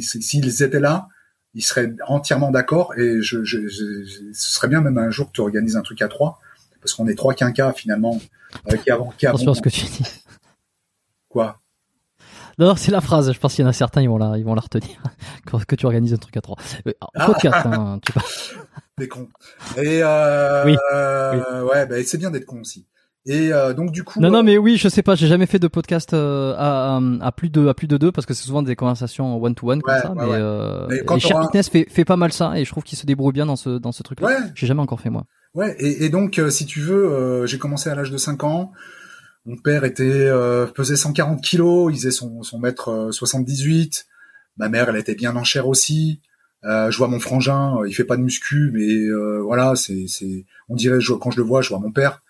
[0.00, 1.08] s'ils étaient là,
[1.54, 5.40] il serait entièrement d'accord et je, je, ce serait bien même un jour que tu
[5.40, 6.40] organises un truc à trois
[6.80, 8.20] parce qu'on est trois quinquas finalement
[8.66, 10.04] avec qui avant qui Attention à ce que tu dis.
[11.28, 11.58] Quoi?
[12.58, 13.32] Non, c'est la phrase.
[13.32, 15.02] Je pense qu'il y en a certains, ils vont la, ils vont la retenir.
[15.66, 16.56] que tu organises un truc à trois.
[16.86, 17.32] Euh, ah.
[17.44, 18.12] Hein, tu
[18.98, 19.28] Des cons.
[19.76, 20.76] Et euh, oui.
[21.68, 22.86] ouais, bah, c'est bien d'être con aussi.
[23.26, 24.20] Et euh, donc du coup.
[24.20, 27.00] Non non euh, mais oui je sais pas j'ai jamais fait de podcast euh, à,
[27.22, 29.70] à, plus de à plus de deux parce que c'est souvent des conversations one to
[29.70, 32.70] one comme ça mais, euh, et Cher Fitness fait fait pas mal ça et je
[32.70, 34.28] trouve qu'il se débrouille bien dans ce dans ce truc là.
[34.54, 35.24] J'ai jamais encore fait moi.
[35.54, 38.72] Ouais et, et donc si tu veux j'ai commencé à l'âge de 5 ans.
[39.46, 40.30] Mon père était
[40.74, 44.06] pesait 140 kilos il faisait son son mètre 78.
[44.58, 46.20] Ma mère elle était bien en chair aussi.
[46.64, 49.10] Euh, je vois mon frangin, il fait pas de muscu, mais
[49.42, 52.22] voilà, c'est, c'est, on dirait, quand je le vois, je vois mon père.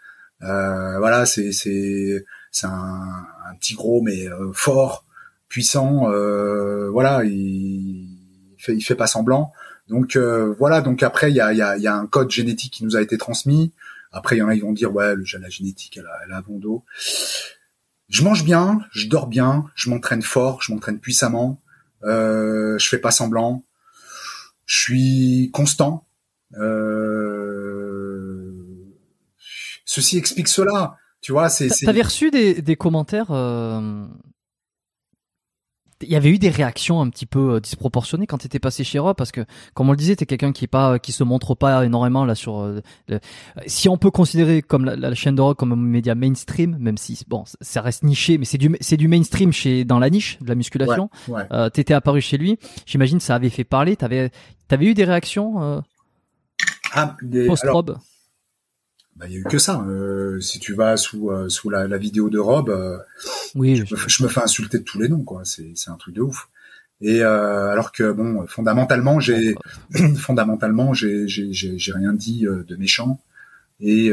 [0.44, 3.26] Euh, voilà, c'est c'est c'est un,
[3.60, 5.04] petit gros mais euh, fort,
[5.48, 6.10] puissant.
[6.10, 9.52] Euh, voilà, il, il, fait il fait pas semblant.
[9.88, 12.84] Donc voilà, donc après il y a, y, a, y a un code génétique qui
[12.84, 13.72] nous a été transmis.
[14.12, 16.32] Après il y en a ils vont dire ouais le, la génétique elle a, elle
[16.32, 16.84] a bon dos.
[18.08, 21.60] Je mange bien, je dors bien, je m'entraîne fort, je m'entraîne puissamment,
[22.04, 23.64] euh, je fais pas semblant,
[24.66, 26.04] je suis constant.
[26.56, 27.23] Euh,
[29.94, 30.96] ceci explique cela.
[31.20, 31.68] Tu vois, c'est.
[31.84, 33.28] T'avais reçu des, des commentaires.
[33.30, 34.06] Euh...
[36.02, 38.84] Il y avait eu des réactions un petit peu euh, disproportionnées quand tu étais passé
[38.84, 39.40] chez Rob parce que,
[39.72, 42.34] comme on le disait, t'es quelqu'un qui est pas, qui se montre pas énormément là
[42.34, 42.60] sur.
[42.60, 42.82] Euh,
[43.66, 47.24] si on peut considérer comme la, chaîne de Rock comme un média mainstream, même si
[47.26, 50.48] bon, ça reste niché, mais c'est du, c'est du mainstream chez dans la niche de
[50.48, 51.08] la musculation.
[51.28, 52.58] Ouais, Euh, t'étais apparu chez lui.
[52.84, 53.96] J'imagine ça avait fait parler.
[53.96, 54.30] T'avais,
[54.68, 55.80] t'avais eu des réactions euh,
[56.92, 57.16] ah,
[57.46, 57.96] post Rob
[59.16, 59.80] bah, il y a eu que ça.
[59.88, 62.98] Euh, si tu vas sous euh, sous la, la, vidéo de Rob, euh,
[63.54, 65.42] oui, je, me, je, me, fais insulter de tous les noms, quoi.
[65.44, 66.48] C'est c'est un truc de ouf.
[67.00, 69.54] Et euh, alors que bon, fondamentalement, j'ai
[70.16, 73.20] fondamentalement, j'ai j'ai j'ai rien dit euh, de méchant.
[73.80, 74.12] Et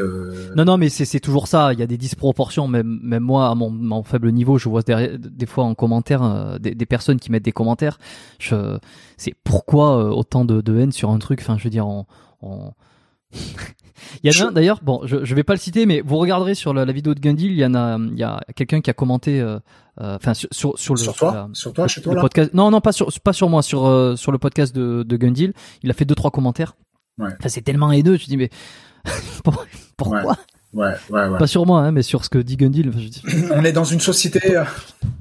[0.56, 1.72] non non mais c'est c'est toujours ça.
[1.74, 2.68] Il y a des disproportions.
[2.68, 6.60] Même même moi à mon, mon faible niveau, je vois des, des fois en commentaire
[6.60, 8.00] des, des, personnes qui mettent des commentaires.
[8.40, 11.42] C'est pourquoi autant de, de haine sur un truc?
[11.42, 12.06] Enfin je veux dire on,
[12.42, 12.74] on
[14.24, 16.18] il y en a un d'ailleurs, bon, je, je vais pas le citer, mais vous
[16.18, 18.90] regarderez sur la, vidéo de Gundil, il y en a, il y a quelqu'un qui
[18.90, 19.60] a commenté, euh,
[20.00, 22.54] euh, enfin sur, sur, sur le sur toi, sur toi, chez toi là podcast.
[22.54, 25.54] Non, non, pas sur pas sur moi, sur euh, sur le podcast de, de Gundil.
[25.84, 26.76] Il a fait deux trois commentaires.
[27.18, 27.30] Ouais.
[27.40, 28.18] Enfin, c'est tellement haineux.
[28.18, 28.50] Je dis mais
[29.98, 30.36] pourquoi ouais.
[30.74, 32.88] Ouais, ouais, Pas sur moi, hein, mais sur ce que dit Gundil.
[32.88, 33.22] Enfin, je dis...
[33.52, 34.58] on est dans une société.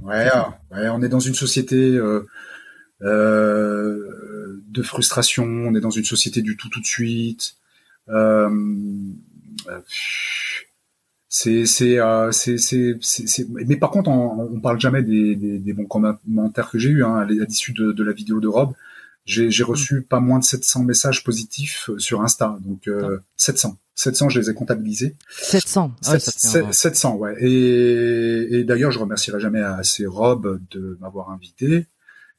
[0.05, 0.31] ouais,
[0.71, 1.99] ouais, on est dans une société.
[3.03, 4.07] Euh,
[4.69, 7.55] de frustration, on est dans une société du tout tout de suite.
[8.11, 8.51] Euh,
[11.29, 12.99] c'est c'est euh, c'est c'est
[13.49, 17.05] mais par contre on, on parle jamais des, des, des bons commentaires que j'ai eu
[17.05, 18.75] hein, à l'issue de, de, la vidéo de Rob
[19.27, 22.59] j'ai reçu pas moins de 700 messages positifs sur Insta.
[22.65, 22.91] Donc
[23.37, 23.77] 700.
[23.95, 25.15] 700, je les ai comptabilisés.
[25.29, 25.93] 700.
[26.07, 26.19] Ah
[26.73, 27.37] 700, ouais.
[27.41, 31.87] Et, et d'ailleurs, je remercierai jamais assez Rob de m'avoir invité,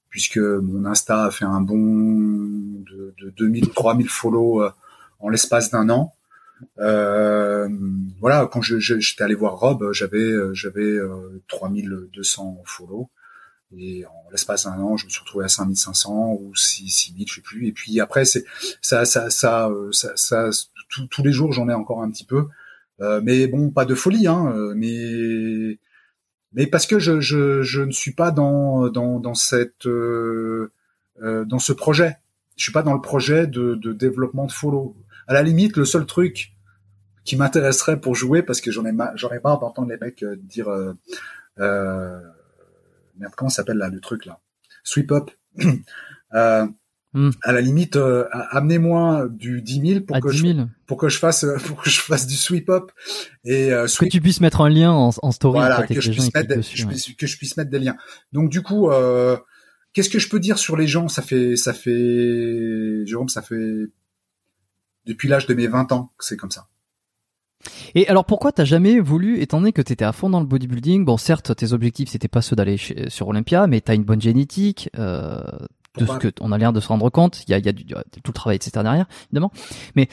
[0.09, 4.63] puisque mon Insta a fait un bond de, de 2000, 3000 follow
[5.21, 6.13] en l'espace d'un an.
[6.79, 7.67] Euh,
[8.19, 10.97] voilà, quand je, j'étais allé voir Rob, j'avais j'avais
[11.47, 13.09] 3200 euh, follow
[13.77, 17.41] et en l'espace d'un an, je me suis retrouvé à 5500 ou 6000, je sais
[17.41, 17.67] plus.
[17.67, 18.43] Et puis après, c'est
[18.81, 20.49] ça, ça, ça, euh, ça, ça
[20.89, 22.47] tous les jours, j'en ai encore un petit peu.
[22.99, 24.53] Euh, mais bon, pas de folie, hein.
[24.75, 25.79] Mais
[26.53, 30.69] mais parce que je, je, je ne suis pas dans dans dans cette euh,
[31.19, 32.17] dans ce projet.
[32.57, 34.95] Je suis pas dans le projet de, de développement de follow
[35.27, 36.53] à la limite, le seul truc
[37.23, 40.35] qui m'intéresserait pour jouer, parce que j'en ai, j'en ai marre d'entendre les mecs euh,
[40.37, 40.93] dire, euh,
[41.59, 42.19] euh,
[43.17, 44.39] merde, comment s'appelle là le truc là,
[44.83, 45.31] sweep up.
[46.33, 46.65] euh,
[47.13, 47.29] hmm.
[47.43, 51.45] À la limite, euh, amenez-moi du 10 000 pour que je pour que je fasse
[51.65, 52.91] pour que je fasse du sweep up
[53.43, 55.59] et euh, que tu puisses mettre un lien en, en story.
[55.59, 56.55] Voilà, que je puisse mettre
[57.17, 57.97] que je puisse mettre des liens.
[58.31, 58.89] Donc du coup,
[59.93, 61.07] qu'est-ce que je peux dire sur les gens?
[61.07, 63.87] Ça fait ça fait Jérôme, ça fait
[65.05, 66.67] depuis l'âge de mes 20 ans que c'est comme ça.
[67.93, 71.05] Et alors pourquoi t'as jamais voulu, étant donné que t'étais à fond dans le bodybuilding,
[71.05, 74.89] bon certes tes objectifs c'était pas ceux d'aller sur Olympia, mais t'as une bonne génétique,
[74.97, 75.41] euh,
[75.97, 77.71] de ce que on a l'air de se rendre compte, il y a, y a,
[77.71, 77.95] du, tout
[78.27, 79.51] le travail etc derrière évidemment,
[79.95, 80.07] mais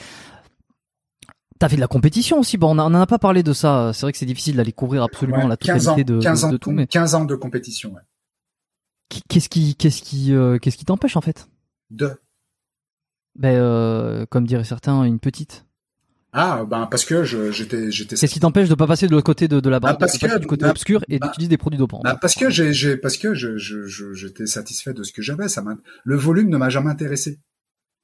[1.57, 4.01] t'as fait de la compétition aussi, bon on, en a pas parlé de ça, c'est
[4.01, 6.85] vrai que c'est difficile d'aller couvrir absolument la totalité de, 15 ans, de, tout, mais
[6.85, 7.93] 15 ans de compétition.
[7.93, 8.01] Ouais.
[9.27, 11.49] Qu'est-ce qui qu'est-ce qui euh, qu'est-ce qui t'empêche en fait?
[11.89, 12.19] De
[13.35, 15.65] ben, euh, comme diraient certains, une petite.
[16.31, 18.15] Ah, ben parce que j'étais j'étais.
[18.15, 20.17] Qu'est-ce qui t'empêche de pas passer de l'autre côté de, de la barre, bah, parce
[20.17, 22.97] que, du côté bah, obscur et bah, d'utiliser des produits dopants bah, Parce que j'ai
[22.97, 25.49] parce que je j'étais satisfait de ce que j'avais.
[25.49, 25.63] Ça
[26.03, 27.39] le volume ne m'a jamais intéressé.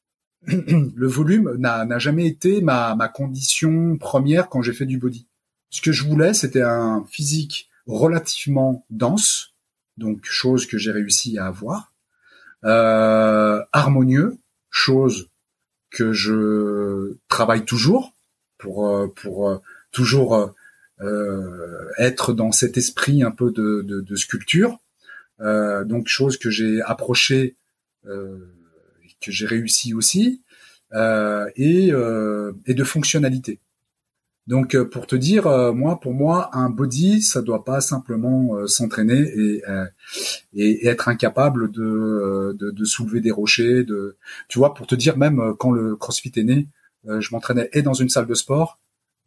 [0.47, 5.27] le volume n'a n'a jamais été ma ma condition première quand j'ai fait du body.
[5.69, 9.53] Ce que je voulais, c'était un physique relativement dense,
[9.97, 11.93] donc chose que j'ai réussi à avoir,
[12.63, 14.39] euh, harmonieux
[14.75, 15.29] chose
[15.89, 18.13] que je travaille toujours
[18.57, 20.53] pour euh, pour euh, toujours
[21.01, 24.79] euh, être dans cet esprit un peu de, sculpture.
[25.39, 27.55] donc chose que j'ai approché,
[28.05, 30.41] que j'ai réussi aussi,
[30.93, 31.87] et,
[32.65, 33.59] et de fonctionnalité.
[34.47, 38.55] Donc euh, pour te dire, euh, moi pour moi un body ça doit pas simplement
[38.55, 39.19] euh, s'entraîner
[40.53, 43.85] et, être incapable de, soulever des rochers.
[44.47, 46.67] Tu vois pour te dire même quand le CrossFit est né,
[47.07, 48.79] je m'entraînais et dans une salle de sport,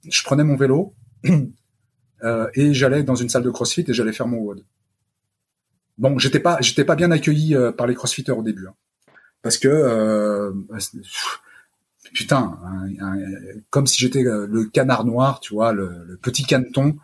[0.08, 4.38] je prenais mon vélo et j'allais dans une salle de CrossFit et j'allais faire mon
[4.38, 4.64] WOD.
[5.98, 8.74] Bon j'étais pas j'étais pas bien accueilli par les CrossFitters au début hein,
[9.42, 10.52] parce que
[12.12, 12.58] putain,
[13.70, 16.96] comme si j'étais euh, le canard noir, tu vois, le, petit caneton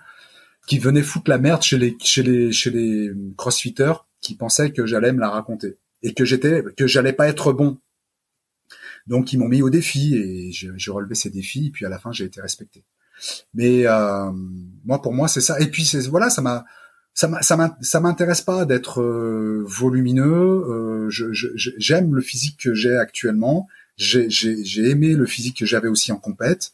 [0.66, 4.86] qui venait foutre la merde chez les chez les chez les crossfitters qui pensaient que
[4.86, 7.78] j'allais me la raconter et que j'étais que j'allais pas être bon.
[9.06, 11.98] Donc ils m'ont mis au défi et j'ai relevé ces défis et puis à la
[11.98, 12.82] fin j'ai été respecté.
[13.52, 14.30] Mais euh,
[14.84, 16.64] moi pour moi c'est ça et puis voilà ça m'a
[17.12, 21.08] ça m'intéresse pas d'être euh, volumineux.
[21.10, 26.72] j'aime le physique que j'ai actuellement j'ai aimé le physique que j'avais aussi en compète.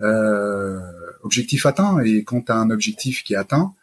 [0.00, 0.80] Euh,
[1.22, 3.74] objectif atteint et quand tu as un objectif qui est atteint,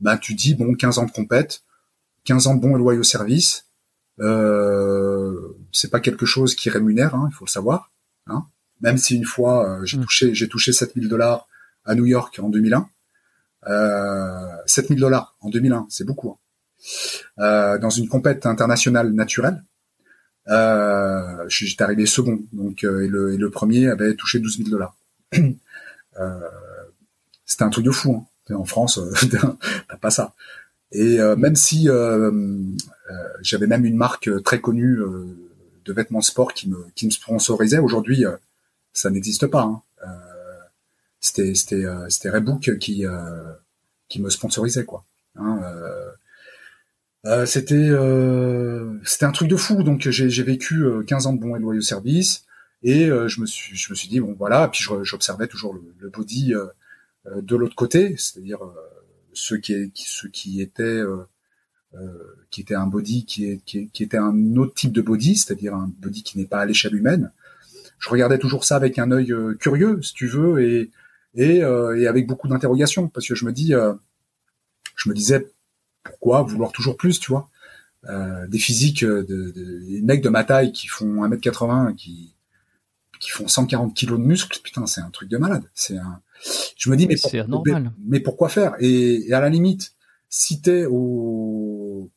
[0.00, 1.62] bah tu dis bon 15 ans de compète,
[2.24, 3.66] 15 ans de bons et loyaux services,
[4.20, 7.90] euh, c'est pas quelque chose qui rémunère, hein, il faut le savoir.
[8.26, 8.46] Hein.
[8.80, 10.02] Même si une fois euh, j'ai mm.
[10.02, 11.46] touché j'ai touché 7000 dollars
[11.84, 12.88] à New York en 2001,
[13.68, 16.30] euh, 7000 dollars en 2001, c'est beaucoup.
[16.30, 16.38] Hein.
[17.38, 19.62] Euh, dans une compète internationale naturelle,
[21.48, 24.96] J'étais arrivé second, donc euh, et, le, et, le, premier avait touché 12 000 dollars.
[25.34, 26.40] euh,
[27.44, 28.26] C'était un truc de fou.
[28.50, 28.54] Hein.
[28.54, 29.12] En France, euh,
[29.88, 30.34] t'as pas ça.
[30.92, 31.88] Et euh, même si
[33.42, 35.00] j'avais même une marque très connue
[35.84, 38.24] de vêtements sport qui me qui me sponsorisait, aujourd'hui
[38.92, 39.62] ça n'existe pas.
[39.62, 39.82] Hein.
[41.20, 43.04] c'était c'était c'était Reebok qui
[44.08, 45.04] qui me sponsorisait quoi.
[45.38, 46.10] Hein, euh,
[47.44, 49.82] c'était euh, c'était un truc de fou.
[49.82, 52.44] Donc j'ai vécu 15 euh, ans de bons et loyaux services
[52.82, 54.68] et je me suis je me suis dit bon voilà.
[54.68, 56.54] Puis j'observais toujours le, le, body
[57.34, 58.58] de l'autre côté, c'est-à-dire
[59.32, 61.02] ceux qui ceux qui étaient
[62.50, 65.74] qui était un body qui, est, qui, qui, était un autre type de body, c'est-à-dire
[65.74, 67.32] un body qui n'est pas à l'échelle humaine.
[67.98, 70.90] Je regardais toujours ça avec un œil curieux, si tu veux, et
[71.34, 73.72] et, et avec beaucoup d'interrogations, parce que je me dis,
[74.96, 75.50] je me disais
[76.06, 77.48] pourquoi vouloir toujours plus, tu vois
[78.08, 82.32] euh, des physiques de, de, des mecs de ma taille qui font 1m80 qui
[83.18, 85.64] qui font 140 kilos de muscles, putain, c'est un truc de malade.
[85.74, 86.20] C'est un.
[86.76, 87.16] Je me dis mais,
[87.48, 87.90] normal.
[88.04, 88.74] Mais, pourquoi faire?
[88.78, 89.94] Et, et, à la limite,
[90.28, 92.10] si t'es au,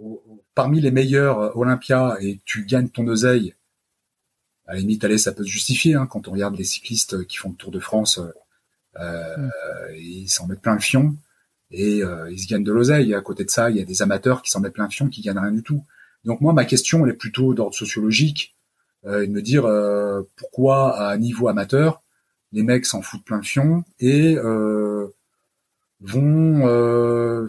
[0.00, 3.54] au, parmi les meilleurs Olympia et tu gagnes ton oseille,
[4.68, 7.36] à la limite, allez, ça peut se justifier hein, quand on regarde les cyclistes qui
[7.36, 8.20] font le Tour de France,
[9.00, 9.50] euh, mm.
[9.96, 11.16] ils s'en mettent plein le fion
[11.70, 13.14] et euh, ils se gagnent de l'oseille.
[13.14, 15.08] À côté de ça, il y a des amateurs qui s'en mettent plein le fion,
[15.08, 15.84] qui gagnent rien du tout.
[16.24, 18.54] Donc moi, ma question, elle est plutôt d'ordre sociologique
[19.06, 22.02] euh, de me dire euh, pourquoi à niveau amateur
[22.52, 25.06] les mecs s'en foutent plein de fion et euh,
[26.00, 27.46] vont euh,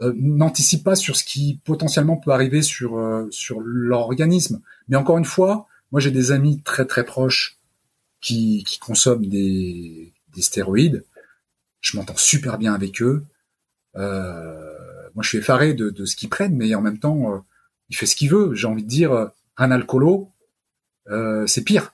[0.00, 2.98] n'anticipent pas sur ce qui potentiellement peut arriver sur
[3.30, 4.60] sur leur organisme.
[4.88, 7.58] Mais encore une fois, moi j'ai des amis très très proches
[8.20, 11.04] qui, qui consomment des stéroïdes.
[11.80, 13.24] Je m'entends super bien avec eux.
[13.96, 14.74] Euh,
[15.14, 17.44] moi, je suis effaré de, de ce qu'ils prennent, mais en même temps,
[17.88, 18.54] il fait ce qu'il veut.
[18.54, 20.30] J'ai envie de dire, un alcoolo,
[21.10, 21.92] euh, c'est pire.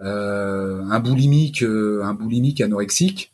[0.00, 3.32] Euh, un boulimique, euh, un boulimique anorexique,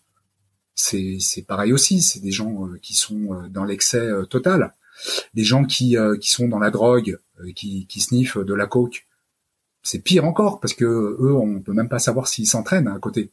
[0.74, 2.02] c'est c'est pareil aussi.
[2.02, 4.72] C'est des gens qui sont dans l'excès total.
[5.34, 7.18] Des gens qui qui sont dans la drogue,
[7.54, 9.06] qui qui sniffent de la coke,
[9.82, 13.30] c'est pire encore parce que eux, on peut même pas savoir s'ils s'entraînent à côté.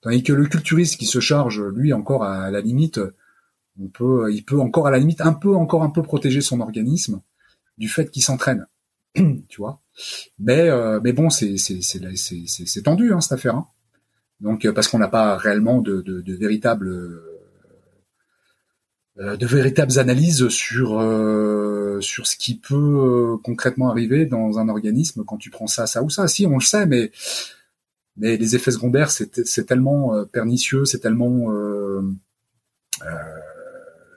[0.00, 3.00] Tandis que le culturiste qui se charge, lui, encore à la limite,
[3.80, 6.60] on peut, il peut encore à la limite un peu, encore un peu protéger son
[6.60, 7.20] organisme
[7.78, 8.66] du fait qu'il s'entraîne.
[9.14, 9.80] tu vois?
[10.38, 13.56] Mais euh, mais bon, c'est c'est c'est tendu hein, cette affaire.
[13.56, 13.66] Hein.
[14.40, 16.88] Donc euh, parce qu'on n'a pas réellement de de, de véritables
[19.18, 20.90] euh, de véritables analyses sur
[22.00, 26.10] sur ce qui peut concrètement arriver dans un organisme quand tu prends ça, ça ou
[26.10, 26.28] ça.
[26.28, 27.10] Si on le sait, mais
[28.18, 31.52] mais les effets secondaires c'est tellement pernicieux, c'est tellement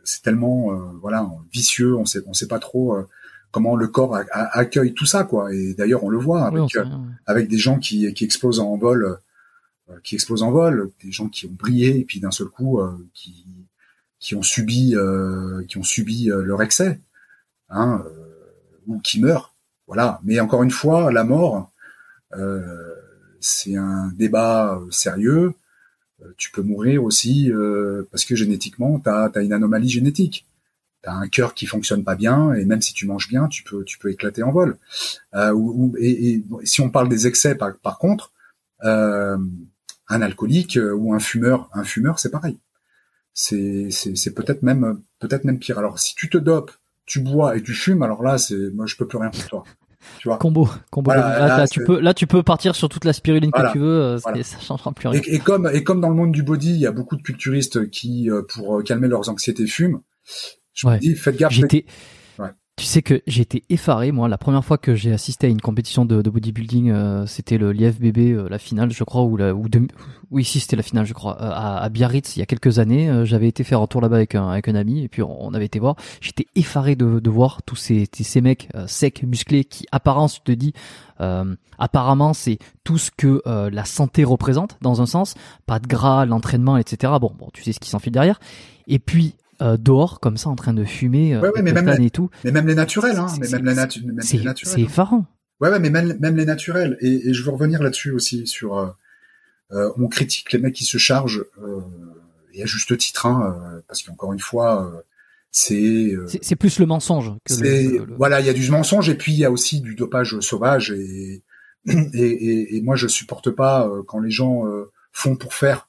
[0.04, 3.06] c'est tellement voilà vicieux, on sait on sait pas trop
[3.52, 5.54] comment le corps accueille tout ça quoi.
[5.54, 6.86] Et d'ailleurs on le voit avec euh,
[7.26, 9.20] avec des gens qui qui explosent en vol
[9.90, 12.80] euh, qui explosent en vol des gens qui ont brillé et puis d'un seul coup
[12.80, 13.46] euh, qui
[14.20, 14.96] qui ont subi
[15.68, 17.00] qui ont subi leur excès
[17.70, 18.04] hein
[18.88, 19.54] ou qui meurent.
[19.88, 20.20] Voilà.
[20.24, 21.72] Mais encore une fois la mort
[23.42, 25.54] c'est un débat sérieux
[26.38, 27.52] tu peux mourir aussi
[28.12, 30.46] parce que génétiquement tu as, as une anomalie génétique
[31.02, 33.84] t'as un cœur qui fonctionne pas bien et même si tu manges bien, tu peux
[33.84, 34.78] tu peux éclater en vol.
[35.36, 38.32] Euh, ou, et, si on parle des excès, par, par contre,
[38.84, 39.38] euh,
[40.08, 42.58] un alcoolique euh, ou un fumeur, un fumeur, c'est pareil.
[43.34, 45.80] C'est c'est, c'est peut-être même peut-être même pire.
[45.80, 46.72] Alors si tu te dopes,
[47.06, 49.64] tu bois et tu fumes, alors là c'est moi je peux plus rien pour toi.
[50.20, 50.38] Tu vois.
[50.38, 51.12] Combo, combo.
[51.12, 54.18] là, tu peux, là, tu peux partir sur toute la spiruline que tu veux, euh,
[54.18, 55.22] ça changera plus rien.
[55.22, 57.22] Et, et, comme, et comme dans le monde du body, il y a beaucoup de
[57.22, 60.02] culturistes qui, euh, pour calmer leurs anxiétés, fument.
[60.74, 61.54] Je me dis, faites gaffe.
[61.54, 61.86] J'étais,
[62.82, 66.04] tu sais que été effaré, moi, la première fois que j'ai assisté à une compétition
[66.04, 69.88] de, bodybuilding, euh, c'était le l'IFBB, euh, la finale, je crois, ou la, ou de,
[70.32, 72.80] oui, si c'était la finale, je crois, euh, à, à, Biarritz, il y a quelques
[72.80, 73.24] années.
[73.24, 75.66] j'avais été faire un tour là-bas avec un, avec un ami, et puis on, avait
[75.66, 75.96] été voir.
[76.22, 80.52] J'étais effaré de, de voir tous ces, ces mecs secs, musclés, qui apparemment, je te
[80.52, 80.74] dis,
[81.78, 85.36] apparemment, c'est tout ce que la santé représente, dans un sens,
[85.68, 87.14] pas de gras, l'entraînement, etc.
[87.22, 88.40] Bon, bon, tu sais ce qui s'enfile derrière.
[88.88, 92.10] Et puis euh, dehors comme ça en train de fumer euh, mais même les, et
[92.10, 92.30] tout.
[92.44, 93.28] Mais même les naturels, hein.
[93.40, 94.84] Mais même, les, c'est, C'est hein.
[94.84, 95.26] effarant.
[95.60, 96.98] Ouais, ouais, mais même, même les naturels.
[97.02, 98.78] Et, et, je veux revenir là-dessus aussi sur.
[98.78, 98.88] Euh,
[99.72, 101.46] euh on critique les mecs qui se chargent
[102.54, 104.92] et à juste titre, hein, parce qu'encore une fois,
[105.52, 106.56] c'est, c'est.
[106.56, 107.32] plus le mensonge.
[107.46, 110.40] Que Voilà, il y a du mensonge et puis il y a aussi du dopage
[110.40, 111.44] sauvage et
[111.88, 114.66] et, et, et moi je supporte pas quand les gens
[115.14, 115.88] font pour faire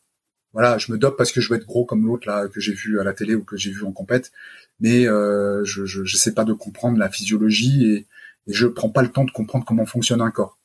[0.52, 2.72] voilà, je me dope parce que je veux être gros comme l'autre là que j'ai
[2.74, 4.32] vu à la télé ou que j'ai vu en compète,
[4.80, 8.06] mais euh, je, je j'essaie pas de comprendre la physiologie et,
[8.46, 10.58] et je prends pas le temps de comprendre comment fonctionne un corps,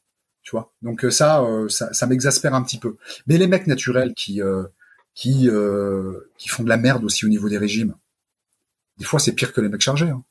[0.43, 0.73] tu vois?
[0.81, 2.97] Donc euh, ça, euh, ça, ça m'exaspère un petit peu.
[3.27, 4.41] Mais les mecs naturels qui
[5.13, 5.49] qui
[6.37, 7.95] qui font de la merde aussi au niveau des régimes,
[8.97, 10.09] des fois c'est pire que les mecs chargés.
[10.09, 10.23] Hein.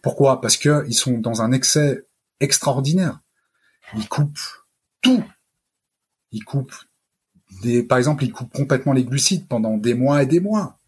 [0.00, 0.40] Pourquoi?
[0.40, 2.06] Parce que ils sont dans un excès
[2.40, 3.20] extraordinaire.
[3.94, 4.64] Ils coupent
[5.02, 5.22] tout.
[6.32, 6.74] Ils coupent
[7.88, 10.78] par exemple, ils coupent complètement les glucides pendant des mois et des mois.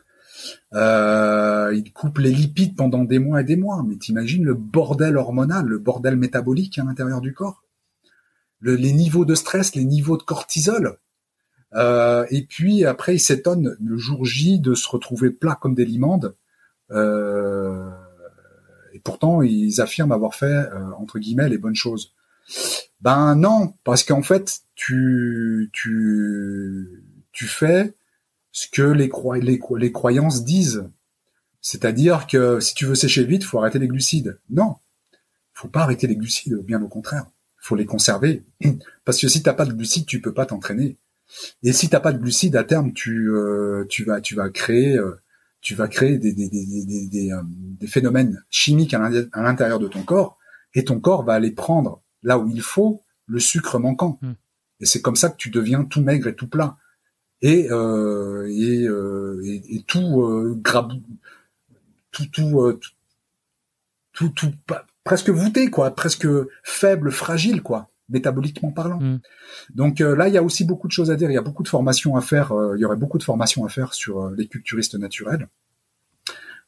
[0.75, 3.85] Euh, ils coupent les lipides pendant des mois et des mois.
[3.87, 7.63] Mais t'imagines le bordel hormonal, le bordel métabolique à l'intérieur du corps,
[8.63, 10.97] les niveaux de stress, les niveaux de cortisol.
[11.75, 15.85] Euh, et puis après, ils s'étonnent le jour J de se retrouver plat comme des
[15.85, 16.35] limandes.
[16.91, 17.91] Euh,
[18.95, 22.13] et pourtant, ils affirment avoir fait entre guillemets les bonnes choses.
[23.01, 25.71] Ben non, parce qu'en fait, tu,
[27.47, 27.93] fais
[28.53, 30.85] ce que les, croyances disent.
[31.61, 34.39] C'est-à-dire que si tu veux sécher vite, faut arrêter les glucides.
[34.51, 34.77] Non,
[35.53, 37.27] faut pas arrêter les glucides, bien au contraire.
[37.59, 38.45] Faut les conserver.
[39.05, 40.97] Parce que si t'as pas de glucides, tu peux pas t'entraîner.
[41.63, 47.43] Et si t'as pas de glucides, à terme, tu, euh, euh, vas créer des, euh,
[47.87, 49.11] phénomènes chimiques à
[49.43, 50.39] l'intérieur de ton corps,
[50.75, 54.19] et ton corps va aller prendre là où il faut le sucre manquant.
[54.23, 54.33] Hmm.
[54.81, 56.77] Et c'est comme ça que tu deviens tout maigre et tout plat.
[57.41, 60.93] Et, et, et, et, tout grab,
[62.11, 62.79] tout, tout,
[64.13, 64.53] tout, tout,
[65.05, 66.29] presque voûté, quoi, presque
[66.63, 69.01] faible, fragile, quoi, métaboliquement parlant.
[69.01, 69.21] Mm.
[69.75, 71.31] Donc euh, là, il y a aussi beaucoup de choses à dire.
[71.31, 72.53] Il y a beaucoup de formations à faire.
[72.53, 75.49] Euh, il y aurait beaucoup de formations à faire sur euh, les culturistes naturels.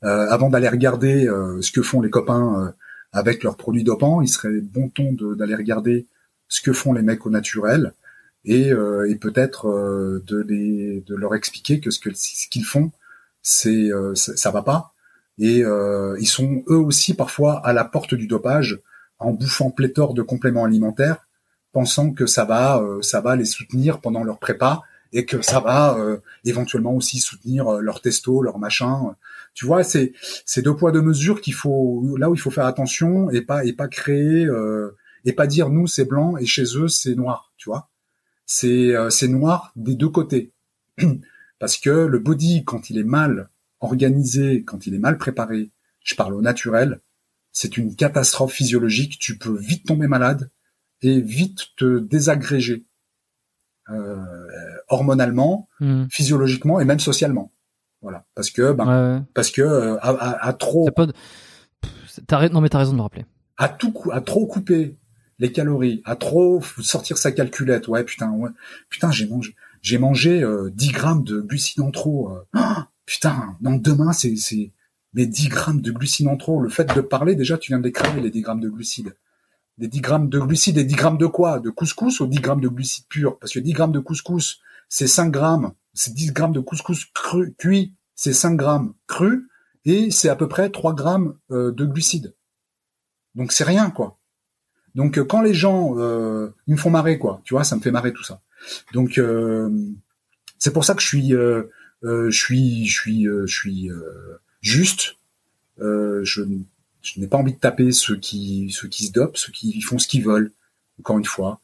[0.02, 1.28] avant d'aller regarder
[1.60, 2.72] ce que font les copains
[3.12, 6.06] avec leurs produits dopants, il serait bon ton d'aller regarder
[6.48, 7.92] ce que font les mecs au naturel
[8.44, 9.66] et, et peut-être
[10.26, 12.90] de, les, de leur expliquer que ce que ce qu'ils font,
[13.42, 14.92] c'est ça va pas
[15.40, 18.78] et euh, ils sont eux aussi parfois à la porte du dopage
[19.18, 21.26] en bouffant pléthore de compléments alimentaires,
[21.72, 25.60] pensant que ça va, euh, ça va les soutenir pendant leur prépa et que ça
[25.60, 29.16] va euh, éventuellement aussi soutenir leur testo, leur machin.
[29.54, 30.12] Tu vois, c'est
[30.44, 33.64] c'est deux poids deux mesures qu'il faut là où il faut faire attention et pas
[33.64, 34.46] et pas créer
[35.24, 37.50] et pas dire nous c'est blanc et chez eux c'est noir.
[37.56, 37.88] Tu vois,
[38.52, 40.50] c'est c'est noir des deux côtés
[41.60, 43.48] parce que le body quand il est mal
[43.80, 45.70] organisé, quand il est mal préparé,
[46.02, 46.98] je parle au naturel,
[47.52, 49.18] c'est une catastrophe physiologique.
[49.20, 50.50] Tu peux vite tomber malade
[51.02, 52.82] et vite te désagréger
[53.90, 54.16] euh,
[54.88, 56.06] hormonalement, hmm.
[56.10, 57.50] physiologiquement et même socialement.
[58.02, 60.90] Voilà, parce que ben, parce que euh, à, trop.
[60.90, 61.06] Pas
[62.50, 63.26] Non mais t'as raison de le rappeler.
[63.56, 64.96] À tout à trop couper
[65.40, 67.88] les calories, à trop sortir sa calculette.
[67.88, 68.50] Ouais putain ouais
[68.88, 72.30] putain j'ai mangé j'ai mangé 10 euh, grammes de glucides en trop.
[72.54, 72.60] Euh
[73.10, 74.70] putain, non, demain, c'est, c'est,
[75.14, 76.60] les 10 grammes de glucides en trop.
[76.60, 79.16] Le fait de parler, déjà, tu viens de les les 10 grammes de glucides.
[79.78, 81.58] Des 10 grammes de glucides et 10 grammes de quoi?
[81.58, 83.36] De couscous ou 10 grammes de glucides purs?
[83.40, 85.72] Parce que 10 grammes de couscous, c'est 5 grammes.
[85.92, 89.48] C'est 10 grammes de couscous cru, cuit, c'est 5 grammes cru.
[89.84, 92.32] Et c'est à peu près 3 grammes euh, de glucides.
[93.34, 94.16] Donc c'est rien, quoi.
[94.94, 97.40] Donc euh, quand les gens, euh, ils me font marrer, quoi.
[97.44, 98.40] Tu vois, ça me fait marrer tout ça.
[98.92, 99.20] Donc
[100.58, 101.34] c'est pour ça que je suis
[102.04, 105.16] euh, je suis, je suis, euh, je suis euh, juste.
[105.78, 106.42] je,
[107.16, 110.08] n'ai pas envie de taper ceux qui, ceux qui se dopent, ceux qui font ce
[110.08, 110.52] qu'ils veulent.
[110.98, 111.60] Encore une fois,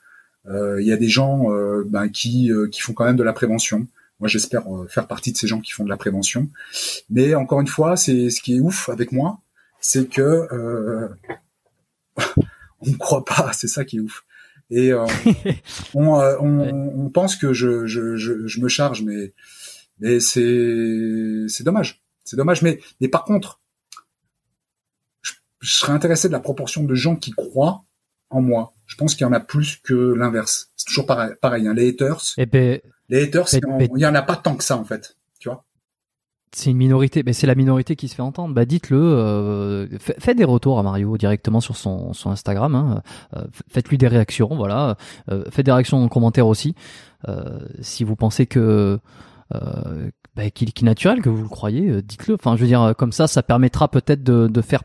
[0.48, 1.48] il y a des gens
[1.86, 3.86] ben, qui, qui font quand même de la prévention.
[4.20, 6.48] Moi, j'espère faire partie de ces gens qui font de la prévention.
[7.10, 9.38] Mais encore une fois, c'est ce qui est ouf avec moi,
[9.80, 10.22] c'est que
[10.52, 11.08] euh,
[12.80, 13.52] on ne croit pas.
[13.54, 14.24] C'est ça qui est ouf.
[14.70, 15.06] Et euh,
[15.94, 19.32] on, on, on, pense que je, je, je, je, me charge, mais
[20.00, 22.02] mais c'est c'est dommage.
[22.24, 22.62] C'est dommage.
[22.62, 23.60] Mais mais par contre,
[25.22, 27.84] je, serais intéressé de la proportion de gens qui croient
[28.30, 28.74] en moi.
[28.86, 30.70] Je pense qu'il y en a plus que l'inverse.
[30.76, 31.34] C'est toujours pareil.
[31.40, 31.74] pareil hein.
[31.74, 32.34] Les haters.
[32.36, 35.16] Eh ben, les haters, il y en a pas tant que ça en fait.
[35.38, 35.64] Tu vois?
[36.58, 38.54] C'est une minorité, mais c'est la minorité qui se fait entendre.
[38.54, 42.74] Bah dites-le, euh, faites des retours à Mario directement sur son, son Instagram.
[42.74, 43.02] Hein.
[43.36, 44.96] Euh, faites-lui des réactions, voilà.
[45.30, 46.74] Euh, faites des réactions en commentaire aussi.
[47.28, 48.98] Euh, si vous pensez que
[49.54, 52.36] euh, bah, qui, qui est naturel, que vous le croyez, euh, dites-le.
[52.36, 54.82] Enfin, je veux dire, comme ça, ça permettra peut-être de, de faire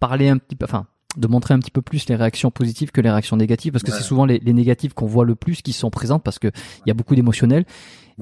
[0.00, 0.86] parler un petit peu, enfin,
[1.16, 3.92] de montrer un petit peu plus les réactions positives que les réactions négatives, parce que
[3.92, 6.88] c'est souvent les, les négatives qu'on voit le plus qui sont présentes, parce que il
[6.88, 7.66] y a beaucoup d'émotionnels.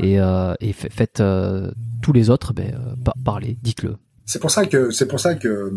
[0.01, 1.23] Et, euh, et faites
[2.03, 3.97] tous les autres, ben, parlez, dites-le.
[4.25, 5.73] C'est pour ça que c'est pour ça que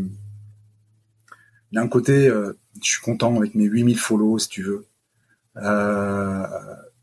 [1.71, 2.31] d'un côté,
[2.81, 4.85] je suis content avec mes 8000 follow, si tu veux.
[5.57, 6.45] Euh,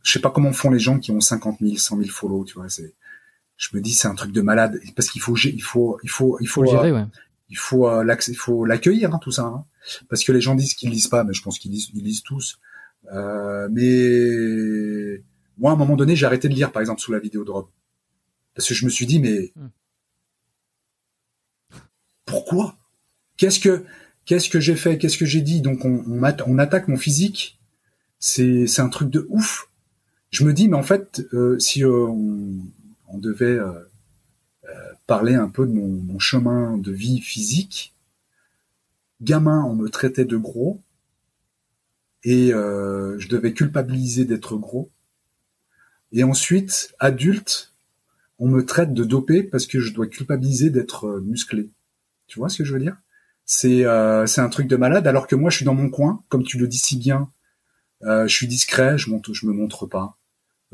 [0.02, 2.54] je sais pas comment font les gens qui ont 50 000, 100 000 follow, tu
[2.54, 2.68] vois.
[2.68, 2.94] C'est,
[3.56, 6.38] je me dis c'est un truc de malade parce qu'il faut, il faut, il faut,
[6.40, 7.04] il faut, gérer, ouais.
[7.48, 9.64] il faut, euh, il faut l'accueillir hein, tout ça, hein.
[10.08, 12.22] parce que les gens disent qu'ils lisent pas, mais je pense qu'ils lisent, ils lisent
[12.22, 12.58] tous.
[13.12, 15.22] Euh, mais
[15.62, 17.50] moi, à un moment donné, j'ai arrêté de lire, par exemple, sous la vidéo de
[17.50, 17.66] Rob,
[18.54, 19.68] parce que je me suis dit mais hmm.
[22.26, 22.76] pourquoi?
[23.38, 23.84] Qu'est-ce que
[24.26, 24.98] qu'est-ce que j'ai fait?
[24.98, 25.62] Qu'est-ce que j'ai dit?
[25.62, 27.58] Donc on, on, on attaque mon physique.
[28.18, 29.68] C'est c'est un truc de ouf
[30.32, 33.72] je me dis, mais en fait, euh, si euh, on, devait euh,
[35.06, 37.94] parler un peu de mon, chemin de vie physique,
[39.20, 40.80] gamin, on me traitait de gros,
[42.24, 44.88] et je devais culpabiliser d'être gros.
[46.12, 47.72] Et ensuite, adulte,
[48.38, 51.70] on me traite de dopé parce que je dois culpabiliser d'être musclé.
[52.26, 52.96] Tu vois ce que je veux dire?
[53.44, 53.84] C'est
[54.26, 55.06] c'est un truc de malade.
[55.06, 57.28] Alors que moi, je suis dans mon coin, comme tu le dis si bien.
[58.02, 60.16] je suis discret, je monte, je me montre pas.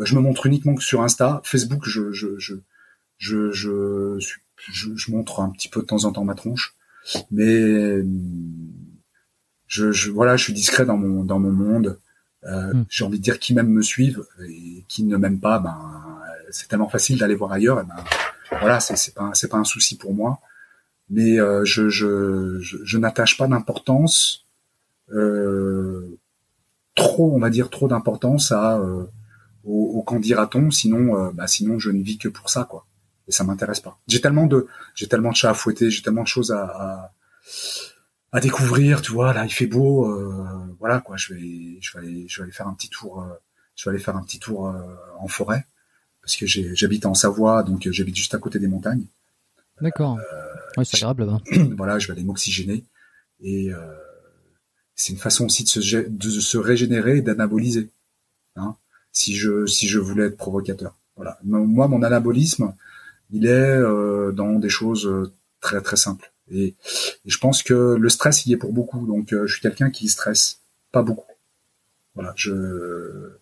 [0.00, 1.41] Euh, je me montre uniquement que sur Insta.
[1.44, 2.55] Facebook, je je je
[3.18, 4.41] je, je suis
[4.73, 6.75] je, montre un petit peu de temps en temps ma tronche,
[7.31, 8.02] mais
[9.67, 11.99] je, je voilà, je suis discret dans mon dans mon monde.
[12.44, 12.84] Euh, hmm.
[12.89, 15.76] J'ai envie de dire qui m'aime me suivent et qui ne m'aime pas, ben
[16.50, 17.81] c'est tellement facile d'aller voir ailleurs.
[17.81, 17.97] Et ben
[18.60, 20.41] voilà, c'est c'est pas c'est pas un souci pour moi.
[21.10, 24.44] Mais euh, je je je, je n'attache pas d'importance
[25.10, 26.18] euh,
[26.94, 29.05] trop, on va dire trop d'importance à euh,
[29.65, 30.70] au, au qu'en dira-t-on.
[30.70, 32.86] Sinon, euh, bah sinon je ne vis que pour ça quoi.
[33.26, 33.99] Et ça m'intéresse pas.
[34.07, 37.12] J'ai tellement de j'ai tellement de chats à fouetter, j'ai tellement de choses à, à
[38.32, 40.44] à découvrir, tu vois, là il fait beau, euh,
[40.78, 43.34] voilà quoi, je vais je vais aller je vais aller faire un petit tour euh,
[43.76, 44.82] je vais aller faire un petit tour euh,
[45.18, 45.65] en forêt
[46.20, 49.05] parce que j'habite en Savoie donc j'habite juste à côté des montagnes.
[49.81, 50.18] D'accord.
[50.76, 51.40] ouais, c'est agréable là-bas.
[51.76, 52.84] voilà, je vais aller m'oxygéner
[53.40, 53.70] et
[54.94, 57.89] c'est une façon aussi de se de se régénérer et d'anaboliser.
[58.57, 58.76] Hein,
[59.12, 60.94] si je si je voulais être provocateur.
[61.16, 61.39] Voilà.
[61.44, 62.74] Moi mon anabolisme,
[63.31, 63.81] il est
[64.34, 66.75] dans des choses très très simples et,
[67.25, 69.07] je pense que le stress il y est pour beaucoup.
[69.07, 70.60] Donc euh, je suis quelqu'un qui stresse
[70.93, 71.33] pas beaucoup.
[72.15, 73.33] Voilà, je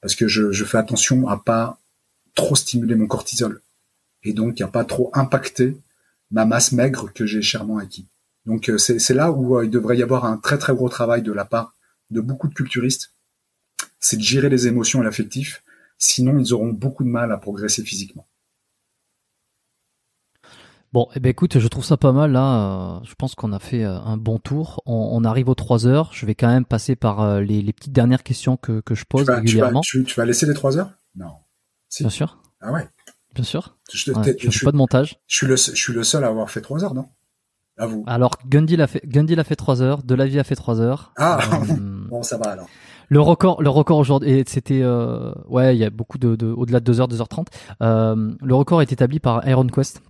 [0.00, 1.78] parce que je, je, fais attention à pas
[2.34, 3.60] trop stimuler mon cortisol
[4.22, 5.76] et donc à pas trop impacter
[6.30, 8.06] ma masse maigre que j'ai chèrement acquis.
[8.46, 11.22] Donc euh, c'est là où euh, il devrait y avoir un très très gros travail
[11.22, 11.74] de la part
[12.10, 13.12] de beaucoup de culturistes,
[14.00, 15.62] c'est de gérer les émotions et l'affectif,
[15.98, 18.26] sinon ils auront beaucoup de mal à progresser physiquement.
[20.92, 22.96] Bon, eh ben écoute, je trouve ça pas mal là.
[22.96, 24.82] Euh, je pense qu'on a fait euh, un bon tour.
[24.86, 26.10] On, arrive aux trois heures.
[26.14, 29.28] Je vais quand même passer par euh, les, petites dernières questions que, que je pose
[29.28, 29.82] régulièrement.
[29.82, 30.90] Tu vas, laisser les trois heures?
[31.14, 31.32] Non.
[32.00, 32.38] Bien sûr.
[32.62, 32.88] Ah ouais.
[33.34, 33.76] Bien sûr.
[33.92, 35.18] Je, ne fais pas de montage.
[35.26, 37.06] Je suis le, je suis le seul à avoir fait trois heures, non?
[37.76, 38.02] À vous.
[38.06, 39.02] Alors Gundy l'a fait.
[39.06, 40.02] Gundy l'a fait trois heures.
[40.02, 41.12] Delavi a fait trois heures.
[41.16, 41.38] Ah.
[42.08, 42.68] bon, ça va alors.
[43.10, 44.84] Le record, le record aujourd'hui, c'était,
[45.48, 47.46] ouais, il y a beaucoup de, de au-delà de 2h, 2h30.
[48.42, 50.02] le record est établi par Iron Quest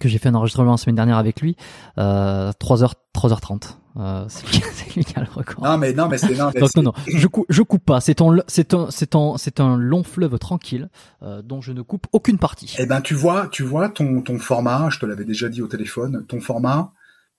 [0.00, 1.56] que j'ai fait un enregistrement la semaine dernière avec lui,
[1.98, 3.76] euh, 3h, 3h30.
[3.96, 5.64] Euh, c'est lui, qui a le record.
[5.64, 8.00] Non mais non mais c'est non, non, non, je coupe, je coupe pas.
[8.00, 10.88] C'est un, c'est un, c'est un, c'est un long fleuve tranquille
[11.22, 12.76] euh, dont je ne coupe aucune partie.
[12.78, 14.88] Eh ben tu vois, tu vois ton ton format.
[14.90, 16.24] Je te l'avais déjà dit au téléphone.
[16.28, 16.92] Ton format,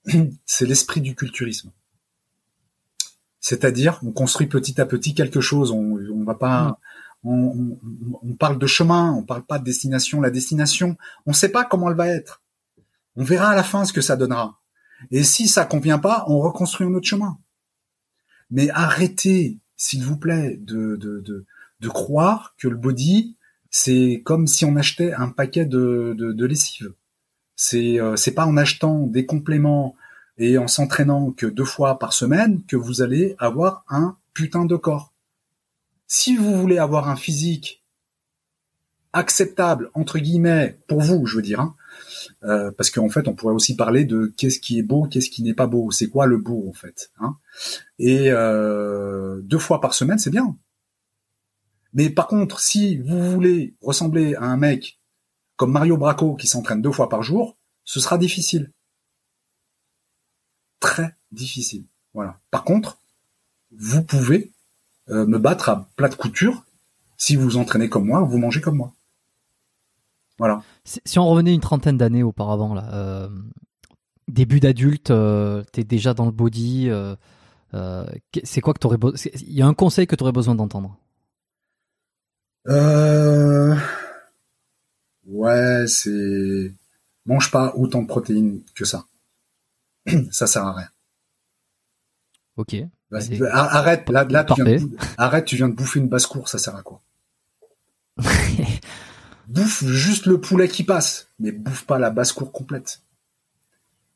[0.45, 1.71] c'est l'esprit du culturisme.
[3.39, 5.71] C'est-à-dire, on construit petit à petit quelque chose.
[5.71, 6.63] On, on va pas.
[6.63, 6.75] Mm.
[7.23, 7.77] On,
[8.39, 10.21] parle de chemin, on parle pas de destination.
[10.21, 12.41] La destination, on ne sait pas comment elle va être.
[13.15, 14.57] On verra à la fin ce que ça donnera.
[15.11, 17.37] Et si ça convient pas, on reconstruit un autre chemin.
[18.51, 21.45] Mais arrêtez, s'il vous plaît, de, de,
[21.79, 23.35] de, croire que le body,
[23.69, 26.93] c'est comme si on achetait un paquet de, de, lessive.
[27.55, 29.95] C'est euh, pas en achetant des compléments
[30.37, 34.77] et en s'entraînant que deux fois par semaine que vous allez avoir un putain de
[34.77, 35.08] corps.
[36.11, 37.83] Si vous voulez avoir un physique
[39.13, 41.75] acceptable entre guillemets pour vous, je veux dire, hein,
[42.43, 45.43] euh, parce qu'en fait, on pourrait aussi parler de qu'est-ce qui est beau, qu'est-ce qui
[45.43, 47.11] n'est pas beau, c'est quoi le beau en fait.
[47.19, 47.37] Hein
[47.99, 50.55] Et euh, deux fois par semaine, c'est bien.
[51.93, 54.97] Mais par contre, si vous voulez ressembler à un mec
[55.57, 57.55] comme Mario Bracco qui s'entraîne deux fois par jour,
[57.85, 58.71] ce sera difficile.
[60.79, 61.83] Très difficile.
[62.15, 62.39] Voilà.
[62.49, 62.97] Par contre,
[63.77, 64.51] vous pouvez
[65.09, 66.63] euh, me battre à plat de couture
[67.17, 68.93] si vous entraînez comme moi, vous mangez comme moi.
[70.37, 70.63] Voilà.
[70.85, 73.29] Si on revenait une trentaine d'années auparavant, là, euh,
[74.29, 76.89] début d'adulte, euh, t'es déjà dans le body.
[76.89, 77.15] Euh,
[78.43, 80.97] c'est quoi que t'aurais besoin Il y a un conseil que tu aurais besoin d'entendre?
[85.25, 86.73] Ouais, c'est
[87.25, 89.05] mange pas autant de protéines que ça.
[90.31, 90.89] ça sert à rien.
[92.57, 92.75] Ok.
[93.11, 93.19] Bah,
[93.51, 96.59] arrête, là, là tu viens de, arrête, tu viens de bouffer une basse cour, ça
[96.59, 97.01] sert à quoi?
[99.47, 103.01] Bouffe juste le poulet qui passe, mais bouffe pas la basse-cour complète.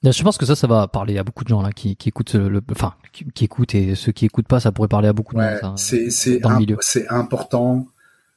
[0.04, 2.62] Je pense que ça, ça va parler à beaucoup de gens là qui, écoutent le,
[2.72, 5.76] enfin, qui, écoutent et ceux qui écoutent pas, ça pourrait parler à beaucoup de gens.
[5.78, 7.88] C'est important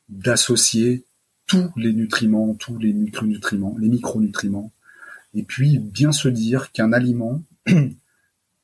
[0.08, 1.04] d'associer
[1.46, 4.72] tous les nutriments, tous les micronutriments, les micronutriments,
[5.34, 7.88] et puis bien se dire qu'un aliment euh,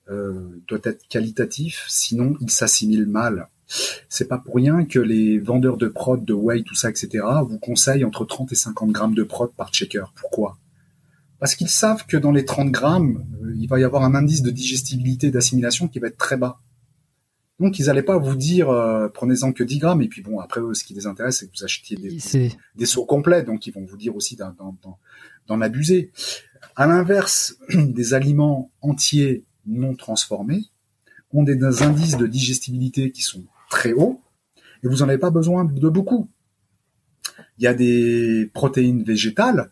[0.08, 3.48] doit être qualitatif, sinon il s'assimile mal.
[4.08, 7.58] C'est pas pour rien que les vendeurs de prod, de whey, tout ça, etc., vous
[7.58, 10.04] conseillent entre 30 et 50 grammes de prod par checker.
[10.16, 10.58] Pourquoi?
[11.42, 14.42] Parce qu'ils savent que dans les 30 grammes, euh, il va y avoir un indice
[14.42, 16.60] de digestibilité, d'assimilation qui va être très bas.
[17.58, 20.60] Donc ils n'allaient pas vous dire euh, prenez-en que 10 grammes et puis bon après
[20.60, 23.72] eux, ce qui les intéresse c'est que vous achetiez des, des, sauts complets donc ils
[23.72, 26.10] vont vous dire aussi d'en abuser.
[26.76, 30.64] À l'inverse des aliments entiers non transformés
[31.32, 34.20] ont des indices de digestibilité qui sont très haut
[34.82, 36.28] et vous n'en avez pas besoin de beaucoup.
[37.58, 39.70] Il y a des protéines végétales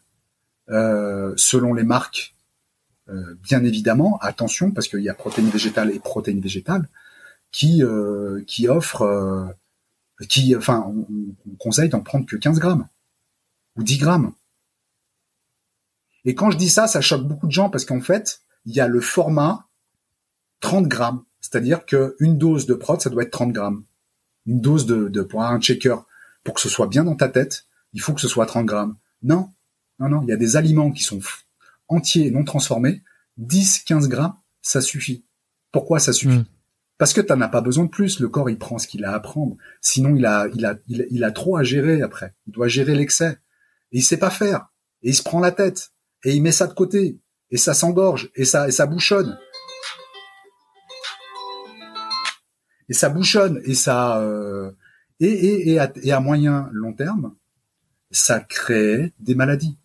[0.68, 2.34] euh, selon les marques,
[3.08, 6.88] euh, bien évidemment, attention, parce qu'il y a protéines végétales et protéines végétales,
[7.50, 9.52] qui, euh, qui offrent,
[10.28, 11.06] qui, enfin, on,
[11.50, 12.86] on conseille d'en prendre que 15 grammes
[13.76, 14.32] ou 10 grammes.
[16.24, 18.80] Et quand je dis ça, ça choque beaucoup de gens parce qu'en fait, il y
[18.80, 19.66] a le format
[20.60, 21.22] 30 grammes.
[21.40, 23.84] C'est-à-dire qu'une dose de prod, ça doit être 30 grammes.
[24.46, 25.96] Une dose de, de pour un checker,
[26.44, 28.96] pour que ce soit bien dans ta tête, il faut que ce soit 30 grammes.
[29.22, 29.50] Non,
[29.98, 31.20] non, non, il y a des aliments qui sont
[31.88, 33.02] entiers, non transformés.
[33.36, 35.24] 10, 15 grammes, ça suffit.
[35.72, 36.46] Pourquoi ça suffit hmm.
[36.98, 38.20] Parce que tu n'en as pas besoin de plus.
[38.20, 39.56] Le corps, il prend ce qu'il a à prendre.
[39.80, 42.34] Sinon, il a, il a, il, a trop à gérer après.
[42.46, 43.38] Il doit gérer l'excès.
[43.92, 44.68] Et il sait pas faire.
[45.02, 45.92] Et il se prend la tête.
[46.24, 47.18] Et il met ça de côté.
[47.50, 48.30] Et ça s'engorge.
[48.34, 49.38] Et ça, et ça bouchonne.
[52.90, 54.72] Et ça bouchonne et ça euh,
[55.20, 57.34] et, et, et, à, et, moyen long terme,
[58.10, 59.76] ça crée des maladies.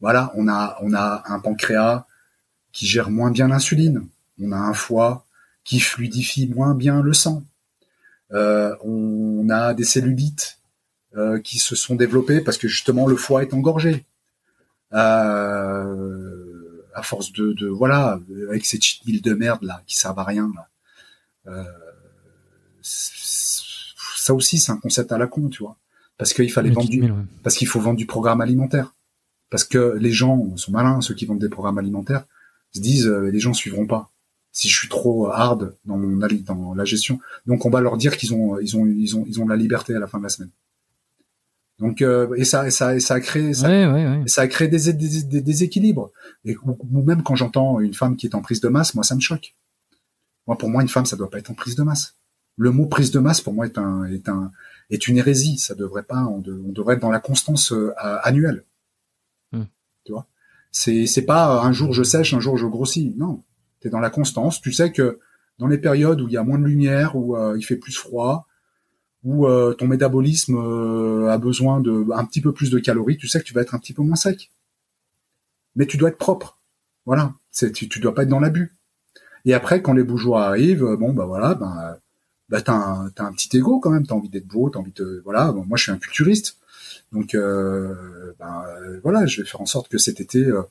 [0.00, 2.06] Voilà, on a on a un pancréas
[2.72, 4.06] qui gère moins bien l'insuline,
[4.40, 5.26] on a un foie
[5.64, 7.42] qui fluidifie moins bien le sang,
[8.32, 10.58] euh, on a des cellulites
[11.16, 14.04] euh, qui se sont développées parce que justement le foie est engorgé.
[14.92, 16.46] Euh,
[16.94, 20.50] à force de, voilà avec ces petites milles de merde là qui servent à rien
[20.54, 20.68] là.
[21.50, 21.64] Euh,
[22.82, 25.76] ça aussi, c'est un concept à la con, tu vois.
[26.18, 27.02] Parce qu'il fallait vendre du,
[27.42, 28.92] parce qu'il faut vendre du programme alimentaire.
[29.50, 32.24] Parce que les gens sont malins, ceux qui vendent des programmes alimentaires,
[32.72, 34.10] se disent, euh, les gens suivront pas.
[34.52, 38.16] Si je suis trop hard dans mon dans la gestion, donc on va leur dire
[38.16, 40.28] qu'ils ont, ils ont, ils ont, ils ont la liberté à la fin de la
[40.28, 40.50] semaine.
[41.78, 43.68] Donc euh, et ça, et ça, et ça a créé, ça,
[44.26, 46.10] ça a créé des, des, des, déséquilibres.
[46.44, 49.14] Et ou même quand j'entends une femme qui est en prise de masse, moi ça
[49.14, 49.54] me choque.
[50.50, 52.16] Moi, pour moi, une femme, ça doit pas être en prise de masse.
[52.56, 54.50] Le mot prise de masse, pour moi, est un, est un,
[54.90, 55.58] est une hérésie.
[55.58, 57.92] Ça devrait pas, on, devrait être dans la constance euh,
[58.24, 58.64] annuelle.
[59.52, 59.66] Hmm.
[60.04, 60.26] Tu vois?
[60.72, 63.14] C'est, c'est pas un jour je sèche, un jour je grossis.
[63.16, 63.44] Non.
[63.80, 64.60] Tu es dans la constance.
[64.60, 65.20] Tu sais que
[65.60, 67.92] dans les périodes où il y a moins de lumière, où euh, il fait plus
[67.92, 68.48] froid,
[69.22, 70.58] où euh, ton métabolisme
[71.28, 73.76] a besoin de un petit peu plus de calories, tu sais que tu vas être
[73.76, 74.50] un petit peu moins sec.
[75.76, 76.58] Mais tu dois être propre.
[77.06, 77.34] Voilà.
[77.52, 78.74] C'est, tu, tu dois pas être dans l'abus.
[79.44, 81.96] Et après, quand les bourgeois arrivent, euh, bon, bah voilà, ben,
[82.48, 84.92] bah, t'as un, as un petit ego quand même, t'as envie d'être beau, t'as envie
[84.92, 85.52] de, voilà.
[85.52, 86.56] moi, je suis un culturiste,
[87.12, 88.64] donc, euh, ben,
[89.02, 90.62] voilà, je vais faire en sorte que cet été, euh,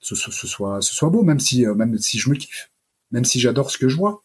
[0.00, 2.70] ce, soit, ce soit beau, même si, euh, même si je me kiffe,
[3.10, 4.22] même si j'adore ce que je vois.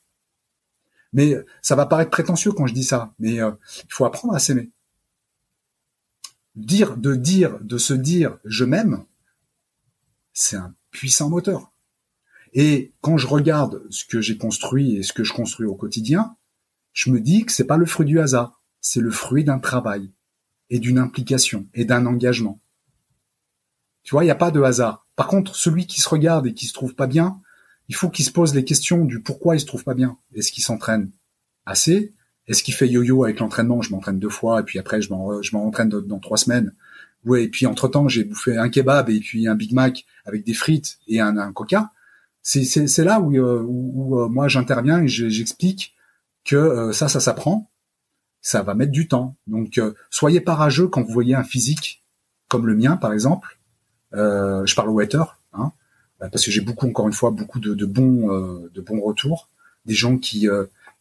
[1.14, 3.53] Mais ça va paraître prétentieux quand je dis ça, mais il
[3.90, 4.69] faut apprendre à s'aimer.
[6.56, 9.03] Dire, de dire, de se dire je m'aime,
[10.33, 11.72] c'est un puissant moteur.
[12.56, 16.35] Et quand je regarde ce que j'ai construit et ce que je construis au quotidien,
[16.93, 20.09] je me dis que c'est pas le fruit du hasard, c'est le fruit d'un travail
[20.69, 22.59] et d'une implication et d'un engagement.
[24.03, 25.06] Tu vois, il n'y a pas de hasard.
[25.17, 27.38] Par contre, celui qui se regarde et qui se trouve pas bien,
[27.90, 30.17] il faut qu'il se pose les questions du pourquoi il se trouve pas bien.
[30.34, 31.11] Est-ce qu'il s'entraîne
[31.66, 32.14] assez?
[32.48, 33.82] Est-ce qu'il fait yo-yo avec l'entraînement?
[33.82, 36.74] Je m'entraîne deux fois et puis après je m'entraîne dans trois semaines.
[37.25, 40.45] Ouais, et puis entre temps j'ai bouffé un kebab et puis un Big Mac avec
[40.45, 41.92] des frites et un, un coca
[42.45, 45.95] c'est là où, euh, où, euh, moi j'interviens et j'explique
[46.43, 47.67] que euh, ça, ça s'apprend,
[48.41, 49.35] ça va mettre du temps.
[49.48, 52.03] Donc soyez pas rageux quand vous voyez un physique
[52.48, 53.57] comme le mien, par exemple.
[54.14, 55.72] je parle au waiter, hein,
[56.19, 58.27] parce que j'ai beaucoup, encore une fois, beaucoup de, de bons,
[58.74, 59.49] de bons retours,
[59.88, 60.48] des gens qui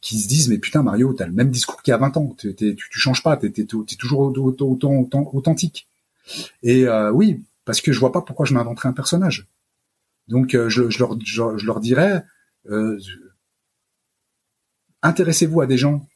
[0.00, 2.34] qui se disent mais putain Mario, t'as le même discours qu'il y a 20 ans,
[2.39, 5.86] tu, tu changes pas, t'es es, toujours autant, autant, autant, authentique.
[6.62, 9.47] Et oui, parce que je vois pas pourquoi je m'inventerais un personnage.
[10.28, 12.25] Donc euh, je, je, leur, je, leur dirais,
[12.70, 12.99] euh,
[15.03, 16.07] intéressez-vous à des gens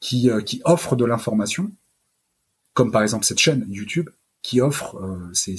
[0.00, 1.70] qui, euh, qui offrent de l'information,
[2.74, 4.08] comme par exemple cette chaîne YouTube,
[4.42, 5.56] qui offre, euh, c'est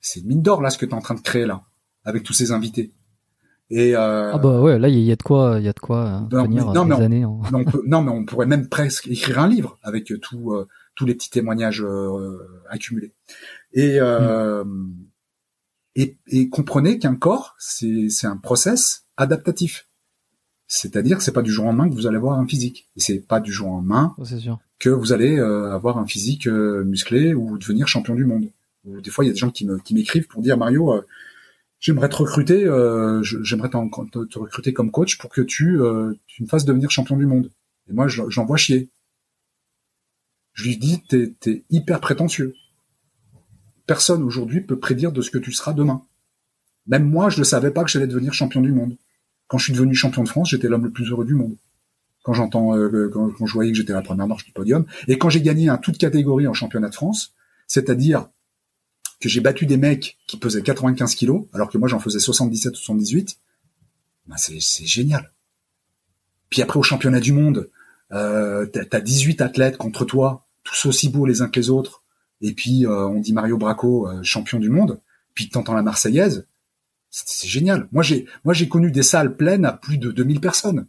[0.00, 1.62] c'est mine d'or là ce que tu es en train de créer là,
[2.04, 2.90] avec tous ces invités.
[3.70, 5.78] Et euh, ah bah ouais, là il y, a de quoi, il y a de
[5.78, 7.26] quoi hein, non, mais, non, mais on, années.
[7.86, 11.84] non mais on pourrait même presque écrire un livre avec tout, tous les petits témoignages
[12.70, 13.12] accumulés.
[13.74, 15.07] Et mm
[15.98, 19.86] et, comprenez qu'un corps, c'est un process adaptatif.
[20.68, 22.86] C'est-à-dire que c'est pas du jour au lendemain que vous allez avoir un physique.
[22.96, 24.14] Et c'est pas du jour au lendemain
[24.78, 28.48] que vous allez euh, avoir un physique euh, musclé ou devenir champion du monde.
[28.84, 31.02] Ou des fois, il y a des gens qui m'écrivent pour dire Mario, euh,
[31.80, 32.60] j'aimerais te recruter,
[33.42, 35.80] j'aimerais te, recruter comme coach pour que tu,
[36.28, 37.50] tu me fasses devenir champion du monde.
[37.90, 38.88] Et moi, j'en vois chier.
[40.52, 42.54] Je lui dis, t'es es hyper prétentieux
[43.88, 46.02] personne aujourd'hui peut prédire de ce que tu seras demain.
[46.86, 48.94] Même moi, je ne savais pas que j'allais devenir champion du monde.
[49.48, 51.56] Quand je suis devenu champion de France, j'étais l'homme le plus heureux du monde.
[52.22, 55.30] Quand j'entends, euh, quand, je voyais que j'étais la première marche du podium, et quand
[55.30, 57.32] j'ai gagné un toute catégorie en championnat de France,
[57.66, 58.26] c'est-à-dire
[59.20, 62.74] que j'ai battu des mecs qui pesaient 95 kilos, alors que moi j'en faisais 77
[62.74, 63.38] ou 78,
[64.26, 65.30] ben c'est, c'est génial.
[66.50, 67.70] Puis après au championnat du monde,
[68.12, 72.02] euh, t'as 18 athlètes contre toi, tous aussi beaux les uns que les autres,
[72.40, 75.00] et puis euh, on dit Mario Bracco euh, champion du monde,
[75.34, 76.46] puis t'entends la Marseillaise,
[77.10, 77.88] c'est génial.
[77.92, 80.86] Moi j'ai moi j'ai connu des salles pleines à plus de 2000 personnes.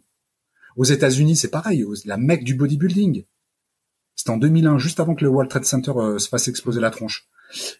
[0.76, 3.24] Aux États-Unis, c'est pareil, la mecque du bodybuilding.
[4.20, 6.90] C'était en 2001, juste avant que le World Trade Center euh, se fasse exploser la
[6.90, 7.26] tronche.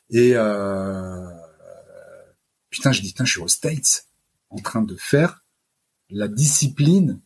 [0.08, 1.28] Et euh,
[2.70, 4.06] putain, je dis putain, je suis aux States
[4.48, 5.42] en train de faire
[6.08, 7.20] la discipline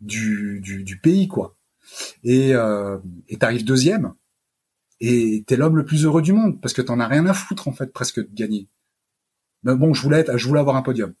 [0.00, 1.54] du, du, pays, quoi.
[2.24, 2.98] Et euh,
[3.28, 4.14] et t'arrives deuxième,
[5.00, 7.68] et t'es l'homme le plus heureux du monde parce que t'en as rien à foutre
[7.68, 8.68] en fait presque de gagner.
[9.62, 11.12] Mais bon, je voulais être, je voulais avoir un podium,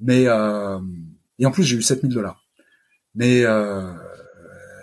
[0.00, 0.78] mais euh,
[1.38, 2.44] et en plus j'ai eu 7000 dollars.
[3.14, 3.92] Mais euh,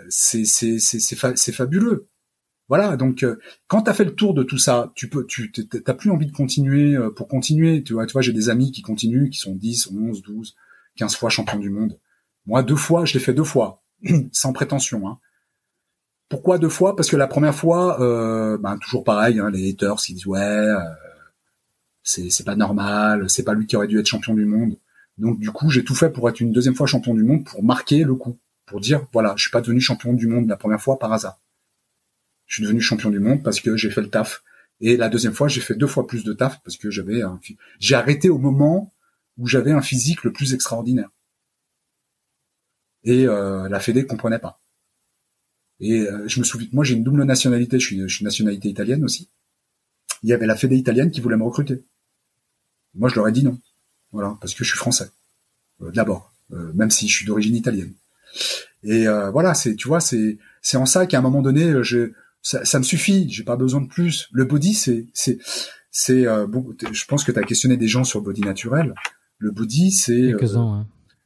[0.08, 2.06] c'est c'est c'est c'est fabuleux.
[2.68, 3.36] Voilà, donc euh,
[3.68, 6.26] quand tu as fait le tour de tout ça, tu peux tu t'as plus envie
[6.26, 9.38] de continuer euh, pour continuer, tu vois, tu vois, j'ai des amis qui continuent qui
[9.38, 10.56] sont 10, 11, 12,
[10.96, 11.96] 15 fois champion du monde.
[12.46, 13.80] Moi, deux fois, je l'ai fait deux fois,
[14.32, 15.08] sans prétention.
[15.08, 15.18] Hein.
[16.28, 16.96] Pourquoi deux fois?
[16.96, 20.40] Parce que la première fois, euh, ben, toujours pareil, hein, les haters ils disent ouais,
[20.40, 20.80] euh,
[22.02, 24.76] c'est pas normal, c'est pas lui qui aurait dû être champion du monde.
[25.18, 27.62] Donc du coup, j'ai tout fait pour être une deuxième fois champion du monde, pour
[27.62, 30.80] marquer le coup, pour dire voilà, je suis pas devenu champion du monde la première
[30.80, 31.38] fois par hasard.
[32.46, 34.42] Je suis devenu champion du monde parce que j'ai fait le taf.
[34.80, 37.40] Et la deuxième fois, j'ai fait deux fois plus de taf parce que j'avais un,
[37.78, 38.92] j'ai arrêté au moment
[39.38, 41.08] où j'avais un physique le plus extraordinaire
[43.06, 44.58] et euh, la Fédé comprenait pas.
[45.80, 48.68] Et euh, je me souviens, moi j'ai une double nationalité, je suis, je suis nationalité
[48.68, 49.28] italienne aussi.
[50.22, 51.84] Il y avait la Fédé italienne qui voulait me recruter.
[52.94, 53.58] Moi je leur ai dit non,
[54.12, 55.10] voilà, parce que je suis français
[55.82, 57.92] euh, d'abord, même si je suis d'origine italienne.
[58.82, 62.64] Et voilà, c'est, tu vois, c'est, c'est en ça qu'à un moment donné, je, ça,
[62.64, 64.28] ça me suffit, j'ai pas besoin de plus.
[64.30, 65.38] Le body, c'est, c'est,
[65.90, 68.94] c'est, je pense que tu as questionné des gens sur le body naturel.
[69.38, 70.34] Le body, c'est,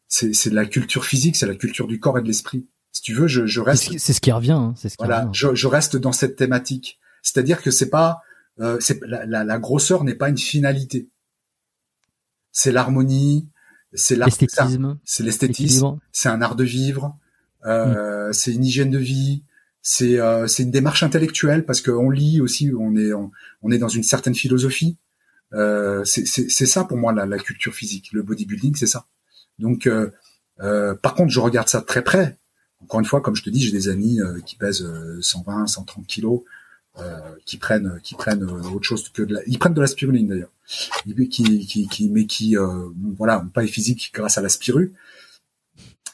[0.09, 2.67] c'est de la culture physique, c'est la culture du corps et de l'esprit.
[3.01, 3.97] Si tu veux, je, je reste.
[3.97, 4.51] C'est ce qui revient.
[4.51, 6.99] Hein, c'est ce qui voilà, Je, je, reste dans cette thématique.
[7.23, 8.21] C'est-à-dire que c'est pas,
[8.61, 11.09] euh, c'est la, la, la, grosseur n'est pas une finalité.
[12.53, 13.49] C'est l'harmonie,
[13.95, 17.17] c'est l'esthétisme, c'est l'esthétisme, c'est un art de vivre,
[17.65, 18.33] euh, mm.
[18.35, 19.45] c'est une hygiène de vie,
[19.81, 23.31] c'est euh, une démarche intellectuelle parce qu'on lit aussi, on est on,
[23.63, 24.99] on, est dans une certaine philosophie.
[25.55, 28.11] Euh, c'est ça pour moi la, la culture physique.
[28.13, 29.07] Le bodybuilding, c'est ça.
[29.59, 30.11] Donc, euh,
[30.61, 32.37] euh, par contre, je regarde ça très près.
[32.83, 34.87] Encore une fois, comme je te dis, j'ai des amis euh, qui pèsent
[35.21, 36.43] 120, 130 kilos,
[37.47, 40.51] qui prennent, qui prennent autre chose que de la, ils prennent de la spiruline d'ailleurs,
[41.31, 42.57] qui, qui, qui, mais qui,
[43.17, 44.93] voilà, pas les physiques grâce à la spiru.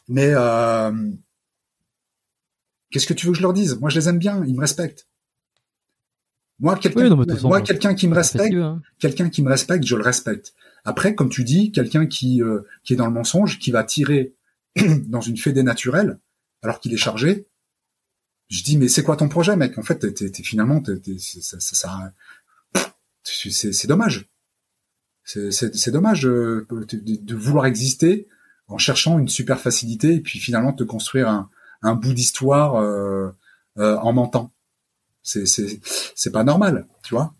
[0.06, 0.32] Mais
[2.90, 3.78] qu'est-ce que tu veux que je leur dise?
[3.80, 5.08] Moi, je les aime bien, ils me respectent.
[6.58, 8.80] Moi, quelqu'un, moi, quelqu'un qui me respecte, hein.
[8.98, 10.54] quelqu'un qui me respecte, je le respecte.
[10.84, 14.32] Après, comme tu dis, quelqu'un qui euh, qui est dans le mensonge, qui va tirer
[15.06, 16.18] dans une fédé naturelle,
[16.66, 17.46] alors qu'il est chargé,
[18.48, 19.76] je dis mais c'est quoi ton projet, mec?
[19.78, 22.12] En fait, t'es, t'es, finalement, t'es, ça, ça,
[23.24, 24.26] c'est, c'est dommage.
[25.24, 28.28] C'est, c'est, dommage euh, de, vouloir exister
[28.68, 31.50] en cherchant une super facilité et puis finalement te construire un,
[31.82, 33.32] un bout d'histoire euh,
[33.76, 34.52] en mentant.
[35.24, 35.80] C'est c'est
[36.14, 37.34] c'est pas normal, tu vois?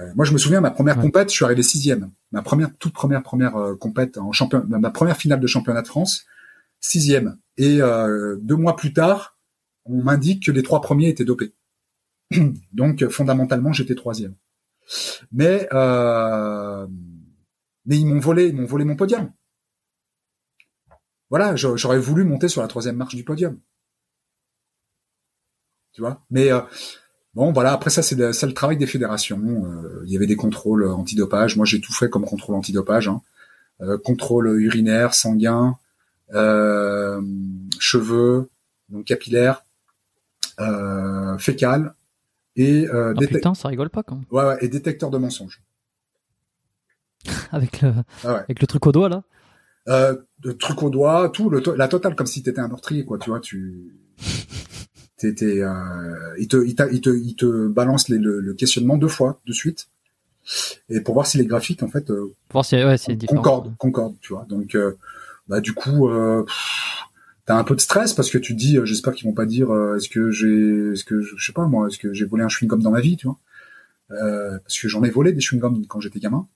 [0.00, 2.10] Euh, moi, je me souviens ma première compète, je suis arrivé sixième.
[2.32, 5.88] Ma première toute première première euh, compète en champion, ma première finale de championnat de
[5.88, 6.24] France,
[6.80, 7.36] sixième.
[7.60, 9.36] Et euh, deux mois plus tard,
[9.84, 11.52] on m'indique que les trois premiers étaient dopés.
[12.72, 14.34] Donc fondamentalement, j'étais troisième.
[15.30, 16.86] Mais euh,
[17.84, 19.30] mais ils m'ont volé, ils m'ont volé mon podium.
[21.28, 23.60] Voilà, j'aurais voulu monter sur la troisième marche du podium.
[25.92, 26.22] Tu vois?
[26.30, 26.62] Mais euh,
[27.34, 27.72] Bon, voilà.
[27.72, 29.38] Après ça, c'est le, travail des fédérations.
[30.06, 31.56] Il y avait des contrôles antidopage.
[31.56, 33.06] Moi, j'ai tout fait comme contrôle antidopage.
[33.06, 33.20] Hein.
[34.02, 35.78] Contrôle urinaire, sanguin,
[36.32, 38.48] cheveux,
[38.88, 39.62] donc capillaire,
[40.60, 41.94] euh, fécal
[42.56, 44.20] et euh, oh, putain, ça rigole pas quand.
[44.30, 45.62] Ouais, ouais, et détecteur de mensonges.
[47.52, 47.92] avec le
[48.24, 49.22] ah avec le truc au doigt là.
[49.88, 53.18] Euh, le truc au doigt, tout le la totale comme si t'étais un meurtrier quoi.
[53.18, 53.94] Tu vois, tu
[55.24, 59.52] euh, il, te, il, il, te, il te balance les, le, questionnement deux fois de
[59.52, 59.88] suite
[60.88, 64.14] et pour voir si les graphiques en fait euh, voir si, ouais, si concorde concorde
[64.20, 64.96] tu vois donc euh,
[65.50, 66.46] bah du coup euh,
[67.44, 69.44] t'as un peu de stress parce que tu te dis euh, j'espère qu'ils vont pas
[69.44, 72.48] dire est-ce que j'ai est-ce que je, sais pas moi est-ce que j'ai volé un
[72.48, 73.38] chewing gum dans ma vie tu vois
[74.08, 76.46] parce que j'en ai volé des chewing gums quand j'étais gamin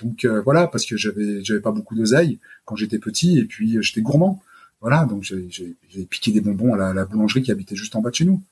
[0.00, 4.02] donc voilà parce que j'avais j'avais pas beaucoup d'oseille quand j'étais petit et puis j'étais
[4.02, 4.42] gourmand
[4.80, 8.14] voilà, donc j'ai piqué des bonbons à la, boulangerie qui habitait juste en bas de
[8.14, 8.42] chez nous.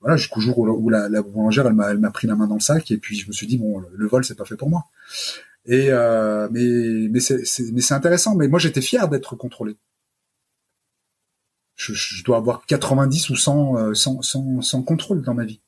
[0.00, 2.54] voilà, jusqu'au jour où, la, la, boulangère, elle m'a, elle m'a pris la main dans
[2.54, 4.70] le sac, et puis je me suis dit bon, le vol, c'est pas fait pour
[4.70, 4.84] moi.
[5.66, 8.34] Et euh, mais mais c'est, mais c'est intéressant.
[8.34, 9.76] Mais moi, j'étais fier d'être contrôlé.
[11.76, 15.60] Je, je, dois avoir 90 ou 100, 100, 100, 100 contrôles dans ma vie.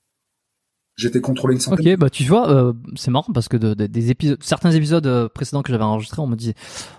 [0.94, 1.94] J'étais contrôlé une centaine.
[1.94, 5.26] Ok, bah tu vois, euh, c'est marrant parce que de, des épisodes, certains épisodes euh,
[5.26, 6.52] précédents que j'avais enregistrés, on me dit,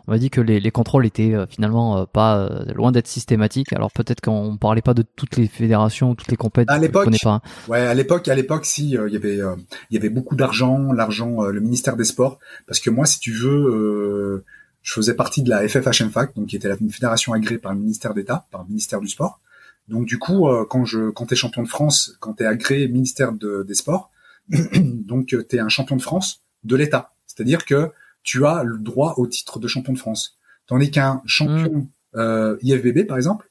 [0.08, 3.72] on m'a dit que les, les contrôles étaient euh, finalement pas loin d'être systématiques.
[3.72, 6.76] Alors peut-être qu'on parlait pas de toutes les fédérations, toutes les compétitions.
[6.76, 7.42] À l'époque, pas.
[7.68, 11.44] Ouais, à l'époque, à l'époque, si il y avait, il y avait beaucoup d'argent, l'argent,
[11.44, 14.44] le ministère des Sports, parce que moi, si tu veux,
[14.82, 18.16] je faisais partie de la FFHMFAC, donc qui était une fédération agréée par le ministère
[18.16, 19.40] d'État, par le ministère du Sport.
[19.88, 23.34] Donc du coup, euh, quand je, quand t'es champion de France, quand t'es agréé ministère
[23.34, 24.12] des Sports,
[24.50, 27.12] donc euh, t'es un champion de France de l'État.
[27.28, 27.92] C'est-à-dire que
[28.24, 30.38] tu as le droit au titre de champion de France.
[30.68, 31.88] Tandis qu'un champion mm.
[32.16, 33.50] euh, IFBB, par exemple,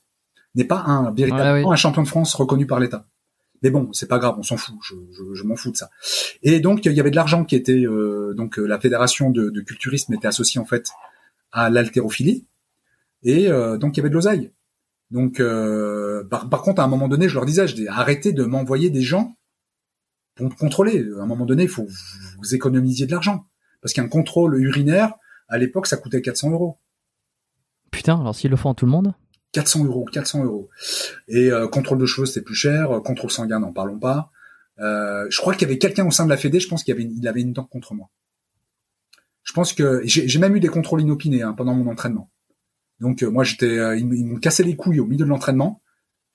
[0.54, 3.04] n'est pas un véritablement un champion de France reconnu par l'État.
[3.62, 5.90] Mais bon, c'est pas grave, on s'en fout, je, je, je m'en fous de ça.
[6.42, 9.60] Et donc il y avait de l'argent qui était euh, donc la fédération de, de,
[9.60, 10.90] culturisme était associée en fait
[11.52, 12.44] à l'haltérophilie,
[13.22, 14.50] et donc il y avait de l'oseille.
[15.12, 18.44] Donc, euh, par, contre, à un moment donné, je leur disais, je dis, arrêtez de
[18.44, 19.36] m'envoyer des gens
[20.34, 21.04] pour me contrôler.
[21.18, 21.86] À un moment donné, il faut
[22.38, 23.44] vous économisiez de l'argent.
[23.82, 25.12] Parce qu'un contrôle urinaire,
[25.48, 26.78] à l'époque, ça coûtait 400 euros.
[27.90, 29.14] Putain, alors s'ils le font à tout le monde
[29.52, 30.70] 400 euros, 400 euros.
[31.28, 32.88] Et euh, contrôle de cheveux, c'était plus cher.
[33.04, 34.30] Contrôle sanguin, n'en parlons pas.
[34.78, 36.94] Euh, je crois qu'il y avait quelqu'un au sein de la Fédé, je pense qu'il
[36.94, 38.08] avait, il avait une dent contre moi.
[39.42, 42.30] Je pense que j'ai même eu des contrôles inopinés hein, pendant mon entraînement.
[43.02, 45.82] Donc euh, moi j'étais, euh, ils, m'ont cassé les couilles au milieu de l'entraînement.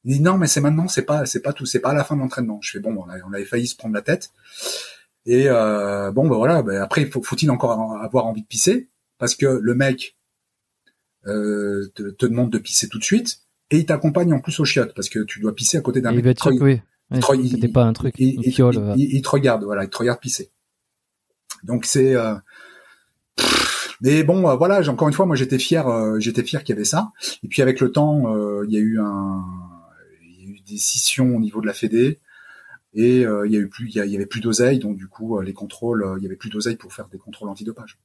[0.03, 2.03] Ils disent non mais c'est maintenant, c'est pas, c'est pas tout, c'est pas à la
[2.03, 2.59] fin de l'entraînement.
[2.61, 4.31] Je fais bon, on, avait failli se prendre la tête.
[5.25, 7.71] Et euh, bon ben voilà, ben, après faut, faut-il encore
[8.01, 8.89] avoir envie de pisser?
[9.17, 10.15] Parce que le mec
[11.25, 13.39] euh, te, te, demande de pisser tout de suite
[13.71, 16.11] et il t'accompagne en plus au chiottes parce que tu dois pisser à côté d'un
[16.11, 16.37] mec.
[16.61, 16.81] oui.
[17.49, 18.13] C'était pas un truc.
[18.17, 20.51] Il, il, il, te regarde, voilà, il te regarde pisser.
[21.63, 22.35] Donc c'est euh,
[24.01, 26.77] mais bon, euh, voilà, encore une fois, moi j'étais fier, euh, j'étais fier qu'il y
[26.77, 27.11] avait ça.
[27.43, 29.43] Et puis avec le temps, euh, il y a eu un,
[30.23, 32.19] il y a eu des scissions au niveau de la Fédé.
[32.93, 35.53] Et il y a eu plus, il y, avait plus d'oseille, donc du coup les
[35.53, 37.99] contrôles, il y avait plus d'oseille pour faire des contrôles antidopage.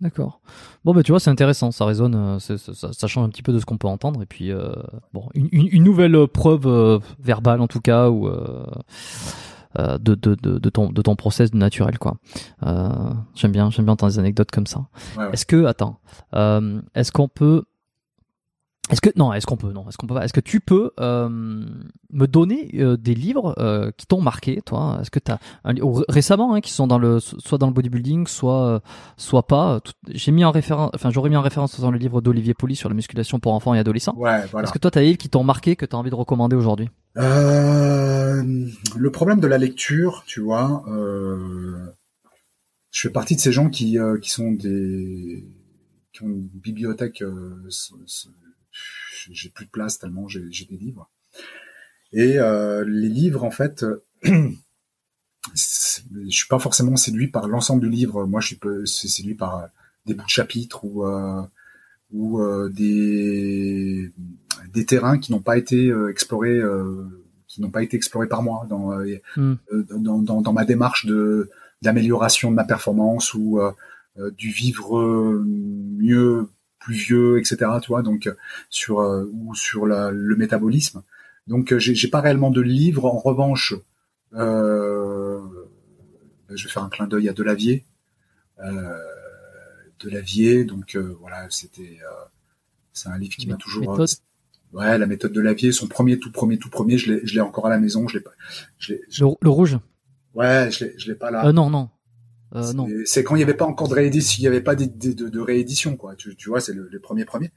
[0.00, 0.40] D'accord.
[0.84, 3.60] Bon, bah, tu vois, c'est intéressant, ça résonne, ça, ça, change un petit peu de
[3.60, 4.20] ce qu'on peut entendre.
[4.20, 4.50] Et puis,
[5.12, 8.64] bon, une, une, nouvelle preuve verbale, en tout cas, euh,
[9.78, 12.16] de, de, de, de, ton, de ton process naturel quoi.
[12.64, 14.86] Euh, j'aime bien j'aime bien entendre des anecdotes comme ça.
[15.32, 16.00] Est-ce que attends,
[16.34, 17.64] euh, est-ce qu'on peut
[18.90, 20.90] est-ce que non, est-ce qu'on peut non, est-ce qu'on peut pas Est-ce que tu peux
[20.98, 24.98] euh, me donner euh, des livres euh, qui t'ont marqué, toi?
[25.00, 25.38] Est-ce que tu as
[26.08, 28.82] récemment hein, qui sont dans le soit dans le bodybuilding, soit
[29.16, 32.54] soit pas J'ai mis en référence, enfin j'aurais mis en référence dans le livre d'Olivier
[32.54, 34.14] Poli sur la musculation pour enfants et adolescents.
[34.16, 34.66] Ouais, voilà.
[34.66, 36.16] Est-ce que toi tu as des livres qui t'ont marqué que tu as envie de
[36.16, 36.90] recommander aujourd'hui?
[37.14, 40.84] Le problème de la lecture, tu vois,
[42.90, 45.44] je fais partie de ces gens qui qui sont des
[46.12, 47.22] qui ont une bibliothèque
[49.30, 51.10] j'ai plus de place tellement j'ai des livres.
[52.12, 53.84] Et euh, les livres, en fait,
[54.22, 54.50] je
[56.28, 58.26] suis pas forcément séduit par l'ensemble du livre.
[58.26, 59.66] Moi, je suis séduit par euh,
[60.06, 61.42] des bouts de chapitres ou euh,
[62.12, 64.12] ou des
[64.72, 66.60] des terrains qui n'ont pas été explorés
[67.48, 68.92] qui n'ont pas été explorés par moi dans,
[69.36, 69.56] hmm.
[69.98, 71.50] dans, dans, dans, ma démarche de
[71.82, 73.60] d'amélioration de ma performance ou
[74.36, 76.48] du vivre mieux
[76.82, 77.70] plus vieux, etc.
[77.80, 78.34] Tu vois, donc euh,
[78.68, 81.02] sur euh, ou sur le métabolisme.
[81.46, 83.06] Donc euh, j'ai pas réellement de livre.
[83.06, 83.74] En revanche,
[84.34, 85.40] euh,
[86.50, 87.84] je vais faire un clin d'œil à Delavier.
[88.64, 88.98] Euh,
[90.00, 91.98] Delavier, donc voilà, c'était
[92.92, 93.96] c'est un livre qui m'a toujours
[94.72, 97.40] ouais la méthode de Lavier, son premier tout premier tout premier, je l'ai je l'ai
[97.40, 98.32] encore à la maison, je l'ai pas,
[98.78, 99.78] je l'ai le, rouge?
[100.34, 101.52] Ouais, je l'ai je l'ai pas là.
[101.52, 101.88] non non.
[102.54, 104.84] Euh, c'est quand il n'y avait pas encore de réédition, il n'y avait pas de,
[104.84, 106.14] de, de, réédition, quoi.
[106.16, 107.50] Tu, tu vois, c'est le, les premiers premiers.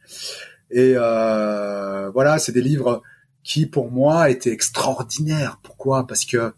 [0.71, 3.03] Et euh, voilà, c'est des livres
[3.43, 5.59] qui, pour moi, étaient extraordinaires.
[5.63, 6.07] Pourquoi?
[6.07, 6.53] Parce que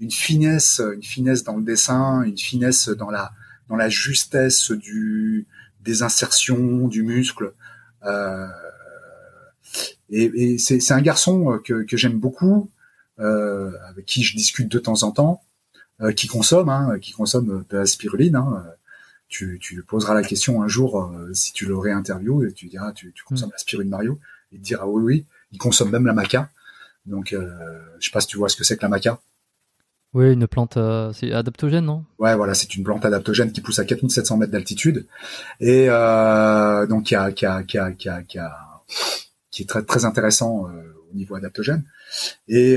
[0.00, 3.32] une finesse, une finesse dans le dessin, une finesse dans la
[3.68, 5.46] dans la justesse du
[5.80, 7.52] des insertions du muscle.
[8.04, 8.46] Euh,
[10.10, 12.70] et, et c'est un garçon que, que j'aime beaucoup,
[13.18, 15.42] euh, avec qui je discute de temps en temps.
[16.00, 18.36] Euh, qui consomme, hein, qui consomme de la spiruline.
[18.36, 18.64] Hein,
[19.28, 22.92] tu, tu poseras la question un jour euh, si tu l'aurais interview et tu diras
[22.92, 23.52] tu, tu consommes mm.
[23.52, 24.18] la spiruline Mario.
[24.52, 25.24] Il te dira oui oui.
[25.50, 26.50] Il consomme même la maca.
[27.04, 27.50] Donc euh,
[27.98, 29.18] je sais pas si tu vois ce que c'est que la maca.
[30.14, 32.04] Oui, une plante, euh, c'est adaptogène, non?
[32.18, 35.04] Ouais, voilà, c'est une plante adaptogène qui pousse à 4700 mètres d'altitude
[35.60, 38.56] et euh, donc qui a, qui a, qui a, qui a, qui a,
[39.50, 40.66] qui est très très intéressant
[41.10, 41.84] au niveau adaptogène.
[42.48, 42.76] Et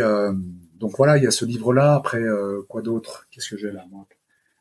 [0.80, 1.96] donc voilà, il y a ce livre-là.
[1.96, 2.22] Après,
[2.68, 3.28] quoi d'autre?
[3.32, 4.06] Qu'est-ce que j'ai là moi?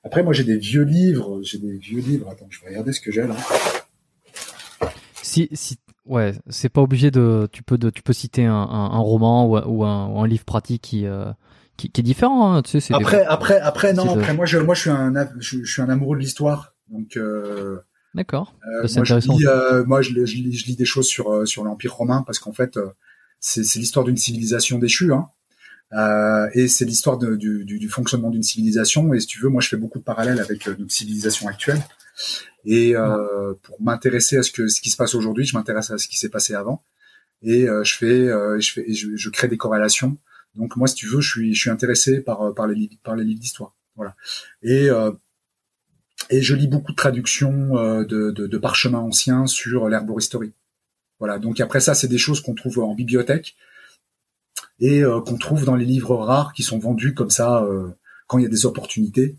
[0.02, 1.40] Après, moi, j'ai des vieux livres.
[1.42, 2.28] J'ai des vieux livres.
[2.30, 3.36] Attends, je vais regarder ce que j'ai là.
[5.22, 7.48] Si, si, ouais, c'est pas obligé de.
[7.52, 10.44] Tu peux, de, tu peux citer un, un, roman ou, ou, un, ou, un, livre
[10.44, 11.06] pratique qui,
[11.76, 12.55] qui, qui, est différent.
[12.55, 14.10] Hein, tu sais, après, après, après, non.
[14.14, 16.74] Après, moi, je, moi, je suis un, je, je suis un amoureux de l'histoire.
[16.89, 17.78] Donc, euh,
[18.14, 18.55] d'accord.
[18.66, 21.47] Euh, moi, je lis, euh, moi je, je, lis, je, lis, des choses sur euh,
[21.47, 22.78] sur l'Empire romain parce qu'en fait,
[23.40, 25.12] c'est l'histoire d'une civilisation déchue.
[25.12, 25.28] Hein.
[25.92, 29.12] Euh, et c'est l'histoire du, du, du, fonctionnement d'une civilisation.
[29.12, 31.80] Et si tu veux, moi, je fais beaucoup de parallèles avec notre civilisation actuelle.
[32.64, 32.94] Et
[33.62, 36.18] pour m'intéresser à ce que ce qui se passe aujourd'hui, je m'intéresse à ce qui
[36.18, 36.82] s'est passé avant.
[37.42, 38.26] Et je fais,
[38.60, 40.16] je fais, je, je, crée des corrélations.
[40.55, 43.24] Donc moi, si tu veux, je suis, je suis intéressé par par les par les
[43.24, 43.74] livres d'histoire.
[43.97, 44.14] Voilà.
[44.62, 44.89] Et
[46.31, 50.52] et je lis beaucoup de traductions euh, de, de, de parchemins anciens sur l'herboristerie.
[51.18, 51.39] Voilà.
[51.39, 53.57] Donc après ça, c'est des choses qu'on trouve en bibliothèque
[54.78, 57.89] et euh, qu'on trouve dans les livres rares qui sont vendus comme ça euh,
[58.26, 59.36] quand il y a des opportunités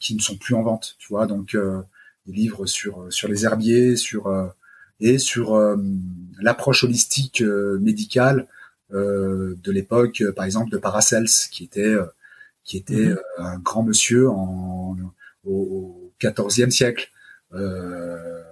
[0.00, 0.96] qui ne sont plus en vente.
[0.98, 1.28] Tu vois.
[1.28, 1.56] Donc
[2.26, 4.52] des livres sur sur les herbiers, sur
[4.98, 5.56] et sur
[6.40, 7.42] l'approche holistique
[7.80, 8.48] médicale
[8.90, 11.94] de l'époque, par exemple de Paracels, qui était
[12.64, 13.18] qui était mm-hmm.
[13.38, 14.96] un grand monsieur en
[15.46, 17.10] au XIVe siècle.
[17.54, 18.42] Euh,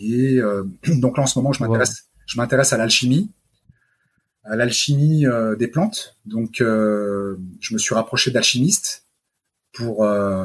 [0.00, 3.30] et euh, donc là en ce moment, je m'intéresse, je m'intéresse à l'alchimie,
[4.44, 6.16] à l'alchimie euh, des plantes.
[6.24, 7.36] Donc je
[7.72, 9.04] me suis rapproché d'alchimistes
[9.72, 9.98] pour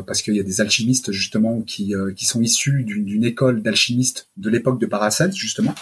[0.06, 4.50] parce qu'il y a des alchimistes justement qui qui sont issus d'une école d'alchimistes de
[4.50, 5.74] l'époque de Paracels justement.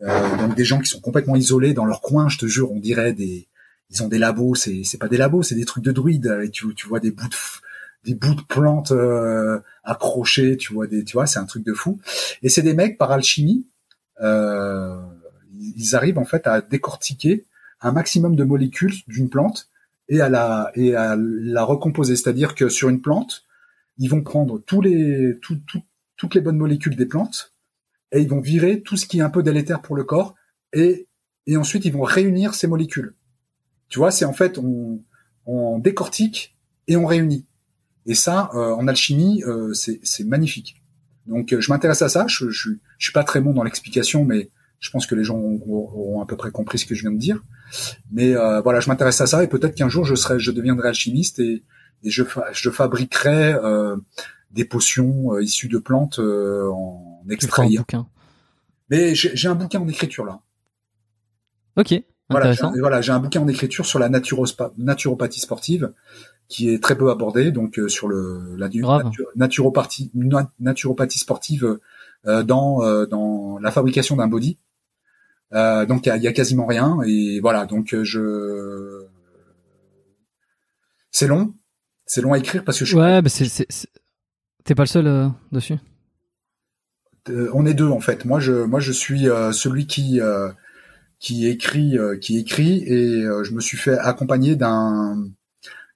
[0.00, 3.12] donc des gens qui sont complètement isolés dans leur coin, je te jure, on dirait
[3.12, 3.46] des
[3.92, 6.38] ils ont des labos, c'est c'est pas des labos, c'est des trucs de druides.
[6.44, 7.34] Et tu tu vois des bouts de
[8.04, 11.74] des bouts de plantes euh, accrochés, tu vois des, tu vois, c'est un truc de
[11.74, 12.00] fou.
[12.42, 13.66] Et c'est des mecs par alchimie,
[14.20, 15.00] euh,
[15.58, 17.44] ils arrivent en fait à décortiquer
[17.80, 19.68] un maximum de molécules d'une plante
[20.08, 22.16] et à la et à la recomposer.
[22.16, 23.44] C'est-à-dire que sur une plante,
[23.98, 25.58] ils vont prendre tous les tout,
[26.16, 27.52] toutes les bonnes molécules des plantes
[28.12, 30.34] et ils vont virer tout ce qui est un peu délétère pour le corps
[30.72, 31.06] et
[31.46, 33.14] et ensuite ils vont réunir ces molécules.
[33.88, 35.02] Tu vois, c'est en fait on
[35.46, 36.56] on décortique
[36.86, 37.44] et on réunit.
[38.06, 40.82] Et ça, euh, en alchimie, euh, c'est magnifique.
[41.26, 42.26] Donc, euh, je m'intéresse à ça.
[42.28, 44.48] Je, je, je, suis pas très bon dans l'explication, mais
[44.78, 47.18] je pense que les gens auront, à peu près compris ce que je viens de
[47.18, 47.42] dire.
[48.10, 51.38] Mais voilà, je m'intéresse à ça et peut-être qu'un jour je serai, je deviendrai alchimiste
[51.38, 51.62] et,
[52.02, 53.54] et je, je fabriquerai
[54.50, 57.68] des potions issues de plantes en extrait.
[58.88, 60.40] Mais j'ai un bouquin en écriture là.
[61.76, 61.94] Ok.
[62.30, 65.92] Voilà, j'ai un, bouquin en écriture sur la naturopathie sportive
[66.48, 68.68] qui est très peu abordé, donc euh, sur le la
[69.36, 70.10] naturopathie,
[70.58, 71.78] naturopathie sportive
[72.26, 74.58] euh, dans euh, dans la fabrication d'un body.
[75.52, 79.06] donc il y a, quasiment rien et voilà donc je
[81.10, 81.54] c'est long,
[82.06, 83.66] c'est long à écrire parce que je ouais, bah c'est
[84.64, 85.78] t'es pas le seul dessus.
[87.28, 88.24] on est deux en fait.
[88.24, 90.20] Moi je moi je suis celui qui
[91.20, 95.22] qui écrit qui écrit et je me suis fait accompagner d'un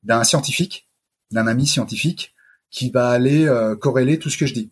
[0.05, 0.87] d'un scientifique,
[1.31, 2.35] d'un ami scientifique,
[2.71, 4.71] qui va aller euh, corréler tout ce que je dis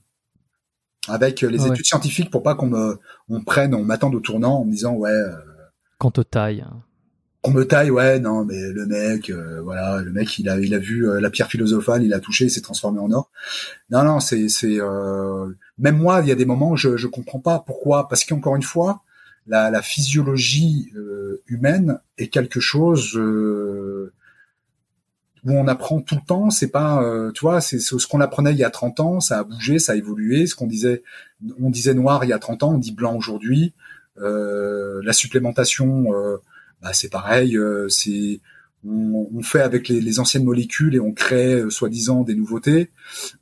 [1.09, 2.99] avec euh, les études scientifiques pour pas qu'on me
[3.29, 5.11] on prenne, on m'attende au tournant en me disant ouais.
[5.11, 5.37] Euh,
[5.99, 6.65] qu'on te taille.
[7.43, 9.33] Qu'on me taille, ouais, non, mais le mec,
[9.65, 12.51] voilà, le mec, il a, il a vu la pierre philosophale, il a touché, il
[12.51, 13.33] s'est transformé en or.
[13.91, 14.79] Non, non, c'est, c'est,
[15.77, 18.55] même moi, il y a des moments où je, je comprends pas pourquoi, parce qu'encore
[18.55, 19.03] une fois,
[19.47, 20.93] la, la physiologie
[21.47, 23.19] humaine est quelque chose
[25.45, 26.51] où on apprend tout le temps.
[26.51, 29.41] C'est pas, euh, tu vois, c'est ce qu'on apprenait il y a 30 ans, ça
[29.41, 30.47] a bougé, ça a évolué.
[30.47, 31.03] Ce qu'on disait,
[31.61, 33.73] on disait noir il y a 30 ans, on dit blanc aujourd'hui.
[34.19, 36.37] Euh, la supplémentation, euh,
[36.81, 37.59] bah, c'est pareil.
[37.89, 38.41] c'est
[38.85, 42.91] on, on, fait avec les, les, anciennes molécules et on crée soi-disant des nouveautés.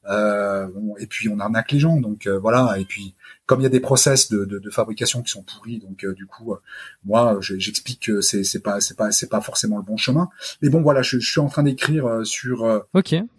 [0.06, 1.98] et puis on arnaque les gens.
[1.98, 2.78] Donc voilà.
[2.78, 3.14] Et puis
[3.50, 6.14] comme il y a des process de, de, de fabrication qui sont pourris, donc euh,
[6.14, 6.58] du coup, euh,
[7.04, 10.28] moi, j'explique que c'est c'est pas c'est pas c'est pas forcément le bon chemin.
[10.62, 12.84] Mais bon, voilà, je, je suis en train d'écrire euh, sur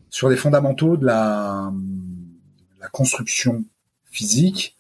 [0.09, 1.72] sur les fondamentaux de la
[2.81, 3.64] la construction
[4.11, 4.75] physique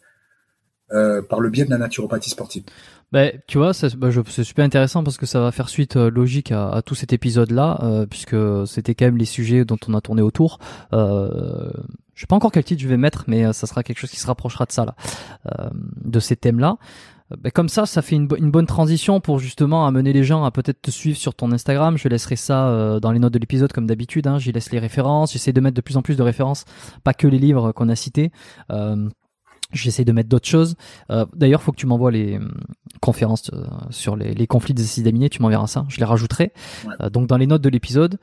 [0.89, 2.63] par le biais de la naturopathie sportive.
[3.11, 6.69] Bah, tu vois, bah, c'est super intéressant parce que ça va faire suite logique à,
[6.69, 10.59] à, tout cet épisode-là, puisque c'était quand même les sujets dont on a tourné autour.
[10.93, 11.71] Euh,
[12.21, 14.11] je sais pas encore quel titre je vais mettre, mais euh, ça sera quelque chose
[14.11, 14.95] qui se rapprochera de ça là,
[15.47, 15.69] euh,
[16.03, 16.77] de ces thèmes-là.
[17.31, 20.51] Euh, ben, comme ça, ça fait une, bonne transition pour justement amener les gens à
[20.51, 21.97] peut-être te suivre sur ton Instagram.
[21.97, 24.27] Je laisserai ça dans les notes de l'épisode comme d'habitude.
[24.27, 24.37] Hein.
[24.37, 25.33] J'y laisse les références.
[25.33, 26.65] J'essaie de mettre de plus en plus de références,
[27.03, 28.31] pas que les livres qu'on a cités.
[29.73, 30.75] J'essaie de mettre d'autres choses.
[31.09, 32.41] Euh, D'ailleurs, faut que tu m'envoies les euh,
[32.99, 35.29] conférences euh, sur les, les, conflits des acides aminés.
[35.29, 35.85] Tu m'enverras ça.
[35.89, 36.53] Je les rajouterai.
[36.85, 36.93] Ouais.
[37.01, 38.19] Euh, donc dans les notes de l'épisode,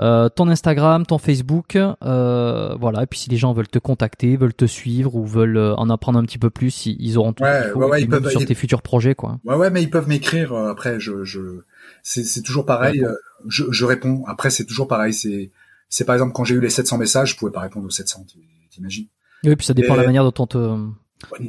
[0.00, 3.02] euh, ton Instagram, ton Facebook, voilà.
[3.02, 6.18] Et puis si les gens veulent te contacter, veulent te suivre ou veulent en apprendre
[6.18, 8.46] un petit peu plus, ils, auront tout ouais, ouais, ouais, ils peuvent, sur ils...
[8.46, 9.38] tes futurs projets, quoi.
[9.44, 10.54] Ouais, ouais, mais ils peuvent m'écrire.
[10.54, 11.40] après, je, je...
[12.02, 13.04] c'est toujours pareil.
[13.48, 14.24] Je, je réponds.
[14.26, 15.12] Après, c'est toujours pareil.
[15.12, 15.50] C'est,
[15.88, 18.24] c'est par exemple quand j'ai eu les 700 messages, je pouvais pas répondre aux 700.
[18.70, 19.08] T'imagines?
[19.44, 20.78] Oui, puis ça dépend de la manière dont on te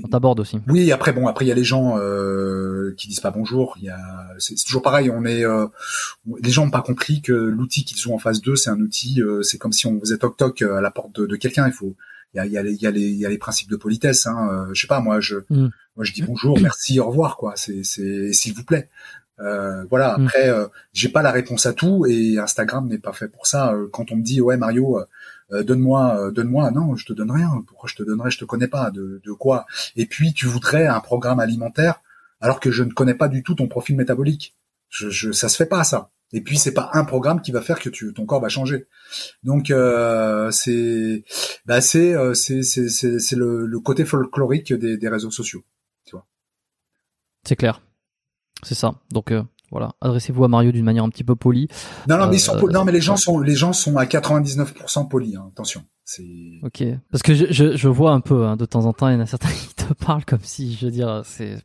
[0.03, 0.59] on t'aborde aussi.
[0.67, 3.75] Oui, après bon, après il y a les gens euh, qui disent pas bonjour.
[3.79, 5.09] Il y a, c'est toujours pareil.
[5.09, 5.65] On est, euh,
[6.41, 9.21] les gens n'ont pas compris que l'outil qu'ils ont en face d'eux, c'est un outil.
[9.21, 11.67] Euh, c'est comme si on faisait toc toc à la porte de, de quelqu'un.
[11.67, 11.95] Il faut,
[12.33, 13.37] il y a, il y a les, il y a les, il y a les
[13.37, 14.27] principes de politesse.
[14.27, 14.49] Hein.
[14.51, 15.69] Euh, je sais pas, moi je, mm.
[15.95, 17.53] moi je dis bonjour, merci, au revoir, quoi.
[17.55, 18.89] C'est, c'est, s'il vous plaît.
[19.39, 20.13] Euh, voilà.
[20.13, 20.69] Après, mm.
[20.93, 23.75] j'ai pas la réponse à tout et Instagram n'est pas fait pour ça.
[23.91, 24.99] Quand on me dit ouais Mario
[25.53, 26.71] euh, donne-moi, euh, donne-moi.
[26.71, 27.63] Non, je te donne rien.
[27.67, 28.31] Pourquoi je te donnerais?
[28.31, 28.91] Je te connais pas.
[28.91, 29.65] De, de quoi?
[29.95, 32.01] Et puis tu voudrais un programme alimentaire
[32.41, 34.53] alors que je ne connais pas du tout ton profil métabolique.
[34.89, 36.09] Je, je, ça se fait pas ça.
[36.33, 38.87] Et puis c'est pas un programme qui va faire que tu, ton corps va changer.
[39.43, 41.23] Donc euh, c'est,
[41.65, 45.63] bah c'est, euh, c'est, c'est, c'est, le, le, côté folklorique des, des réseaux sociaux.
[46.05, 46.25] Tu vois.
[47.43, 47.81] C'est clair.
[48.63, 48.95] C'est ça.
[49.11, 49.43] Donc euh,
[49.73, 51.67] voilà, adressez-vous à Mario d'une manière un petit peu polie.
[52.07, 55.35] Non, non, mais, sont, non, mais les gens sont, les gens sont à 99% polis.
[55.35, 55.83] Hein, attention.
[56.61, 56.83] Ok.
[57.11, 59.17] Parce que je, je, je vois un peu hein, de temps en temps, il y
[59.17, 61.57] en a certains qui te parlent comme si, je veux dire, c'est.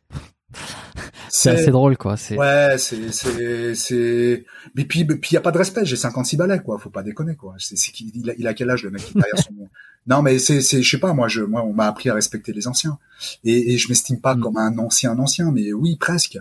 [1.29, 2.15] c'est assez drôle, quoi.
[2.31, 4.45] Ouais, c'est, c'est, c'est.
[4.73, 5.85] Mais puis, puis il y a pas de respect.
[5.85, 6.79] J'ai 56 balais, quoi.
[6.79, 7.53] Faut pas déconner, quoi.
[7.59, 9.53] C'est, il, a, il a quel âge le mec derrière son.
[10.07, 11.13] Non, mais c'est, c'est, je sais pas.
[11.13, 12.97] Moi, je, moi, on m'a appris à respecter les anciens.
[13.43, 14.41] Et, et je m'estime pas mm.
[14.41, 16.39] comme un ancien, ancien, mais oui, presque.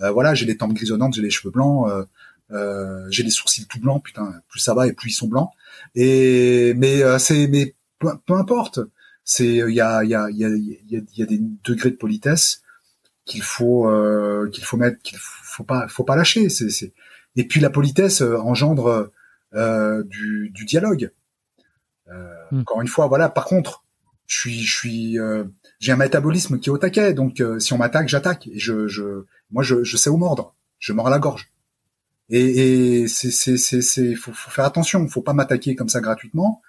[0.00, 2.04] Euh, voilà, j'ai les tempes grisonnantes, j'ai les cheveux blancs, euh,
[2.52, 4.02] euh, j'ai les sourcils tout blancs.
[4.02, 5.50] Putain, plus ça va et plus ils sont blancs.
[5.94, 8.80] Et mais c'est mais peu, peu importe.
[9.24, 11.90] C'est il y a il y a il y a il y a, des degrés
[11.90, 12.62] de politesse
[13.24, 13.90] qu'il faut
[14.52, 16.48] qu'il faut mettre qu'il faut pas faut pas lâcher.
[16.48, 16.92] C'est c'est
[17.36, 19.10] et puis la politesse engendre
[19.54, 21.10] euh, du, du dialogue.
[22.08, 22.60] Euh, hmm.
[22.60, 23.28] Encore une fois, voilà.
[23.28, 23.84] Par contre,
[24.26, 25.42] je suis, je suis, euh,
[25.80, 28.46] j'ai un métabolisme qui est au taquet, donc si on m'attaque, j'attaque.
[28.48, 30.54] Et je, je, moi, je, je sais où mordre.
[30.78, 31.48] Je mords à la gorge.
[32.28, 35.06] Et, et c'est, c'est, c'est, c'est, faut, faut faire attention.
[35.08, 36.62] Faut pas m'attaquer comme ça gratuitement.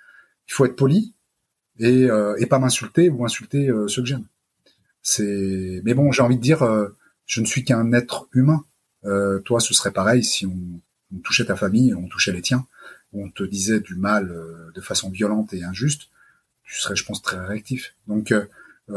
[0.47, 1.13] Il faut être poli
[1.79, 4.25] et, euh, et pas m'insulter ou insulter euh, ceux que j'aime.
[5.03, 6.87] C'est, mais bon, j'ai envie de dire, euh,
[7.25, 8.63] je ne suis qu'un être humain.
[9.05, 10.57] Euh, toi, ce serait pareil si on,
[11.13, 12.65] on, touchait ta famille, on touchait les tiens,
[13.13, 14.35] on te disait du mal
[14.73, 16.03] de façon violente et injuste.
[16.63, 17.93] Tu serais, je pense, très réactif.
[18.07, 18.45] Donc euh,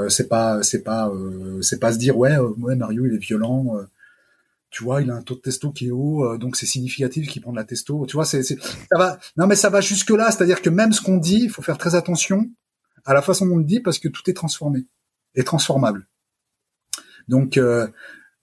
[0.08, 3.18] c'est pas c'est pas euh, c'est pas se dire ouais euh, ouais Mario il est
[3.18, 3.76] violent
[4.70, 7.40] tu vois, il a un taux de testo qui est haut, donc c'est significatif qu'il
[7.40, 8.06] prend de la testo.
[8.06, 8.56] Tu vois, c'est, ça
[8.98, 9.20] va.
[9.36, 11.78] Non, mais ça va jusque là, c'est-à-dire que même ce qu'on dit, il faut faire
[11.78, 12.50] très attention
[13.04, 14.84] à la façon dont on le dit parce que tout est transformé
[15.36, 16.08] et transformable.
[17.28, 17.86] Donc, euh,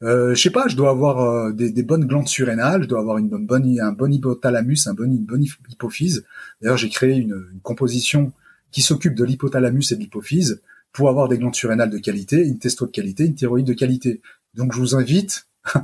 [0.03, 3.17] euh, je sais pas, je dois avoir des, des, bonnes glandes surrénales, je dois avoir
[3.17, 6.23] une bonne, bonne un bon hypothalamus, un bon, une bonne hypophyse.
[6.61, 8.31] D'ailleurs, j'ai créé une, une composition
[8.71, 10.61] qui s'occupe de l'hypothalamus et de l'hypophyse
[10.93, 14.21] pour avoir des glandes surrénales de qualité, une testo de qualité, une thyroïde de qualité.
[14.55, 15.81] Donc je vous invite à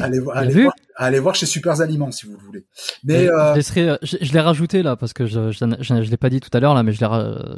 [0.00, 0.36] aller, voir,
[0.96, 2.64] aller voir chez Super Aliments si vous le voulez.
[3.04, 3.54] Mais euh...
[3.54, 6.60] je, je, l'ai rajouté là parce que je je, je, l'ai pas dit tout à
[6.60, 6.98] l'heure là, mais je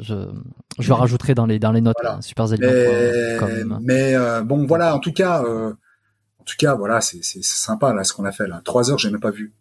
[0.01, 0.27] je,
[0.79, 2.21] je le rajouterai dans les dans les notes voilà.
[2.21, 3.79] Super Aliments.
[3.81, 5.71] Mais, mais euh, bon voilà, en tout cas, euh,
[6.39, 8.61] en tout cas voilà, c'est c'est sympa là ce qu'on a fait là.
[8.63, 9.53] Trois heures, j'ai même pas vu.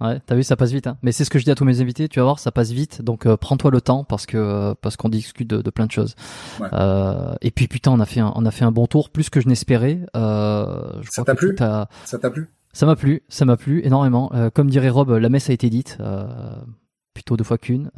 [0.00, 0.86] Ouais, t'as vu, ça passe vite.
[0.86, 0.96] Hein.
[1.02, 2.08] Mais c'est ce que je dis à tous mes invités.
[2.08, 3.02] Tu vas voir, ça passe vite.
[3.02, 6.14] Donc euh, prends-toi le temps parce que parce qu'on discute de, de, plein de choses.
[6.60, 6.68] Ouais.
[6.72, 9.28] Euh, et puis putain, on a fait un, on a fait un bon tour, plus
[9.28, 10.00] que je n'espérais.
[10.16, 11.56] Euh, ça t'a plu?
[11.58, 12.48] Ça t'a plu?
[12.72, 14.30] Ça m'a plu, ça m'a plu énormément.
[14.34, 15.96] Euh, comme dirait Rob, la messe a été dite.
[16.00, 16.26] Euh,
[17.12, 17.90] plutôt deux fois qu'une.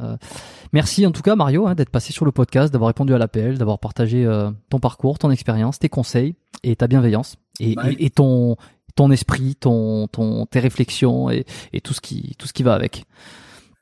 [0.73, 3.59] merci en tout cas Mario hein, d'être passé sur le podcast, d'avoir répondu à l'appel,
[3.59, 4.27] d'avoir partagé
[4.71, 8.57] ton parcours, ton expérience, tes conseils et ta bienveillance et, et, et ton
[8.95, 10.07] ton esprit, ton,
[10.49, 11.45] tes réflexions et,
[11.83, 13.05] tout ce qui, tout ce qui va avec.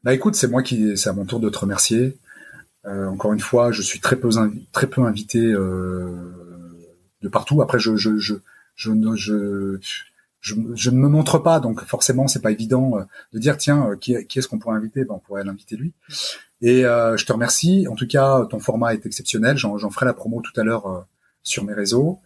[0.03, 2.17] Bah écoute, c'est moi qui, c'est à mon tour de te remercier.
[2.85, 4.29] Euh, encore une fois, je suis très peu,
[4.71, 6.07] très peu invité euh,
[7.21, 7.61] de partout.
[7.61, 8.35] Après, je, je, je,
[8.75, 9.77] je,
[10.39, 14.15] je, ne me montre pas, donc forcément, c'est pas évident euh, de dire tiens, qui,
[14.27, 15.03] qui est-ce qu'on pourrait inviter?
[15.03, 15.93] Ben, on pourrait l'inviter lui.
[16.61, 17.87] Et je te remercie.
[17.89, 19.57] En tout cas, ton format est exceptionnel.
[19.57, 21.05] J'en, ferai la promo tout à l'heure
[21.41, 22.19] sur mes réseaux.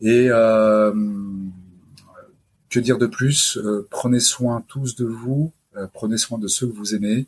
[0.00, 0.28] Et
[2.70, 3.56] que dire de plus?
[3.58, 7.26] Euh, Prenez soin tous de vous, euh, prenez soin de ceux que vous aimez.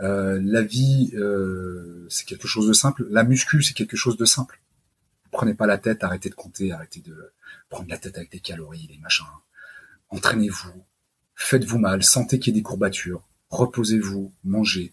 [0.00, 1.12] Euh, la vie,
[2.08, 3.06] c'est quelque chose de simple.
[3.10, 4.60] La muscu, c'est quelque chose de simple.
[5.30, 7.16] Prenez pas la tête, arrêtez de compter, arrêtez de
[7.68, 9.24] prendre la tête avec des calories, des machins.
[10.10, 10.84] Entraînez-vous,
[11.34, 14.92] faites-vous mal, sentez qu'il y ait des courbatures, reposez-vous, mangez.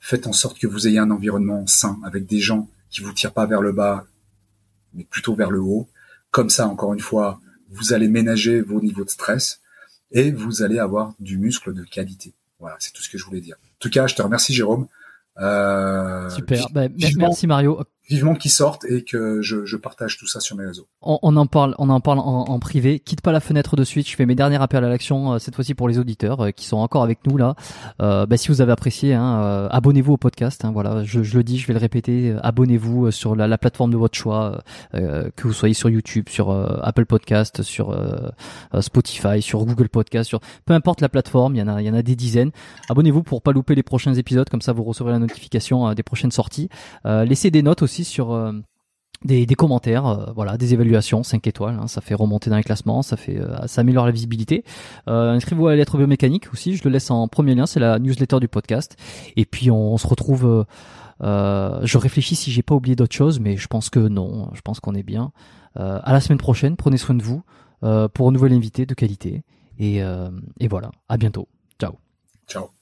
[0.00, 3.32] Faites en sorte que vous ayez un environnement sain avec des gens qui vous tire
[3.32, 4.04] pas vers le bas,
[4.94, 5.88] mais plutôt vers le haut.
[6.32, 7.40] Comme ça, encore une fois,
[7.72, 9.60] vous allez ménager vos niveaux de stress
[10.12, 12.32] et vous allez avoir du muscle de qualité.
[12.60, 13.56] Voilà, c'est tout ce que je voulais dire.
[13.56, 14.86] En tout cas, je te remercie Jérôme.
[15.38, 16.68] Euh, Super.
[16.72, 20.66] Bah, merci Mario vivement qu'ils sortent et que je, je, partage tout ça sur mes
[20.66, 20.88] réseaux.
[21.02, 22.98] On, on en parle, on en parle en, en, privé.
[22.98, 24.08] Quitte pas la fenêtre de suite.
[24.08, 26.66] Je fais mes derniers appels à l'action euh, cette fois-ci pour les auditeurs euh, qui
[26.66, 27.54] sont encore avec nous là.
[28.00, 30.64] Euh, bah, si vous avez apprécié, hein, euh, abonnez-vous au podcast.
[30.64, 32.34] Hein, voilà, je, je, le dis, je vais le répéter.
[32.42, 36.50] Abonnez-vous sur la, la, plateforme de votre choix, que vous soyez sur YouTube, sur
[36.82, 37.96] Apple Podcast, sur
[38.80, 41.54] Spotify, sur Google Podcast, sur peu importe la plateforme.
[41.54, 42.50] Il y en a, il y en a des dizaines.
[42.88, 44.48] Abonnez-vous pour pas louper les prochains épisodes.
[44.48, 46.68] Comme ça, vous recevrez la notification des prochaines sorties.
[47.04, 48.52] laissez des notes aussi sur euh,
[49.24, 53.02] des, commentaires, euh, voilà, des évaluations, 5 étoiles, hein, ça fait remonter dans les classements,
[53.02, 54.64] ça fait, euh, ça améliore la visibilité.
[55.06, 58.40] Inscrivez-vous à la lettre biomécanique aussi, je le laisse en premier lien, c'est la newsletter
[58.40, 58.96] du podcast.
[59.36, 60.66] Et puis on, se retrouve.
[61.20, 64.80] je réfléchis si j'ai pas oublié d'autres choses, mais je pense que non, je pense
[64.80, 65.32] qu'on est bien.
[65.76, 67.42] à la semaine prochaine, prenez soin de vous
[67.80, 69.42] pour un nouvel invité de qualité.
[69.78, 71.48] Et, et voilà, à bientôt.
[71.78, 71.94] Ciao.
[72.48, 72.81] Ciao.